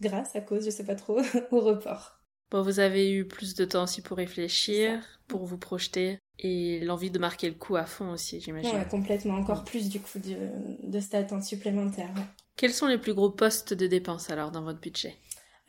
grâce 0.00 0.34
à 0.34 0.40
cause, 0.40 0.64
je 0.64 0.70
sais 0.70 0.84
pas 0.84 0.94
trop, 0.94 1.20
au 1.50 1.60
report. 1.60 2.18
Bon, 2.50 2.62
vous 2.62 2.80
avez 2.80 3.10
eu 3.12 3.26
plus 3.26 3.54
de 3.54 3.66
temps 3.66 3.84
aussi 3.84 4.00
pour 4.00 4.16
réfléchir, 4.16 5.02
pour 5.28 5.44
vous 5.44 5.58
projeter 5.58 6.18
et 6.38 6.80
l'envie 6.80 7.10
de 7.10 7.18
marquer 7.18 7.48
le 7.48 7.54
coup 7.54 7.76
à 7.76 7.84
fond 7.84 8.10
aussi, 8.10 8.40
j'imagine. 8.40 8.74
Ouais, 8.74 8.86
complètement, 8.88 9.34
encore 9.34 9.64
plus 9.64 9.90
du 9.90 10.00
coup 10.00 10.18
de, 10.18 10.36
de 10.88 11.00
cette 11.00 11.14
attente 11.14 11.42
supplémentaire. 11.42 12.08
Quels 12.56 12.72
sont 12.72 12.86
les 12.86 12.98
plus 12.98 13.12
gros 13.12 13.30
postes 13.30 13.74
de 13.74 13.86
dépenses 13.86 14.30
alors 14.30 14.50
dans 14.50 14.62
votre 14.62 14.80
budget? 14.80 15.14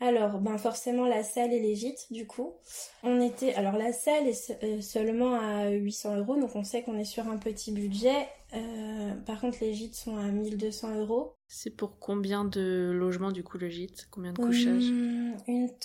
Alors, 0.00 0.38
ben 0.38 0.58
forcément 0.58 1.06
la 1.06 1.22
salle 1.24 1.52
et 1.52 1.60
les 1.60 1.74
gîtes, 1.74 2.06
du 2.12 2.26
coup. 2.26 2.54
On 3.02 3.20
était, 3.20 3.54
alors 3.54 3.76
la 3.76 3.92
salle 3.92 4.28
est 4.28 4.56
euh, 4.62 4.80
seulement 4.80 5.34
à 5.34 5.70
800 5.70 6.16
euros, 6.18 6.36
donc 6.36 6.54
on 6.54 6.62
sait 6.64 6.82
qu'on 6.82 6.98
est 6.98 7.04
sur 7.04 7.26
un 7.26 7.36
petit 7.36 7.72
budget. 7.72 8.28
Euh, 8.54 9.14
par 9.26 9.40
contre, 9.40 9.58
les 9.60 9.74
gîtes 9.74 9.94
sont 9.96 10.16
à 10.16 10.24
1200 10.24 10.96
euros. 10.96 11.34
C'est 11.48 11.70
pour 11.70 11.98
combien 11.98 12.44
de 12.44 12.92
logements 12.94 13.32
du 13.32 13.42
coup 13.42 13.58
le 13.58 13.68
gîte? 13.68 14.08
Combien 14.10 14.32
de 14.32 14.38
couchages? 14.38 14.90
Hum, 14.90 15.36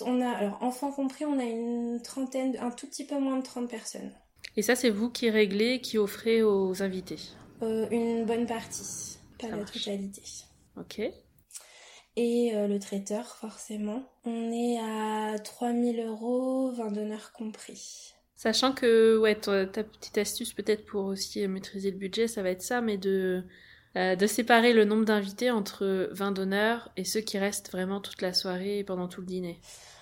On 0.02 0.20
a, 0.20 0.30
alors 0.30 0.58
enfants 0.62 0.92
compris, 0.92 1.24
on 1.24 1.38
a 1.38 1.44
une 1.44 2.00
trentaine, 2.02 2.56
un 2.60 2.70
tout 2.70 2.86
petit 2.86 3.06
peu 3.06 3.18
moins 3.18 3.38
de 3.38 3.42
30 3.42 3.68
personnes. 3.68 4.12
Et 4.56 4.62
ça, 4.62 4.76
c'est 4.76 4.90
vous 4.90 5.10
qui 5.10 5.30
réglez, 5.30 5.80
qui 5.80 5.98
offrez 5.98 6.42
aux 6.42 6.82
invités? 6.82 7.18
Euh, 7.62 7.88
Une 7.90 8.24
bonne 8.24 8.46
partie, 8.46 9.18
pas 9.38 9.48
la 9.48 9.64
totalité. 9.64 10.22
Ok 10.76 11.00
et 12.16 12.54
euh, 12.54 12.68
le 12.68 12.78
traiteur 12.78 13.36
forcément. 13.36 14.02
On 14.24 14.52
est 14.52 14.78
à 14.78 15.38
3000 15.38 16.00
euros, 16.00 16.70
vin 16.72 16.90
d'honneur 16.90 17.32
compris. 17.32 18.14
Sachant 18.36 18.72
que 18.72 19.18
ouais, 19.18 19.36
ta, 19.36 19.66
petite 19.66 20.18
astuce 20.18 20.52
peut-être 20.52 20.84
pour 20.84 21.04
aussi 21.04 21.46
maîtriser 21.48 21.90
le 21.90 21.96
budget, 21.96 22.28
ça 22.28 22.42
va 22.42 22.50
être 22.50 22.62
ça, 22.62 22.80
mais 22.80 22.98
de, 22.98 23.44
euh, 23.96 24.16
de 24.16 24.26
séparer 24.26 24.72
le 24.72 24.84
nombre 24.84 25.04
d'invités 25.04 25.50
entre 25.50 26.08
vin 26.12 26.32
d'honneur 26.32 26.90
et 26.96 27.04
ceux 27.04 27.20
qui 27.20 27.38
restent 27.38 27.70
vraiment 27.70 28.00
toute 28.00 28.22
la 28.22 28.32
soirée 28.32 28.78
et 28.78 28.84
pendant 28.84 29.08
tout 29.08 29.20
le 29.20 29.26
dîner. 29.26 29.60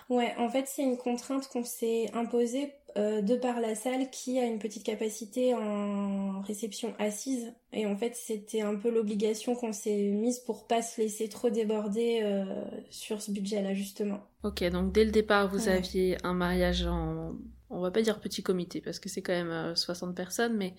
Ouais, 0.09 0.35
en 0.39 0.49
fait 0.51 0.67
c'est 0.67 0.83
une 0.83 0.99
contrainte 0.99 1.49
qu'on 1.49 1.65
s'est 1.65 2.11
imposée 2.13 2.73
euh, 2.97 3.23
de 3.23 3.37
par 3.37 3.61
la 3.61 3.75
salle 3.75 4.11
qui 4.11 4.39
a 4.39 4.45
une 4.45 4.59
petite 4.59 4.85
capacité 4.85 5.55
en 5.55 6.41
réception 6.43 6.95
assise. 6.99 7.53
Et 7.73 7.87
en 7.87 7.97
fait, 7.97 8.15
c'était 8.15 8.61
un 8.61 8.77
peu 8.77 8.91
l'obligation 8.91 9.55
qu'on 9.55 9.73
s'est 9.73 10.11
mise 10.11 10.41
pour 10.41 10.67
pas 10.67 10.83
se 10.83 11.01
laisser 11.01 11.29
trop 11.29 11.49
déborder 11.49 12.21
euh, 12.23 12.45
sur 12.91 13.23
ce 13.23 13.31
budget-là, 13.31 13.73
justement. 13.73 14.21
Ok, 14.43 14.63
donc 14.71 14.93
dès 14.93 15.05
le 15.05 15.11
départ, 15.11 15.49
vous 15.49 15.69
aviez 15.69 16.19
un 16.23 16.35
mariage 16.35 16.87
en, 16.87 17.35
on 17.71 17.81
va 17.81 17.91
pas 17.91 18.03
dire 18.03 18.21
petit 18.21 18.43
comité 18.43 18.81
parce 18.81 18.99
que 18.99 19.09
c'est 19.09 19.23
quand 19.23 19.33
même 19.33 19.75
60 19.75 20.11
euh, 20.11 20.13
personnes, 20.13 20.57
mais 20.57 20.75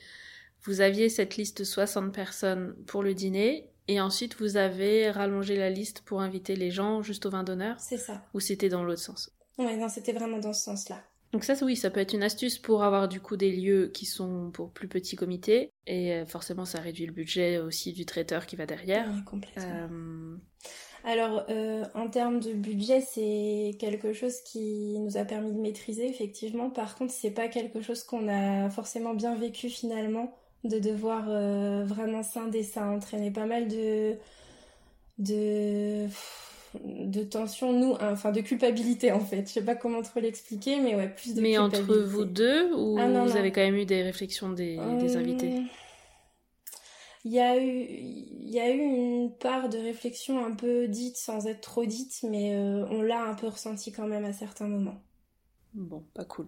vous 0.61 0.81
aviez 0.81 1.09
cette 1.09 1.35
liste 1.35 1.59
de 1.59 1.63
60 1.63 2.13
personnes 2.13 2.75
pour 2.85 3.03
le 3.03 3.13
dîner. 3.13 3.69
Et 3.87 3.99
ensuite, 3.99 4.39
vous 4.39 4.55
avez 4.55 5.11
rallongé 5.11 5.57
la 5.57 5.69
liste 5.69 6.01
pour 6.01 6.21
inviter 6.21 6.55
les 6.55 6.71
gens 6.71 7.01
juste 7.01 7.25
au 7.25 7.29
vin 7.29 7.43
d'honneur? 7.43 7.75
C'est 7.79 7.97
ça. 7.97 8.23
Ou 8.33 8.39
c'était 8.39 8.69
dans 8.69 8.83
l'autre 8.83 9.01
sens? 9.01 9.29
Ouais, 9.57 9.75
non, 9.75 9.89
c'était 9.89 10.13
vraiment 10.13 10.39
dans 10.39 10.53
ce 10.53 10.63
sens-là. 10.63 11.03
Donc 11.33 11.43
ça, 11.43 11.55
oui, 11.63 11.75
ça 11.75 11.89
peut 11.89 11.99
être 11.99 12.13
une 12.13 12.21
astuce 12.21 12.59
pour 12.59 12.83
avoir 12.83 13.07
du 13.07 13.19
coup 13.19 13.37
des 13.37 13.51
lieux 13.51 13.87
qui 13.91 14.05
sont 14.05 14.51
pour 14.51 14.69
plus 14.69 14.87
petits 14.87 15.15
comités. 15.15 15.71
Et 15.87 16.13
euh, 16.13 16.25
forcément, 16.27 16.63
ça 16.63 16.79
réduit 16.79 17.07
le 17.07 17.11
budget 17.11 17.57
aussi 17.57 17.91
du 17.91 18.05
traiteur 18.05 18.45
qui 18.45 18.55
va 18.55 18.67
derrière. 18.67 19.09
Oui, 19.11 19.23
complètement. 19.25 19.87
Euh, 19.91 20.35
Alors, 21.03 21.43
euh, 21.49 21.85
en 21.95 22.07
termes 22.07 22.39
de 22.39 22.53
budget, 22.53 23.01
c'est 23.01 23.75
quelque 23.79 24.13
chose 24.13 24.41
qui 24.41 24.99
nous 24.99 25.17
a 25.17 25.25
permis 25.25 25.51
de 25.51 25.59
maîtriser, 25.59 26.07
effectivement. 26.07 26.69
Par 26.69 26.95
contre, 26.95 27.11
c'est 27.11 27.31
pas 27.31 27.47
quelque 27.47 27.81
chose 27.81 28.03
qu'on 28.03 28.27
a 28.27 28.69
forcément 28.69 29.15
bien 29.15 29.35
vécu 29.35 29.69
finalement, 29.69 30.37
de 30.63 30.77
devoir 30.77 31.25
vraiment 31.87 32.21
scinder. 32.21 32.61
Ça 32.61 32.83
a 32.83 32.89
entraîné 32.91 33.31
pas 33.31 33.47
mal 33.47 33.67
de... 33.67 34.17
de 35.17 36.07
de 36.81 37.23
tension, 37.23 37.73
nous, 37.73 37.93
enfin 38.01 38.31
de 38.31 38.41
culpabilité 38.41 39.11
en 39.11 39.19
fait. 39.19 39.47
Je 39.47 39.53
sais 39.53 39.65
pas 39.65 39.75
comment 39.75 40.01
trop 40.01 40.19
l'expliquer, 40.19 40.79
mais 40.79 40.95
ouais, 40.95 41.09
plus 41.09 41.35
de 41.35 41.41
mais 41.41 41.55
culpabilité. 41.55 41.77
Entre 41.77 41.97
vous 41.99 42.25
deux, 42.25 42.73
ou 42.73 42.97
ah, 42.99 43.07
vous 43.07 43.37
avez 43.37 43.51
quand 43.51 43.61
même 43.61 43.75
eu 43.75 43.85
des 43.85 44.01
réflexions 44.01 44.51
des, 44.51 44.77
des 44.77 45.15
invités? 45.15 45.53
hum, 45.57 45.69
il 47.25 47.31
y, 47.31 47.39
a 47.39 47.57
eu, 47.57 47.85
il 47.89 48.49
y 48.49 48.59
a 48.59 48.69
eu 48.69 48.79
une 48.79 49.31
part 49.37 49.69
de 49.69 49.77
réflexion 49.77 50.45
un 50.45 50.53
peu 50.55 50.87
dite 50.87 51.17
sans 51.17 51.47
être 51.47 51.61
trop 51.61 51.85
dite, 51.85 52.19
mais 52.23 52.55
euh, 52.55 52.85
on 52.89 53.01
l'a 53.01 53.23
un 53.23 53.33
peu 53.35 53.47
ressenti 53.47 53.91
quand 53.91 54.07
même 54.07 54.25
à 54.25 54.33
certains 54.33 54.67
moments. 54.67 55.01
Bon, 55.73 56.03
pas 56.13 56.25
cool. 56.25 56.47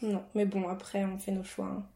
Non, 0.00 0.24
mais 0.34 0.46
bon, 0.46 0.68
après, 0.68 1.04
on 1.04 1.18
fait 1.18 1.32
nos 1.32 1.44
choix. 1.44 1.66
Hein. 1.66 1.86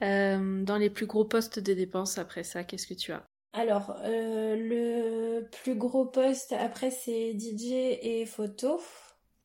dans 0.00 0.76
les 0.76 0.90
plus 0.90 1.06
gros 1.06 1.24
postes 1.24 1.58
de 1.58 1.74
dépenses 1.74 2.18
après 2.18 2.44
ça, 2.44 2.64
qu'est-ce 2.64 2.86
que 2.86 2.94
tu 2.94 3.12
as? 3.12 3.26
Alors, 3.54 3.96
le 4.04 5.48
plus 5.62 5.74
gros 5.76 6.04
poste 6.04 6.52
après, 6.52 6.90
c'est 6.90 7.32
DJ 7.34 7.98
et 8.02 8.26
photo. 8.26 8.80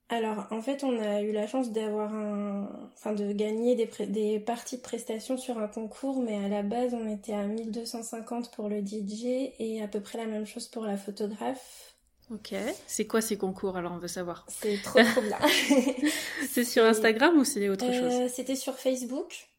Alors, 0.09 0.47
en 0.51 0.61
fait, 0.61 0.83
on 0.83 0.99
a 0.99 1.21
eu 1.21 1.31
la 1.31 1.45
chance 1.47 1.71
d'avoir 1.71 2.13
un, 2.13 2.67
enfin, 2.95 3.13
de 3.13 3.31
gagner 3.31 3.75
des, 3.75 3.87
des 4.07 4.39
parties 4.39 4.77
de 4.77 4.81
prestations 4.81 5.37
sur 5.37 5.59
un 5.59 5.67
concours, 5.67 6.21
mais 6.23 6.43
à 6.43 6.47
la 6.49 6.63
base, 6.63 6.93
on 6.95 7.07
était 7.07 7.33
à 7.33 7.43
1250 7.45 8.51
pour 8.51 8.69
le 8.69 8.81
DJ 8.81 9.53
et 9.59 9.81
à 9.83 9.87
peu 9.87 10.01
près 10.01 10.17
la 10.17 10.25
même 10.25 10.45
chose 10.47 10.67
pour 10.67 10.85
la 10.85 10.97
photographe. 10.97 11.93
Ok. 12.31 12.53
C'est 12.87 13.07
quoi 13.07 13.21
ces 13.21 13.37
concours 13.37 13.75
alors 13.75 13.91
on 13.93 13.97
veut 13.97 14.07
savoir? 14.07 14.45
C'est 14.47 14.81
trop 14.81 15.01
trop 15.03 15.21
bien. 15.21 15.37
c'est 16.49 16.63
sur 16.63 16.83
Instagram 16.85 17.37
ou 17.37 17.43
c'est 17.43 17.69
autre 17.69 17.91
chose? 17.91 18.13
euh, 18.13 18.27
C'était 18.29 18.55
sur 18.55 18.75
Facebook. 18.77 19.49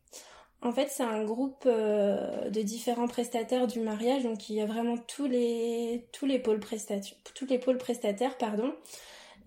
En 0.63 0.73
fait, 0.73 0.89
c'est 0.91 1.03
un 1.03 1.25
groupe 1.25 1.65
euh, 1.65 2.51
de 2.51 2.61
différents 2.61 3.09
prestataires 3.09 3.67
du 3.67 3.81
mariage, 3.81 4.25
donc 4.25 4.51
il 4.51 4.57
y 4.57 4.61
a 4.61 4.67
vraiment 4.67 4.99
tous 4.99 5.27
les 5.27 6.07
tous 6.13 6.27
les 6.27 6.39
pôles 6.39 6.61
prestataires, 6.61 7.17
tous 7.35 7.47
les 7.47 7.59
pôles 7.59 7.79
prestataires, 7.79 8.37
pardon. 8.37 8.75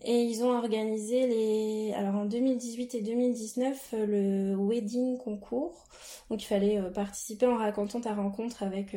Et 0.03 0.23
ils 0.23 0.43
ont 0.43 0.51
organisé 0.51 1.27
les. 1.27 1.93
Alors 1.95 2.15
en 2.15 2.25
2018 2.25 2.95
et 2.95 3.01
2019, 3.01 3.93
euh, 3.93 4.05
le 4.05 4.55
wedding 4.57 5.17
concours. 5.19 5.85
Donc 6.29 6.41
il 6.43 6.45
fallait 6.45 6.79
euh, 6.79 6.89
participer 6.89 7.45
en 7.45 7.57
racontant 7.57 8.01
ta 8.01 8.13
rencontre 8.15 8.63
avec 8.63 8.95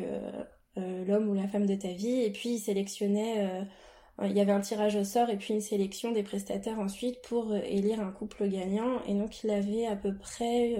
l'homme 0.75 1.29
ou 1.29 1.33
la 1.33 1.47
femme 1.47 1.65
de 1.65 1.75
ta 1.75 1.89
vie. 1.89 2.21
Et 2.21 2.31
puis 2.31 2.49
ils 2.55 2.59
sélectionnaient. 2.59 3.67
Il 4.23 4.31
y 4.31 4.41
avait 4.41 4.51
un 4.51 4.61
tirage 4.61 4.95
au 4.95 5.03
sort 5.03 5.29
et 5.29 5.37
puis 5.37 5.53
une 5.53 5.61
sélection 5.61 6.11
des 6.11 6.23
prestataires 6.23 6.79
ensuite 6.79 7.21
pour 7.21 7.55
élire 7.55 7.99
un 7.99 8.11
couple 8.11 8.47
gagnant. 8.47 9.03
Et 9.05 9.13
donc 9.13 9.43
il 9.43 9.51
avait 9.51 9.85
à 9.85 9.95
peu 9.95 10.15
près 10.15 10.75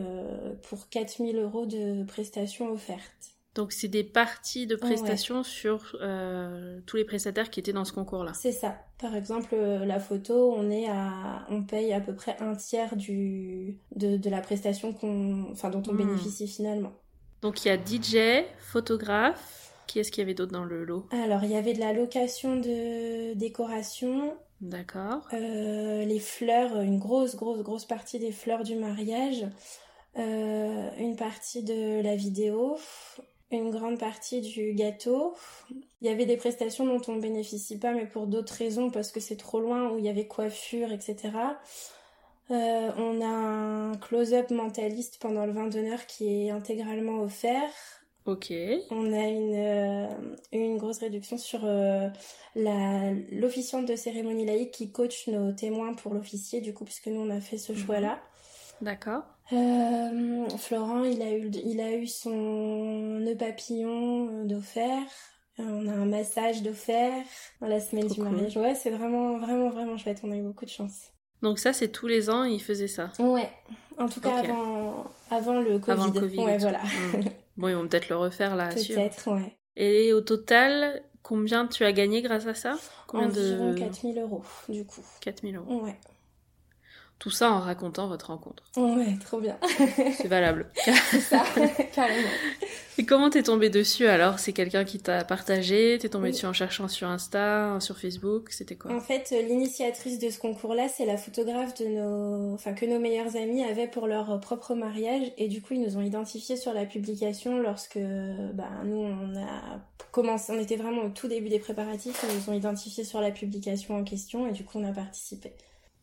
pour 0.64 0.90
4000 0.90 1.38
euros 1.38 1.68
de 1.68 2.04
prestations 2.04 2.72
offertes. 2.72 3.38
Donc 3.58 3.72
c'est 3.72 3.88
des 3.88 4.04
parties 4.04 4.68
de 4.68 4.76
prestations 4.76 5.42
sur 5.42 5.98
euh, 6.00 6.80
tous 6.86 6.96
les 6.96 7.06
prestataires 7.06 7.50
qui 7.50 7.60
étaient 7.60 7.74
dans 7.74 7.86
ce 7.86 7.92
concours-là. 7.92 8.32
C'est 8.36 8.52
ça. 8.52 8.78
Par 9.00 9.16
exemple, 9.16 9.50
euh, 9.54 9.84
la 9.84 10.00
photo, 10.00 10.54
on 10.56 10.70
est 10.70 10.88
à, 10.88 11.44
on 11.50 11.64
paye 11.64 11.92
à 11.92 12.00
peu 12.00 12.14
près 12.14 12.38
un 12.40 12.54
tiers 12.54 12.96
du 12.96 13.80
de, 13.96 14.30
la 14.30 14.42
prestation 14.42 14.94
qu'on, 14.94 15.48
enfin 15.52 15.72
dont 15.72 15.82
on 15.88 15.94
hmm. 15.94 15.98
bénéficie 15.98 16.48
finalement. 16.48 16.94
Donc 17.42 17.66
il 17.66 17.70
y 17.70 17.72
a 17.72 17.78
DJ, 17.78 18.46
photographe. 18.60 19.67
Qui 19.88 20.00
est-ce 20.00 20.12
qu'il 20.12 20.22
y 20.22 20.26
avait 20.26 20.34
d'autre 20.34 20.52
dans 20.52 20.66
le 20.66 20.84
lot 20.84 21.06
Alors 21.12 21.44
il 21.44 21.52
y 21.52 21.56
avait 21.56 21.74
de 21.74 21.80
la 21.80 21.94
location 21.94 22.58
de 22.58 23.34
décoration. 23.34 24.36
D'accord. 24.62 25.28
Euh, 25.34 26.04
les 26.04 26.20
fleurs, 26.20 26.82
une 26.82 27.00
grosse 27.00 27.36
grosse 27.36 27.62
grosse 27.62 27.86
partie 27.86 28.20
des 28.20 28.32
fleurs 28.32 28.64
du 28.64 28.76
mariage. 28.76 29.46
une 30.16 31.16
partie 31.16 31.64
de 31.64 32.02
la 32.02 32.16
vidéo, 32.16 32.78
une 33.52 33.72
grande 33.72 34.00
partie 34.00 34.42
du 34.42 34.74
gâteau. 34.74 35.36
Il 36.02 36.08
y 36.08 36.10
avait 36.10 36.26
des 36.26 36.38
prestations 36.38 36.86
dont 36.86 37.02
on 37.08 37.16
ne 37.16 37.22
bénéficie 37.22 37.80
pas, 37.80 37.94
mais 37.94 38.06
pour 38.06 38.28
d'autres 38.28 38.54
raisons, 38.54 38.90
parce 38.90 39.12
que 39.12 39.20
c'est 39.20 39.38
trop 39.38 39.60
loin, 39.60 39.90
où 39.90 39.98
il 39.98 40.06
y 40.06 40.10
avait 40.10 40.28
coiffure, 40.28 40.92
etc. 40.92 41.32
Euh, 42.50 42.92
on 42.98 43.22
a 43.22 43.28
un 43.28 43.96
close-up 43.98 44.52
mentaliste 44.52 45.18
pendant 45.20 45.46
le 45.46 45.52
vin 45.52 45.68
d'honneur 45.68 46.06
qui 46.06 46.46
est 46.46 46.50
intégralement 46.50 47.22
offert. 47.22 47.72
Ok. 48.28 48.52
On 48.92 49.14
a 49.14 49.26
une, 49.26 49.56
euh, 49.56 50.08
une 50.52 50.78
grosse 50.78 51.00
réduction 51.00 51.38
sur 51.38 51.62
euh, 51.64 52.10
l'officiante 53.32 53.86
de 53.86 53.96
cérémonie 53.96 54.46
laïque 54.46 54.72
qui 54.72 54.92
coach 54.92 55.30
nos 55.30 55.54
témoins 55.54 55.94
pour 55.94 56.14
l'officier, 56.14 56.60
du 56.60 56.74
coup, 56.74 56.84
puisque 56.84 57.08
nous 57.08 57.22
on 57.22 57.30
a 57.30 57.40
fait 57.40 57.58
ce 57.58 57.72
mhm. 57.72 57.78
choix-là. 57.78 58.20
D'accord. 58.82 59.24
Euh, 59.54 60.50
Florent, 60.58 61.06
il 61.06 61.22
a 61.22 61.32
eu, 61.32 61.50
il 61.64 61.80
a 61.80 61.96
eu 61.96 62.06
son 62.06 63.20
nœud 63.22 63.38
papillon 63.38 64.44
d'offert. 64.44 65.08
On 65.58 65.88
a 65.88 65.94
un 65.94 66.06
massage 66.06 66.62
d'offert 66.62 67.24
dans 67.62 67.68
la 67.68 67.80
semaine 67.80 68.08
du 68.08 68.20
mariage. 68.20 68.58
Ouais, 68.58 68.76
c'est 68.76 68.92
vraiment, 68.92 69.38
vraiment, 69.38 69.70
vraiment 69.70 69.98
chouette. 69.98 70.20
On 70.24 70.32
a 70.32 70.36
eu 70.36 70.44
beaucoup 70.44 70.66
de 70.66 70.70
chance. 70.70 71.14
Donc 71.42 71.60
ça, 71.60 71.72
c'est 71.72 71.88
tous 71.88 72.08
les 72.08 72.30
ans, 72.30 72.44
il 72.44 72.62
faisait 72.62 72.90
ça. 72.90 73.12
Ouais. 73.20 73.50
En 73.98 74.10
tout 74.10 74.20
cas, 74.20 74.40
avant, 74.40 75.06
avant 75.32 75.60
le 75.62 75.80
Covid. 75.80 75.92
Avant 75.92 76.06
le 76.08 76.20
Covid. 76.20 76.40
Ouais, 76.40 76.58
voilà. 76.58 76.82
Mm. 77.14 77.22
Bon, 77.58 77.68
ils 77.68 77.76
vont 77.76 77.88
peut-être 77.88 78.10
le 78.10 78.16
refaire 78.16 78.56
là. 78.56 78.70
Peut-être, 78.70 79.32
ouais. 79.32 79.58
Et 79.76 80.14
au 80.14 80.22
total, 80.22 81.04
combien 81.24 81.68
tu 81.68 81.84
as 81.84 81.92
gagné 81.92 82.22
grâce 82.22 82.48
à 82.48 82.54
ça? 82.54 82.78
Combien 83.08 83.28
Environ 83.28 83.74
de... 83.74 83.80
4000 83.80 84.20
euros, 84.20 84.44
du 84.70 84.86
coup. 84.86 85.04
4000 85.22 85.56
euros. 85.58 85.84
Ouais. 85.84 85.96
Tout 87.20 87.32
ça 87.32 87.52
en 87.52 87.60
racontant 87.60 88.08
votre 88.08 88.28
rencontre. 88.28 88.64
Ouais, 88.76 89.18
trop 89.20 89.40
bien. 89.40 89.58
C'est 90.18 90.28
valable. 90.28 90.68
C'est 91.10 91.20
ça, 91.20 91.44
carrément. 91.94 92.28
Et 93.00 93.06
comment 93.06 93.30
t'es 93.32 93.44
tombée 93.44 93.70
dessus 93.70 94.06
alors? 94.06 94.38
C'est 94.38 94.54
quelqu'un 94.54 94.84
qui 94.84 95.00
t'a 95.00 95.24
partagé? 95.24 95.98
T'es 96.00 96.10
tombée 96.10 96.32
dessus 96.32 96.46
en 96.46 96.54
cherchant 96.54 96.88
sur 96.88 97.08
Insta, 97.08 97.80
sur 97.80 97.98
Facebook? 97.98 98.52
C'était 98.52 98.76
quoi? 98.76 98.92
En 98.96 99.00
fait, 99.00 99.34
l'initiatrice 99.48 100.20
de 100.20 100.30
ce 100.30 100.38
concours-là, 100.40 100.88
c'est 100.90 101.06
la 101.06 101.18
photographe 101.18 101.74
de 101.80 101.86
nos, 101.88 102.54
enfin 102.54 102.74
que 102.74 102.86
nos 102.86 103.00
meilleurs 103.00 103.36
amis 103.36 103.64
avaient 103.64 103.88
pour 103.88 104.08
leur 104.08 104.40
propre 104.40 104.76
mariage, 104.76 105.32
et 105.38 105.48
du 105.48 105.62
coup, 105.62 105.74
ils 105.74 105.82
nous 105.82 105.98
ont 105.98 106.02
identifiés 106.02 106.58
sur 106.58 106.74
la 106.74 106.86
publication 106.86 107.60
lorsque, 107.60 108.00
bah, 108.54 108.70
nous, 108.84 108.98
on 108.98 109.36
a 109.38 109.80
commencé, 110.12 110.52
on 110.56 110.60
était 110.60 110.78
vraiment 110.78 111.04
au 111.04 111.10
tout 111.10 111.28
début 111.28 111.50
des 111.50 111.60
préparatifs, 111.60 112.24
ils 112.28 112.36
nous 112.36 112.50
ont 112.50 112.58
identifiés 112.58 113.04
sur 113.04 113.22
la 113.22 113.32
publication 113.32 113.96
en 113.96 114.04
question, 114.04 114.48
et 114.48 114.52
du 114.52 114.64
coup, 114.64 114.80
on 114.80 114.88
a 114.88 114.92
participé. 114.92 115.54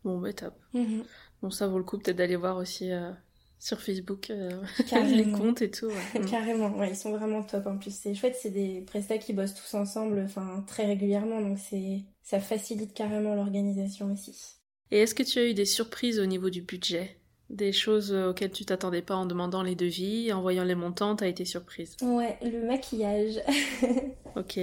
Bon, 0.05 0.19
bah 0.19 0.33
top. 0.33 0.55
Mhm. 0.75 1.05
Bon, 1.43 1.51
ça 1.51 1.67
vaut 1.67 1.79
le 1.79 1.85
coup 1.85 1.99
peut-être 1.99 2.17
d'aller 2.17 2.37
voir 2.37 2.57
aussi 2.59 2.93
euh, 2.93 3.11
sur 3.59 3.81
Facebook 3.81 4.31
euh, 4.31 4.63
les 5.11 5.25
comptes 5.31 5.63
et 5.63 5.71
tout. 5.71 5.91
Carrément, 6.31 6.77
ouais, 6.77 6.91
ils 6.91 6.97
sont 6.97 7.13
vraiment 7.13 7.43
top 7.43 7.67
en 7.67 7.79
plus. 7.79 7.95
C'est 7.95 8.15
chouette, 8.15 8.37
c'est 8.41 8.51
des 8.51 8.83
prestats 8.83 9.19
qui 9.19 9.33
bossent 9.33 9.55
tous 9.55 9.75
ensemble, 9.75 10.23
enfin 10.25 10.65
très 10.67 10.85
régulièrement, 10.87 11.41
donc 11.41 11.59
c'est 11.59 12.03
ça 12.23 12.41
facilite 12.41 12.95
carrément 12.95 13.35
l'organisation 13.35 14.13
aussi. 14.13 14.57
Et 14.91 14.99
est-ce 14.99 15.15
que 15.15 15.23
tu 15.23 15.39
as 15.39 15.49
eu 15.49 15.55
des 15.55 15.65
surprises 15.65 16.21
au 16.21 16.27
niveau 16.27 16.51
du 16.51 16.63
budget? 16.63 17.19
Des 17.51 17.73
choses 17.73 18.13
auxquelles 18.13 18.53
tu 18.53 18.65
t'attendais 18.65 19.03
pas 19.03 19.17
en 19.17 19.27
demandant 19.27 19.63
les 19.63 19.75
devis, 19.75 20.33
en 20.33 20.41
voyant 20.41 20.65
les 20.65 20.75
montants, 20.75 21.17
t'as 21.17 21.29
été 21.29 21.45
surprise? 21.45 21.97
Ouais, 22.03 22.39
le 22.43 22.67
maquillage. 22.67 23.41
ok. 24.37 24.59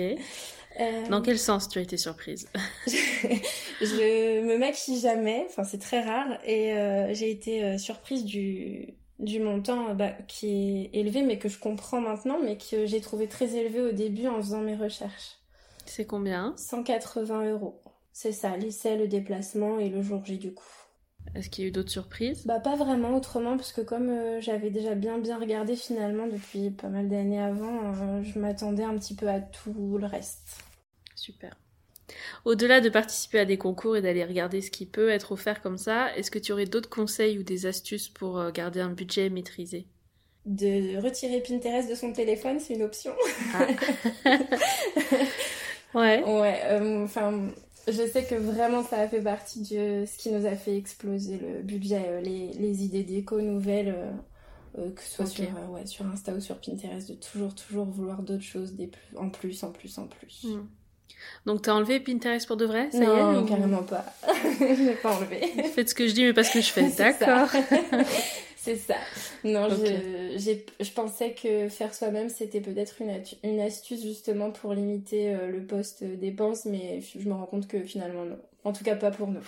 Euh, 0.80 1.08
Dans 1.10 1.22
quel 1.22 1.38
sens 1.38 1.68
tu 1.68 1.80
as 1.80 1.82
été 1.82 1.98
surprise? 1.98 2.48
Je 2.88 4.42
me 4.42 4.58
maquille 4.58 5.00
jamais, 5.00 5.46
enfin 5.50 5.64
c'est 5.64 5.80
très 5.80 6.02
rare, 6.02 6.38
et 6.46 6.74
euh, 6.74 7.14
j'ai 7.14 7.32
été 7.32 7.64
euh, 7.64 7.78
surprise 7.78 8.24
du, 8.24 8.94
du 9.20 9.40
montant 9.40 9.94
bah, 9.96 10.12
qui 10.28 10.90
est 10.94 11.00
élevé, 11.00 11.24
mais 11.24 11.38
que 11.40 11.50
je 11.50 11.58
comprends 11.60 12.00
maintenant, 12.00 12.38
mais 12.44 12.58
que 12.58 12.86
j'ai 12.86 13.02
trouvé 13.02 13.28
très 13.28 13.56
élevé 13.56 13.82
au 13.82 13.92
début 13.92 14.28
en 14.28 14.38
faisant 14.38 14.62
mes 14.62 14.76
recherches. 14.76 15.38
C'est 15.86 16.06
combien? 16.06 16.54
180 16.58 17.52
euros. 17.52 17.82
C'est 18.14 18.32
ça, 18.32 18.56
l'essai, 18.58 18.98
le 18.98 19.08
déplacement 19.08 19.80
et 19.80 19.90
le 19.90 20.02
jour 20.02 20.24
J 20.24 20.38
du 20.38 20.54
coup. 20.54 20.64
Est-ce 21.36 21.50
qu'il 21.50 21.64
y 21.64 21.68
a 21.68 21.70
eu 21.70 21.72
d'autres 21.72 21.92
surprises? 21.92 22.46
Bah 22.46 22.60
pas 22.60 22.76
vraiment 22.76 23.16
autrement 23.16 23.56
parce 23.56 23.72
que 23.72 23.82
comme 23.82 24.10
euh, 24.10 24.42
j'avais 24.42 24.70
déjà 24.70 24.96
bien 24.96 25.18
bien 25.20 25.38
regardé 25.40 25.76
finalement 25.76 26.28
depuis 26.28 26.72
pas 26.72 26.90
mal 26.90 27.08
d'années 27.10 27.42
avant, 27.42 27.94
euh, 27.94 28.24
je 28.24 28.40
m'attendais 28.40 28.84
un 28.84 28.98
petit 28.98 29.16
peu 29.16 29.28
à 29.30 29.40
tout 29.40 29.98
le 29.98 30.06
reste. 30.06 30.64
Super. 31.16 31.56
Au-delà 32.46 32.82
de 32.82 32.90
participer 32.90 33.40
à 33.40 33.46
des 33.46 33.58
concours 33.58 33.96
et 33.98 34.02
d'aller 34.02 34.26
regarder 34.26 34.62
ce 34.62 34.72
qui 34.72 34.86
peut 34.86 35.10
être 35.10 35.32
offert 35.32 35.62
comme 35.62 35.78
ça, 35.78 36.16
est-ce 36.18 36.32
que 36.32 36.40
tu 36.40 36.52
aurais 36.52 36.66
d'autres 36.66 36.90
conseils 36.90 37.40
ou 37.40 37.44
des 37.44 37.66
astuces 37.66 38.10
pour 38.10 38.40
euh, 38.40 38.52
garder 38.52 38.82
un 38.82 38.90
budget 38.92 39.30
maîtrisé? 39.30 39.88
De 40.46 40.98
retirer 41.02 41.42
Pinterest 41.42 41.90
de 41.90 41.96
son 41.96 42.14
téléphone, 42.14 42.60
c'est 42.60 42.74
une 42.74 42.84
option. 42.84 43.14
Ah. 43.54 43.68
ouais. 45.94 46.24
Ouais, 46.24 46.62
enfin 47.06 47.52
je 47.88 48.08
sais 48.08 48.24
que 48.24 48.36
vraiment 48.36 48.84
ça 48.84 49.00
a 49.00 49.08
fait 49.08 49.22
partie 49.22 49.62
de 49.62 50.06
ce 50.06 50.18
qui 50.18 50.32
nous 50.32 50.46
a 50.46 50.56
fait 50.56 50.78
exploser 50.78 51.40
le 51.40 51.62
budget, 51.62 52.04
euh, 52.08 52.22
les, 52.22 52.52
les 52.54 52.84
idées 52.84 53.04
déco 53.04 53.42
nouvelles, 53.42 53.96
euh, 53.96 54.12
euh, 54.80 54.92
que 54.92 55.02
ce 55.02 55.10
soit 55.10 55.26
sur, 55.26 55.46
ouais, 55.70 55.86
sur 55.86 56.06
Insta 56.06 56.34
ou 56.34 56.40
sur 56.40 56.58
Pinterest, 56.58 57.10
de 57.10 57.16
toujours, 57.16 57.56
toujours 57.56 57.86
vouloir 57.86 58.22
d'autres 58.22 58.44
choses, 58.44 58.74
des 58.74 58.88
plus, 58.88 59.18
en 59.18 59.30
plus, 59.30 59.64
en 59.64 59.72
plus, 59.72 59.98
en 59.98 60.08
plus. 60.08 60.46
Hmm. 60.46 60.68
Donc 61.46 61.64
t'as 61.64 61.74
enlevé 61.74 62.00
Pinterest 62.00 62.48
pour 62.48 62.58
de 62.58 62.66
vrai 62.66 62.90
ça 62.92 63.00
Non, 63.00 63.42
y 63.42 63.44
est, 63.44 63.48
carrément 63.48 63.84
pas. 63.84 64.06
je 64.60 65.02
pas 65.02 65.16
enlevé. 65.16 65.42
Faites 65.74 65.90
ce 65.90 65.96
que 65.96 66.08
je 66.08 66.14
dis, 66.14 66.24
mais 66.24 66.34
pas 66.34 66.44
ce 66.44 66.54
que 66.54 66.62
je 66.62 66.72
fais. 66.72 66.90
D'accord. 66.98 67.50
C'est 68.64 68.76
ça. 68.76 68.94
Non, 69.44 69.70
je, 69.70 70.62
je 70.80 70.92
pensais 70.92 71.34
que 71.34 71.68
faire 71.68 71.96
soi-même, 71.96 72.30
c'était 72.30 72.62
peut-être 72.62 73.02
une, 73.02 73.24
une, 73.44 73.60
astuce 73.60 74.04
justement 74.04 74.52
pour 74.52 74.76
limiter 74.76 75.34
euh, 75.34 75.48
le 75.48 75.66
poste 75.66 76.04
dépenses, 76.04 76.66
mais 76.66 77.02
je 77.02 77.28
me 77.28 77.34
rends 77.34 77.48
compte 77.48 77.68
que 77.68 77.84
finalement 77.84 78.24
non. 78.24 78.38
En 78.64 78.72
tout 78.72 78.84
cas, 78.84 78.96
pas 78.96 79.10
pour 79.10 79.30
nous. 79.30 79.48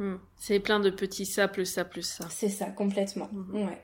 Hmm. 0.00 0.16
C'est 0.34 0.58
plein 0.58 0.80
de 0.80 0.90
petits 0.90 1.24
ça, 1.24 1.46
plus 1.46 1.66
ça, 1.66 1.84
plus 1.84 2.02
ça. 2.02 2.26
C'est 2.30 2.48
ça, 2.48 2.66
complètement. 2.66 3.28
Mhm. 3.30 3.66
Ouais. 3.68 3.78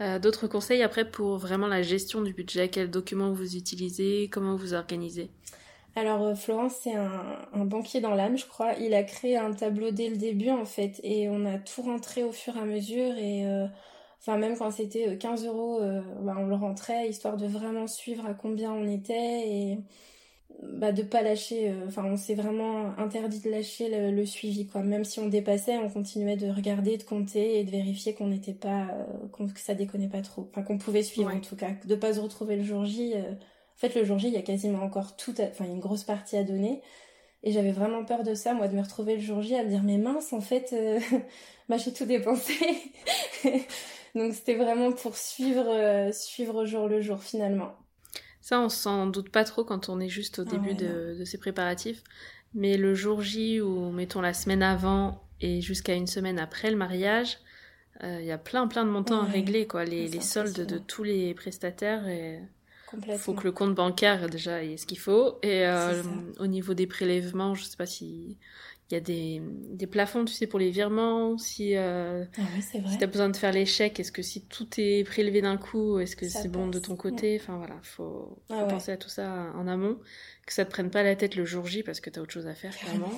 Euh, 0.00 0.20
d'autres 0.20 0.46
conseils 0.46 0.84
après 0.84 1.10
pour 1.10 1.38
vraiment 1.38 1.66
la 1.66 1.82
gestion 1.82 2.20
du 2.20 2.32
budget? 2.32 2.68
Quels 2.68 2.92
documents 2.92 3.32
vous 3.32 3.56
utilisez? 3.56 4.28
Comment 4.30 4.54
vous 4.54 4.72
organisez? 4.72 5.30
Alors 5.96 6.22
euh, 6.22 6.34
Florence, 6.36 6.76
c'est 6.80 6.94
un, 6.94 7.64
banquier 7.64 8.00
dans 8.00 8.14
l'âme, 8.14 8.38
je 8.38 8.46
crois. 8.46 8.74
Il 8.74 8.94
a 8.94 9.02
créé 9.02 9.36
un 9.36 9.52
tableau 9.52 9.90
dès 9.90 10.10
le 10.10 10.16
début 10.16 10.50
en 10.50 10.64
fait, 10.64 11.00
et 11.02 11.28
on 11.28 11.44
a 11.44 11.58
tout 11.58 11.82
rentré 11.82 12.22
au 12.22 12.30
fur 12.30 12.56
et 12.56 12.60
à 12.60 12.64
mesure. 12.64 13.18
Et 13.18 13.44
Enfin, 14.26 14.38
même 14.38 14.56
quand 14.56 14.70
c'était 14.70 15.16
15 15.18 15.46
euros, 15.46 15.80
bah, 16.22 16.34
on 16.38 16.46
le 16.46 16.54
rentrait, 16.56 17.08
histoire 17.08 17.36
de 17.36 17.46
vraiment 17.46 17.86
suivre 17.86 18.26
à 18.26 18.34
combien 18.34 18.72
on 18.72 18.88
était 18.88 19.48
et 19.48 19.78
bah, 20.62 20.90
de 20.90 21.02
pas 21.02 21.22
lâcher. 21.22 21.72
Enfin, 21.86 22.04
on 22.04 22.16
s'est 22.16 22.34
vraiment 22.34 22.98
interdit 22.98 23.40
de 23.40 23.50
lâcher 23.50 24.10
le, 24.10 24.26
suivi, 24.26 24.66
quoi. 24.66 24.82
Même 24.82 25.04
si 25.04 25.20
on 25.20 25.28
dépassait, 25.28 25.78
on 25.78 25.88
continuait 25.88 26.36
de 26.36 26.50
regarder, 26.50 26.96
de 26.96 27.04
compter 27.04 27.60
et 27.60 27.64
de 27.64 27.70
vérifier 27.70 28.14
qu'on 28.14 28.26
n'était 28.26 28.52
pas, 28.52 28.88
que 29.32 29.60
ça 29.60 29.74
déconnait 29.74 30.08
pas 30.08 30.22
trop. 30.22 30.48
Enfin, 30.50 30.62
qu'on 30.62 30.78
pouvait 30.78 31.04
suivre 31.04 31.32
en 31.32 31.40
tout 31.40 31.54
cas, 31.54 31.70
de 31.84 31.94
pas 31.94 32.14
se 32.14 32.20
retrouver 32.20 32.56
le 32.56 32.64
jour 32.64 32.84
J. 32.84 33.14
En 33.14 33.78
fait, 33.78 33.94
le 33.94 34.04
jour 34.04 34.18
J, 34.18 34.28
il 34.28 34.32
y 34.32 34.38
a 34.38 34.42
quasiment 34.42 34.82
encore 34.82 35.16
tout, 35.16 35.34
enfin, 35.40 35.66
une 35.66 35.80
grosse 35.80 36.02
partie 36.02 36.36
à 36.36 36.42
donner. 36.42 36.82
Et 37.42 37.52
j'avais 37.52 37.72
vraiment 37.72 38.04
peur 38.04 38.22
de 38.22 38.34
ça, 38.34 38.54
moi, 38.54 38.66
de 38.68 38.74
me 38.74 38.82
retrouver 38.82 39.14
le 39.14 39.20
jour 39.20 39.42
J 39.42 39.54
à 39.54 39.62
me 39.62 39.68
dire, 39.68 39.82
mais 39.84 39.98
mince, 39.98 40.32
en 40.32 40.40
fait, 40.40 40.70
euh, 40.72 40.98
bah, 41.68 41.76
j'ai 41.76 41.92
tout 41.92 42.06
dépensé. 42.06 42.54
Donc 44.16 44.32
c'était 44.32 44.54
vraiment 44.54 44.92
pour 44.92 45.14
suivre, 45.16 45.68
euh, 45.68 46.10
suivre 46.10 46.64
jour 46.64 46.88
le 46.88 47.02
jour, 47.02 47.22
finalement. 47.22 47.76
Ça, 48.40 48.60
on 48.60 48.70
s'en 48.70 49.06
doute 49.06 49.28
pas 49.28 49.44
trop 49.44 49.62
quand 49.62 49.90
on 49.90 50.00
est 50.00 50.08
juste 50.08 50.38
au 50.38 50.44
ah 50.46 50.50
début 50.50 50.74
de, 50.74 51.22
ces 51.24 51.36
préparatifs. 51.36 52.02
Mais 52.54 52.78
le 52.78 52.94
jour 52.94 53.20
J, 53.20 53.60
ou 53.60 53.90
mettons 53.90 54.22
la 54.22 54.32
semaine 54.32 54.62
avant 54.62 55.22
et 55.42 55.60
jusqu'à 55.60 55.94
une 55.94 56.06
semaine 56.06 56.38
après 56.38 56.70
le 56.70 56.78
mariage, 56.78 57.38
euh, 58.04 58.18
il 58.20 58.26
y 58.26 58.32
a 58.32 58.38
plein 58.38 58.66
plein 58.68 58.86
de 58.86 58.90
montants 58.90 59.20
à 59.20 59.26
régler, 59.26 59.66
quoi. 59.66 59.84
Les, 59.84 60.08
les 60.08 60.20
soldes 60.22 60.64
de 60.64 60.78
tous 60.78 61.02
les 61.02 61.34
prestataires. 61.34 62.08
Et... 62.08 62.40
Il 63.06 63.18
faut 63.18 63.34
que 63.34 63.44
le 63.44 63.52
compte 63.52 63.74
bancaire 63.74 64.30
déjà 64.30 64.64
ait 64.64 64.78
ce 64.78 64.86
qu'il 64.86 64.98
faut. 64.98 65.38
Et 65.42 65.66
euh, 65.66 66.02
au 66.38 66.46
niveau 66.46 66.72
des 66.72 66.86
prélèvements, 66.86 67.54
je 67.54 67.64
sais 67.64 67.76
pas 67.76 67.84
si 67.84 68.38
il 68.90 68.94
y 68.94 68.96
a 68.96 69.00
des, 69.00 69.42
des 69.70 69.86
plafonds, 69.86 70.24
tu 70.24 70.32
sais, 70.32 70.46
pour 70.46 70.58
les 70.60 70.70
virements. 70.70 71.36
Si, 71.38 71.76
euh, 71.76 72.24
ah 72.38 72.42
si 72.60 72.98
tu 72.98 73.04
as 73.04 73.06
besoin 73.08 73.28
de 73.28 73.36
faire 73.36 73.52
les 73.52 73.66
chèques, 73.66 73.98
est-ce 73.98 74.12
que 74.12 74.22
si 74.22 74.46
tout 74.46 74.68
est 74.78 75.04
prélevé 75.04 75.42
d'un 75.42 75.56
coup, 75.56 75.98
est-ce 75.98 76.14
que 76.14 76.28
c'est 76.28 76.48
bon 76.48 76.68
de 76.68 76.78
ton 76.78 76.94
côté? 76.94 77.38
Enfin 77.40 77.56
voilà, 77.56 77.74
faut, 77.82 78.38
ah 78.48 78.60
faut 78.60 78.68
penser 78.68 78.92
à 78.92 78.96
tout 78.96 79.08
ça 79.08 79.52
en 79.56 79.66
amont. 79.66 79.98
Que 80.46 80.52
ça 80.52 80.64
te 80.64 80.70
prenne 80.70 80.90
pas 80.90 81.02
la 81.02 81.16
tête 81.16 81.34
le 81.34 81.44
jour 81.44 81.66
J 81.66 81.82
parce 81.82 81.98
que 81.98 82.10
tu 82.10 82.18
as 82.18 82.22
autre 82.22 82.32
chose 82.32 82.46
à 82.46 82.54
faire, 82.54 82.76
clairement. 82.76 83.10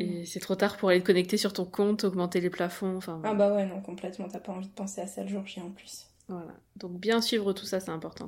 Et 0.00 0.24
c'est 0.24 0.40
trop 0.40 0.56
tard 0.56 0.78
pour 0.78 0.88
aller 0.88 1.00
te 1.00 1.06
connecter 1.06 1.36
sur 1.36 1.52
ton 1.52 1.64
compte, 1.66 2.04
augmenter 2.04 2.40
les 2.40 2.50
plafonds. 2.50 2.96
Enfin, 2.96 3.20
Ah 3.24 3.34
bah 3.34 3.54
ouais, 3.54 3.66
non, 3.66 3.80
complètement. 3.82 4.26
T'as 4.26 4.40
pas 4.40 4.52
envie 4.52 4.68
de 4.68 4.72
penser 4.72 5.02
à 5.02 5.06
ça 5.06 5.22
le 5.22 5.28
jour 5.28 5.46
J 5.46 5.60
en 5.60 5.70
plus. 5.70 6.06
Voilà. 6.28 6.54
Donc 6.76 6.98
bien 6.98 7.20
suivre 7.20 7.52
tout 7.52 7.66
ça, 7.66 7.78
c'est 7.78 7.90
important. 7.90 8.26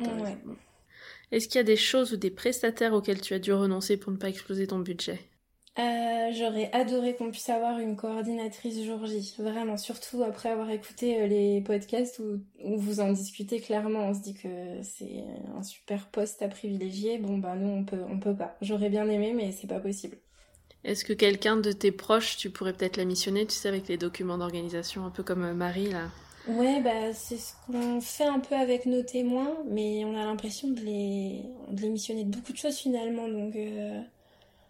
Est-ce 1.32 1.48
qu'il 1.48 1.56
y 1.56 1.60
a 1.60 1.64
des 1.64 1.76
choses 1.76 2.12
ou 2.12 2.16
des 2.16 2.30
prestataires 2.30 2.92
auxquels 2.92 3.20
tu 3.20 3.34
as 3.34 3.38
dû 3.38 3.52
renoncer 3.52 3.96
pour 3.96 4.12
ne 4.12 4.16
pas 4.18 4.28
exploser 4.28 4.66
ton 4.66 4.78
budget? 4.78 5.20
Euh, 5.78 6.32
J'aurais 6.32 6.70
adoré 6.72 7.14
qu'on 7.14 7.30
puisse 7.30 7.48
avoir 7.48 7.78
une 7.78 7.96
coordinatrice 7.96 8.84
jour 8.84 9.06
J, 9.06 9.34
vraiment, 9.38 9.76
surtout 9.76 10.22
après 10.22 10.48
avoir 10.50 10.70
écouté 10.70 11.22
euh, 11.22 11.26
les 11.26 11.60
podcasts 11.60 12.20
où, 12.20 12.40
vous 12.76 13.00
en 13.00 13.12
discutez 13.12 13.60
clairement, 13.60 14.08
on 14.08 14.14
se 14.14 14.20
dit 14.20 14.34
que 14.34 14.82
c'est 14.82 15.24
un 15.56 15.62
super 15.62 16.08
poste 16.08 16.42
à 16.42 16.48
privilégier. 16.48 17.18
Bon 17.18 17.38
bah 17.38 17.54
nous 17.56 17.68
on 17.68 17.84
peut 17.84 18.02
on 18.08 18.18
peut 18.18 18.34
pas. 18.36 18.56
J'aurais 18.60 18.90
bien 18.90 19.08
aimé 19.08 19.32
mais 19.34 19.52
c'est 19.52 19.68
pas 19.68 19.80
possible. 19.80 20.18
Est-ce 20.84 21.04
que 21.04 21.12
quelqu'un 21.12 21.56
de 21.56 21.72
tes 21.72 21.92
proches, 21.92 22.36
tu 22.36 22.50
pourrais 22.50 22.72
peut-être 22.72 22.96
la 22.96 23.04
missionner, 23.04 23.46
tu 23.46 23.54
sais, 23.54 23.68
avec 23.68 23.88
les 23.88 23.98
documents 23.98 24.38
d'organisation, 24.38 25.04
un 25.04 25.10
peu 25.10 25.22
comme 25.22 25.44
euh, 25.44 25.54
Marie 25.54 25.90
là? 25.90 26.08
Ouais, 26.46 26.80
bah, 26.80 27.12
c'est 27.12 27.36
ce 27.36 27.52
qu'on 27.66 28.00
fait 28.00 28.24
un 28.24 28.40
peu 28.40 28.54
avec 28.54 28.86
nos 28.86 29.02
témoins, 29.02 29.54
mais 29.66 30.04
on 30.04 30.16
a 30.16 30.24
l'impression 30.24 30.68
de 30.68 30.80
les, 30.80 31.44
de 31.70 31.82
les 31.82 31.90
missionner 31.90 32.24
de 32.24 32.30
beaucoup 32.30 32.52
de 32.52 32.56
choses 32.56 32.78
finalement, 32.78 33.28
donc 33.28 33.54
euh, 33.54 34.00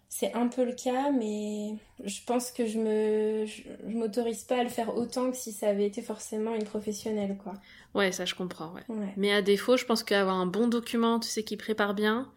c'est 0.09 0.33
un 0.33 0.49
peu 0.49 0.65
le 0.65 0.73
cas, 0.73 1.11
mais 1.11 1.75
je 2.03 2.21
pense 2.27 2.51
que 2.51 2.67
je 2.67 2.79
me, 2.79 3.45
je, 3.47 3.63
m'autorise 3.87 4.45
pas 4.45 4.61
à 4.61 4.63
le 4.63 4.71
faire 4.71 4.97
autant 4.97 5.31
que 5.31 5.37
si 5.37 5.53
ça 5.53 5.69
avait 5.69 5.87
été 5.87 6.01
forcément 6.01 6.55
une 6.55 6.65
professionnelle, 6.65 7.37
quoi. 7.43 7.53
Ouais, 7.95 8.11
ça 8.11 8.25
je 8.25 8.35
comprends, 8.35 8.73
ouais. 8.73 8.83
Mais 9.17 9.33
à 9.33 9.43
défaut, 9.43 9.77
je 9.77 9.85
pense 9.85 10.03
qu'avoir 10.03 10.37
un 10.37 10.47
bon 10.47 10.67
document, 10.67 11.21
tu 11.21 11.29
sais, 11.29 11.43
qui 11.43 11.57
prépare 11.57 11.95
bien, 11.95 12.33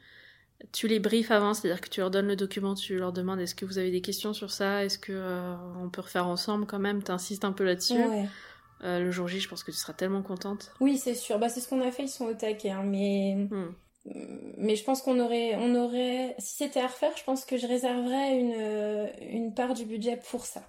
tu 0.74 0.88
les 0.88 1.00
briefes 1.00 1.32
avant, 1.32 1.54
c'est-à-dire 1.54 1.82
que 1.82 1.90
tu 1.90 2.02
leur 2.02 2.12
donnes 2.12 2.28
le 2.28 2.36
document, 2.36 2.76
tu 2.76 2.98
leur 2.98 3.14
demandes 3.14 3.40
est-ce 3.40 3.56
que 3.56 3.66
vous 3.66 3.78
avez 3.78 3.92
des 3.92 4.02
questions 4.02 4.34
sur 4.34 4.52
ça, 4.52 4.84
est-ce 4.84 5.00
que 5.00 5.14
euh, 5.14 5.56
on 5.82 5.90
peut 5.90 6.02
refaire 6.02 6.28
ensemble 6.28 6.66
quand 6.66 6.80
même, 6.80 7.02
t'insistes 7.02 7.46
un 7.46 7.54
peu 7.54 7.64
là-dessus. 7.64 8.04
Ouais. 8.04 8.28
Euh, 8.84 9.00
le 9.00 9.12
jour 9.12 9.28
J, 9.28 9.40
je 9.40 9.48
pense 9.48 9.64
que 9.64 9.72
tu 9.72 9.78
seras 9.78 9.94
tellement 9.94 10.24
contente. 10.24 10.74
Oui, 10.80 10.98
c'est 10.98 11.14
sûr. 11.14 11.38
Bah, 11.38 11.50
c'est 11.50 11.60
ce 11.60 11.70
qu'on 11.70 11.82
a 11.82 11.92
fait, 11.92 12.04
ils 12.04 12.10
sont 12.10 12.26
au 12.26 12.34
taquet. 12.34 12.72
Hein, 12.72 12.84
mais... 12.84 13.48
Hmm. 13.50 13.74
Mais 14.06 14.76
je 14.76 14.84
pense 14.84 15.02
qu'on 15.02 15.20
aurait, 15.20 15.56
on 15.56 15.76
aurait, 15.76 16.36
si 16.40 16.56
c'était 16.56 16.80
à 16.80 16.88
refaire, 16.88 17.16
je 17.18 17.24
pense 17.24 17.46
que 17.46 17.58
je 17.58 17.68
réserverais 17.68 18.38
une, 18.40 18.54
euh, 18.56 19.08
une 19.30 19.54
part 19.54 19.74
du 19.74 19.86
budget 19.86 20.20
pour 20.30 20.46
ça. 20.46 20.64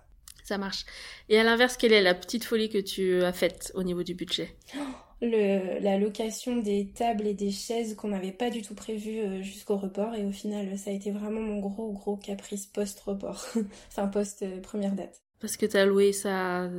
Ça 0.45 0.59
marche. 0.59 0.85
Et 1.29 1.39
à 1.39 1.45
l'inverse, 1.45 1.77
quelle 1.77 1.93
est 1.93 2.03
la 2.03 2.15
petite 2.15 2.45
folie 2.45 2.69
que 2.69 2.79
tu 2.79 3.23
as 3.23 3.33
faite 3.33 3.73
au 3.75 3.83
niveau 3.83 4.03
du 4.03 4.15
budget? 4.15 4.55
Le, 5.23 5.79
La 5.81 5.99
location 5.99 6.57
des 6.57 6.89
tables 6.89 7.27
et 7.27 7.35
des 7.35 7.53
chaises 7.53 7.95
qu'on 7.95 8.09
n'avait 8.09 8.33
pas 8.33 8.51
du 8.51 8.61
tout 8.61 8.75
prévu 8.75 9.21
euh, 9.21 9.41
jusqu'au 9.41 9.77
report. 9.77 10.15
Et 10.15 10.25
au 10.25 10.33
final, 10.33 10.77
ça 10.77 10.91
a 10.91 10.93
été 10.93 11.13
vraiment 11.13 11.41
mon 11.41 11.61
gros, 11.61 11.93
gros 11.93 12.17
caprice 12.17 12.67
post-report. 12.67 13.47
enfin, 13.89 14.09
post-première 14.09 14.93
date. 14.93 15.22
Parce 15.43 15.57
que 15.57 15.67
tu 15.67 15.77
as 15.77 15.85
loué 15.85 16.13
ça, 16.13 16.71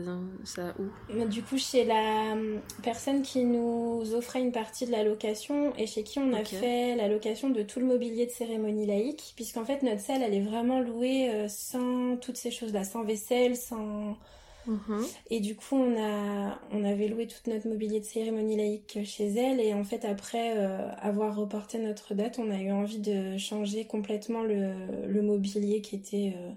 ça 0.46 0.74
où? 0.80 0.90
Du 1.30 1.44
coup, 1.44 1.58
chez 1.58 1.84
la 1.84 2.32
hum, 2.32 2.62
personne 2.82 3.22
qui 3.22 3.44
nous 3.44 4.14
offrait 4.14 4.40
une 4.40 4.54
partie 4.54 4.86
de 4.86 4.92
la 4.92 5.04
location 5.04 5.76
et 5.76 5.86
chez 5.86 6.04
qui 6.04 6.18
on 6.20 6.32
a 6.32 6.46
fait 6.46 6.96
la 6.96 7.10
location 7.10 7.50
de 7.50 7.62
tout 7.62 7.82
le 7.82 7.86
mobilier 7.86 8.26
de 8.26 8.32
cérémonie 8.32 8.86
laïque, 8.86 9.34
puisqu'en 9.36 9.66
fait 9.66 9.84
notre 9.84 10.00
salle 10.00 10.22
elle 10.24 10.34
est 10.34 10.42
vraiment 10.42 10.80
louée 10.80 11.30
euh, 11.30 11.48
sans 11.50 12.16
toutes 12.16 12.38
ces 12.38 12.52
choses-là, 12.52 12.86
sans 12.86 13.04
vaisselle, 13.04 13.58
sans... 13.58 14.18
Mhm. 14.66 15.12
Et 15.30 15.42
du 15.42 15.58
coup, 15.58 15.76
on, 15.76 15.98
a, 16.02 16.58
on 16.72 16.86
avait 16.86 17.10
loué 17.10 17.28
tout 17.28 17.50
notre 17.50 17.68
mobilier 17.68 18.00
de 18.00 18.06
cérémonie 18.06 18.56
laïque 18.56 19.00
chez 19.04 19.28
elle. 19.28 19.60
Et 19.60 19.74
en 19.74 19.84
fait, 19.84 20.06
après 20.06 20.58
euh, 20.58 20.90
avoir 21.00 21.36
reporté 21.36 21.80
notre 21.80 22.14
date, 22.14 22.40
on 22.40 22.50
a 22.50 22.62
eu 22.62 22.72
envie 22.72 23.00
de 23.00 23.38
changer 23.38 23.86
complètement 23.86 24.42
le, 24.42 24.74
le 25.06 25.22
mobilier 25.22 25.82
qui 25.82 25.98
était 25.98 26.34
euh, 26.38 26.52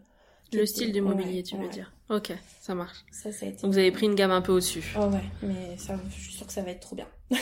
le 0.52 0.66
style 0.66 0.92
du 0.92 1.00
mobilier, 1.00 1.42
tu 1.42 1.56
veux 1.56 1.68
dire. 1.68 1.92
Ok, 2.08 2.32
ça 2.60 2.74
marche. 2.74 2.98
Ça, 3.10 3.32
ça 3.32 3.46
a 3.46 3.48
été 3.48 3.62
Donc 3.62 3.72
vous 3.72 3.78
avez 3.78 3.90
pris 3.90 4.06
une 4.06 4.14
gamme 4.14 4.30
un 4.30 4.42
peu 4.42 4.52
au-dessus. 4.52 4.94
Oh 4.96 5.06
ouais, 5.06 5.24
mais 5.42 5.76
ça, 5.76 5.98
je 6.08 6.20
suis 6.20 6.32
sûre 6.32 6.46
que 6.46 6.52
ça 6.52 6.62
va 6.62 6.70
être 6.70 6.80
trop 6.80 6.94
bien. 6.96 7.08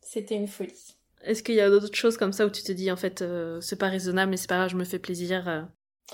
C'était 0.00 0.36
une 0.36 0.46
folie. 0.48 0.96
Est-ce 1.22 1.42
qu'il 1.42 1.54
y 1.54 1.60
a 1.60 1.68
d'autres 1.68 1.94
choses 1.94 2.16
comme 2.16 2.32
ça 2.32 2.46
où 2.46 2.50
tu 2.50 2.62
te 2.62 2.72
dis 2.72 2.90
en 2.90 2.96
fait 2.96 3.22
euh, 3.22 3.60
c'est 3.60 3.76
pas 3.78 3.88
raisonnable 3.88 4.30
mais 4.30 4.36
c'est 4.36 4.48
pas 4.48 4.56
grave, 4.56 4.70
je 4.70 4.76
me 4.76 4.84
fais 4.84 4.98
plaisir 4.98 5.48
euh 5.48 5.62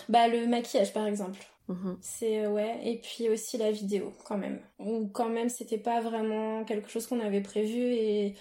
Bah 0.08 0.28
le 0.28 0.46
maquillage 0.46 0.92
par 0.92 1.06
exemple. 1.06 1.38
Mhm. 1.68 1.96
C'est 2.00 2.44
euh, 2.44 2.50
ouais 2.50 2.80
et 2.82 3.00
puis 3.00 3.28
aussi 3.28 3.56
la 3.56 3.70
vidéo 3.70 4.12
quand 4.24 4.36
même. 4.36 4.60
Ou 4.78 5.08
quand 5.08 5.28
même 5.28 5.48
c'était 5.48 5.78
pas 5.78 6.00
vraiment 6.00 6.64
quelque 6.64 6.88
chose 6.90 7.06
qu'on 7.06 7.20
avait 7.20 7.40
prévu 7.40 7.78
et 7.78 8.34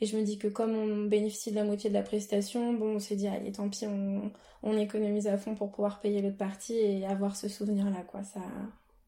et 0.00 0.06
je 0.06 0.16
me 0.16 0.22
dis 0.22 0.38
que 0.38 0.48
comme 0.48 0.74
on 0.74 1.04
bénéficie 1.04 1.50
de 1.50 1.56
la 1.56 1.64
moitié 1.64 1.90
de 1.90 1.94
la 1.94 2.02
prestation, 2.02 2.72
bon, 2.72 2.96
on 2.96 2.98
s'est 2.98 3.16
dit, 3.16 3.28
allez, 3.28 3.52
tant 3.52 3.68
pis, 3.68 3.86
on, 3.86 4.30
on 4.62 4.76
économise 4.76 5.26
à 5.26 5.36
fond 5.36 5.54
pour 5.54 5.70
pouvoir 5.70 6.00
payer 6.00 6.22
l'autre 6.22 6.36
partie 6.36 6.76
et 6.76 7.06
avoir 7.06 7.36
ce 7.36 7.48
souvenir-là, 7.48 8.02
quoi. 8.06 8.22
Ça, 8.22 8.40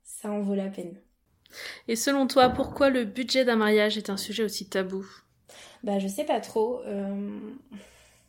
ça 0.02 0.30
en 0.30 0.40
vaut 0.40 0.54
la 0.54 0.68
peine. 0.68 0.96
Et 1.88 1.96
selon 1.96 2.26
toi, 2.26 2.50
pourquoi 2.50 2.90
le 2.90 3.04
budget 3.04 3.44
d'un 3.44 3.56
mariage 3.56 3.98
est 3.98 4.10
un 4.10 4.16
sujet 4.16 4.44
aussi 4.44 4.68
tabou? 4.68 5.06
Bah, 5.82 5.98
je 5.98 6.08
sais 6.08 6.24
pas 6.24 6.40
trop. 6.40 6.80
Euh... 6.86 7.38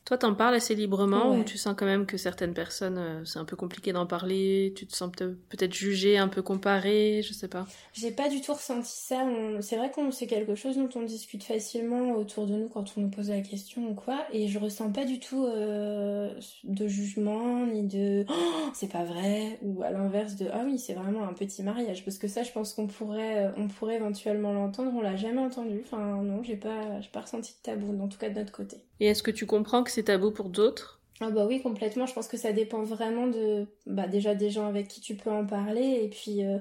Toi, 0.06 0.18
t'en 0.18 0.34
parles 0.34 0.56
assez 0.56 0.74
librement 0.74 1.36
ou 1.36 1.44
tu 1.44 1.58
sens 1.58 1.76
quand 1.78 1.86
même 1.86 2.08
que 2.08 2.18
certaines 2.18 2.56
personnes, 2.56 2.98
euh, 2.98 3.24
c'est 3.24 3.38
un 3.38 3.46
peu 3.46 3.56
compliqué 3.56 3.94
d'en 3.94 4.08
parler, 4.08 4.74
tu 4.76 4.88
te 4.88 4.96
sens 4.96 5.12
peut-être 5.12 5.74
jugé, 5.74 6.18
un 6.18 6.28
peu 6.28 6.42
comparé, 6.42 7.22
je 7.24 7.34
sais 7.34 7.48
pas. 7.48 7.68
J'ai 7.94 8.12
pas 8.12 8.28
du 8.28 8.42
tout 8.42 8.54
ressenti 8.54 8.92
ça. 8.92 9.24
C'est 9.62 9.78
vrai 9.78 9.92
qu'on 9.92 10.12
c'est 10.12 10.26
quelque 10.26 10.56
chose 10.56 10.78
dont 10.78 10.90
on 10.96 11.04
discute 11.04 11.44
facilement 11.44 12.14
autour 12.14 12.48
de 12.48 12.56
nous 12.56 12.68
quand 12.68 12.94
on 12.98 13.02
nous 13.02 13.10
pose 13.10 13.30
la 13.30 13.42
question 13.42 13.90
ou 13.90 13.94
quoi, 13.94 14.26
et 14.34 14.48
je 14.48 14.58
ressens 14.58 14.92
pas 14.92 15.06
du 15.06 15.20
tout 15.20 15.46
euh, 15.46 16.34
de 16.64 16.88
jugement 16.88 17.66
ni 17.68 17.84
de 17.84 18.26
oh, 18.28 18.70
c'est 18.74 18.92
pas 18.92 19.04
vrai 19.04 19.60
ou 19.62 19.84
à 19.84 19.92
l'inverse 19.92 20.36
de 20.36 20.48
ah 20.52 20.64
oui 20.66 20.80
c'est 20.80 20.94
vraiment 20.94 21.28
un 21.28 21.34
petit 21.34 21.62
mariage 21.64 22.04
parce 22.04 22.18
que 22.18 22.28
ça 22.28 22.44
je 22.44 22.52
pense 22.52 22.74
qu'on 22.74 22.88
pourrait 22.88 23.52
on 23.58 23.68
pourrait 23.68 23.96
éventuellement 23.96 24.52
l'entendre. 24.52 24.92
On 24.96 25.02
l'a 25.02 25.16
jamais 25.16 25.42
entendu. 25.42 25.82
Enfin 25.86 26.22
non, 26.24 26.42
j'ai 26.44 26.58
pas 26.58 27.00
j'ai 27.02 27.10
pas 27.10 27.22
ressenti 27.22 27.54
de 27.54 27.62
tabou 27.64 28.02
en 28.02 28.08
tout 28.08 28.18
cas 28.18 28.30
de 28.30 28.40
notre 28.40 28.52
côté. 28.52 28.78
Et 29.02 29.08
est-ce 29.08 29.24
que 29.24 29.32
tu 29.32 29.48
comprends 29.48 29.84
que 29.84 29.90
c'est 29.92 30.04
tabou 30.04 30.32
pour 30.32 30.50
d'autres? 30.50 31.02
Ah 31.22 31.32
bah 31.32 31.46
oui, 31.48 31.62
complètement. 31.62 32.06
Je 32.06 32.14
pense 32.14 32.28
que 32.28 32.38
ça 32.38 32.54
dépend 32.54 32.84
vraiment 32.84 33.28
de 33.28 33.68
bah 33.88 34.08
déjà 34.08 34.36
des 34.36 34.52
gens 34.52 34.68
avec 34.68 34.88
qui 34.88 35.02
tu 35.02 35.16
peux 35.16 35.32
en 35.32 35.46
parler 35.46 36.02
et 36.04 36.10
puis 36.10 36.46
euh, 36.46 36.60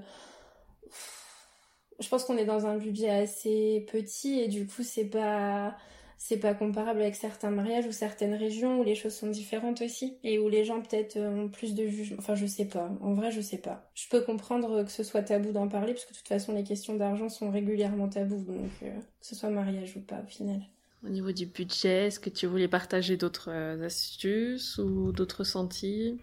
je 2.00 2.08
pense 2.08 2.24
qu'on 2.24 2.38
est 2.38 2.46
dans 2.46 2.66
un 2.66 2.78
budget 2.78 3.10
assez 3.10 3.86
petit 3.92 4.40
et 4.40 4.48
du 4.48 4.66
coup 4.66 4.82
c'est 4.82 5.04
pas 5.04 5.76
c'est 6.16 6.38
pas 6.38 6.54
comparable 6.54 7.02
avec 7.02 7.14
certains 7.14 7.50
mariages 7.50 7.86
ou 7.86 7.92
certaines 7.92 8.34
régions 8.34 8.80
où 8.80 8.84
les 8.84 8.94
choses 8.94 9.14
sont 9.14 9.28
différentes 9.28 9.82
aussi 9.82 10.18
et 10.22 10.38
où 10.38 10.48
les 10.48 10.64
gens 10.64 10.80
peut-être 10.80 11.16
euh, 11.16 11.44
ont 11.44 11.48
plus 11.48 11.74
de 11.74 11.86
jugement. 11.86 12.18
Enfin, 12.18 12.34
je 12.34 12.46
sais 12.46 12.66
pas. 12.68 12.90
En 13.02 13.14
vrai, 13.14 13.30
je 13.30 13.40
sais 13.40 13.58
pas. 13.58 13.90
Je 13.94 14.08
peux 14.08 14.22
comprendre 14.22 14.82
que 14.84 14.90
ce 14.90 15.02
soit 15.02 15.22
tabou 15.22 15.52
d'en 15.52 15.68
parler 15.68 15.94
parce 15.94 16.04
que 16.06 16.12
de 16.12 16.18
toute 16.18 16.28
façon, 16.28 16.54
les 16.54 16.64
questions 16.64 16.94
d'argent 16.94 17.28
sont 17.30 17.50
régulièrement 17.50 18.08
tabous, 18.08 18.44
donc 18.44 18.70
euh, 18.82 18.94
que 19.20 19.26
ce 19.26 19.34
soit 19.34 19.50
mariage 19.50 19.96
ou 19.96 20.00
pas 20.00 20.20
au 20.22 20.26
final. 20.26 20.60
Au 21.04 21.08
niveau 21.08 21.32
du 21.32 21.46
budget 21.46 22.06
Est-ce 22.06 22.20
que 22.20 22.30
tu 22.30 22.46
voulais 22.46 22.68
partager 22.68 23.16
d'autres 23.16 23.50
astuces 23.50 24.78
ou 24.78 25.12
d'autres 25.12 25.44
sentis? 25.44 26.18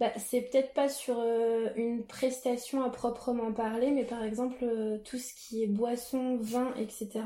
Bah, 0.00 0.12
c'est 0.16 0.40
peut-être 0.40 0.72
pas 0.72 0.88
sur 0.88 1.18
euh, 1.18 1.68
une 1.76 2.06
prestation 2.06 2.82
à 2.82 2.88
proprement 2.88 3.52
parler, 3.52 3.90
mais 3.90 4.04
par 4.04 4.24
exemple, 4.24 4.56
euh, 4.62 4.96
tout 5.04 5.18
ce 5.18 5.34
qui 5.34 5.62
est 5.62 5.66
boisson, 5.66 6.38
vin, 6.40 6.72
etc., 6.78 7.20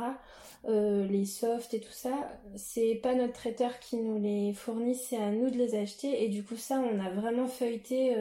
euh, 0.66 1.06
les 1.06 1.24
softs 1.24 1.72
et 1.74 1.80
tout 1.80 1.92
ça, 1.92 2.10
c'est 2.56 2.96
pas 2.96 3.14
notre 3.14 3.34
traiteur 3.34 3.78
qui 3.78 3.96
nous 3.96 4.20
les 4.20 4.52
fournit, 4.54 4.96
c'est 4.96 5.18
à 5.18 5.30
nous 5.30 5.50
de 5.50 5.56
les 5.56 5.76
acheter. 5.76 6.24
Et 6.24 6.28
du 6.28 6.42
coup, 6.42 6.56
ça, 6.56 6.80
on 6.80 6.98
a 6.98 7.10
vraiment 7.10 7.46
feuilleté 7.46 8.16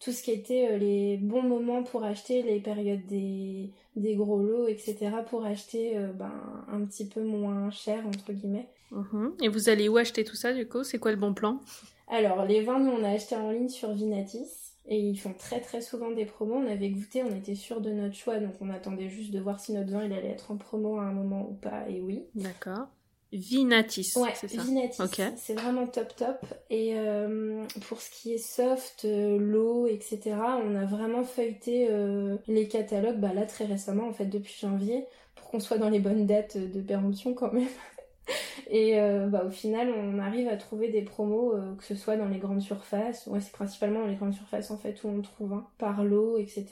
tout 0.00 0.12
ce 0.12 0.22
qui 0.22 0.32
était 0.32 0.78
les 0.78 1.16
bons 1.16 1.42
moments 1.42 1.82
pour 1.82 2.04
acheter, 2.04 2.42
les 2.42 2.60
périodes 2.60 3.06
des, 3.06 3.70
des 3.96 4.14
gros 4.14 4.42
lots, 4.42 4.68
etc., 4.68 5.10
pour 5.28 5.44
acheter 5.44 5.98
ben, 6.14 6.32
un 6.70 6.84
petit 6.84 7.06
peu 7.06 7.22
moins 7.22 7.70
cher, 7.70 8.06
entre 8.06 8.32
guillemets. 8.32 8.68
Mhm. 8.90 9.34
Et 9.42 9.48
vous 9.48 9.68
allez 9.68 9.88
où 9.88 9.96
acheter 9.96 10.22
tout 10.24 10.36
ça, 10.36 10.52
du 10.52 10.68
coup? 10.68 10.84
C'est 10.84 10.98
quoi 10.98 11.10
le 11.10 11.16
bon 11.16 11.34
plan? 11.34 11.60
Alors, 12.08 12.44
les 12.44 12.62
vins, 12.62 12.78
nous, 12.78 12.92
on 12.92 13.02
a 13.02 13.10
acheté 13.10 13.34
en 13.34 13.50
ligne 13.50 13.68
sur 13.68 13.92
Vinatis. 13.92 14.66
Et 14.88 15.00
ils 15.00 15.18
font 15.18 15.34
très 15.36 15.60
très 15.60 15.80
souvent 15.80 16.12
des 16.12 16.26
promos. 16.26 16.54
On 16.54 16.70
avait 16.70 16.90
goûté, 16.90 17.24
on 17.24 17.34
était 17.34 17.56
sûr 17.56 17.80
de 17.80 17.90
notre 17.90 18.14
choix, 18.14 18.38
donc 18.38 18.52
on 18.60 18.70
attendait 18.70 19.08
juste 19.08 19.32
de 19.32 19.40
voir 19.40 19.58
si 19.58 19.72
notre 19.72 19.90
vin 19.90 20.04
il 20.04 20.12
allait 20.12 20.28
être 20.28 20.52
en 20.52 20.56
promo 20.56 20.98
à 20.98 21.02
un 21.02 21.12
moment 21.12 21.48
ou 21.50 21.54
pas. 21.54 21.88
Et 21.88 22.00
oui. 22.00 22.22
D'accord. 22.36 22.86
Vinatis, 23.32 24.12
ouais, 24.16 24.30
c'est 24.34 24.48
ça 24.48 24.62
Vinatis, 24.62 25.02
c'est 25.36 25.54
vraiment 25.54 25.86
top 25.86 26.14
top. 26.14 26.38
Et 26.70 26.94
euh, 26.94 27.64
pour 27.88 28.00
ce 28.00 28.10
qui 28.10 28.32
est 28.32 28.38
soft, 28.38 29.04
euh, 29.04 29.36
l'eau, 29.38 29.86
etc., 29.88 30.36
on 30.64 30.76
a 30.76 30.84
vraiment 30.84 31.24
feuilleté 31.24 31.88
euh, 31.90 32.36
les 32.46 32.68
catalogues, 32.68 33.18
bah 33.18 33.32
là 33.34 33.44
très 33.44 33.64
récemment, 33.64 34.06
en 34.06 34.12
fait 34.12 34.26
depuis 34.26 34.56
janvier, 34.60 35.06
pour 35.34 35.48
qu'on 35.48 35.60
soit 35.60 35.78
dans 35.78 35.90
les 35.90 35.98
bonnes 35.98 36.26
dates 36.26 36.56
de 36.56 36.80
péremption 36.80 37.34
quand 37.34 37.52
même. 37.52 37.68
Et 38.70 38.98
bah, 39.28 39.44
au 39.46 39.50
final, 39.50 39.92
on 39.92 40.18
arrive 40.18 40.48
à 40.48 40.56
trouver 40.56 40.88
des 40.88 41.02
promos, 41.02 41.54
que 41.78 41.84
ce 41.84 41.94
soit 41.94 42.16
dans 42.16 42.26
les 42.26 42.38
grandes 42.38 42.62
surfaces. 42.62 43.28
Ouais, 43.28 43.40
c'est 43.40 43.52
principalement 43.52 44.00
dans 44.00 44.08
les 44.08 44.16
grandes 44.16 44.34
surfaces 44.34 44.72
en 44.72 44.78
fait 44.78 45.04
où 45.04 45.08
on 45.08 45.22
trouve, 45.22 45.52
hein, 45.52 45.68
par 45.78 46.02
lot, 46.02 46.36
etc. 46.36 46.66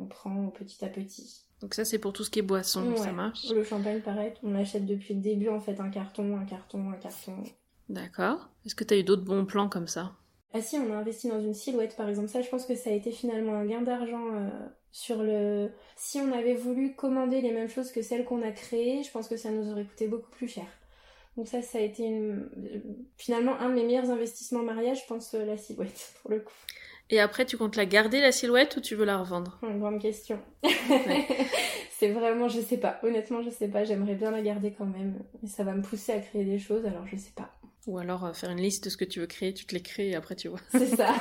On 0.00 0.04
prend 0.04 0.46
petit 0.50 0.84
à 0.84 0.88
petit. 0.88 1.44
Donc 1.62 1.74
ça, 1.74 1.84
c'est 1.84 1.98
pour 1.98 2.12
tout 2.12 2.24
ce 2.24 2.30
qui 2.30 2.40
est 2.40 2.42
boisson, 2.42 2.96
ça 2.96 3.12
marche. 3.12 3.48
Le 3.50 3.62
champagne, 3.62 4.00
pareil, 4.00 4.32
on 4.42 4.54
achète 4.56 4.84
depuis 4.84 5.14
le 5.14 5.20
début 5.20 5.48
en 5.48 5.60
fait 5.60 5.78
un 5.80 5.90
carton, 5.90 6.36
un 6.36 6.44
carton, 6.44 6.90
un 6.90 6.96
carton. 6.96 7.36
D'accord. 7.88 8.48
Est-ce 8.66 8.74
que 8.74 8.84
tu 8.84 8.94
as 8.94 8.98
eu 8.98 9.04
d'autres 9.04 9.22
bons 9.22 9.46
plans 9.46 9.68
comme 9.68 9.86
ça? 9.86 10.12
Ah 10.52 10.60
si, 10.60 10.76
on 10.76 10.92
a 10.92 10.96
investi 10.96 11.28
dans 11.28 11.40
une 11.40 11.54
silhouette 11.54 11.96
par 11.96 12.08
exemple. 12.08 12.28
Ça, 12.28 12.42
je 12.42 12.48
pense 12.48 12.66
que 12.66 12.74
ça 12.74 12.90
a 12.90 12.92
été 12.92 13.12
finalement 13.12 13.54
un 13.54 13.64
gain 13.64 13.82
d'argent. 13.82 14.34
Euh, 14.34 14.50
sur 14.92 15.22
le 15.22 15.70
si 15.96 16.20
on 16.20 16.32
avait 16.32 16.54
voulu 16.54 16.94
commander 16.94 17.40
les 17.40 17.50
mêmes 17.50 17.68
choses 17.68 17.90
que 17.90 18.02
celles 18.02 18.26
qu'on 18.26 18.42
a 18.42 18.50
créées, 18.50 19.02
je 19.02 19.10
pense 19.10 19.26
que 19.26 19.38
ça 19.38 19.50
nous 19.50 19.70
aurait 19.70 19.84
coûté 19.84 20.06
beaucoup 20.06 20.30
plus 20.30 20.48
cher. 20.48 20.66
Donc 21.36 21.48
ça, 21.48 21.62
ça 21.62 21.78
a 21.78 21.80
été 21.80 22.04
finalement 23.16 23.58
un 23.58 23.70
de 23.70 23.74
mes 23.74 23.84
meilleurs 23.84 24.10
investissements 24.10 24.62
mariage, 24.62 25.00
je 25.02 25.06
pense, 25.06 25.32
euh, 25.34 25.46
la 25.46 25.56
silhouette, 25.56 26.14
pour 26.22 26.30
le 26.30 26.40
coup. 26.40 26.52
Et 27.12 27.20
après, 27.20 27.44
tu 27.44 27.58
comptes 27.58 27.76
la 27.76 27.84
garder, 27.84 28.22
la 28.22 28.32
silhouette, 28.32 28.78
ou 28.78 28.80
tu 28.80 28.94
veux 28.94 29.04
la 29.04 29.18
revendre? 29.18 29.58
Une 29.62 29.78
grande 29.78 30.00
question. 30.00 30.40
c'est 31.90 32.10
vraiment, 32.10 32.48
je 32.48 32.58
sais 32.58 32.78
pas. 32.78 32.98
Honnêtement, 33.02 33.42
je 33.42 33.50
sais 33.50 33.68
pas. 33.68 33.84
J'aimerais 33.84 34.14
bien 34.14 34.30
la 34.30 34.40
garder 34.40 34.72
quand 34.72 34.86
même. 34.86 35.22
Mais 35.42 35.48
ça 35.50 35.62
va 35.62 35.74
me 35.74 35.82
pousser 35.82 36.12
à 36.12 36.20
créer 36.20 36.46
des 36.46 36.58
choses, 36.58 36.86
alors 36.86 37.06
je 37.06 37.16
sais 37.16 37.32
pas. 37.36 37.50
Ou 37.86 37.98
alors 37.98 38.24
euh, 38.24 38.32
faire 38.32 38.48
une 38.48 38.62
liste 38.62 38.84
de 38.84 38.88
ce 38.88 38.96
que 38.96 39.04
tu 39.04 39.20
veux 39.20 39.26
créer, 39.26 39.52
tu 39.52 39.66
te 39.66 39.74
les 39.74 39.82
crées 39.82 40.08
et 40.08 40.14
après 40.14 40.36
tu 40.36 40.48
vois. 40.48 40.60
C'est 40.70 40.96
ça. 40.96 41.14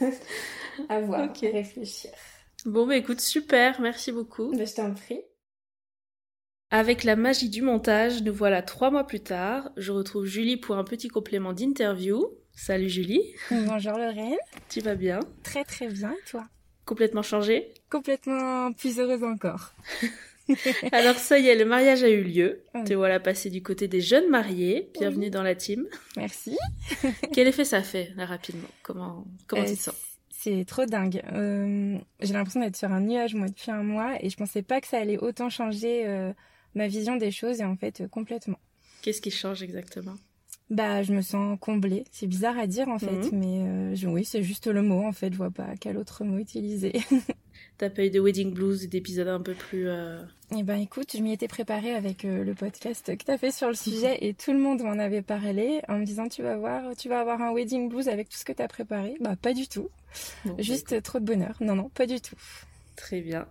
à 0.88 1.00
voir, 1.02 1.32
réfléchir. 1.40 2.10
Bon, 2.64 2.84
bah 2.84 2.96
écoute, 2.96 3.20
super, 3.20 3.80
merci 3.80 4.10
beaucoup. 4.10 4.50
Bah, 4.56 4.64
je 4.64 4.74
t'en 4.74 4.92
prie. 4.92 5.20
Avec 6.72 7.04
la 7.04 7.14
magie 7.14 7.48
du 7.48 7.62
montage, 7.62 8.24
nous 8.24 8.34
voilà 8.34 8.60
trois 8.60 8.90
mois 8.90 9.06
plus 9.06 9.20
tard. 9.20 9.70
Je 9.76 9.92
retrouve 9.92 10.24
Julie 10.24 10.56
pour 10.56 10.76
un 10.76 10.84
petit 10.84 11.08
complément 11.08 11.52
d'interview. 11.52 12.39
Salut 12.54 12.88
Julie. 12.88 13.22
Bonjour 13.50 13.92
Lorraine. 13.92 14.36
Tu 14.68 14.80
vas 14.80 14.94
bien? 14.94 15.20
Très 15.42 15.64
très 15.64 15.88
bien, 15.88 16.12
et 16.12 16.30
toi? 16.30 16.46
Complètement 16.84 17.22
changée? 17.22 17.72
Complètement 17.90 18.72
plus 18.72 18.98
heureuse 18.98 19.24
encore. 19.24 19.72
Alors 20.92 21.16
ça 21.16 21.38
y 21.38 21.46
est, 21.46 21.56
le 21.56 21.64
mariage 21.64 22.02
a 22.02 22.08
eu 22.10 22.22
lieu. 22.22 22.62
Te 22.84 22.92
voilà 22.94 23.20
passé 23.20 23.50
du 23.50 23.62
côté 23.62 23.88
des 23.88 24.00
jeunes 24.00 24.28
mariés. 24.28 24.90
Bienvenue 24.98 25.30
dans 25.30 25.42
la 25.42 25.54
team. 25.54 25.86
Merci. 26.16 26.56
Quel 27.32 27.46
effet 27.46 27.64
ça 27.64 27.82
fait, 27.82 28.12
là, 28.16 28.26
rapidement? 28.26 28.68
Comment, 28.82 29.24
comment 29.46 29.64
tu 29.64 29.76
te 29.76 29.82
sens? 29.82 29.94
c'est 30.42 30.64
trop 30.64 30.86
dingue. 30.86 31.22
Euh, 31.32 31.98
j'ai 32.20 32.32
l'impression 32.32 32.60
d'être 32.60 32.76
sur 32.76 32.90
un 32.90 33.00
nuage 33.00 33.34
moi 33.34 33.46
depuis 33.46 33.70
un 33.70 33.82
mois 33.82 34.16
et 34.24 34.30
je 34.30 34.36
pensais 34.36 34.62
pas 34.62 34.80
que 34.80 34.86
ça 34.86 34.98
allait 34.98 35.18
autant 35.18 35.50
changer 35.50 36.06
euh, 36.06 36.32
ma 36.74 36.88
vision 36.88 37.16
des 37.16 37.30
choses 37.30 37.60
et 37.60 37.64
en 37.64 37.76
fait 37.76 38.00
euh, 38.00 38.08
complètement. 38.08 38.58
Qu'est-ce 39.02 39.20
qui 39.20 39.30
change 39.30 39.62
exactement? 39.62 40.14
Bah, 40.70 41.02
je 41.02 41.12
me 41.12 41.20
sens 41.20 41.58
comblée. 41.60 42.04
C'est 42.12 42.28
bizarre 42.28 42.56
à 42.56 42.68
dire 42.68 42.88
en 42.88 42.98
fait, 43.00 43.10
mhm. 43.10 43.30
mais 43.32 43.96
euh, 44.04 44.08
oui, 44.08 44.24
c'est 44.24 44.44
juste 44.44 44.68
le 44.68 44.82
mot 44.82 45.04
en 45.04 45.12
fait. 45.12 45.32
Je 45.32 45.36
vois 45.36 45.50
pas 45.50 45.74
quel 45.80 45.98
autre 45.98 46.22
mot 46.24 46.38
utiliser. 46.38 46.92
T'as 47.78 47.90
pas 47.90 48.04
eu 48.04 48.10
de 48.10 48.20
wedding 48.20 48.54
blues 48.54 48.84
et 48.84 48.86
d'épisodes 48.86 49.26
un 49.26 49.40
peu 49.40 49.54
plus. 49.54 49.88
Euh... 49.88 50.22
Eh 50.56 50.62
ben 50.62 50.76
écoute, 50.76 51.16
je 51.16 51.22
m'y 51.22 51.32
étais 51.32 51.48
préparée 51.48 51.92
avec 51.92 52.24
euh, 52.24 52.44
le 52.44 52.54
podcast 52.54 53.16
que 53.16 53.24
t'as 53.24 53.36
fait 53.36 53.50
sur 53.50 53.68
le 53.68 53.74
sujet 53.74 54.18
et 54.20 54.32
tout 54.34 54.52
le 54.52 54.58
monde 54.58 54.82
m'en 54.82 54.98
avait 54.98 55.22
parlé 55.22 55.80
en 55.88 55.98
me 55.98 56.04
disant 56.04 56.28
tu 56.28 56.42
vas 56.42 56.56
voir, 56.56 56.94
tu 56.96 57.08
vas 57.08 57.20
avoir 57.20 57.40
un 57.42 57.52
wedding 57.52 57.88
blues 57.88 58.08
avec 58.08 58.28
tout 58.28 58.38
ce 58.38 58.44
que 58.44 58.52
t'as 58.52 58.68
préparé. 58.68 59.16
Bah 59.20 59.34
pas 59.40 59.54
du 59.54 59.66
tout. 59.66 59.88
Bah, 60.44 60.52
juste 60.58 61.02
trop 61.02 61.18
de 61.18 61.24
bonheur. 61.24 61.56
Non 61.60 61.74
non, 61.74 61.88
pas 61.88 62.06
du 62.06 62.20
tout. 62.20 62.36
Très 62.94 63.22
bien. 63.22 63.48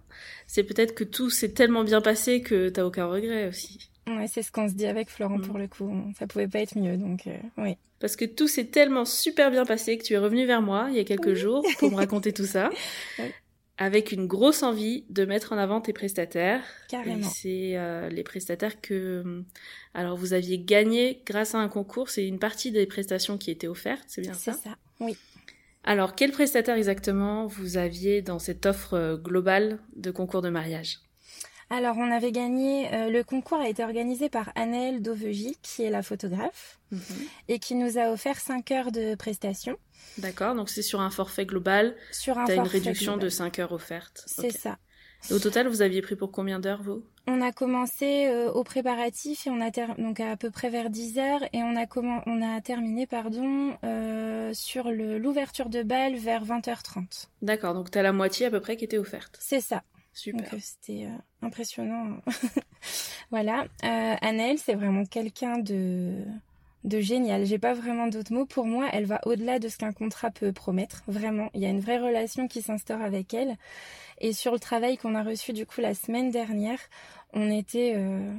C'est 0.47 0.63
peut-être 0.63 0.93
que 0.93 1.03
tout 1.03 1.29
s'est 1.29 1.51
tellement 1.51 1.83
bien 1.83 1.99
passé 1.99 2.41
que 2.41 2.69
t'as 2.69 2.85
aucun 2.85 3.07
regret 3.07 3.47
aussi. 3.47 3.88
Ouais, 4.09 4.27
c'est 4.27 4.41
ce 4.41 4.51
qu'on 4.51 4.67
se 4.67 4.73
dit 4.73 4.87
avec 4.87 5.09
Florent 5.09 5.37
mm. 5.37 5.47
pour 5.47 5.57
le 5.57 5.67
coup. 5.67 5.91
Ça 6.17 6.27
pouvait 6.27 6.47
pas 6.47 6.59
être 6.59 6.77
mieux, 6.77 6.97
donc 6.97 7.27
euh, 7.27 7.37
oui. 7.57 7.77
Parce 7.99 8.15
que 8.15 8.25
tout 8.25 8.47
s'est 8.47 8.65
tellement 8.65 9.05
super 9.05 9.51
bien 9.51 9.65
passé 9.65 9.97
que 9.97 10.03
tu 10.03 10.13
es 10.13 10.17
revenu 10.17 10.45
vers 10.45 10.61
moi 10.61 10.87
il 10.89 10.95
y 10.95 10.99
a 10.99 11.03
quelques 11.03 11.33
jours 11.33 11.65
pour 11.79 11.91
me 11.91 11.95
raconter 11.95 12.33
tout 12.33 12.45
ça. 12.45 12.69
Avec 13.77 14.11
une 14.11 14.27
grosse 14.27 14.63
envie 14.63 15.05
de 15.09 15.23
mettre 15.23 15.53
en 15.53 15.57
avant 15.57 15.79
tes 15.79 15.93
prestataires. 15.93 16.63
Carrément. 16.89 17.29
C'est 17.29 17.77
euh, 17.77 18.09
les 18.09 18.23
prestataires 18.23 18.81
que, 18.81 19.45
alors 19.93 20.17
vous 20.17 20.33
aviez 20.33 20.59
gagné 20.59 21.21
grâce 21.25 21.55
à 21.55 21.59
un 21.59 21.69
concours. 21.69 22.09
C'est 22.09 22.27
une 22.27 22.39
partie 22.39 22.71
des 22.71 22.85
prestations 22.85 23.37
qui 23.37 23.51
étaient 23.51 23.67
offertes, 23.67 24.03
c'est 24.07 24.21
bien 24.21 24.33
ça? 24.33 24.51
C'est 24.51 24.69
ça, 24.69 24.75
oui. 24.99 25.15
Alors, 25.85 26.13
quel 26.13 26.31
prestataire 26.31 26.75
exactement 26.75 27.47
vous 27.47 27.77
aviez 27.77 28.21
dans 28.21 28.39
cette 28.39 28.65
offre 28.65 28.95
euh, 28.95 29.17
globale 29.17 29.79
de 29.95 30.11
concours 30.11 30.41
de 30.41 30.49
mariage? 30.49 30.99
Alors, 31.69 31.97
on 31.97 32.11
avait 32.11 32.31
gagné. 32.31 32.91
Euh, 32.93 33.09
le 33.09 33.23
concours 33.23 33.59
a 33.59 33.69
été 33.69 33.83
organisé 33.83 34.27
par 34.27 34.51
Annelle 34.55 35.01
Dovegy, 35.01 35.55
qui 35.61 35.83
est 35.83 35.91
la 35.91 36.01
photographe, 36.01 36.79
mhm. 36.91 37.01
et 37.47 37.59
qui 37.59 37.75
nous 37.75 37.97
a 37.97 38.11
offert 38.11 38.39
5 38.39 38.71
heures 38.71 38.91
de 38.91 39.15
prestations. 39.15 39.77
D'accord, 40.17 40.55
donc 40.55 40.69
c'est 40.69 40.81
sur 40.81 40.99
un 40.99 41.11
forfait 41.11 41.45
global. 41.45 41.95
Sur 42.11 42.39
un 42.39 42.45
as 42.45 42.55
une 42.55 42.61
réduction 42.61 43.17
de 43.17 43.29
5 43.29 43.59
heures 43.59 43.71
offertes. 43.71 44.23
C'est 44.25 44.51
ça. 44.51 44.77
au 45.29 45.37
total, 45.37 45.67
vous 45.67 45.81
aviez 45.83 46.01
pris 46.01 46.15
pour 46.15 46.31
combien 46.31 46.59
d'heures, 46.59 46.81
vous? 46.81 47.03
On 47.27 47.41
a 47.41 47.51
commencé 47.51 48.25
euh, 48.25 48.51
au 48.51 48.63
préparatif 48.63 49.45
et 49.45 49.51
on 49.51 49.61
a 49.61 49.69
donc 49.69 50.19
à, 50.19 50.35
peu 50.35 50.49
près 50.49 50.71
vers 50.71 50.89
10 50.89 51.19
heures 51.19 51.43
et 51.53 51.61
on 51.61 51.75
a 51.77 51.85
on 52.25 52.41
a 52.41 52.59
terminé 52.61 53.05
pardon 53.05 53.77
euh, 53.83 54.51
sur 54.55 54.89
l'ouverture 54.89 55.69
de 55.69 55.83
bal 55.83 56.15
vers 56.15 56.43
20h30. 56.43 57.27
D'accord, 57.43 57.75
donc 57.75 57.91
tu 57.91 57.99
as 57.99 58.01
la 58.01 58.13
moitié 58.13 58.47
à 58.47 58.49
peu 58.49 58.59
près 58.59 58.77
qui 58.77 58.85
était 58.85 58.97
offerte. 58.97 59.37
C'est 59.39 59.61
ça. 59.61 59.83
Super. 60.13 60.49
Donc 60.51 60.61
euh, 60.89 61.07
impressionnant. 61.41 62.17
voilà, 63.31 63.65
Annelle, 63.81 64.57
c'est 64.57 64.75
vraiment 64.75 65.05
quelqu'un 65.05 65.57
de 65.57 66.23
de 66.83 66.99
génial. 66.99 67.45
J'ai 67.45 67.59
pas 67.59 67.73
vraiment 67.73 68.07
d'autres 68.07 68.33
mots. 68.33 68.45
Pour 68.45 68.65
moi, 68.65 68.87
elle 68.93 69.05
va 69.05 69.19
au-delà 69.25 69.59
de 69.59 69.67
ce 69.67 69.77
qu'un 69.77 69.91
contrat 69.91 70.31
peut 70.31 70.51
promettre. 70.51 71.03
Vraiment, 71.07 71.49
il 71.53 71.61
y 71.61 71.65
a 71.65 71.69
une 71.69 71.81
vraie 71.81 71.99
relation 71.99 72.47
qui 72.47 72.61
s'instaure 72.61 73.01
avec 73.01 73.33
elle. 73.33 73.57
Et 74.19 74.33
sur 74.33 74.53
le 74.53 74.59
travail 74.59 74.97
qu'on 74.97 75.15
a 75.15 75.23
reçu 75.23 75.53
du 75.53 75.65
coup 75.65 75.81
la 75.81 75.93
semaine 75.93 76.31
dernière, 76.31 76.79
on 77.33 77.49
était, 77.51 77.93
euh, 77.95 78.31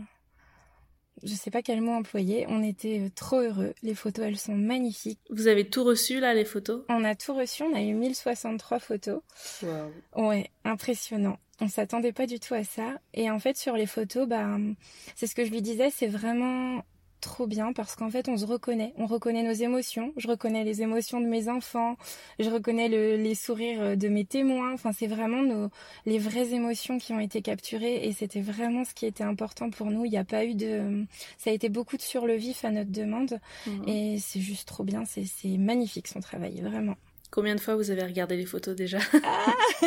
je 1.22 1.34
sais 1.34 1.50
pas 1.50 1.62
quel 1.62 1.80
mot 1.80 1.92
employer, 1.92 2.46
on 2.48 2.62
était 2.62 3.00
euh, 3.00 3.08
trop 3.14 3.40
heureux. 3.40 3.74
Les 3.82 3.94
photos, 3.94 4.26
elles 4.26 4.38
sont 4.38 4.54
magnifiques. 4.54 5.20
Vous 5.30 5.48
avez 5.48 5.68
tout 5.68 5.84
reçu 5.84 6.20
là, 6.20 6.34
les 6.34 6.44
photos? 6.44 6.82
On 6.88 7.04
a 7.04 7.14
tout 7.14 7.34
reçu. 7.34 7.62
On 7.62 7.74
a 7.74 7.80
eu 7.80 7.94
1063 7.94 8.78
photos. 8.78 9.20
Wow. 9.62 10.28
Ouais, 10.28 10.50
impressionnant. 10.64 11.38
On 11.60 11.68
s'attendait 11.68 12.12
pas 12.12 12.26
du 12.26 12.40
tout 12.40 12.54
à 12.54 12.64
ça. 12.64 12.94
Et 13.12 13.30
en 13.30 13.38
fait, 13.38 13.56
sur 13.56 13.76
les 13.76 13.86
photos, 13.86 14.26
bah, 14.26 14.56
c'est 15.14 15.26
ce 15.26 15.34
que 15.34 15.44
je 15.44 15.50
lui 15.50 15.60
disais, 15.60 15.90
c'est 15.90 16.06
vraiment 16.06 16.82
trop 17.20 17.46
bien 17.46 17.72
parce 17.72 17.94
qu'en 17.96 18.10
fait 18.10 18.28
on 18.28 18.36
se 18.36 18.44
reconnaît, 18.44 18.92
on 18.96 19.06
reconnaît 19.06 19.42
nos 19.42 19.52
émotions, 19.52 20.12
je 20.16 20.28
reconnais 20.28 20.64
les 20.64 20.82
émotions 20.82 21.20
de 21.20 21.26
mes 21.26 21.48
enfants, 21.48 21.96
je 22.38 22.50
reconnais 22.50 22.88
les 22.88 23.34
sourires 23.34 23.96
de 23.96 24.08
mes 24.08 24.24
témoins, 24.24 24.72
enfin 24.72 24.92
c'est 24.92 25.06
vraiment 25.06 25.42
nos, 25.42 25.68
les 26.06 26.18
vraies 26.18 26.52
émotions 26.52 26.98
qui 26.98 27.12
ont 27.12 27.20
été 27.20 27.42
capturées 27.42 28.06
et 28.06 28.12
c'était 28.12 28.40
vraiment 28.40 28.84
ce 28.84 28.94
qui 28.94 29.06
était 29.06 29.24
important 29.24 29.70
pour 29.70 29.90
nous, 29.90 30.04
il 30.04 30.10
n'y 30.10 30.18
a 30.18 30.24
pas 30.24 30.44
eu 30.44 30.54
de... 30.54 31.04
ça 31.38 31.50
a 31.50 31.52
été 31.52 31.68
beaucoup 31.68 31.96
de 31.96 32.02
sur 32.02 32.26
le 32.26 32.34
vif 32.34 32.64
à 32.64 32.70
notre 32.70 32.90
demande. 32.90 33.40
Mhm. 33.66 33.88
et 33.88 34.18
c'est 34.18 34.40
juste 34.40 34.66
trop 34.66 34.84
bien, 34.84 35.04
c'est 35.04 35.58
magnifique 35.58 36.08
son 36.08 36.20
travail, 36.20 36.60
vraiment. 36.60 36.96
Combien 37.30 37.54
de 37.54 37.60
fois 37.60 37.76
vous 37.76 37.90
avez 37.92 38.02
regardé 38.02 38.36
les 38.36 38.46
photos 38.46 38.74
déjà? 38.74 38.98
Ah 39.22 39.54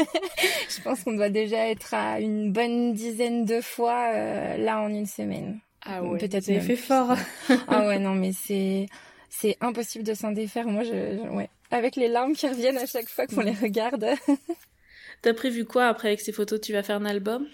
Je 0.69 0.81
pense 0.81 1.03
qu'on 1.03 1.13
doit 1.13 1.29
déjà 1.29 1.67
être 1.67 1.93
à 1.93 2.21
une 2.21 2.53
bonne 2.53 2.93
dizaine 2.93 3.43
de 3.43 3.59
fois 3.59 4.11
euh, 4.13 4.57
là 4.57 4.79
en 4.79 4.87
une 4.87 5.05
semaine. 5.05 5.59
Ah 5.85 6.03
ouais. 6.03 6.19
Peut-être 6.19 6.45
fait 6.45 6.75
fort. 6.75 7.15
ah 7.67 7.87
ouais, 7.87 7.99
non, 7.99 8.15
mais 8.15 8.31
c'est 8.45 8.87
c'est 9.29 9.57
impossible 9.61 10.03
de 10.03 10.13
s'en 10.13 10.31
défaire. 10.31 10.67
Moi, 10.67 10.83
je, 10.83 11.27
ouais, 11.29 11.49
avec 11.71 11.95
les 11.95 12.07
larmes 12.07 12.33
qui 12.33 12.47
reviennent 12.47 12.77
à 12.77 12.85
chaque 12.85 13.09
fois 13.09 13.27
qu'on 13.27 13.41
les 13.41 13.51
regarde. 13.51 14.05
T'as 15.21 15.33
prévu 15.33 15.65
quoi 15.65 15.87
après 15.87 16.09
avec 16.09 16.21
ces 16.21 16.31
photos? 16.31 16.61
Tu 16.61 16.73
vas 16.73 16.83
faire 16.83 16.97
un 16.97 17.05
album? 17.05 17.47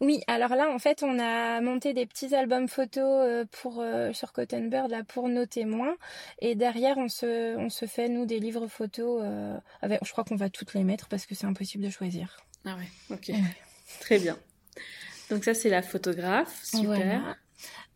Oui, 0.00 0.22
alors 0.26 0.50
là, 0.50 0.70
en 0.70 0.78
fait, 0.78 1.02
on 1.02 1.18
a 1.18 1.60
monté 1.60 1.94
des 1.94 2.06
petits 2.06 2.34
albums 2.34 2.68
photos 2.68 3.26
euh, 3.26 3.44
pour 3.50 3.80
euh, 3.80 4.12
sur 4.12 4.32
Cotton 4.32 4.66
Bird 4.66 4.90
là 4.90 5.04
pour 5.04 5.28
nos 5.28 5.46
témoins, 5.46 5.96
et 6.40 6.54
derrière, 6.54 6.98
on 6.98 7.08
se 7.08 7.56
on 7.56 7.70
se 7.70 7.86
fait 7.86 8.08
nous 8.08 8.26
des 8.26 8.38
livres 8.38 8.66
photos. 8.66 9.22
Euh, 9.24 9.56
avec, 9.82 10.00
je 10.04 10.12
crois 10.12 10.24
qu'on 10.24 10.36
va 10.36 10.50
toutes 10.50 10.74
les 10.74 10.84
mettre 10.84 11.08
parce 11.08 11.26
que 11.26 11.34
c'est 11.34 11.46
impossible 11.46 11.84
de 11.84 11.90
choisir. 11.90 12.38
Ah 12.64 12.76
ouais, 12.76 12.88
ok, 13.14 13.32
très 14.00 14.18
bien. 14.18 14.36
Donc 15.30 15.44
ça, 15.44 15.54
c'est 15.54 15.70
la 15.70 15.82
photographe, 15.82 16.62
super. 16.64 17.36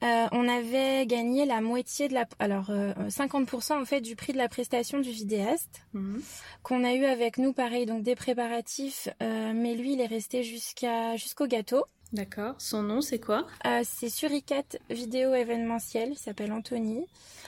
On 0.02 0.48
avait 0.48 1.06
gagné 1.06 1.44
la 1.44 1.60
moitié 1.60 2.08
de 2.08 2.14
la, 2.14 2.26
alors 2.38 2.70
50% 2.70 3.80
en 3.80 3.84
fait 3.84 4.00
du 4.00 4.16
prix 4.16 4.32
de 4.32 4.38
la 4.38 4.48
prestation 4.48 5.00
du 5.00 5.10
vidéaste 5.10 5.82
mhm. 5.92 6.22
qu'on 6.62 6.84
a 6.84 6.94
eu 6.94 7.04
avec 7.04 7.38
nous, 7.38 7.52
pareil 7.52 7.86
donc 7.86 8.02
des 8.02 8.14
préparatifs, 8.14 9.08
mais 9.20 9.74
lui 9.74 9.94
il 9.94 10.00
est 10.00 10.06
resté 10.06 10.42
jusqu'à 10.42 11.16
jusqu'au 11.16 11.46
gâteau. 11.46 11.84
D'accord. 12.12 12.54
Son 12.58 12.82
nom, 12.82 13.00
c'est 13.00 13.18
quoi? 13.18 13.46
Euh, 13.66 13.82
C'est 13.84 14.08
Suricat 14.08 14.62
Vidéo 14.88 15.34
Événementiel. 15.34 16.10
Il 16.12 16.18
s'appelle 16.18 16.52
Anthony. 16.52 17.06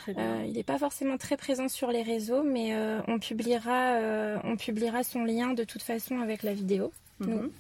Euh, 0.09 0.45
il 0.47 0.53
n'est 0.53 0.63
pas 0.63 0.79
forcément 0.79 1.17
très 1.19 1.37
présent 1.37 1.69
sur 1.69 1.91
les 1.91 2.03
réseaux, 2.03 2.43
mais 2.43 2.75
euh, 2.75 3.01
on 3.07 3.19
publiera, 3.19 3.97
on 4.45 4.57
publiera 4.57 5.03
son 5.03 5.25
lien 5.25 5.55
de 5.55 5.65
toute 5.65 5.83
façon 5.83 6.21
avec 6.21 6.43
la 6.43 6.53
vidéo. 6.53 6.93
Mhm. 7.21 7.51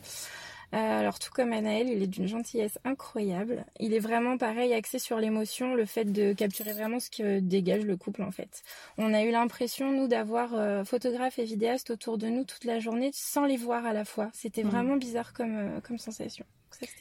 Alors 0.72 1.18
tout 1.18 1.30
comme 1.32 1.52
Anaël, 1.52 1.88
il 1.88 2.02
est 2.02 2.06
d'une 2.06 2.28
gentillesse 2.28 2.78
incroyable. 2.84 3.64
Il 3.78 3.94
est 3.94 3.98
vraiment 3.98 4.38
pareil 4.38 4.72
axé 4.72 4.98
sur 4.98 5.18
l'émotion, 5.18 5.74
le 5.74 5.84
fait 5.84 6.04
de 6.04 6.32
capturer 6.32 6.72
vraiment 6.72 7.00
ce 7.00 7.10
que 7.10 7.40
dégage 7.40 7.84
le 7.84 7.96
couple 7.96 8.22
en 8.22 8.30
fait. 8.30 8.62
On 8.96 9.12
a 9.12 9.22
eu 9.22 9.30
l'impression 9.30 9.90
nous 9.90 10.06
d'avoir 10.06 10.86
photographes 10.86 11.38
et 11.38 11.44
vidéastes 11.44 11.90
autour 11.90 12.18
de 12.18 12.28
nous 12.28 12.44
toute 12.44 12.64
la 12.64 12.78
journée 12.78 13.10
sans 13.12 13.46
les 13.46 13.56
voir 13.56 13.84
à 13.84 13.92
la 13.92 14.04
fois. 14.04 14.30
C'était 14.32 14.62
mhm. 14.62 14.70
vraiment 14.70 14.96
bizarre 14.96 15.32
comme 15.32 15.80
comme 15.82 15.98
sensation. 15.98 16.44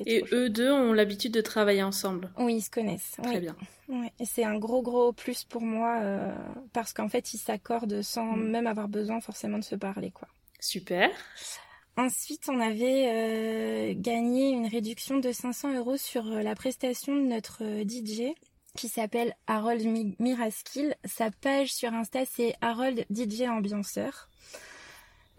Et 0.05 0.23
eux 0.31 0.49
deux 0.49 0.71
ont 0.71 0.93
l'habitude 0.93 1.33
de 1.33 1.41
travailler 1.41 1.83
ensemble. 1.83 2.29
Oui, 2.37 2.55
ils 2.55 2.61
se 2.61 2.69
connaissent. 2.69 3.17
Très 3.23 3.39
bien. 3.39 3.55
Et 4.19 4.25
c'est 4.25 4.43
un 4.43 4.57
gros 4.57 4.81
gros 4.81 5.13
plus 5.13 5.43
pour 5.43 5.61
moi 5.61 5.99
euh, 6.01 6.31
parce 6.73 6.93
qu'en 6.93 7.09
fait 7.09 7.33
ils 7.33 7.37
s'accordent 7.37 8.01
sans 8.01 8.35
mm. 8.35 8.49
même 8.49 8.67
avoir 8.67 8.87
besoin 8.87 9.19
forcément 9.21 9.57
de 9.57 9.63
se 9.63 9.75
parler 9.75 10.11
quoi. 10.11 10.27
Super. 10.59 11.09
Ensuite, 11.99 12.47
on 12.47 12.61
avait 12.61 13.09
euh, 13.09 13.93
gagné 13.93 14.51
une 14.51 14.67
réduction 14.67 15.19
de 15.19 15.33
500 15.33 15.75
euros 15.75 15.97
sur 15.97 16.25
euh, 16.31 16.41
la 16.41 16.55
prestation 16.55 17.13
de 17.13 17.23
notre 17.23 17.61
DJ 17.85 18.33
qui 18.77 18.87
s'appelle 18.87 19.35
Harold 19.47 19.85
Miraskill. 20.17 20.95
Sa 21.03 21.29
page 21.29 21.73
sur 21.73 21.93
Insta, 21.93 22.19
c'est 22.23 22.55
Harold 22.61 23.05
DJ 23.13 23.41
Ambianceur. 23.49 24.29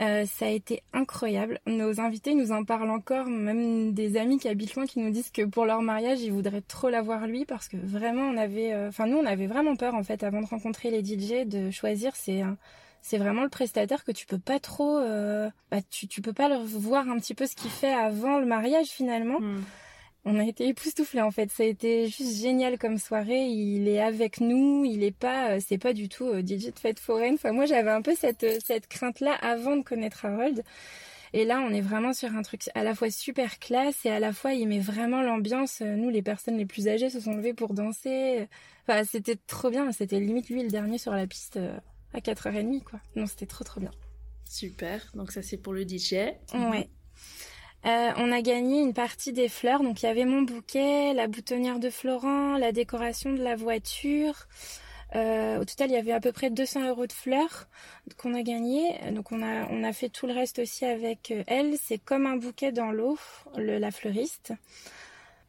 Euh, 0.02 0.26
ça 0.26 0.44
a 0.44 0.48
été 0.50 0.82
incroyable. 0.92 1.60
Nos 1.64 1.98
invités 1.98 2.34
nous 2.34 2.52
en 2.52 2.62
parlent 2.62 2.90
encore, 2.90 3.24
même 3.24 3.94
des 3.94 4.18
amis 4.18 4.38
qui 4.38 4.48
habitent 4.48 4.74
loin 4.74 4.84
qui 4.84 4.98
nous 4.98 5.10
disent 5.10 5.30
que 5.30 5.46
pour 5.46 5.64
leur 5.64 5.80
mariage, 5.80 6.20
ils 6.20 6.30
voudraient 6.30 6.60
trop 6.60 6.90
l'avoir 6.90 7.26
lui 7.26 7.46
parce 7.46 7.68
que 7.68 7.78
vraiment 7.78 8.24
on 8.24 8.36
avait, 8.36 8.74
euh, 8.74 8.90
nous 9.06 9.16
on 9.16 9.24
avait 9.24 9.46
vraiment 9.46 9.76
peur 9.76 9.94
en 9.94 10.02
fait 10.02 10.22
avant 10.22 10.42
de 10.42 10.46
rencontrer 10.46 10.90
les 10.90 11.02
DJ 11.02 11.46
de 11.46 11.70
choisir. 11.70 12.14
C'est 12.16 12.42
c'est 13.02 13.18
vraiment 13.18 13.43
le 13.43 13.48
prestataire 13.48 14.05
que 14.05 14.12
tu 14.12 14.27
peux 14.27 14.39
pas 14.39 14.60
trop, 14.60 14.98
euh, 14.98 15.48
bah, 15.70 15.78
tu 15.90 16.06
tu 16.06 16.20
peux 16.22 16.32
pas 16.32 16.48
leur 16.48 16.62
voir 16.62 17.09
un 17.09 17.18
petit 17.18 17.35
peu 17.35 17.47
ce 17.47 17.56
qu'il 17.56 17.70
fait 17.70 17.93
avant 17.93 18.39
le 18.39 18.47
mariage 18.47 18.89
finalement. 18.89 19.40
Hmm 19.40 19.62
on 20.24 20.39
a 20.39 20.44
été 20.44 20.68
époustouflés 20.68 21.22
en 21.22 21.31
fait. 21.31 21.51
Ça 21.51 21.62
a 21.62 21.66
été 21.66 22.06
juste 22.09 22.40
génial 22.40 22.78
comme 22.78 22.98
soirée. 22.98 23.47
Il 23.47 23.89
est 23.89 24.01
avec 24.01 24.40
nous. 24.40 24.85
Il 24.85 25.02
est 25.02 25.16
pas, 25.16 25.52
euh, 25.52 25.60
c'est 25.66 25.78
pas 25.78 25.93
du 25.93 26.09
tout 26.09 26.27
euh, 26.27 26.43
DJ 26.43 26.72
de 26.72 26.78
fête 26.78 27.01
foraine. 27.01 27.35
Enfin, 27.35 27.52
moi, 27.52 27.66
j'avais 27.66 27.90
un 27.90 28.02
peu 28.02 28.14
cette 28.14 28.44
euh, 28.44 28.59
cette 28.64 28.86
crainte 28.86 29.20
là 29.20 29.35
avant 29.40 29.77
de 29.77 29.82
connaître 29.82 30.24
Harold. 30.27 30.62
Et 31.32 31.44
là, 31.44 31.60
on 31.60 31.72
est 31.72 31.81
vraiment 31.81 32.12
sur 32.12 32.35
un 32.35 32.43
truc 32.43 32.62
à 32.74 32.82
la 32.82 32.94
fois 32.94 33.10
super 33.10 33.60
classe 33.60 34.05
et 34.05 34.10
à 34.10 34.18
la 34.18 34.32
fois 34.32 34.52
il 34.52 34.66
met 34.68 34.81
vraiment 34.81 35.22
l'ambiance. 35.22 35.81
Nous, 35.81 36.10
les 36.10 36.22
personnes 36.22 36.56
les 36.59 36.66
plus 36.66 36.89
âgées 36.89 37.09
se 37.09 37.20
sont 37.20 37.35
levées 37.35 37.55
pour 37.55 37.72
danser. 37.72 38.48
Enfin, 38.86 39.05
c'était 39.05 39.36
trop 39.47 39.70
bien. 39.70 39.93
C'était 39.93 40.18
limite 40.18 40.51
lui 40.51 40.62
le 40.62 40.70
dernier 40.70 40.98
sur 40.98 41.12
la 41.12 41.27
piste 41.28 41.59
à 42.14 42.18
4h30 42.18 42.82
quoi. 42.82 43.00
Non, 43.16 43.26
c'était 43.26 43.46
trop 43.46 43.64
trop 43.64 43.80
bien. 43.80 43.90
Super. 44.48 45.00
Donc 45.14 45.32
ça 45.32 45.42
c'est 45.42 45.56
pour 45.56 45.72
le 45.72 45.82
DJ. 45.82 46.14
Ouais. 46.54 46.88
Euh, 47.86 48.10
on 48.16 48.30
a 48.30 48.42
gagné 48.42 48.80
une 48.80 48.92
partie 48.92 49.32
des 49.32 49.48
fleurs. 49.48 49.82
Donc 49.82 50.02
il 50.02 50.06
y 50.06 50.08
avait 50.08 50.24
mon 50.24 50.42
bouquet, 50.42 51.14
la 51.14 51.28
boutonnière 51.28 51.78
de 51.78 51.90
Florent, 51.90 52.56
la 52.58 52.72
décoration 52.72 53.32
de 53.32 53.42
la 53.42 53.56
voiture. 53.56 54.46
Euh, 55.16 55.58
au 55.58 55.64
total, 55.64 55.90
il 55.90 55.94
y 55.94 55.96
avait 55.96 56.12
à 56.12 56.20
peu 56.20 56.30
près 56.30 56.50
200 56.50 56.88
euros 56.88 57.06
de 57.06 57.12
fleurs 57.12 57.66
qu'on 58.16 58.34
a 58.34 58.42
gagné. 58.42 58.98
Donc 59.12 59.32
on 59.32 59.42
a 59.42 59.66
on 59.70 59.82
a 59.82 59.92
fait 59.92 60.08
tout 60.08 60.26
le 60.26 60.34
reste 60.34 60.58
aussi 60.58 60.84
avec 60.84 61.30
euh, 61.30 61.42
elle. 61.46 61.76
C'est 61.82 61.98
comme 61.98 62.26
un 62.26 62.36
bouquet 62.36 62.70
dans 62.70 62.92
l'eau, 62.92 63.18
la 63.56 63.90
fleuriste. 63.90 64.52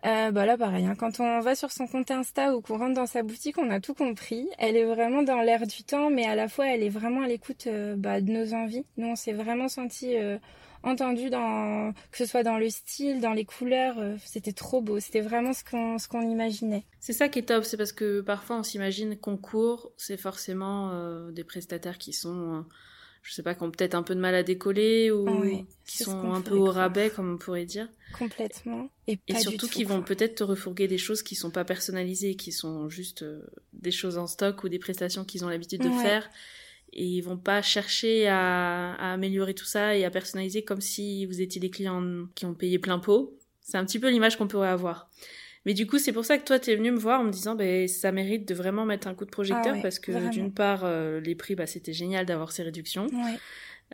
Euh, 0.06 0.32
bah 0.32 0.46
là 0.46 0.58
pareil, 0.58 0.86
hein. 0.86 0.96
quand 0.98 1.20
on 1.20 1.42
va 1.42 1.54
sur 1.54 1.72
son 1.72 1.86
compte 1.86 2.10
Insta 2.10 2.56
ou 2.56 2.62
qu'on 2.62 2.78
rentre 2.78 2.96
dans 2.96 3.06
sa 3.06 3.22
boutique, 3.22 3.58
on 3.58 3.70
a 3.70 3.80
tout 3.80 3.94
compris. 3.94 4.50
Elle 4.58 4.76
est 4.76 4.86
vraiment 4.86 5.22
dans 5.22 5.42
l'air 5.42 5.68
du 5.68 5.84
temps, 5.84 6.10
mais 6.10 6.26
à 6.26 6.36
la 6.36 6.48
fois 6.48 6.68
elle 6.68 6.82
est 6.82 6.90
vraiment 6.90 7.22
à 7.22 7.28
l'écoute 7.28 7.68
bah, 7.98 8.20
de 8.20 8.32
nos 8.32 8.54
envies. 8.54 8.86
Nous 8.98 9.08
on 9.08 9.16
s'est 9.16 9.34
vraiment 9.34 9.68
senti 9.68 10.16
entendu 10.84 11.30
dans 11.30 11.94
que 12.12 12.18
ce 12.18 12.26
soit 12.26 12.44
dans 12.44 12.58
le 12.58 12.70
style, 12.70 13.22
dans 13.22 13.34
les 13.34 13.46
couleurs, 13.46 13.98
euh, 14.00 14.16
c'était 14.26 14.54
trop 14.54 14.82
beau. 14.82 15.00
C'était 15.00 15.22
vraiment 15.22 15.54
ce 15.54 15.64
qu'on 15.64 15.98
ce 15.98 16.08
qu'on 16.08 16.22
imaginait. 16.22 16.86
C'est 17.00 17.14
ça 17.14 17.30
qui 17.30 17.40
est 17.40 17.44
top, 17.44 17.64
c'est 17.64 17.78
parce 17.78 17.94
que 17.94 18.22
parfois 18.22 18.58
on 18.58 18.64
s'imagine 18.64 19.18
concours, 19.18 19.92
c'est 19.98 20.18
forcément 20.18 20.92
euh, 20.92 21.32
des 21.32 21.44
prestataires 21.44 21.98
qui 21.98 22.14
sont 22.14 22.56
euh, 22.56 22.62
je 23.22 23.34
sais 23.34 23.44
pas, 23.44 23.54
qui 23.54 23.64
ont 23.64 23.72
peut-être 23.72 23.96
un 23.96 24.04
peu 24.04 24.16
de 24.16 24.20
mal 24.20 24.34
à 24.36 24.44
décoller 24.44 25.12
ou 25.12 25.26
qui 25.86 25.98
sont 26.04 26.34
un 26.34 26.42
peu 26.42 26.56
au 26.56 26.66
rabais, 26.66 27.10
comme 27.10 27.34
on 27.34 27.38
pourrait 27.38 27.66
dire. 27.66 27.88
Complètement. 28.18 28.90
Et, 29.08 29.18
surtout 29.36 29.68
qui 29.68 29.84
vont 29.84 30.02
peut-être 30.02 30.36
te 30.36 30.44
refourguer 30.44 30.88
des 30.88 30.98
choses 30.98 31.22
qui 31.22 31.36
sont 31.36 31.52
pas 31.52 31.64
personnalisées, 31.64 32.36
qui 32.36 32.52
sont 32.52 32.90
juste 32.90 33.24
des 33.74 33.92
choses 33.92 34.18
en 34.18 34.28
stock 34.28 34.64
ou 34.64 34.70
des 34.70 34.80
prestations 34.80 35.24
qu'ils 35.24 35.46
ont 35.46 35.50
l'habitude 35.50 35.82
de 35.82 35.90
faire 35.90 36.30
et 36.94 37.06
ils 37.06 37.22
vont 37.22 37.38
pas 37.38 37.62
chercher 37.62 38.28
à, 38.28 38.94
à, 38.96 39.14
améliorer 39.14 39.54
tout 39.54 39.66
ça 39.66 39.96
et 39.96 40.04
à 40.04 40.12
personnaliser 40.12 40.64
comme 40.64 40.82
si 40.82 41.26
vous 41.26 41.42
étiez 41.42 41.62
des 41.62 41.70
clients 41.70 42.28
qui 42.36 42.46
ont 42.46 42.54
payé 42.54 42.80
plein 42.80 43.00
pot. 43.00 43.38
C'est 43.62 43.78
un 43.78 43.86
petit 43.86 44.00
peu 44.00 44.10
l'image 44.10 44.38
qu'on 44.38 44.48
pourrait 44.48 44.68
avoir. 44.68 45.10
Mais 45.66 45.74
du 45.74 45.86
coup, 45.86 46.00
c'est 46.00 46.12
pour 46.12 46.26
ça 46.26 46.38
que 46.38 46.44
toi, 46.44 46.60
tu 46.60 46.72
es 46.72 46.76
venu 46.76 46.92
me 46.92 46.98
voir 46.98 47.22
en 47.22 47.24
me 47.24 47.32
disant, 47.32 47.56
ben, 47.56 47.88
ça 47.88 48.12
mérite 48.12 48.48
de 48.48 48.54
vraiment 48.56 48.86
mettre 48.86 49.08
un 49.08 49.14
coup 49.14 49.26
de 49.26 49.30
projecteur 49.30 49.76
ah 49.78 49.82
parce 49.82 50.00
que 50.00 50.30
d'une 50.32 50.52
part, 50.52 50.82
euh, 50.84 51.20
les 51.20 51.36
prix, 51.36 51.56
bah, 51.56 51.68
c'était 51.68 51.94
génial 51.94 52.26
d'avoir 52.26 52.52
ces 52.52 52.64
réductions. 52.64 53.08
Ouais 53.08 53.38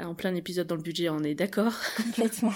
en 0.03 0.13
plein 0.13 0.35
épisode 0.35 0.67
dans 0.67 0.75
le 0.75 0.81
budget, 0.81 1.09
on 1.09 1.23
est 1.23 1.33
d'accord. 1.33 1.73
Complètement. 1.97 2.53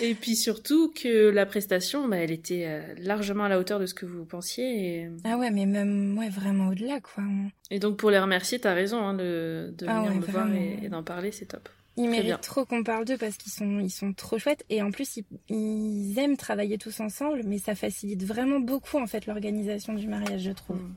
et 0.00 0.14
puis 0.14 0.36
surtout 0.36 0.92
que 0.92 1.30
la 1.30 1.46
prestation, 1.46 2.08
bah, 2.08 2.18
elle 2.18 2.30
était 2.30 2.64
euh, 2.66 2.94
largement 2.98 3.44
à 3.44 3.48
la 3.48 3.58
hauteur 3.58 3.78
de 3.78 3.86
ce 3.86 3.94
que 3.94 4.06
vous 4.06 4.24
pensiez. 4.24 5.10
Ah 5.24 5.36
ouais, 5.36 5.50
mais 5.50 5.66
même 5.66 6.16
ouais, 6.18 6.28
vraiment 6.28 6.68
au-delà, 6.68 7.00
quoi. 7.00 7.22
Et 7.70 7.78
donc 7.78 7.98
pour 7.98 8.10
les 8.10 8.18
remercier, 8.18 8.58
t'as 8.58 8.74
raison 8.74 8.98
hein, 8.98 9.14
de, 9.14 9.74
de 9.76 9.86
ah 9.88 10.00
venir 10.00 10.14
me 10.14 10.26
voir 10.26 10.48
et, 10.54 10.88
d'en 10.88 11.02
parler, 11.02 11.32
c'est 11.32 11.46
top. 11.46 11.68
Ils 11.96 12.10
méritent 12.10 12.42
trop 12.42 12.64
qu'on 12.64 12.82
parle 12.82 13.04
d'eux 13.04 13.16
parce 13.16 13.36
qu'ils 13.36 13.52
sont, 13.52 13.80
ils 13.80 13.90
sont 13.90 14.12
trop 14.12 14.38
chouettes 14.38 14.64
et 14.68 14.82
en 14.82 14.90
plus 14.90 15.18
ils, 15.48 16.18
aiment 16.18 16.36
travailler 16.36 16.76
tous 16.76 17.00
ensemble, 17.00 17.42
mais 17.44 17.58
ça 17.58 17.74
facilite 17.74 18.22
vraiment 18.22 18.60
beaucoup 18.60 18.98
en 18.98 19.06
fait 19.06 19.26
l'organisation 19.26 19.94
du 19.94 20.06
mariage, 20.06 20.42
je 20.42 20.52
trouve. 20.52 20.76
Mm. 20.76 20.94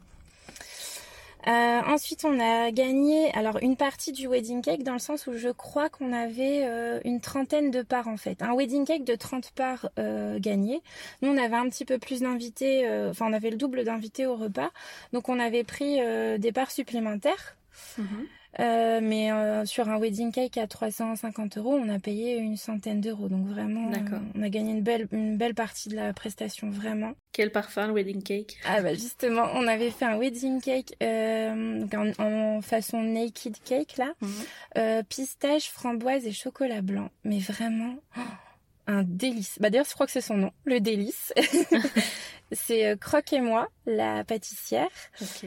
Euh, 1.48 1.80
ensuite, 1.88 2.26
on 2.26 2.38
a 2.38 2.70
gagné 2.72 3.32
alors 3.34 3.60
une 3.62 3.78
partie 3.78 4.12
du 4.12 4.28
wedding 4.28 4.62
cake 4.62 4.84
dans 4.84 4.94
le 4.94 5.00
sens 5.00 5.26
où 5.26 5.38
je 5.38 5.48
crois 5.48 5.90
qu'on 5.90 6.12
avait 6.12 6.66
euh, 6.66 7.00
une 7.06 7.22
trentaine 7.22 7.72
de 7.72 7.82
parts 7.82 8.10
en 8.10 8.18
fait. 8.18 8.42
Un 8.42 8.54
wedding 8.54 8.86
cake 8.86 9.06
de 9.06 9.16
30 9.16 9.52
parts 9.52 9.90
euh, 9.98 10.38
gagné. 10.38 10.82
Nous, 11.22 11.30
on 11.30 11.38
avait 11.38 11.56
un 11.56 11.70
petit 11.70 11.86
peu 11.86 11.98
plus 11.98 12.22
d'invités, 12.22 12.86
euh, 12.86 13.12
enfin 13.12 13.28
on 13.30 13.34
avait 13.34 13.52
le 13.52 13.58
double 13.58 13.86
d'invités 13.86 14.26
au 14.26 14.36
repas. 14.36 14.70
Donc 15.14 15.30
on 15.30 15.40
avait 15.40 15.64
pris 15.64 16.00
des 16.40 16.52
parts 16.52 16.72
supplémentaires. 16.72 17.56
Mhm. 17.98 18.28
Euh, 18.60 19.00
mais 19.02 19.32
euh, 19.32 19.64
sur 19.66 19.90
un 19.90 20.00
wedding 20.00 20.32
cake 20.32 20.58
à 20.58 20.66
350 20.66 21.58
euros, 21.60 21.76
on 21.76 21.88
a 21.88 22.00
payé 22.00 22.38
une 22.38 22.58
centaine 22.58 23.00
d'euros. 23.00 23.30
Donc 23.30 23.46
vraiment, 23.48 23.92
on 24.36 24.42
a 24.42 24.50
gagné 24.50 24.72
une 24.72 24.82
belle, 24.82 25.08
une 25.12 25.38
belle 25.38 25.54
partie 25.54 25.90
de 25.90 25.96
la 25.96 26.14
prestation, 26.14 26.70
vraiment. 26.70 27.14
Quel 27.32 27.52
parfum 27.52 27.88
le 27.88 27.94
wedding 27.94 28.24
cake? 28.24 28.58
Ah 28.66 28.82
bah 28.82 28.96
justement, 28.96 29.46
on 29.54 29.68
avait 29.68 29.92
fait 29.92 30.06
un 30.06 30.18
wedding 30.18 30.62
cake 30.62 30.96
euh, 31.04 31.86
en, 32.18 32.62
façon 32.62 33.04
naked 33.04 33.56
cake 33.64 33.98
là, 33.98 34.14
mhm. 34.22 34.32
euh, 34.78 35.04
pistache, 35.04 35.70
framboise 35.70 36.26
et 36.26 36.32
chocolat 36.32 36.82
blanc. 36.82 37.12
Mais 37.24 37.40
vraiment. 37.40 37.96
Oh, 38.18 38.22
un 38.88 39.04
délice. 39.04 39.58
Bah 39.60 39.70
d'ailleurs, 39.70 39.86
je 39.88 39.94
crois 39.94 40.08
que 40.08 40.12
c'est 40.12 40.22
son 40.22 40.38
nom, 40.38 40.52
le 40.66 40.80
délice. 40.80 41.32
c'est 42.52 42.98
Croque 43.00 43.32
et 43.32 43.42
moi, 43.42 43.68
la 43.86 44.24
pâtissière. 44.24 44.90
Ok. 45.22 45.46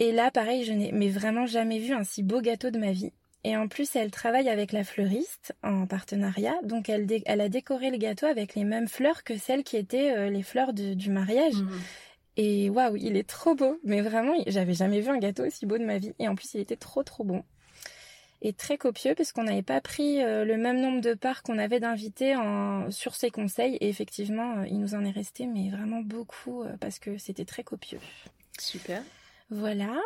Et 0.00 0.12
là, 0.12 0.30
pareil, 0.30 0.64
je 0.64 0.72
n'ai 0.72 0.92
mais 0.92 1.08
vraiment 1.08 1.46
jamais 1.46 1.78
vu 1.78 1.92
un 1.92 2.04
si 2.04 2.22
beau 2.22 2.40
gâteau 2.40 2.70
de 2.70 2.78
ma 2.78 2.92
vie. 2.92 3.12
Et 3.44 3.56
en 3.56 3.68
plus, 3.68 3.94
elle 3.96 4.10
travaille 4.10 4.48
avec 4.48 4.72
la 4.72 4.84
fleuriste 4.84 5.54
en 5.62 5.86
partenariat, 5.86 6.56
donc 6.64 6.88
elle, 6.88 7.06
elle 7.24 7.40
a 7.40 7.48
décoré 7.48 7.90
le 7.90 7.96
gâteau 7.96 8.26
avec 8.26 8.54
les 8.54 8.64
mêmes 8.64 8.88
fleurs 8.88 9.22
que 9.22 9.38
celles 9.38 9.62
qui 9.62 9.76
étaient 9.76 10.10
euh, 10.10 10.28
les 10.28 10.42
fleurs 10.42 10.72
du 10.72 11.10
mariage. 11.10 11.54
Mhm. 11.54 11.80
Et 12.38 12.70
waouh, 12.70 12.96
il 12.96 13.16
est 13.16 13.28
trop 13.28 13.54
beau. 13.54 13.78
Mais 13.84 14.00
vraiment, 14.00 14.34
j'avais 14.46 14.72
jamais 14.72 15.00
vu 15.00 15.08
un 15.10 15.18
gâteau 15.18 15.44
aussi 15.44 15.66
beau 15.66 15.76
de 15.76 15.84
ma 15.84 15.98
vie. 15.98 16.12
Et 16.20 16.28
en 16.28 16.36
plus, 16.36 16.54
il 16.54 16.60
était 16.60 16.76
trop 16.76 17.02
trop 17.02 17.24
bon. 17.24 17.42
Et 18.40 18.52
très 18.52 18.78
copieux 18.78 19.16
parce 19.16 19.32
qu'on 19.32 19.42
n'avait 19.42 19.62
pas 19.62 19.80
pris 19.80 20.22
euh, 20.22 20.44
le 20.44 20.56
même 20.56 20.80
nombre 20.80 21.00
de 21.00 21.14
parts 21.14 21.42
qu'on 21.42 21.58
avait 21.58 21.80
d'invités 21.80 22.36
sur 22.90 23.16
ses 23.16 23.30
conseils. 23.30 23.74
Et 23.80 23.88
effectivement, 23.88 24.58
euh, 24.58 24.66
il 24.68 24.78
nous 24.78 24.94
en 24.94 25.04
est 25.04 25.10
resté, 25.10 25.46
mais 25.46 25.68
vraiment 25.70 26.00
beaucoup 26.00 26.62
euh, 26.62 26.76
parce 26.80 27.00
que 27.00 27.18
c'était 27.18 27.44
très 27.44 27.64
copieux. 27.64 27.98
Super. 28.60 29.02
Voilà. 29.50 30.00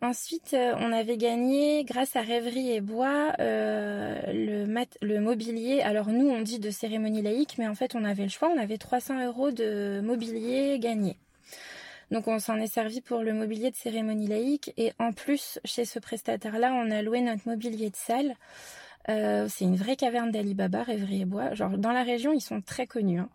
Ensuite, 0.00 0.54
on 0.54 0.92
avait 0.92 1.18
gagné, 1.18 1.84
grâce 1.84 2.16
à 2.16 2.22
Rêverie 2.22 2.72
et 2.72 2.80
Bois, 2.80 3.34
le, 3.38 4.64
le 5.02 5.20
mobilier. 5.20 5.82
Alors 5.82 6.08
nous, 6.08 6.28
on 6.28 6.40
dit 6.40 6.58
de 6.58 6.70
cérémonie 6.70 7.20
laïque, 7.20 7.56
mais 7.58 7.68
en 7.68 7.74
fait, 7.74 7.94
on 7.94 8.04
avait 8.04 8.22
le 8.22 8.30
choix. 8.30 8.48
On 8.48 8.58
avait 8.58 8.78
300 8.78 9.26
euros 9.26 9.50
de 9.50 10.00
mobilier 10.02 10.78
gagné. 10.78 11.18
Donc 12.10 12.26
on 12.26 12.38
s'en 12.38 12.56
est 12.56 12.72
servi 12.72 13.00
pour 13.00 13.20
le 13.20 13.34
mobilier 13.34 13.70
de 13.70 13.76
cérémonie 13.76 14.26
laïque 14.26 14.72
et 14.76 14.92
en 14.98 15.12
plus 15.12 15.58
chez 15.64 15.84
ce 15.84 15.98
prestataire-là, 15.98 16.72
on 16.72 16.90
a 16.90 17.02
loué 17.02 17.20
notre 17.20 17.46
mobilier 17.46 17.90
de 17.90 17.96
salle. 17.96 18.34
Euh, 19.08 19.46
c'est 19.48 19.64
une 19.64 19.76
vraie 19.76 19.96
caverne 19.96 20.30
d'Alibaba, 20.30 20.82
Rêverie 20.82 21.22
et 21.22 21.24
Bois. 21.24 21.54
Genre 21.54 21.76
dans 21.76 21.92
la 21.92 22.02
région, 22.02 22.32
ils 22.32 22.40
sont 22.40 22.60
très 22.60 22.86
connus. 22.86 23.20
Hein. 23.20 23.28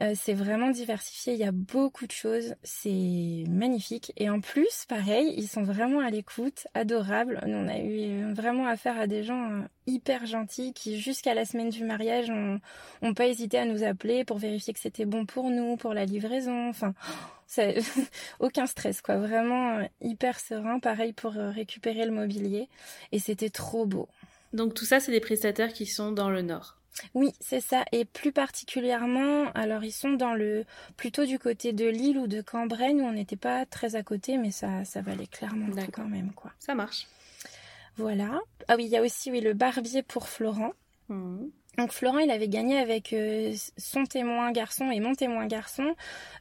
Euh, 0.00 0.14
c'est 0.16 0.32
vraiment 0.32 0.70
diversifié, 0.70 1.34
il 1.34 1.38
y 1.38 1.44
a 1.44 1.52
beaucoup 1.52 2.06
de 2.06 2.12
choses, 2.12 2.54
c'est 2.62 3.44
magnifique. 3.48 4.12
Et 4.16 4.30
en 4.30 4.40
plus, 4.40 4.86
pareil, 4.88 5.34
ils 5.36 5.48
sont 5.48 5.62
vraiment 5.62 6.00
à 6.00 6.10
l'écoute, 6.10 6.66
adorables. 6.74 7.40
On 7.46 7.68
a 7.68 7.78
eu 7.78 8.32
vraiment 8.32 8.66
affaire 8.66 8.98
à 8.98 9.06
des 9.06 9.22
gens 9.22 9.50
euh, 9.50 9.60
hyper 9.86 10.24
gentils 10.26 10.72
qui, 10.72 10.98
jusqu'à 10.98 11.34
la 11.34 11.44
semaine 11.44 11.68
du 11.68 11.84
mariage, 11.84 12.30
ont, 12.30 13.14
pas 13.14 13.26
hésité 13.26 13.58
à 13.58 13.66
nous 13.66 13.82
appeler 13.84 14.24
pour 14.24 14.38
vérifier 14.38 14.72
que 14.72 14.80
c'était 14.80 15.04
bon 15.04 15.26
pour 15.26 15.50
nous, 15.50 15.76
pour 15.76 15.92
la 15.92 16.06
livraison. 16.06 16.68
Enfin, 16.70 16.94
aucun 18.40 18.66
stress, 18.66 19.02
quoi. 19.02 19.18
Vraiment 19.18 19.78
euh, 19.78 19.84
hyper 20.00 20.40
serein. 20.40 20.78
Pareil 20.80 21.12
pour 21.12 21.32
récupérer 21.32 22.06
le 22.06 22.12
mobilier. 22.12 22.68
Et 23.12 23.18
c'était 23.18 23.50
trop 23.50 23.84
beau. 23.84 24.08
Donc 24.54 24.74
tout 24.74 24.86
ça, 24.86 25.00
c'est 25.00 25.12
des 25.12 25.20
prestataires 25.20 25.72
qui 25.72 25.86
sont 25.86 26.12
dans 26.12 26.30
le 26.30 26.42
nord. 26.42 26.81
Oui, 27.14 27.32
c'est 27.40 27.60
ça. 27.60 27.84
Et 27.92 28.04
plus 28.04 28.32
particulièrement, 28.32 29.50
alors 29.52 29.84
ils 29.84 29.92
sont 29.92 30.12
dans 30.12 30.34
le 30.34 30.64
plutôt 30.96 31.24
du 31.24 31.38
côté 31.38 31.72
de 31.72 31.86
Lille 31.86 32.18
ou 32.18 32.26
de 32.26 32.40
Cambrai. 32.40 32.92
Nous, 32.92 33.04
on 33.04 33.12
n'était 33.12 33.36
pas 33.36 33.66
très 33.66 33.96
à 33.96 34.02
côté, 34.02 34.36
mais 34.38 34.50
ça, 34.50 34.84
ça 34.84 35.00
valait 35.02 35.26
clairement 35.26 35.68
le 35.68 35.90
quand 35.90 36.08
même, 36.08 36.32
quoi. 36.32 36.52
Ça 36.58 36.74
marche. 36.74 37.06
Voilà. 37.96 38.40
Ah 38.68 38.76
oui, 38.76 38.84
il 38.84 38.90
y 38.90 38.96
a 38.96 39.02
aussi 39.02 39.30
oui, 39.30 39.40
le 39.40 39.54
barbier 39.54 40.02
pour 40.02 40.28
Florent. 40.28 40.72
Mmh. 41.08 41.46
Donc 41.78 41.92
Florent, 41.92 42.18
il 42.18 42.30
avait 42.30 42.48
gagné 42.48 42.76
avec 42.76 43.14
euh, 43.14 43.54
son 43.78 44.04
témoin 44.04 44.52
garçon 44.52 44.90
et 44.90 45.00
mon 45.00 45.14
témoin 45.14 45.46
garçon 45.46 45.94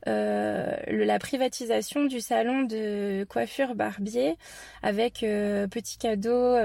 euh, 0.07 0.75
la 0.87 1.19
privatisation 1.19 2.03
du 2.03 2.19
salon 2.19 2.63
de 2.63 3.25
coiffure 3.29 3.73
barbier 3.73 4.35
avec 4.83 5.23
euh, 5.23 5.67
petits 5.67 5.97
cadeaux, 5.97 6.57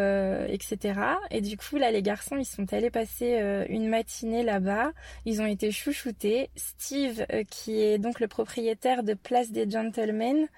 etc. 0.48 1.00
Et 1.30 1.40
du 1.40 1.56
coup, 1.56 1.76
là, 1.76 1.92
les 1.92 2.02
garçons, 2.02 2.36
ils 2.38 2.44
sont 2.44 2.72
allés 2.72 2.90
passer 2.90 3.40
une 3.68 3.88
matinée 3.88 4.42
là-bas. 4.42 4.90
Ils 5.26 5.40
ont 5.40 5.46
été 5.46 5.70
chouchoutés. 5.70 6.50
Steve, 6.56 7.24
qui 7.48 7.80
est 7.80 7.98
donc 7.98 8.18
le 8.18 8.26
propriétaire 8.26 9.04
de 9.04 9.14
Place 9.14 9.52
des 9.52 9.70
Gentlemen, 9.70 10.48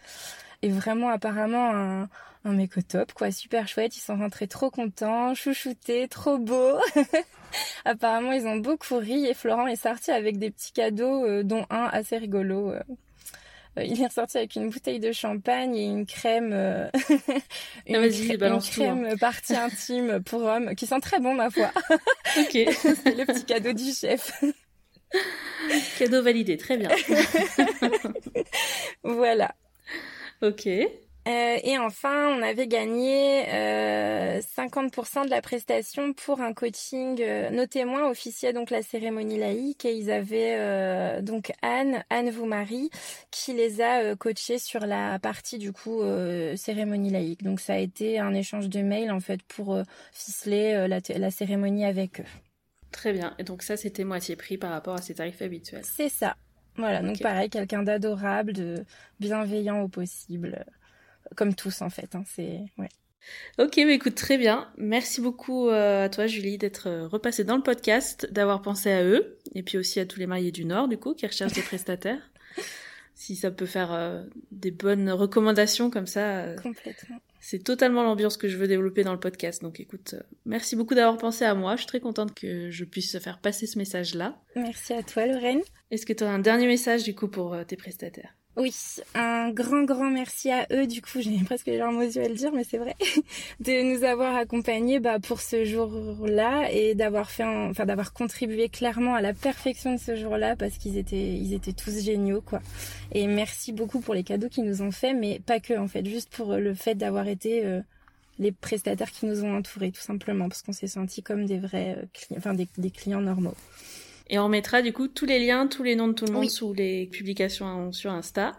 est 0.62 0.68
vraiment 0.68 1.10
apparemment 1.10 1.70
un 1.74 2.08
un 2.44 2.52
mec 2.52 2.76
au 2.76 2.82
top, 2.82 3.12
quoi, 3.12 3.30
super 3.30 3.68
chouette. 3.68 3.96
Ils 3.96 4.00
sont 4.00 4.16
rentrés 4.16 4.46
trop 4.46 4.70
contents, 4.70 5.34
chouchoutés, 5.34 6.08
trop 6.08 6.38
beaux. 6.38 6.78
Apparemment, 7.84 8.32
ils 8.32 8.46
ont 8.46 8.56
beaucoup 8.56 8.98
ri 8.98 9.26
et 9.26 9.34
Florent 9.34 9.66
est 9.66 9.76
sorti 9.76 10.10
avec 10.10 10.38
des 10.38 10.50
petits 10.50 10.72
cadeaux, 10.72 11.24
euh, 11.24 11.42
dont 11.42 11.66
un 11.70 11.88
assez 11.92 12.16
rigolo. 12.16 12.72
Euh. 12.72 12.80
Euh, 13.78 13.84
il 13.84 14.00
est 14.00 14.06
ressorti 14.06 14.38
avec 14.38 14.56
une 14.56 14.70
bouteille 14.70 15.00
de 15.00 15.12
champagne 15.12 15.76
et 15.76 15.84
une 15.84 16.06
crème, 16.06 16.52
une, 17.86 18.10
crème 18.60 19.04
hein. 19.04 19.16
partie 19.18 19.54
intime 19.54 20.22
pour 20.22 20.42
homme, 20.42 20.74
qui 20.74 20.86
sent 20.86 21.00
très 21.00 21.20
bon 21.20 21.34
ma 21.34 21.50
foi. 21.50 21.70
ok. 21.90 22.52
C'est 22.52 23.16
le 23.16 23.26
petit 23.26 23.44
cadeau 23.44 23.72
du 23.72 23.92
chef. 23.92 24.42
Cadeau 25.98 26.22
validé, 26.22 26.56
très 26.56 26.76
bien. 26.76 26.88
voilà. 29.02 29.54
Ok. 30.42 30.68
Euh, 31.28 31.58
et 31.62 31.76
enfin, 31.76 32.28
on 32.28 32.42
avait 32.42 32.66
gagné 32.66 33.42
50% 34.40 35.18
euh, 35.20 35.24
de 35.26 35.30
la 35.30 35.42
prestation 35.42 36.14
pour 36.14 36.40
un 36.40 36.54
coaching. 36.54 37.20
Euh, 37.20 37.50
nos 37.50 37.66
témoins 37.66 38.08
officiaient 38.08 38.54
donc 38.54 38.70
la 38.70 38.82
cérémonie 38.82 39.38
laïque 39.38 39.84
et 39.84 39.94
ils 39.94 40.10
avaient 40.10 41.20
donc 41.22 41.52
Anne, 41.60 42.02
Anne 42.08 42.30
vous 42.30 42.46
marie, 42.46 42.88
qui 43.30 43.52
les 43.52 43.82
a 43.82 44.16
coachés 44.16 44.58
sur 44.58 44.86
la 44.86 45.18
partie 45.18 45.58
du 45.58 45.72
coup 45.72 46.00
cérémonie 46.56 47.10
laïque. 47.10 47.42
Donc 47.42 47.60
ça 47.60 47.74
a 47.74 47.78
été 47.78 48.18
un 48.18 48.32
échange 48.32 48.70
de 48.70 48.80
mails 48.80 49.10
en 49.10 49.20
fait 49.20 49.42
pour 49.42 49.78
ficeler 50.12 50.86
la, 50.88 51.30
cérémonie 51.30 51.84
avec 51.84 52.20
eux. 52.20 52.26
Très 52.90 53.12
bien. 53.12 53.34
Et 53.38 53.44
donc 53.44 53.62
ça, 53.62 53.76
c'était 53.76 54.04
moitié 54.04 54.34
prix 54.34 54.56
par 54.56 54.70
rapport 54.70 54.94
à 54.94 55.02
ses 55.02 55.14
tarifs 55.14 55.42
habituels. 55.42 55.84
C'est 55.84 56.08
ça. 56.08 56.36
Voilà, 56.76 57.02
donc 57.02 57.20
pareil, 57.20 57.50
quelqu'un 57.50 57.82
d'adorable, 57.82 58.52
de 58.52 58.84
bienveillant 59.18 59.82
au 59.82 59.88
possible 59.88 60.64
comme 61.36 61.54
tous 61.54 61.82
en 61.82 61.90
fait. 61.90 62.14
Hein, 62.14 62.24
c'est 62.26 62.60
ouais. 62.78 62.88
Ok, 63.58 63.76
mais 63.76 63.94
écoute, 63.94 64.14
très 64.14 64.38
bien. 64.38 64.68
Merci 64.76 65.20
beaucoup 65.20 65.68
euh, 65.68 66.04
à 66.04 66.08
toi, 66.08 66.26
Julie, 66.26 66.58
d'être 66.58 66.88
euh, 66.88 67.08
repassée 67.08 67.44
dans 67.44 67.56
le 67.56 67.62
podcast, 67.62 68.28
d'avoir 68.30 68.62
pensé 68.62 68.90
à 68.90 69.02
eux, 69.02 69.38
et 69.54 69.62
puis 69.62 69.78
aussi 69.78 70.00
à 70.00 70.06
tous 70.06 70.20
les 70.20 70.26
mariés 70.26 70.52
du 70.52 70.64
Nord, 70.64 70.88
du 70.88 70.98
coup, 70.98 71.14
qui 71.14 71.26
recherchent 71.26 71.54
des 71.54 71.62
prestataires. 71.62 72.30
si 73.14 73.36
ça 73.36 73.50
peut 73.50 73.66
faire 73.66 73.92
euh, 73.92 74.22
des 74.52 74.70
bonnes 74.70 75.10
recommandations 75.10 75.90
comme 75.90 76.06
ça. 76.06 76.54
Complètement. 76.62 77.18
C'est 77.40 77.62
totalement 77.62 78.02
l'ambiance 78.02 78.36
que 78.36 78.48
je 78.48 78.56
veux 78.56 78.66
développer 78.66 79.04
dans 79.04 79.12
le 79.12 79.20
podcast. 79.20 79.62
Donc 79.62 79.80
écoute, 79.80 80.16
merci 80.44 80.74
beaucoup 80.74 80.94
d'avoir 80.94 81.16
pensé 81.18 81.44
à 81.44 81.54
moi. 81.54 81.76
Je 81.76 81.82
suis 81.82 81.86
très 81.86 82.00
contente 82.00 82.34
que 82.34 82.70
je 82.70 82.84
puisse 82.84 83.16
faire 83.18 83.38
passer 83.38 83.66
ce 83.66 83.78
message-là. 83.78 84.40
Merci 84.56 84.92
à 84.92 85.02
toi, 85.04 85.24
Lorraine. 85.26 85.62
Est-ce 85.90 86.04
que 86.04 86.12
tu 86.12 86.24
as 86.24 86.30
un 86.30 86.40
dernier 86.40 86.66
message 86.66 87.04
du 87.04 87.14
coup 87.14 87.28
pour 87.28 87.56
tes 87.66 87.76
prestataires? 87.76 88.34
Oui, 88.58 88.74
un 89.14 89.50
grand, 89.50 89.84
grand 89.84 90.10
merci 90.10 90.50
à 90.50 90.66
eux. 90.72 90.86
Du 90.86 91.00
coup, 91.00 91.20
j'ai 91.20 91.38
presque 91.44 91.66
les 91.66 91.78
larmes 91.78 91.98
aux 91.98 92.02
yeux 92.02 92.22
à 92.22 92.28
le 92.28 92.34
dire, 92.34 92.52
mais 92.52 92.64
c'est 92.64 92.78
vrai, 92.78 92.96
de 93.60 93.94
nous 93.94 94.04
avoir 94.04 94.36
accompagnés 94.36 94.98
bah, 94.98 95.18
pour 95.20 95.40
ce 95.40 95.64
jour-là 95.64 96.68
et 96.72 96.94
d'avoir 96.94 97.30
fait, 97.30 97.44
enfin, 97.44 97.86
d'avoir 97.86 98.12
contribué 98.12 98.68
clairement 98.68 99.14
à 99.14 99.22
la 99.22 99.32
perfection 99.32 99.94
de 99.94 100.00
ce 100.00 100.16
jour-là 100.16 100.56
parce 100.56 100.76
qu'ils 100.76 100.98
étaient, 100.98 101.34
ils 101.34 101.54
étaient 101.54 101.72
tous 101.72 102.02
géniaux, 102.02 102.40
quoi. 102.40 102.60
Et 103.12 103.26
merci 103.26 103.72
beaucoup 103.72 104.00
pour 104.00 104.14
les 104.14 104.24
cadeaux 104.24 104.48
qu'ils 104.48 104.64
nous 104.64 104.82
ont 104.82 104.92
fait, 104.92 105.14
mais 105.14 105.40
pas 105.40 105.60
que, 105.60 105.78
en 105.78 105.88
fait, 105.88 106.04
juste 106.04 106.30
pour 106.30 106.56
le 106.56 106.74
fait 106.74 106.96
d'avoir 106.96 107.28
été 107.28 107.64
euh, 107.64 107.80
les 108.38 108.52
prestataires 108.52 109.12
qui 109.12 109.26
nous 109.26 109.44
ont 109.44 109.56
entourés, 109.56 109.92
tout 109.92 110.02
simplement, 110.02 110.48
parce 110.48 110.62
qu'on 110.62 110.72
s'est 110.72 110.88
sentis 110.88 111.22
comme 111.22 111.46
des 111.46 111.58
vrais, 111.58 111.96
euh, 111.96 112.06
clients, 112.12 112.38
enfin, 112.38 112.54
des 112.54 112.90
clients 112.90 113.20
normaux. 113.20 113.54
Et 114.30 114.38
on 114.38 114.48
mettra 114.48 114.82
du 114.82 114.92
coup 114.92 115.08
tous 115.08 115.26
les 115.26 115.44
liens, 115.44 115.66
tous 115.66 115.82
les 115.82 115.96
noms 115.96 116.08
de 116.08 116.12
tout 116.12 116.26
le 116.26 116.32
monde 116.32 116.50
sous 116.50 116.72
les 116.74 117.06
publications 117.06 117.92
sur 117.92 118.10
Insta 118.10 118.56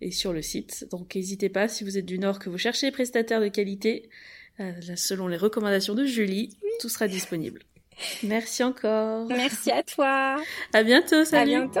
et 0.00 0.10
sur 0.10 0.32
le 0.32 0.42
site. 0.42 0.86
Donc 0.90 1.14
n'hésitez 1.14 1.48
pas, 1.48 1.68
si 1.68 1.84
vous 1.84 1.98
êtes 1.98 2.06
du 2.06 2.18
Nord, 2.18 2.38
que 2.38 2.50
vous 2.50 2.58
cherchez 2.58 2.86
des 2.86 2.92
prestataires 2.92 3.40
de 3.40 3.48
qualité, 3.48 4.08
euh, 4.60 4.72
selon 4.96 5.28
les 5.28 5.36
recommandations 5.36 5.94
de 5.94 6.04
Julie, 6.04 6.56
tout 6.80 6.88
sera 6.88 7.08
disponible. 7.08 7.62
Merci 8.22 8.62
encore. 8.62 9.26
Merci 9.28 9.70
à 9.70 9.82
toi. 9.82 10.36
À 10.72 10.82
bientôt, 10.82 11.24
salut. 11.24 11.54
À 11.54 11.66
bientôt. 11.66 11.80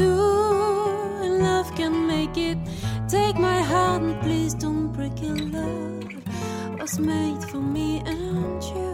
Love 0.00 1.74
can 1.74 2.06
make 2.06 2.38
it. 2.38 2.56
Take 3.08 3.36
my 3.36 3.60
heart 3.60 4.00
and 4.02 4.20
please 4.22 4.54
don't 4.54 4.92
break 4.92 5.22
it. 5.22 5.52
Love 5.52 6.80
was 6.80 6.98
made 6.98 7.42
for 7.44 7.58
me 7.58 8.00
and 8.06 8.62
you. 8.62 8.90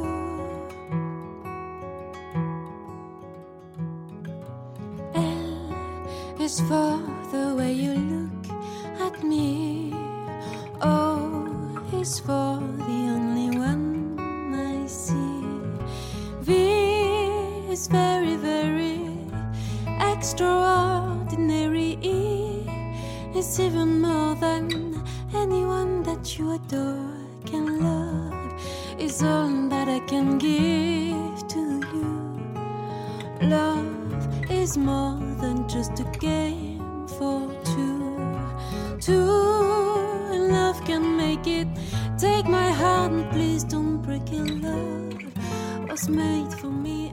L 5.14 6.40
is 6.40 6.60
for 6.62 7.00
the 7.30 7.54
way 7.56 7.72
you 7.72 7.94
look 7.94 8.46
at 9.00 9.22
me. 9.22 9.92
O 10.82 11.80
is 11.92 12.18
for 12.18 12.58
the 12.88 13.00
only 13.14 13.56
one 13.56 14.18
I 14.52 14.86
see. 14.88 15.44
V 16.42 16.78
extraordinary. 20.18 21.96
It's 23.36 23.60
even 23.60 24.00
more 24.00 24.34
than 24.34 25.00
anyone 25.32 26.02
that 26.02 26.36
you 26.36 26.54
adore 26.56 27.14
can 27.46 27.80
love. 27.80 28.34
Is 28.98 29.22
all 29.22 29.68
that 29.68 29.86
I 29.88 30.00
can 30.10 30.36
give 30.38 31.46
to 31.54 31.62
you. 31.94 32.10
Love 33.42 34.50
is 34.50 34.76
more 34.76 35.20
than 35.40 35.68
just 35.68 36.00
a 36.00 36.04
game 36.18 37.06
for 37.16 37.40
two. 37.72 38.18
Two, 39.00 39.22
love 40.50 40.84
can 40.84 41.16
make 41.16 41.46
it. 41.46 41.68
Take 42.18 42.46
my 42.46 42.72
heart 42.72 43.12
and 43.12 43.30
please 43.30 43.62
don't 43.62 44.02
break 44.02 44.32
it. 44.32 44.50
Love 44.66 45.88
was 45.88 46.08
made 46.08 46.52
for 46.54 46.72
me. 46.72 47.12